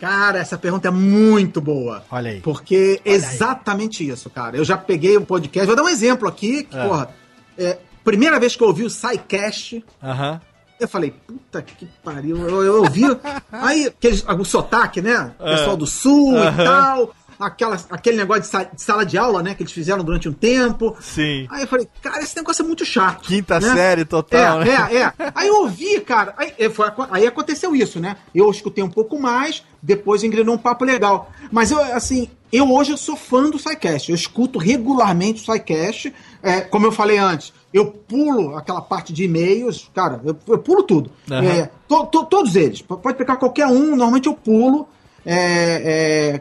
Cara, 0.00 0.38
essa 0.38 0.58
pergunta 0.58 0.88
é 0.88 0.90
muito 0.90 1.60
boa. 1.60 2.04
Olha 2.10 2.30
aí. 2.32 2.40
Porque 2.40 3.00
é 3.04 3.12
exatamente 3.12 4.06
isso, 4.06 4.28
cara. 4.28 4.56
Eu 4.56 4.64
já 4.64 4.76
peguei 4.76 5.16
um 5.16 5.24
podcast, 5.24 5.66
vou 5.66 5.76
dar 5.76 5.82
um 5.82 5.88
exemplo 5.88 6.28
aqui, 6.28 6.64
que, 6.64 6.76
É. 6.76 6.86
porra, 6.86 7.08
é, 7.56 7.78
primeira 8.02 8.38
vez 8.38 8.54
que 8.56 8.62
eu 8.62 8.66
ouvi 8.68 8.84
o 8.84 8.90
SciCast, 8.90 9.84
Aham. 10.02 10.40
eu 10.78 10.88
falei, 10.88 11.14
puta 11.26 11.62
que 11.62 11.88
pariu, 12.02 12.36
eu, 12.48 12.62
eu 12.64 12.82
ouvi, 12.82 13.02
aí 13.52 13.86
aqueles, 13.86 14.24
o 14.28 14.44
sotaque, 14.44 15.00
né? 15.00 15.32
Pessoal 15.38 15.76
do 15.76 15.86
sul 15.86 16.34
e 16.36 16.64
tal, 16.64 17.14
aquela, 17.38 17.78
aquele 17.90 18.16
negócio 18.16 18.42
de, 18.42 18.48
sa- 18.48 18.64
de 18.64 18.80
sala 18.82 19.04
de 19.04 19.16
aula, 19.18 19.42
né, 19.42 19.54
que 19.54 19.62
eles 19.62 19.72
fizeram 19.72 20.02
durante 20.04 20.28
um 20.28 20.32
tempo. 20.32 20.96
Sim. 21.00 21.46
Aí 21.50 21.62
eu 21.62 21.68
falei, 21.68 21.88
cara, 22.02 22.22
esse 22.22 22.36
negócio 22.36 22.62
é 22.62 22.66
muito 22.66 22.84
chato. 22.84 23.22
Quinta 23.22 23.58
né? 23.60 23.72
série 23.74 24.04
total, 24.04 24.62
é, 24.62 24.64
né? 24.64 24.88
É, 24.92 24.96
é. 25.00 25.12
Aí 25.34 25.48
eu 25.48 25.62
ouvi, 25.62 26.00
cara. 26.00 26.34
Aí, 26.36 26.52
foi- 26.70 26.90
aí 27.10 27.26
aconteceu 27.26 27.74
isso, 27.74 27.98
né? 28.00 28.16
Eu 28.34 28.50
escutei 28.50 28.82
um 28.82 28.90
pouco 28.90 29.20
mais, 29.20 29.62
depois 29.82 30.22
engrenou 30.22 30.54
um 30.54 30.58
papo 30.58 30.84
legal. 30.84 31.30
Mas 31.50 31.70
eu, 31.70 31.78
assim, 31.94 32.28
eu 32.52 32.70
hoje 32.72 32.92
eu 32.92 32.96
sou 32.96 33.16
fã 33.16 33.50
do 33.50 33.58
SciCast. 33.58 34.10
Eu 34.10 34.14
escuto 34.14 34.58
regularmente 34.58 35.40
o 35.42 35.52
SciCast. 35.52 36.12
É, 36.42 36.60
como 36.60 36.86
eu 36.86 36.92
falei 36.92 37.18
antes, 37.18 37.52
eu 37.72 37.86
pulo 37.86 38.56
aquela 38.56 38.80
parte 38.82 39.12
de 39.12 39.24
e-mails, 39.24 39.90
cara, 39.94 40.20
eu, 40.24 40.36
eu 40.48 40.58
pulo 40.58 40.82
tudo. 40.82 41.10
Aham. 41.30 41.42
É, 41.44 41.70
to- 41.88 42.06
to- 42.06 42.26
todos 42.26 42.54
eles. 42.54 42.82
Pode 42.82 43.16
pegar 43.16 43.36
qualquer 43.36 43.66
um, 43.66 43.90
normalmente 43.90 44.26
eu 44.28 44.34
pulo. 44.34 44.88
É, 45.26 46.40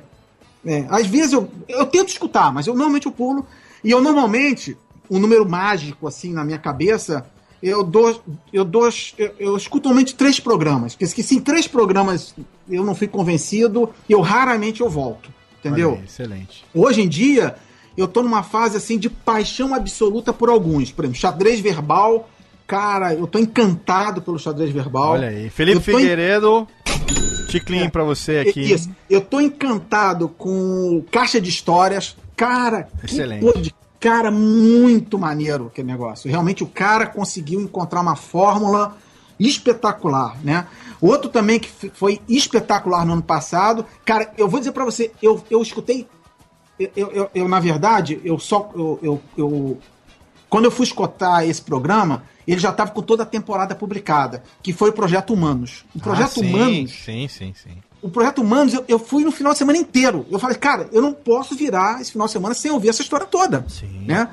é, 0.66 0.86
às 0.90 1.08
vezes 1.08 1.34
eu, 1.34 1.50
eu 1.68 1.86
tento 1.86 2.10
escutar, 2.10 2.54
mas 2.54 2.68
eu 2.68 2.74
normalmente 2.74 3.06
eu 3.06 3.12
pulo. 3.12 3.46
E 3.84 3.92
eu 3.92 4.02
normalmente, 4.02 4.78
um 5.10 5.20
número 5.20 5.48
mágico 5.48 6.08
assim 6.08 6.32
na 6.32 6.44
minha 6.44 6.58
cabeça, 6.58 7.26
eu 7.62 7.84
dou. 7.84 8.22
Eu 8.52 8.66
dou. 8.66 8.90
Eu, 9.18 9.36
eu 9.40 9.58
escuto 9.58 9.88
normalmente 9.88 10.16
três 10.16 10.40
programas. 10.40 10.96
Porque 10.96 11.24
se 11.24 11.36
em 11.36 11.40
três 11.40 11.68
programas 11.68 12.36
eu 12.70 12.84
não 12.84 12.94
fui 12.94 13.08
convencido, 13.08 13.90
eu 14.10 14.22
raramente 14.22 14.82
eu 14.82 14.90
volto. 14.90 15.32
Entendeu? 15.60 15.94
Aí, 15.94 16.04
excelente. 16.04 16.66
Hoje 16.74 17.02
em 17.02 17.08
dia, 17.08 17.56
eu 17.96 18.08
tô 18.08 18.22
numa 18.22 18.44
fase 18.44 18.76
assim 18.76 18.98
de 18.98 19.10
paixão 19.10 19.74
absoluta 19.74 20.34
por 20.34 20.50
alguns. 20.50 20.92
Por 20.92 21.06
exemplo, 21.06 21.20
xadrez 21.20 21.62
verbal. 21.62 22.30
Cara, 22.68 23.14
eu 23.14 23.28
tô 23.28 23.38
encantado 23.40 24.22
pelo 24.22 24.40
xadrez 24.40 24.72
verbal. 24.72 25.12
Olha 25.12 25.28
aí. 25.30 25.50
Felipe 25.50 25.82
Figueiredo, 25.82 26.68
ticlinho 27.50 27.86
É. 27.86 27.90
pra 27.90 28.04
você 28.04 28.40
aqui. 28.40 28.62
Isso. 28.74 28.90
Eu 29.10 29.22
tô 29.22 29.40
encantado 29.42 30.30
com 30.30 31.04
Caixa 31.12 31.40
de 31.42 31.50
Histórias. 31.50 32.16
Cara, 32.36 32.88
Excelente. 33.04 33.62
que 33.62 33.74
cara 34.00 34.32
muito 34.32 35.18
maneiro 35.20 35.68
aquele 35.68 35.88
negócio. 35.88 36.30
Realmente 36.30 36.64
o 36.64 36.68
cara 36.68 37.06
conseguiu 37.06 37.62
encontrar 37.62 38.02
uma 38.02 38.16
fórmula 38.16 38.98
espetacular, 39.40 40.38
né? 40.44 40.68
Outro 41.02 41.30
também 41.30 41.60
que 41.60 41.70
foi 41.94 42.20
espetacular 42.30 43.06
no 43.06 43.14
ano 43.14 43.22
passado. 43.22 43.86
Cara, 44.06 44.32
eu 44.38 44.48
vou 44.48 44.60
dizer 44.60 44.72
pra 44.72 44.86
você, 44.86 45.12
eu, 45.22 45.44
eu 45.50 45.62
escutei. 45.62 46.08
Eu, 46.80 46.90
eu, 46.96 47.12
eu- 47.12 47.30
eu, 47.36 47.48
na 47.48 47.60
verdade, 47.60 48.20
eu 48.24 48.40
só. 48.40 48.72
Eu, 48.74 49.00
eu, 49.02 49.22
eu- 49.38 49.78
quando 50.50 50.66
eu 50.66 50.72
fui 50.72 50.86
escutar 50.86 51.48
esse 51.48 51.62
programa, 51.62 52.24
ele 52.48 52.60
já 52.60 52.70
estava 52.70 52.92
com 52.92 53.02
toda 53.02 53.24
a 53.24 53.26
temporada 53.26 53.74
publicada, 53.76 54.44
que 54.62 54.74
foi 54.74 54.90
o 54.90 54.94
Projeto 54.94 55.34
Humanos. 55.34 55.86
O 55.96 56.00
Projeto 56.00 56.40
Ah, 56.40 56.44
sim, 56.44 56.54
Humanos 56.54 56.92
Sim, 57.06 57.28
sim, 57.28 57.54
sim. 57.62 57.78
o 58.02 58.10
Projeto 58.10 58.42
Humanos, 58.42 58.74
eu, 58.74 58.84
eu 58.88 59.00
fui 59.00 59.24
no 59.24 59.32
final 59.32 59.54
de 59.54 59.58
semana 59.60 59.78
inteiro. 59.78 60.26
Eu 60.32 60.40
falei, 60.40 60.58
cara, 60.58 60.88
eu 60.92 61.02
não 61.02 61.14
posso 61.14 61.56
virar 61.56 62.02
esse 62.02 62.12
final 62.12 62.28
de 62.28 62.34
semana 62.34 62.54
sem 62.54 62.72
ouvir 62.72 62.90
essa 62.90 63.02
história 63.02 63.26
toda. 63.26 63.66
Sim. 63.70 64.04
Né? 64.06 64.28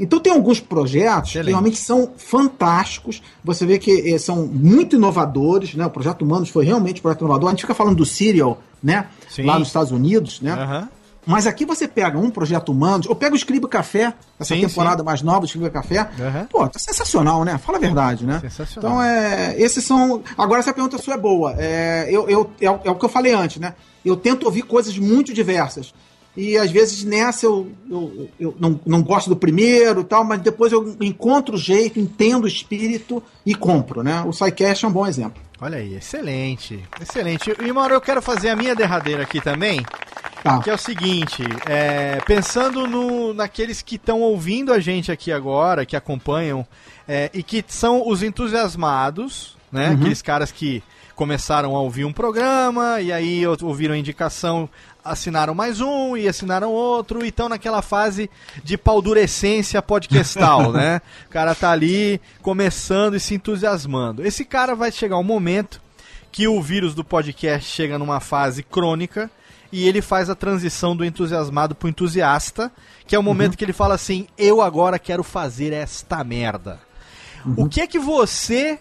Então 0.00 0.20
tem 0.20 0.32
alguns 0.32 0.60
projetos 0.60 1.30
Excelente. 1.30 1.46
que 1.46 1.50
realmente 1.50 1.76
são 1.76 2.12
fantásticos. 2.16 3.20
Você 3.44 3.66
vê 3.66 3.78
que 3.80 4.12
eh, 4.14 4.18
são 4.18 4.46
muito 4.46 4.94
inovadores, 4.96 5.74
né? 5.74 5.84
O 5.86 5.90
Projeto 5.90 6.22
Humanos 6.22 6.48
foi 6.50 6.64
realmente 6.64 7.00
um 7.00 7.02
projeto 7.02 7.22
inovador. 7.22 7.48
A 7.48 7.50
gente 7.50 7.62
fica 7.62 7.74
falando 7.74 7.96
do 7.96 8.06
Serial, 8.06 8.62
né? 8.80 9.08
Sim. 9.28 9.42
Lá 9.44 9.58
nos 9.58 9.68
Estados 9.68 9.90
Unidos, 9.90 10.40
né? 10.40 10.52
Aham. 10.52 10.88
Mas 11.28 11.46
aqui 11.46 11.66
você 11.66 11.86
pega 11.86 12.18
um 12.18 12.30
Projeto 12.30 12.70
Humanos, 12.72 13.06
ou 13.06 13.14
pega 13.14 13.34
o 13.34 13.36
Escriba 13.36 13.68
Café, 13.68 14.14
essa 14.40 14.54
Sim, 14.54 14.62
temporada 14.62 15.04
mais 15.04 15.20
nova 15.20 15.40
do 15.40 15.46
Escriba 15.46 15.68
Café. 15.68 16.08
Aham. 16.18 16.46
Pô, 16.50 16.66
tá 16.66 16.78
sensacional, 16.78 17.44
né? 17.44 17.58
Fala 17.58 17.76
a 17.76 17.80
verdade, 17.80 18.24
né? 18.24 18.38
Sensacional. 18.40 18.92
Então, 18.92 19.02
é, 19.02 19.54
esses 19.60 19.84
são. 19.84 20.22
Agora, 20.38 20.60
essa 20.60 20.72
pergunta 20.72 20.96
sua 20.96 21.14
é 21.14 21.18
boa. 21.18 21.54
É, 21.58 22.08
eu, 22.10 22.28
eu, 22.30 22.50
é, 22.60 22.70
o- 22.70 22.80
é 22.82 22.90
o 22.90 22.94
que 22.94 23.04
eu 23.04 23.08
falei 23.10 23.34
antes, 23.34 23.58
né? 23.58 23.74
Eu 24.02 24.16
tento 24.16 24.44
ouvir 24.46 24.62
coisas 24.62 24.96
muito 24.96 25.34
diversas. 25.34 25.92
E 26.34 26.56
às 26.56 26.70
vezes 26.70 27.04
nessa 27.04 27.44
eu, 27.46 27.72
eu, 27.90 28.28
eu 28.38 28.56
não, 28.58 28.80
não 28.86 29.02
gosto 29.02 29.28
do 29.28 29.36
primeiro 29.36 30.04
tal, 30.04 30.24
mas 30.24 30.40
depois 30.40 30.72
eu 30.72 30.96
encontro 31.00 31.56
o 31.56 31.58
jeito, 31.58 31.98
entendo 32.00 32.44
o 32.44 32.48
espírito 32.48 33.22
e 33.44 33.54
compro, 33.54 34.02
né? 34.02 34.22
O 34.24 34.32
SciCast 34.32 34.84
é 34.84 34.88
um 34.88 34.92
bom 34.92 35.06
exemplo. 35.06 35.42
Olha 35.60 35.78
aí, 35.78 35.94
excelente, 35.96 36.82
excelente. 37.02 37.52
E 37.60 37.72
Mauro, 37.72 37.92
eu 37.92 38.00
quero 38.00 38.22
fazer 38.22 38.50
a 38.50 38.56
minha 38.56 38.74
derradeira 38.76 39.24
aqui 39.24 39.40
também, 39.40 39.84
Tá. 40.42 40.60
que 40.60 40.70
é 40.70 40.74
o 40.74 40.78
seguinte, 40.78 41.42
é, 41.68 42.20
pensando 42.26 42.86
no, 42.86 43.34
naqueles 43.34 43.82
que 43.82 43.96
estão 43.96 44.20
ouvindo 44.20 44.72
a 44.72 44.78
gente 44.78 45.10
aqui 45.10 45.32
agora, 45.32 45.84
que 45.84 45.96
acompanham, 45.96 46.66
é, 47.08 47.28
e 47.34 47.42
que 47.42 47.64
são 47.66 48.06
os 48.08 48.22
entusiasmados, 48.22 49.56
né? 49.72 49.88
Aqueles 49.88 50.22
caras 50.22 50.50
que 50.52 50.82
começaram 51.14 51.74
a 51.74 51.80
ouvir 51.80 52.04
um 52.04 52.12
programa, 52.12 53.00
e 53.00 53.12
aí 53.12 53.44
ou- 53.46 53.56
ouviram 53.62 53.94
a 53.94 53.98
indicação, 53.98 54.68
assinaram 55.04 55.54
mais 55.54 55.80
um, 55.80 56.16
e 56.16 56.28
assinaram 56.28 56.70
outro, 56.70 57.24
e 57.24 57.28
estão 57.28 57.48
naquela 57.48 57.82
fase 57.82 58.30
de 58.62 58.78
paldurecência 58.78 59.82
podcastal, 59.82 60.70
né? 60.72 61.00
O 61.26 61.30
cara 61.30 61.54
tá 61.54 61.72
ali 61.72 62.20
começando 62.40 63.16
e 63.16 63.20
se 63.20 63.34
entusiasmando. 63.34 64.24
Esse 64.24 64.44
cara 64.44 64.74
vai 64.76 64.92
chegar 64.92 65.18
um 65.18 65.24
momento 65.24 65.80
que 66.30 66.46
o 66.46 66.62
vírus 66.62 66.94
do 66.94 67.02
podcast 67.02 67.68
chega 67.68 67.98
numa 67.98 68.20
fase 68.20 68.62
crônica 68.62 69.28
e 69.72 69.86
ele 69.86 70.00
faz 70.00 70.30
a 70.30 70.34
transição 70.34 70.96
do 70.96 71.04
entusiasmado 71.04 71.74
pro 71.74 71.88
entusiasta, 71.88 72.72
que 73.06 73.14
é 73.14 73.18
o 73.18 73.22
momento 73.22 73.56
que 73.56 73.64
ele 73.64 73.72
fala 73.72 73.94
assim: 73.94 74.26
"Eu 74.36 74.60
agora 74.60 74.98
quero 74.98 75.22
fazer 75.22 75.72
esta 75.72 76.22
merda". 76.24 76.80
O 77.56 77.68
que 77.68 77.80
é 77.80 77.86
que 77.86 77.98
você 77.98 78.78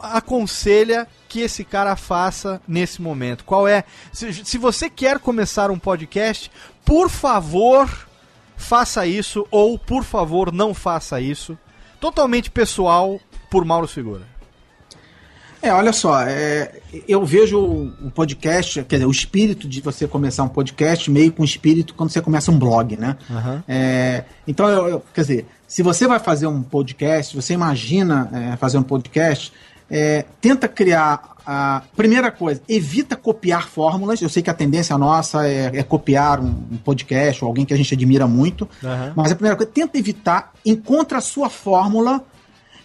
aconselha 0.00 1.08
que 1.28 1.40
esse 1.40 1.64
cara 1.64 1.96
faça 1.96 2.60
nesse 2.66 3.02
momento? 3.02 3.44
Qual 3.44 3.66
é 3.66 3.84
se, 4.12 4.44
se 4.44 4.58
você 4.58 4.88
quer 4.88 5.18
começar 5.18 5.70
um 5.70 5.78
podcast, 5.78 6.50
por 6.84 7.08
favor, 7.08 7.88
faça 8.56 9.06
isso 9.06 9.46
ou 9.50 9.78
por 9.78 10.04
favor, 10.04 10.52
não 10.52 10.72
faça 10.72 11.20
isso. 11.20 11.58
Totalmente 12.00 12.50
pessoal 12.50 13.20
por 13.50 13.64
Mauro 13.64 13.86
Figura. 13.86 14.31
É, 15.62 15.72
olha 15.72 15.92
só, 15.92 16.20
é, 16.22 16.80
eu 17.06 17.24
vejo 17.24 17.56
o 17.60 18.10
podcast, 18.12 18.82
quer 18.82 18.96
dizer, 18.96 19.06
o 19.06 19.10
espírito 19.12 19.68
de 19.68 19.80
você 19.80 20.08
começar 20.08 20.42
um 20.42 20.48
podcast 20.48 21.08
meio 21.08 21.30
com 21.32 21.42
o 21.42 21.44
espírito 21.44 21.94
quando 21.94 22.10
você 22.10 22.20
começa 22.20 22.50
um 22.50 22.58
blog, 22.58 22.96
né? 22.96 23.16
Aham. 23.30 23.62
É, 23.68 24.24
então, 24.46 24.68
eu, 24.68 24.88
eu- 24.88 25.04
quer 25.14 25.20
dizer, 25.20 25.46
se 25.68 25.80
você 25.82 26.08
vai 26.08 26.18
fazer 26.18 26.48
um 26.48 26.62
podcast, 26.62 27.36
você 27.36 27.54
imagina 27.54 28.28
é, 28.52 28.56
fazer 28.56 28.76
um 28.76 28.82
podcast, 28.82 29.52
é, 29.88 30.24
tenta 30.40 30.66
criar 30.66 31.30
a 31.46 31.82
primeira 31.96 32.30
coisa, 32.32 32.60
evita 32.68 33.14
copiar 33.14 33.68
fórmulas. 33.68 34.20
Eu 34.20 34.28
sei 34.28 34.42
que 34.42 34.50
a 34.50 34.54
tendência 34.54 34.98
nossa 34.98 35.46
é, 35.48 35.70
é 35.74 35.82
copiar 35.84 36.40
um, 36.40 36.46
um 36.72 36.76
podcast 36.76 37.44
ou 37.44 37.48
alguém 37.48 37.64
que 37.64 37.72
a 37.72 37.76
gente 37.76 37.94
admira 37.94 38.26
muito, 38.26 38.68
Aham. 38.82 39.12
mas 39.14 39.30
a 39.30 39.34
primeira 39.36 39.56
coisa, 39.56 39.70
tenta 39.72 39.96
evitar, 39.96 40.52
encontra 40.66 41.18
a 41.18 41.20
sua 41.20 41.48
fórmula 41.48 42.20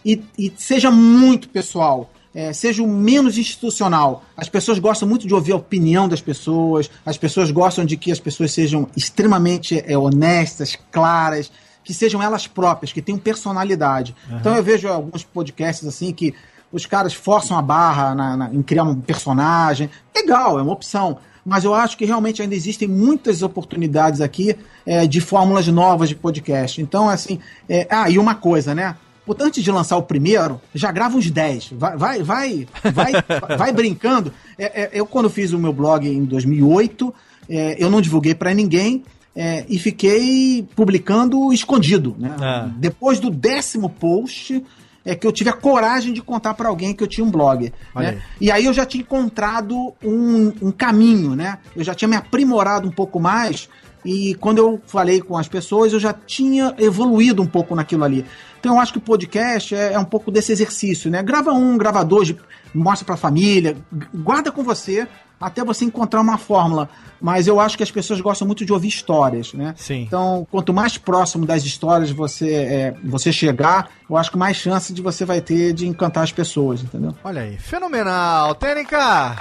e, 0.06 0.22
e 0.38 0.54
seja 0.58 0.92
muito 0.92 1.50
pessoal. 1.50 2.12
É, 2.36 2.54
seja 2.54 2.84
o 2.84 2.88
menos 2.88 3.38
institucional. 3.38 4.24
As 4.36 4.48
pessoas 4.50 4.80
gostam 4.80 5.08
muito 5.08 5.28
de 5.28 5.34
ouvir 5.34 5.54
a 5.54 5.56
opinião 5.56 6.08
das 6.08 6.22
pessoas, 6.22 6.90
as 7.06 7.18
pessoas 7.18 7.50
gostam 7.52 7.86
de 7.86 7.98
que 7.98 8.12
as 8.12 8.20
pessoas 8.20 8.52
sejam 8.52 8.88
extremamente 8.96 9.84
é, 9.86 9.98
honestas, 9.98 10.78
claras, 10.92 11.52
que 11.84 11.94
sejam 11.94 12.22
elas 12.22 12.46
próprias, 12.48 12.92
que 12.94 13.02
tenham 13.02 13.18
personalidade. 13.20 14.14
Então 14.32 14.56
eu 14.56 14.62
vejo 14.64 14.88
alguns 14.88 15.24
podcasts 15.24 15.88
assim 15.88 16.12
que 16.12 16.34
os 16.72 16.86
caras 16.86 17.14
forçam 17.14 17.58
a 17.58 17.62
barra 17.62 18.14
na- 18.14 18.36
na- 18.38 18.54
em 18.54 18.62
criar 18.62 18.84
um 18.84 18.96
personagem. 19.00 19.90
Legal, 20.16 20.60
é 20.60 20.62
uma 20.62 20.74
opção. 20.74 21.18
Mas 21.46 21.64
eu 21.64 21.74
acho 21.74 21.98
que 21.98 22.04
realmente 22.04 22.42
ainda 22.42 22.54
existem 22.54 22.90
muitas 22.90 23.42
oportunidades 23.42 24.20
aqui 24.20 24.54
é, 24.86 25.08
de 25.08 25.22
fórmulas 25.22 25.66
novas 25.70 26.10
de 26.10 26.16
podcast. 26.16 26.82
Então, 26.82 27.08
assim. 27.08 27.40
é, 27.70 27.88
ah, 27.90 28.10
e 28.10 28.20
uma 28.20 28.36
coisa, 28.36 28.76
né? 28.76 28.98
Portanto, 29.28 29.48
antes 29.48 29.62
de 29.62 29.70
lançar 29.70 29.98
o 29.98 30.04
primeiro, 30.04 30.62
já 30.74 30.90
grava 30.90 31.18
uns 31.18 31.30
10. 31.30 31.74
Vai, 31.74 31.98
vai, 31.98 32.24
vai, 32.24 32.68
vai, 32.94 33.12
vai 33.58 33.72
brincando. 33.74 34.32
É, 34.58 34.84
é, 34.84 34.90
eu, 34.94 35.06
quando 35.06 35.30
fiz 35.30 35.52
o 35.52 35.60
meu 35.60 35.74
blog 35.74 36.08
em 36.08 36.24
2008, 36.24 37.14
é, 37.50 37.76
eu 37.78 37.90
não 37.90 38.00
divulguei 38.00 38.34
para 38.34 38.54
ninguém 38.54 39.04
é, 39.36 39.66
e 39.68 39.78
fiquei 39.78 40.66
publicando 40.74 41.52
escondido. 41.52 42.16
Né? 42.18 42.34
Ah. 42.40 42.70
Depois 42.78 43.20
do 43.20 43.30
décimo 43.30 43.90
post, 43.90 44.64
é 45.04 45.14
que 45.14 45.28
eu 45.28 45.32
tive 45.34 45.50
a 45.50 45.54
coragem 45.54 46.14
de 46.14 46.22
contar 46.22 46.54
para 46.54 46.70
alguém 46.70 46.94
que 46.94 47.04
eu 47.04 47.08
tinha 47.08 47.28
um 47.28 47.30
blog. 47.30 47.74
Né? 47.94 48.22
E 48.40 48.50
aí 48.50 48.64
eu 48.64 48.74
já 48.74 48.86
tinha 48.86 49.02
encontrado 49.02 49.94
um, 50.02 50.54
um 50.62 50.72
caminho, 50.72 51.36
né? 51.36 51.58
Eu 51.76 51.84
já 51.84 51.94
tinha 51.94 52.08
me 52.08 52.16
aprimorado 52.16 52.88
um 52.88 52.92
pouco 52.92 53.20
mais. 53.20 53.68
E 54.04 54.36
quando 54.36 54.60
eu 54.60 54.82
falei 54.88 55.22
com 55.22 55.38
as 55.38 55.48
pessoas, 55.48 55.92
eu 55.92 56.00
já 56.00 56.14
tinha 56.14 56.74
evoluído 56.78 57.42
um 57.42 57.46
pouco 57.46 57.76
naquilo 57.76 58.06
ali. 58.06 58.26
Então 58.60 58.76
eu 58.76 58.80
acho 58.82 58.92
que 58.92 58.98
o 58.98 59.02
podcast 59.02 59.74
é, 59.76 59.94
é 59.94 60.00
um 60.00 60.06
pouco 60.06 60.32
desse 60.32 60.52
exercício, 60.52 61.10
né? 61.12 61.22
Grava 61.24 61.52
um, 61.54 61.78
grava 61.78 62.04
dois, 62.04 62.34
mostra 62.74 63.06
pra 63.06 63.18
família, 63.18 63.78
gu- 63.92 64.06
guarda 64.16 64.52
com 64.52 64.64
você 64.64 65.08
até 65.40 65.64
você 65.64 65.86
encontrar 65.86 66.20
uma 66.22 66.38
fórmula. 66.38 66.90
Mas 67.22 67.48
eu 67.48 67.60
acho 67.60 67.78
que 67.78 67.84
as 67.84 67.92
pessoas 67.92 68.20
gostam 68.22 68.46
muito 68.48 68.66
de 68.66 68.74
ouvir 68.74 68.88
histórias, 68.88 69.54
né? 69.54 69.74
Sim. 69.78 70.02
Então, 70.02 70.48
quanto 70.52 70.74
mais 70.74 70.98
próximo 70.98 71.46
das 71.46 71.64
histórias 71.64 72.10
você, 72.12 72.52
é, 72.54 72.96
você 73.04 73.32
chegar, 73.32 73.90
eu 74.10 74.18
acho 74.18 74.32
que 74.32 74.38
mais 74.38 74.58
chance 74.58 74.92
de 74.94 75.02
você 75.02 75.26
vai 75.26 75.42
ter 75.42 75.74
de 75.74 75.88
encantar 75.88 76.24
as 76.24 76.32
pessoas, 76.32 76.82
entendeu? 76.84 77.16
Olha 77.24 77.42
aí, 77.44 77.58
fenomenal. 77.58 78.54
Tênica, 78.56 79.36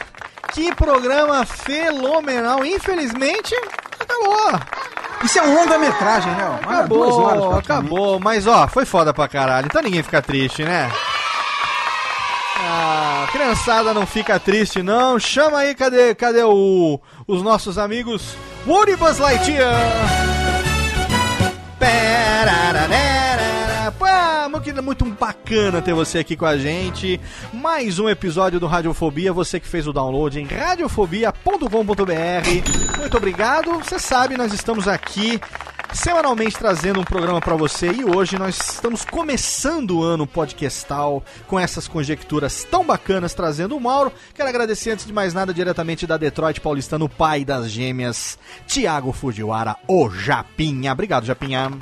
que 0.52 0.74
programa 0.74 1.44
fenomenal. 1.46 2.64
Infelizmente, 2.64 3.54
acabou. 3.98 4.60
Isso 5.26 5.40
é 5.40 5.42
um 5.42 5.54
longa-metragem, 5.56 6.32
né? 6.34 6.60
Ah, 6.64 6.82
duas 6.82 7.08
Acabou, 7.08 7.24
horas, 7.24 7.58
acabou. 7.58 8.20
Mas 8.20 8.46
ó, 8.46 8.68
foi 8.68 8.84
foda 8.84 9.12
pra 9.12 9.26
caralho. 9.26 9.66
Então 9.66 9.82
ninguém 9.82 10.00
fica 10.00 10.22
triste, 10.22 10.62
né? 10.62 10.88
Ah, 12.60 13.26
criançada 13.32 13.92
não 13.92 14.06
fica 14.06 14.38
triste, 14.38 14.84
não. 14.84 15.18
Chama 15.18 15.58
aí, 15.58 15.74
cadê, 15.74 16.14
cadê 16.14 16.44
o, 16.44 17.00
os 17.26 17.42
nossos 17.42 17.76
amigos 17.76 18.36
Woody 18.68 18.94
Buzz 18.94 19.18
Lightyear? 19.18 19.74
Perararara. 21.76 23.35
Muito- 24.86 25.04
bacana 25.04 25.82
ter 25.82 25.92
você 25.94 26.18
aqui 26.18 26.36
com 26.36 26.46
a 26.46 26.56
gente. 26.56 27.20
Mais 27.52 27.98
um 27.98 28.08
episódio 28.08 28.60
do 28.60 28.68
Radiofobia. 28.68 29.32
Você 29.32 29.58
que 29.58 29.66
fez 29.66 29.86
o 29.88 29.92
download 29.92 30.38
em 30.40 30.46
radiofobia.com.br. 30.46 32.98
Muito 33.00 33.16
obrigado. 33.16 33.72
Você 33.80 33.98
sabe, 33.98 34.36
nós 34.36 34.52
estamos 34.52 34.86
aqui 34.86 35.40
semanalmente 35.92 36.56
trazendo 36.56 37.00
um 37.00 37.04
programa 37.04 37.40
pra 37.40 37.56
você 37.56 37.90
e 37.90 38.04
hoje 38.04 38.38
nós 38.38 38.58
estamos 38.74 39.04
começando 39.04 39.98
o 39.98 40.02
ano 40.04 40.24
podcastal 40.26 41.22
com 41.48 41.58
essas 41.58 41.88
conjecturas 41.88 42.64
tão 42.70 42.84
bacanas 42.84 43.34
trazendo 43.34 43.76
o 43.76 43.80
Mauro. 43.80 44.12
Quero 44.34 44.48
agradecer 44.48 44.90
antes 44.90 45.04
de 45.06 45.12
mais 45.12 45.34
nada 45.34 45.52
diretamente 45.52 46.06
da 46.06 46.16
Detroit 46.16 46.60
Paulistano, 46.60 47.08
pai 47.08 47.44
das 47.44 47.70
gêmeas, 47.70 48.38
Tiago 48.68 49.12
Fujiwara, 49.12 49.74
o 49.88 50.08
Japinha. 50.10 50.92
Obrigado, 50.92 51.26
Japinha. 51.26 51.72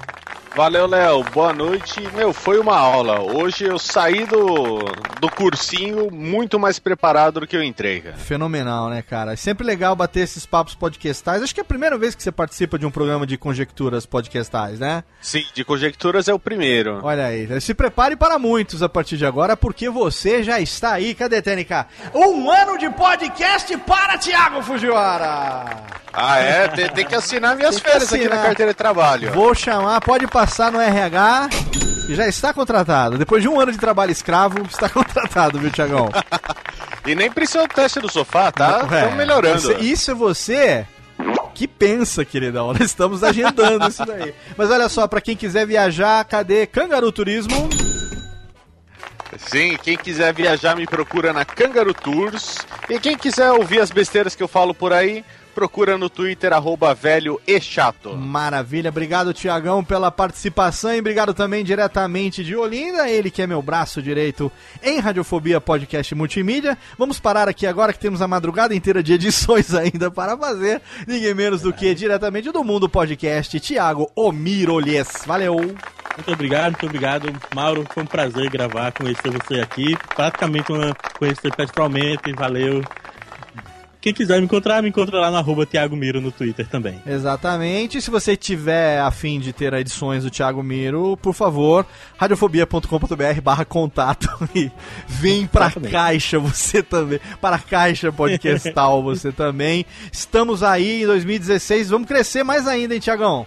Valeu, 0.54 0.86
Léo. 0.86 1.24
Boa 1.32 1.52
noite. 1.52 2.00
Meu, 2.14 2.32
foi 2.32 2.60
uma 2.60 2.76
aula. 2.76 3.20
Hoje 3.20 3.64
eu 3.64 3.76
saí 3.76 4.24
do, 4.24 4.78
do 5.20 5.28
cursinho 5.28 6.12
muito 6.12 6.60
mais 6.60 6.78
preparado 6.78 7.40
do 7.40 7.46
que 7.46 7.56
eu 7.56 7.62
entrei, 7.62 8.00
cara. 8.00 8.16
Fenomenal, 8.16 8.88
né, 8.88 9.02
cara? 9.02 9.32
É 9.32 9.36
sempre 9.36 9.66
legal 9.66 9.96
bater 9.96 10.20
esses 10.20 10.46
papos 10.46 10.76
podcastais. 10.76 11.42
Acho 11.42 11.52
que 11.52 11.60
é 11.60 11.62
a 11.62 11.64
primeira 11.64 11.98
vez 11.98 12.14
que 12.14 12.22
você 12.22 12.30
participa 12.30 12.78
de 12.78 12.86
um 12.86 12.90
programa 12.90 13.26
de 13.26 13.36
conjecturas 13.36 14.06
podcastais, 14.06 14.78
né? 14.78 15.02
Sim, 15.20 15.44
de 15.52 15.64
conjecturas 15.64 16.28
é 16.28 16.34
o 16.34 16.38
primeiro. 16.38 17.00
Olha 17.02 17.26
aí, 17.26 17.60
se 17.60 17.74
prepare 17.74 18.14
para 18.14 18.38
muitos 18.38 18.80
a 18.80 18.88
partir 18.88 19.16
de 19.16 19.26
agora, 19.26 19.56
porque 19.56 19.90
você 19.90 20.40
já 20.44 20.60
está 20.60 20.92
aí. 20.92 21.16
Cadê, 21.16 21.42
Tênica? 21.42 21.88
Um 22.14 22.48
ano 22.48 22.78
de 22.78 22.88
podcast 22.90 23.76
para 23.78 24.18
Tiago 24.18 24.62
Fujiwara! 24.62 26.04
Ah, 26.16 26.38
é? 26.38 26.68
Tem, 26.68 26.88
tem 26.90 27.04
que 27.04 27.14
assinar 27.16 27.56
minhas 27.56 27.74
Tem 27.74 27.90
férias 27.90 28.12
aqui 28.12 28.28
na 28.28 28.36
carteira 28.40 28.70
de 28.70 28.76
trabalho. 28.76 29.32
Vou 29.32 29.52
chamar, 29.52 30.00
pode 30.00 30.28
passar 30.28 30.43
no 30.70 30.80
RH 30.80 31.48
e 32.08 32.14
já 32.14 32.26
está 32.26 32.52
contratado. 32.52 33.18
Depois 33.18 33.42
de 33.42 33.48
um 33.48 33.58
ano 33.58 33.72
de 33.72 33.78
trabalho 33.78 34.12
escravo, 34.12 34.62
está 34.62 34.88
contratado, 34.90 35.58
viu, 35.58 35.70
Tiagão? 35.70 36.08
E 37.06 37.14
nem 37.14 37.30
precisa 37.30 37.66
do 37.66 37.74
teste 37.74 38.00
do 38.00 38.10
sofá, 38.10 38.50
tá? 38.52 38.80
É, 38.90 38.96
Estamos 38.96 39.14
melhorando. 39.16 39.58
Isso, 39.58 39.72
isso 39.80 40.10
é 40.10 40.14
você 40.14 40.86
que 41.54 41.68
pensa, 41.68 42.24
queridão. 42.24 42.72
Nós 42.72 42.80
estamos 42.82 43.22
agendando 43.22 43.88
isso 43.88 44.04
daí. 44.04 44.34
Mas 44.56 44.70
olha 44.70 44.88
só, 44.88 45.06
para 45.06 45.20
quem 45.20 45.36
quiser 45.36 45.66
viajar, 45.66 46.24
cadê 46.24 46.66
Cangaru 46.66 47.12
Turismo? 47.12 47.68
Sim, 49.38 49.76
quem 49.82 49.96
quiser 49.96 50.32
viajar 50.32 50.76
me 50.76 50.86
procura 50.86 51.32
na 51.32 51.44
Kangaroo 51.44 51.94
Tours. 51.94 52.58
E 52.88 52.98
quem 52.98 53.16
quiser 53.16 53.50
ouvir 53.50 53.80
as 53.80 53.90
besteiras 53.90 54.34
que 54.34 54.42
eu 54.42 54.48
falo 54.48 54.74
por 54.74 54.92
aí, 54.92 55.24
procura 55.54 55.96
no 55.96 56.10
Twitter, 56.10 56.52
arroba 56.52 56.92
velho 56.92 57.40
e 57.46 57.60
chato. 57.60 58.14
Maravilha, 58.16 58.90
obrigado 58.90 59.32
Tiagão 59.32 59.84
pela 59.84 60.10
participação 60.10 60.94
e 60.94 60.98
obrigado 60.98 61.32
também 61.32 61.64
diretamente 61.64 62.42
de 62.42 62.56
Olinda, 62.56 63.08
ele 63.08 63.30
que 63.30 63.40
é 63.40 63.46
meu 63.46 63.62
braço 63.62 64.02
direito 64.02 64.50
em 64.82 64.98
Radiofobia 64.98 65.60
Podcast 65.60 66.14
Multimídia. 66.14 66.76
Vamos 66.98 67.20
parar 67.20 67.48
aqui 67.48 67.66
agora 67.66 67.92
que 67.92 67.98
temos 67.98 68.20
a 68.20 68.28
madrugada 68.28 68.74
inteira 68.74 69.02
de 69.02 69.12
edições 69.12 69.72
ainda 69.74 70.10
para 70.10 70.36
fazer, 70.36 70.82
ninguém 71.06 71.32
menos 71.32 71.62
do 71.62 71.72
que 71.72 71.94
diretamente 71.94 72.50
do 72.50 72.64
Mundo 72.64 72.88
Podcast, 72.88 73.58
Tiago 73.60 74.10
Omirolhes. 74.16 75.22
Valeu! 75.24 75.54
Muito 76.16 76.32
obrigado, 76.32 76.72
muito 76.72 76.86
obrigado, 76.86 77.32
Mauro. 77.54 77.84
Foi 77.92 78.02
um 78.02 78.06
prazer 78.06 78.48
gravar, 78.48 78.92
conhecer 78.92 79.30
você 79.30 79.60
aqui. 79.60 79.96
Praticamente 80.14 80.68
conhecer 81.18 81.54
pessoalmente, 81.54 82.32
valeu. 82.32 82.82
Quem 84.04 84.12
quiser 84.12 84.38
me 84.38 84.44
encontrar, 84.44 84.82
me 84.82 84.90
encontra 84.90 85.18
lá 85.18 85.30
no 85.30 85.38
arroba 85.38 85.64
Thiago 85.64 85.96
Miro 85.96 86.20
no 86.20 86.30
Twitter 86.30 86.68
também. 86.68 87.00
Exatamente. 87.06 88.02
Se 88.02 88.10
você 88.10 88.36
tiver 88.36 89.00
afim 89.00 89.40
de 89.40 89.50
ter 89.50 89.72
edições 89.72 90.24
do 90.24 90.30
Thiago 90.30 90.62
Miro, 90.62 91.16
por 91.22 91.32
favor, 91.32 91.86
radiofobia.com.br 92.18 93.40
barra 93.42 93.64
contato 93.64 94.28
e 94.54 94.70
vem 95.08 95.46
pra 95.46 95.68
Exatamente. 95.68 95.90
caixa 95.90 96.38
você 96.38 96.82
também. 96.82 97.18
Para 97.40 97.56
a 97.56 97.58
caixa 97.58 98.12
podcastal 98.12 99.00
você 99.02 99.32
também. 99.32 99.86
Estamos 100.12 100.62
aí 100.62 101.04
em 101.04 101.06
2016, 101.06 101.88
vamos 101.88 102.06
crescer 102.06 102.44
mais 102.44 102.68
ainda, 102.68 102.92
hein, 102.92 103.00
Tiagão? 103.00 103.46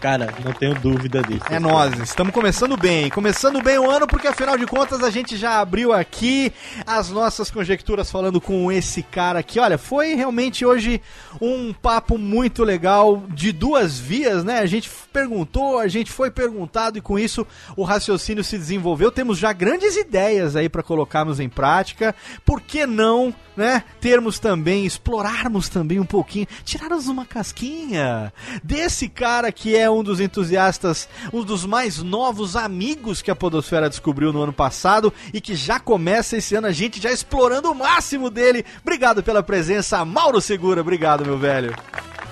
Cara, 0.00 0.34
não 0.44 0.52
tenho 0.52 0.74
dúvida 0.74 1.22
disso. 1.22 1.44
É 1.48 1.60
nós, 1.60 1.96
estamos 2.00 2.34
começando 2.34 2.76
bem, 2.76 3.08
começando 3.08 3.62
bem 3.62 3.78
o 3.78 3.88
ano, 3.88 4.06
porque 4.06 4.26
afinal 4.26 4.58
de 4.58 4.66
contas 4.66 5.02
a 5.02 5.10
gente 5.10 5.36
já 5.36 5.60
abriu 5.60 5.92
aqui 5.92 6.52
as 6.84 7.08
nossas 7.10 7.50
conjecturas 7.50 8.10
falando 8.10 8.40
com 8.40 8.72
esse 8.72 9.02
cara 9.02 9.38
aqui. 9.38 9.60
Olha, 9.60 9.78
foi 9.78 10.14
realmente 10.14 10.64
hoje 10.66 11.00
um 11.40 11.72
papo 11.72 12.18
muito 12.18 12.64
legal 12.64 13.22
de 13.28 13.52
duas 13.52 13.98
vias, 13.98 14.42
né? 14.42 14.58
A 14.58 14.66
gente 14.66 14.90
perguntou, 15.12 15.78
a 15.78 15.86
gente 15.86 16.10
foi 16.10 16.30
perguntado 16.30 16.98
e 16.98 17.00
com 17.00 17.18
isso 17.18 17.46
o 17.76 17.84
raciocínio 17.84 18.42
se 18.42 18.58
desenvolveu. 18.58 19.12
Temos 19.12 19.38
já 19.38 19.52
grandes 19.52 19.96
ideias 19.96 20.56
aí 20.56 20.68
para 20.68 20.82
colocarmos 20.82 21.38
em 21.38 21.48
prática. 21.48 22.14
Por 22.44 22.60
que 22.60 22.86
não, 22.86 23.32
né? 23.56 23.84
Termos 24.00 24.38
também, 24.38 24.84
explorarmos 24.84 25.68
também 25.68 26.00
um 26.00 26.04
pouquinho, 26.04 26.46
tirarmos 26.64 27.06
uma 27.06 27.24
casquinha 27.24 28.32
desse 28.64 29.08
cara 29.08 29.52
que 29.72 29.76
é 29.78 29.90
um 29.90 30.02
dos 30.02 30.20
entusiastas, 30.20 31.08
um 31.32 31.42
dos 31.42 31.64
mais 31.64 32.02
novos 32.02 32.56
amigos 32.56 33.22
que 33.22 33.30
a 33.30 33.34
Podosfera 33.34 33.88
descobriu 33.88 34.30
no 34.30 34.42
ano 34.42 34.52
passado 34.52 35.10
e 35.32 35.40
que 35.40 35.54
já 35.54 35.80
começa 35.80 36.36
esse 36.36 36.54
ano 36.54 36.66
a 36.66 36.72
gente 36.72 37.00
já 37.00 37.10
explorando 37.10 37.70
o 37.70 37.74
máximo 37.74 38.28
dele. 38.28 38.66
Obrigado 38.82 39.22
pela 39.22 39.42
presença, 39.42 40.04
Mauro 40.04 40.42
Segura. 40.42 40.82
Obrigado, 40.82 41.24
meu 41.24 41.38
velho. 41.38 41.74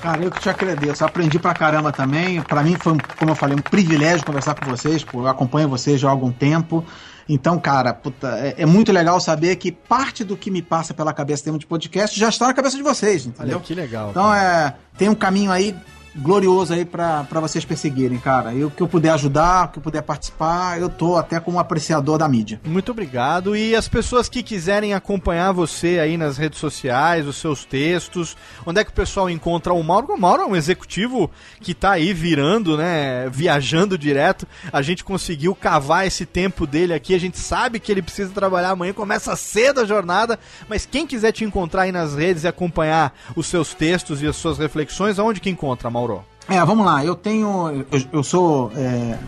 Cara, 0.02 0.22
eu 0.22 0.30
que 0.30 0.38
te 0.38 0.50
agradeço. 0.50 1.02
Aprendi 1.02 1.38
pra 1.38 1.54
caramba 1.54 1.90
também. 1.90 2.42
Pra 2.42 2.62
mim 2.62 2.76
foi, 2.78 2.98
como 3.18 3.30
eu 3.30 3.34
falei, 3.34 3.56
um 3.56 3.62
privilégio 3.62 4.26
conversar 4.26 4.54
com 4.54 4.68
vocês. 4.68 5.02
Eu 5.10 5.26
acompanho 5.26 5.66
vocês 5.66 5.98
já 5.98 6.08
há 6.08 6.10
algum 6.10 6.30
tempo. 6.30 6.84
Então, 7.26 7.58
cara, 7.58 7.94
puta, 7.94 8.38
é, 8.38 8.56
é 8.58 8.66
muito 8.66 8.92
legal 8.92 9.18
saber 9.18 9.56
que 9.56 9.72
parte 9.72 10.24
do 10.24 10.36
que 10.36 10.50
me 10.50 10.60
passa 10.60 10.92
pela 10.92 11.14
cabeça 11.14 11.40
em 11.40 11.44
termos 11.44 11.60
de 11.60 11.66
podcast 11.66 12.20
já 12.20 12.28
está 12.28 12.48
na 12.48 12.52
cabeça 12.52 12.76
de 12.76 12.82
vocês, 12.82 13.24
entendeu? 13.24 13.56
Olha 13.56 13.64
que 13.64 13.74
legal. 13.74 14.10
Então 14.10 14.34
é. 14.34 14.74
Tem 14.98 15.08
um 15.08 15.14
caminho 15.14 15.50
aí 15.50 15.74
glorioso 16.16 16.74
aí 16.74 16.84
pra 16.84 17.24
vocês 17.40 17.64
perseguirem, 17.64 18.18
cara. 18.18 18.52
E 18.52 18.64
o 18.64 18.70
que 18.70 18.82
eu 18.82 18.88
puder 18.88 19.10
ajudar, 19.10 19.66
o 19.66 19.68
que 19.68 19.78
eu 19.78 19.82
puder 19.82 20.02
participar, 20.02 20.80
eu 20.80 20.88
tô 20.88 21.16
até 21.16 21.38
como 21.38 21.58
apreciador 21.58 22.18
da 22.18 22.28
mídia. 22.28 22.60
Muito 22.64 22.90
obrigado. 22.90 23.56
E 23.56 23.76
as 23.76 23.88
pessoas 23.88 24.28
que 24.28 24.42
quiserem 24.42 24.92
acompanhar 24.92 25.52
você 25.52 25.98
aí 26.00 26.16
nas 26.16 26.36
redes 26.36 26.58
sociais, 26.58 27.26
os 27.26 27.36
seus 27.36 27.64
textos, 27.64 28.36
onde 28.66 28.80
é 28.80 28.84
que 28.84 28.90
o 28.90 28.94
pessoal 28.94 29.30
encontra 29.30 29.72
o 29.72 29.82
Mauro? 29.82 30.14
O 30.14 30.20
Mauro 30.20 30.42
é 30.42 30.46
um 30.46 30.56
executivo 30.56 31.30
que 31.60 31.74
tá 31.74 31.92
aí 31.92 32.12
virando, 32.12 32.76
né? 32.76 33.28
Viajando 33.30 33.96
direto. 33.96 34.48
A 34.72 34.82
gente 34.82 35.04
conseguiu 35.04 35.54
cavar 35.54 36.06
esse 36.06 36.26
tempo 36.26 36.66
dele 36.66 36.92
aqui. 36.92 37.14
A 37.14 37.20
gente 37.20 37.38
sabe 37.38 37.78
que 37.78 37.92
ele 37.92 38.02
precisa 38.02 38.32
trabalhar 38.32 38.70
amanhã, 38.70 38.92
começa 38.92 39.36
cedo 39.36 39.80
a 39.80 39.84
jornada. 39.84 40.38
Mas 40.68 40.84
quem 40.84 41.06
quiser 41.06 41.32
te 41.32 41.44
encontrar 41.44 41.82
aí 41.82 41.92
nas 41.92 42.16
redes 42.16 42.42
e 42.42 42.48
acompanhar 42.48 43.16
os 43.36 43.46
seus 43.46 43.74
textos 43.74 44.22
e 44.22 44.26
as 44.26 44.34
suas 44.34 44.58
reflexões, 44.58 45.18
aonde 45.18 45.40
que 45.40 45.48
encontra, 45.48 45.88
Mauro? 45.88 45.99
É, 46.48 46.64
vamos 46.64 46.84
lá. 46.84 47.04
Eu 47.04 47.14
tenho. 47.14 47.84
Eu, 47.90 48.02
eu 48.12 48.22
sou. 48.22 48.72
é, 48.76 49.18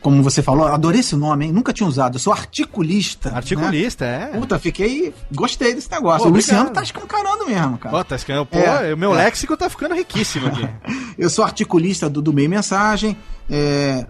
como 0.00 0.22
você 0.22 0.42
falou, 0.42 0.66
adorei 0.66 1.00
esse 1.00 1.14
nome, 1.14 1.46
hein? 1.46 1.52
Nunca 1.52 1.72
tinha 1.72 1.88
usado. 1.88 2.16
Eu 2.16 2.18
sou 2.18 2.32
articulista. 2.32 3.30
né? 3.30 3.36
Articulista, 3.36 4.04
é. 4.04 4.26
Puta, 4.38 4.58
fiquei. 4.58 5.14
Gostei 5.32 5.74
desse 5.74 5.90
negócio. 5.90 6.24
Pô, 6.24 6.28
o 6.28 6.32
Luciano 6.32 6.70
tá 6.70 6.82
escancarando 6.82 7.46
mesmo, 7.46 7.78
cara. 7.78 7.96
Ó, 7.96 8.04
tá 8.04 8.16
escrevendo, 8.16 8.46
pô, 8.46 8.58
É, 8.58 8.92
o 8.92 8.96
meu 8.98 9.12
é. 9.14 9.16
léxico 9.24 9.56
tá 9.56 9.70
ficando 9.70 9.94
riquíssimo 9.94 10.48
aqui. 10.48 10.68
Eu 11.16 11.30
sou 11.30 11.44
articulista 11.44 12.10
do, 12.10 12.20
do 12.20 12.32
Meio 12.32 12.50
Mensagem. 12.50 13.16
é, 13.48 14.06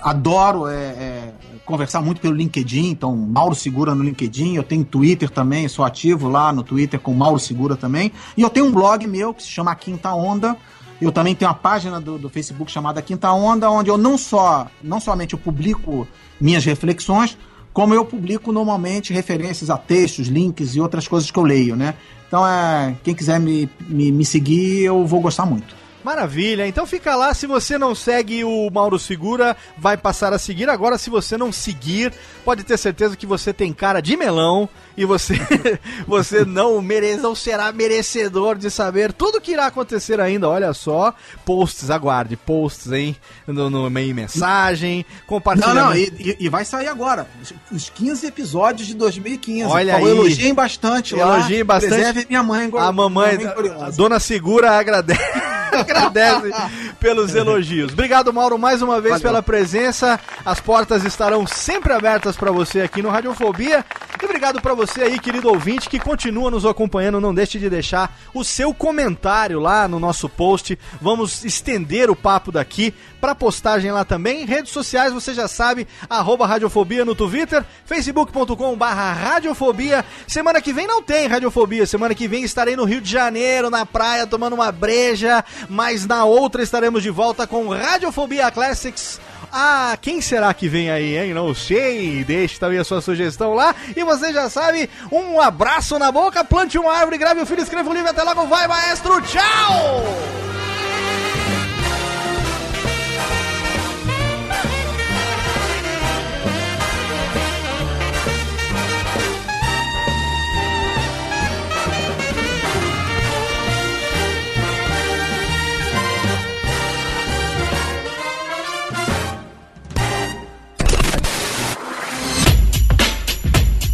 adoro 0.00 0.68
é, 0.68 0.74
é, 0.74 1.32
conversar 1.64 2.02
muito 2.02 2.20
pelo 2.20 2.34
LinkedIn, 2.34 2.90
então 2.90 3.16
Mauro 3.16 3.54
Segura 3.54 3.94
no 3.94 4.02
LinkedIn. 4.02 4.54
Eu 4.56 4.62
tenho 4.62 4.84
Twitter 4.84 5.30
também, 5.30 5.68
sou 5.68 5.84
ativo 5.84 6.28
lá 6.28 6.52
no 6.52 6.62
Twitter 6.62 7.00
com 7.00 7.12
Mauro 7.14 7.38
Segura 7.38 7.76
também. 7.76 8.12
E 8.36 8.42
eu 8.42 8.50
tenho 8.50 8.66
um 8.66 8.72
blog 8.72 9.06
meu 9.06 9.32
que 9.32 9.42
se 9.42 9.48
chama 9.48 9.74
Quinta 9.74 10.12
Onda. 10.12 10.56
Eu 11.02 11.10
também 11.10 11.34
tenho 11.34 11.50
uma 11.50 11.56
página 11.56 12.00
do, 12.00 12.16
do 12.16 12.28
Facebook 12.28 12.70
chamada 12.70 13.02
Quinta 13.02 13.32
Onda, 13.32 13.68
onde 13.68 13.90
eu 13.90 13.98
não 13.98 14.16
só, 14.16 14.68
não 14.80 15.00
somente 15.00 15.34
eu 15.34 15.38
publico 15.38 16.06
minhas 16.40 16.64
reflexões, 16.64 17.36
como 17.72 17.92
eu 17.92 18.04
publico 18.04 18.52
normalmente 18.52 19.12
referências 19.12 19.68
a 19.68 19.76
textos, 19.76 20.28
links 20.28 20.76
e 20.76 20.80
outras 20.80 21.08
coisas 21.08 21.28
que 21.28 21.38
eu 21.38 21.42
leio, 21.42 21.74
né? 21.74 21.94
Então, 22.28 22.46
é, 22.46 22.94
quem 23.02 23.14
quiser 23.14 23.40
me, 23.40 23.68
me, 23.80 24.12
me 24.12 24.24
seguir, 24.24 24.84
eu 24.84 25.04
vou 25.04 25.20
gostar 25.20 25.44
muito. 25.44 25.74
Maravilha, 26.04 26.66
então 26.66 26.84
fica 26.86 27.14
lá. 27.14 27.32
Se 27.34 27.46
você 27.46 27.78
não 27.78 27.94
segue 27.94 28.44
o 28.44 28.68
Mauro 28.70 28.98
Segura, 28.98 29.56
vai 29.78 29.96
passar 29.96 30.32
a 30.32 30.38
seguir. 30.38 30.68
Agora, 30.68 30.98
se 30.98 31.08
você 31.10 31.36
não 31.36 31.52
seguir, 31.52 32.12
pode 32.44 32.64
ter 32.64 32.76
certeza 32.76 33.16
que 33.16 33.26
você 33.26 33.52
tem 33.52 33.72
cara 33.72 34.00
de 34.00 34.16
melão 34.16 34.68
e 34.96 35.04
você, 35.04 35.34
você 36.06 36.44
não 36.44 36.80
merece, 36.82 37.20
não 37.22 37.34
será 37.34 37.72
merecedor 37.72 38.56
de 38.56 38.70
saber 38.70 39.12
tudo 39.12 39.40
que 39.40 39.52
irá 39.52 39.66
acontecer 39.66 40.20
ainda. 40.20 40.48
Olha 40.48 40.72
só, 40.74 41.14
posts, 41.44 41.90
aguarde, 41.90 42.36
posts, 42.36 42.90
hein? 42.92 43.16
No, 43.46 43.70
no 43.70 43.88
meio 43.90 44.14
mensagem, 44.14 45.06
Não, 45.20 45.26
compartilhando. 45.26 45.74
não, 45.74 45.94
e, 45.96 46.36
e- 46.40 46.48
vai 46.48 46.64
sair 46.64 46.88
agora. 46.88 47.26
Os 47.70 47.88
15 47.90 48.26
episódios 48.26 48.86
de 48.88 48.94
2015. 48.94 49.64
Olha 49.70 49.92
Então, 49.92 50.04
aí. 50.06 50.10
Elogiem 50.12 50.54
bastante 50.54 51.14
lá. 51.14 51.38
Elogiem 51.38 51.64
bastante. 51.64 51.94
Preserve 51.94 52.26
minha 52.28 52.42
mãe. 52.42 52.70
A 52.78 52.92
mamãe, 52.92 53.36
minha 53.38 53.50
a 53.50 53.52
curiosa. 53.54 53.96
Dona 53.96 54.20
Segura 54.20 54.72
agradece, 54.72 55.20
agradece 55.96 56.50
pelos 56.98 57.34
elogios. 57.34 57.92
Obrigado, 57.92 58.32
Mauro, 58.32 58.58
mais 58.58 58.82
uma 58.82 59.00
vez 59.00 59.14
Valeu. 59.14 59.28
pela 59.28 59.42
presença. 59.42 60.18
As 60.44 60.60
portas 60.60 61.04
estarão 61.04 61.46
sempre 61.46 61.92
abertas 61.92 62.36
para 62.36 62.50
você 62.50 62.80
aqui 62.80 63.02
no 63.02 63.10
Radiofobia. 63.10 63.84
E 64.20 64.24
obrigado 64.24 64.60
para 64.60 64.74
você 64.74 65.02
aí, 65.02 65.18
querido 65.18 65.48
ouvinte, 65.48 65.88
que 65.88 65.98
continua 65.98 66.50
nos 66.50 66.64
acompanhando. 66.64 67.20
Não 67.20 67.34
deixe 67.34 67.58
de 67.58 67.68
deixar 67.68 68.16
o 68.32 68.44
seu 68.44 68.72
comentário 68.72 69.58
lá 69.60 69.86
no 69.88 69.98
nosso 69.98 70.28
post. 70.28 70.78
Vamos 71.00 71.44
estender 71.44 72.10
o 72.10 72.16
papo 72.16 72.52
daqui 72.52 72.94
para 73.20 73.34
postagem 73.34 73.92
lá 73.92 74.04
também. 74.04 74.44
Redes 74.44 74.72
sociais, 74.72 75.12
você 75.12 75.32
já 75.32 75.46
sabe, 75.46 75.86
arroba 76.10 76.46
Radiofobia 76.46 77.04
no 77.04 77.14
Twitter, 77.14 77.64
facebook.com 77.84 78.76
barra 78.76 79.12
Radiofobia. 79.12 80.04
Semana 80.26 80.60
que 80.60 80.72
vem 80.72 80.86
não 80.86 81.02
tem 81.02 81.28
Radiofobia. 81.28 81.86
Semana 81.86 82.14
que 82.14 82.26
vem 82.26 82.42
estarei 82.42 82.74
no 82.74 82.84
Rio 82.84 83.00
de 83.00 83.10
Janeiro, 83.10 83.70
na 83.70 83.86
praia, 83.86 84.26
tomando 84.26 84.54
uma 84.54 84.72
breja. 84.72 85.44
Mas 85.82 86.06
na 86.06 86.24
outra 86.24 86.62
estaremos 86.62 87.02
de 87.02 87.10
volta 87.10 87.44
com 87.44 87.68
Radiofobia 87.68 88.52
Classics. 88.52 89.20
Ah, 89.50 89.98
quem 90.00 90.20
será 90.20 90.54
que 90.54 90.68
vem 90.68 90.92
aí, 90.92 91.18
hein? 91.18 91.34
Não 91.34 91.52
sei. 91.52 92.22
Deixe 92.22 92.56
também 92.56 92.78
a 92.78 92.84
sua 92.84 93.00
sugestão 93.00 93.52
lá. 93.52 93.74
E 93.96 94.04
você 94.04 94.32
já 94.32 94.48
sabe, 94.48 94.88
um 95.10 95.40
abraço 95.40 95.98
na 95.98 96.12
boca, 96.12 96.44
plante 96.44 96.78
uma 96.78 96.92
árvore, 96.92 97.18
grave 97.18 97.40
o 97.40 97.46
filho, 97.46 97.62
escreva 97.62 97.90
um 97.90 97.94
livro. 97.94 98.10
Até 98.10 98.22
logo, 98.22 98.46
vai, 98.46 98.68
maestro. 98.68 99.20
Tchau! 99.22 100.04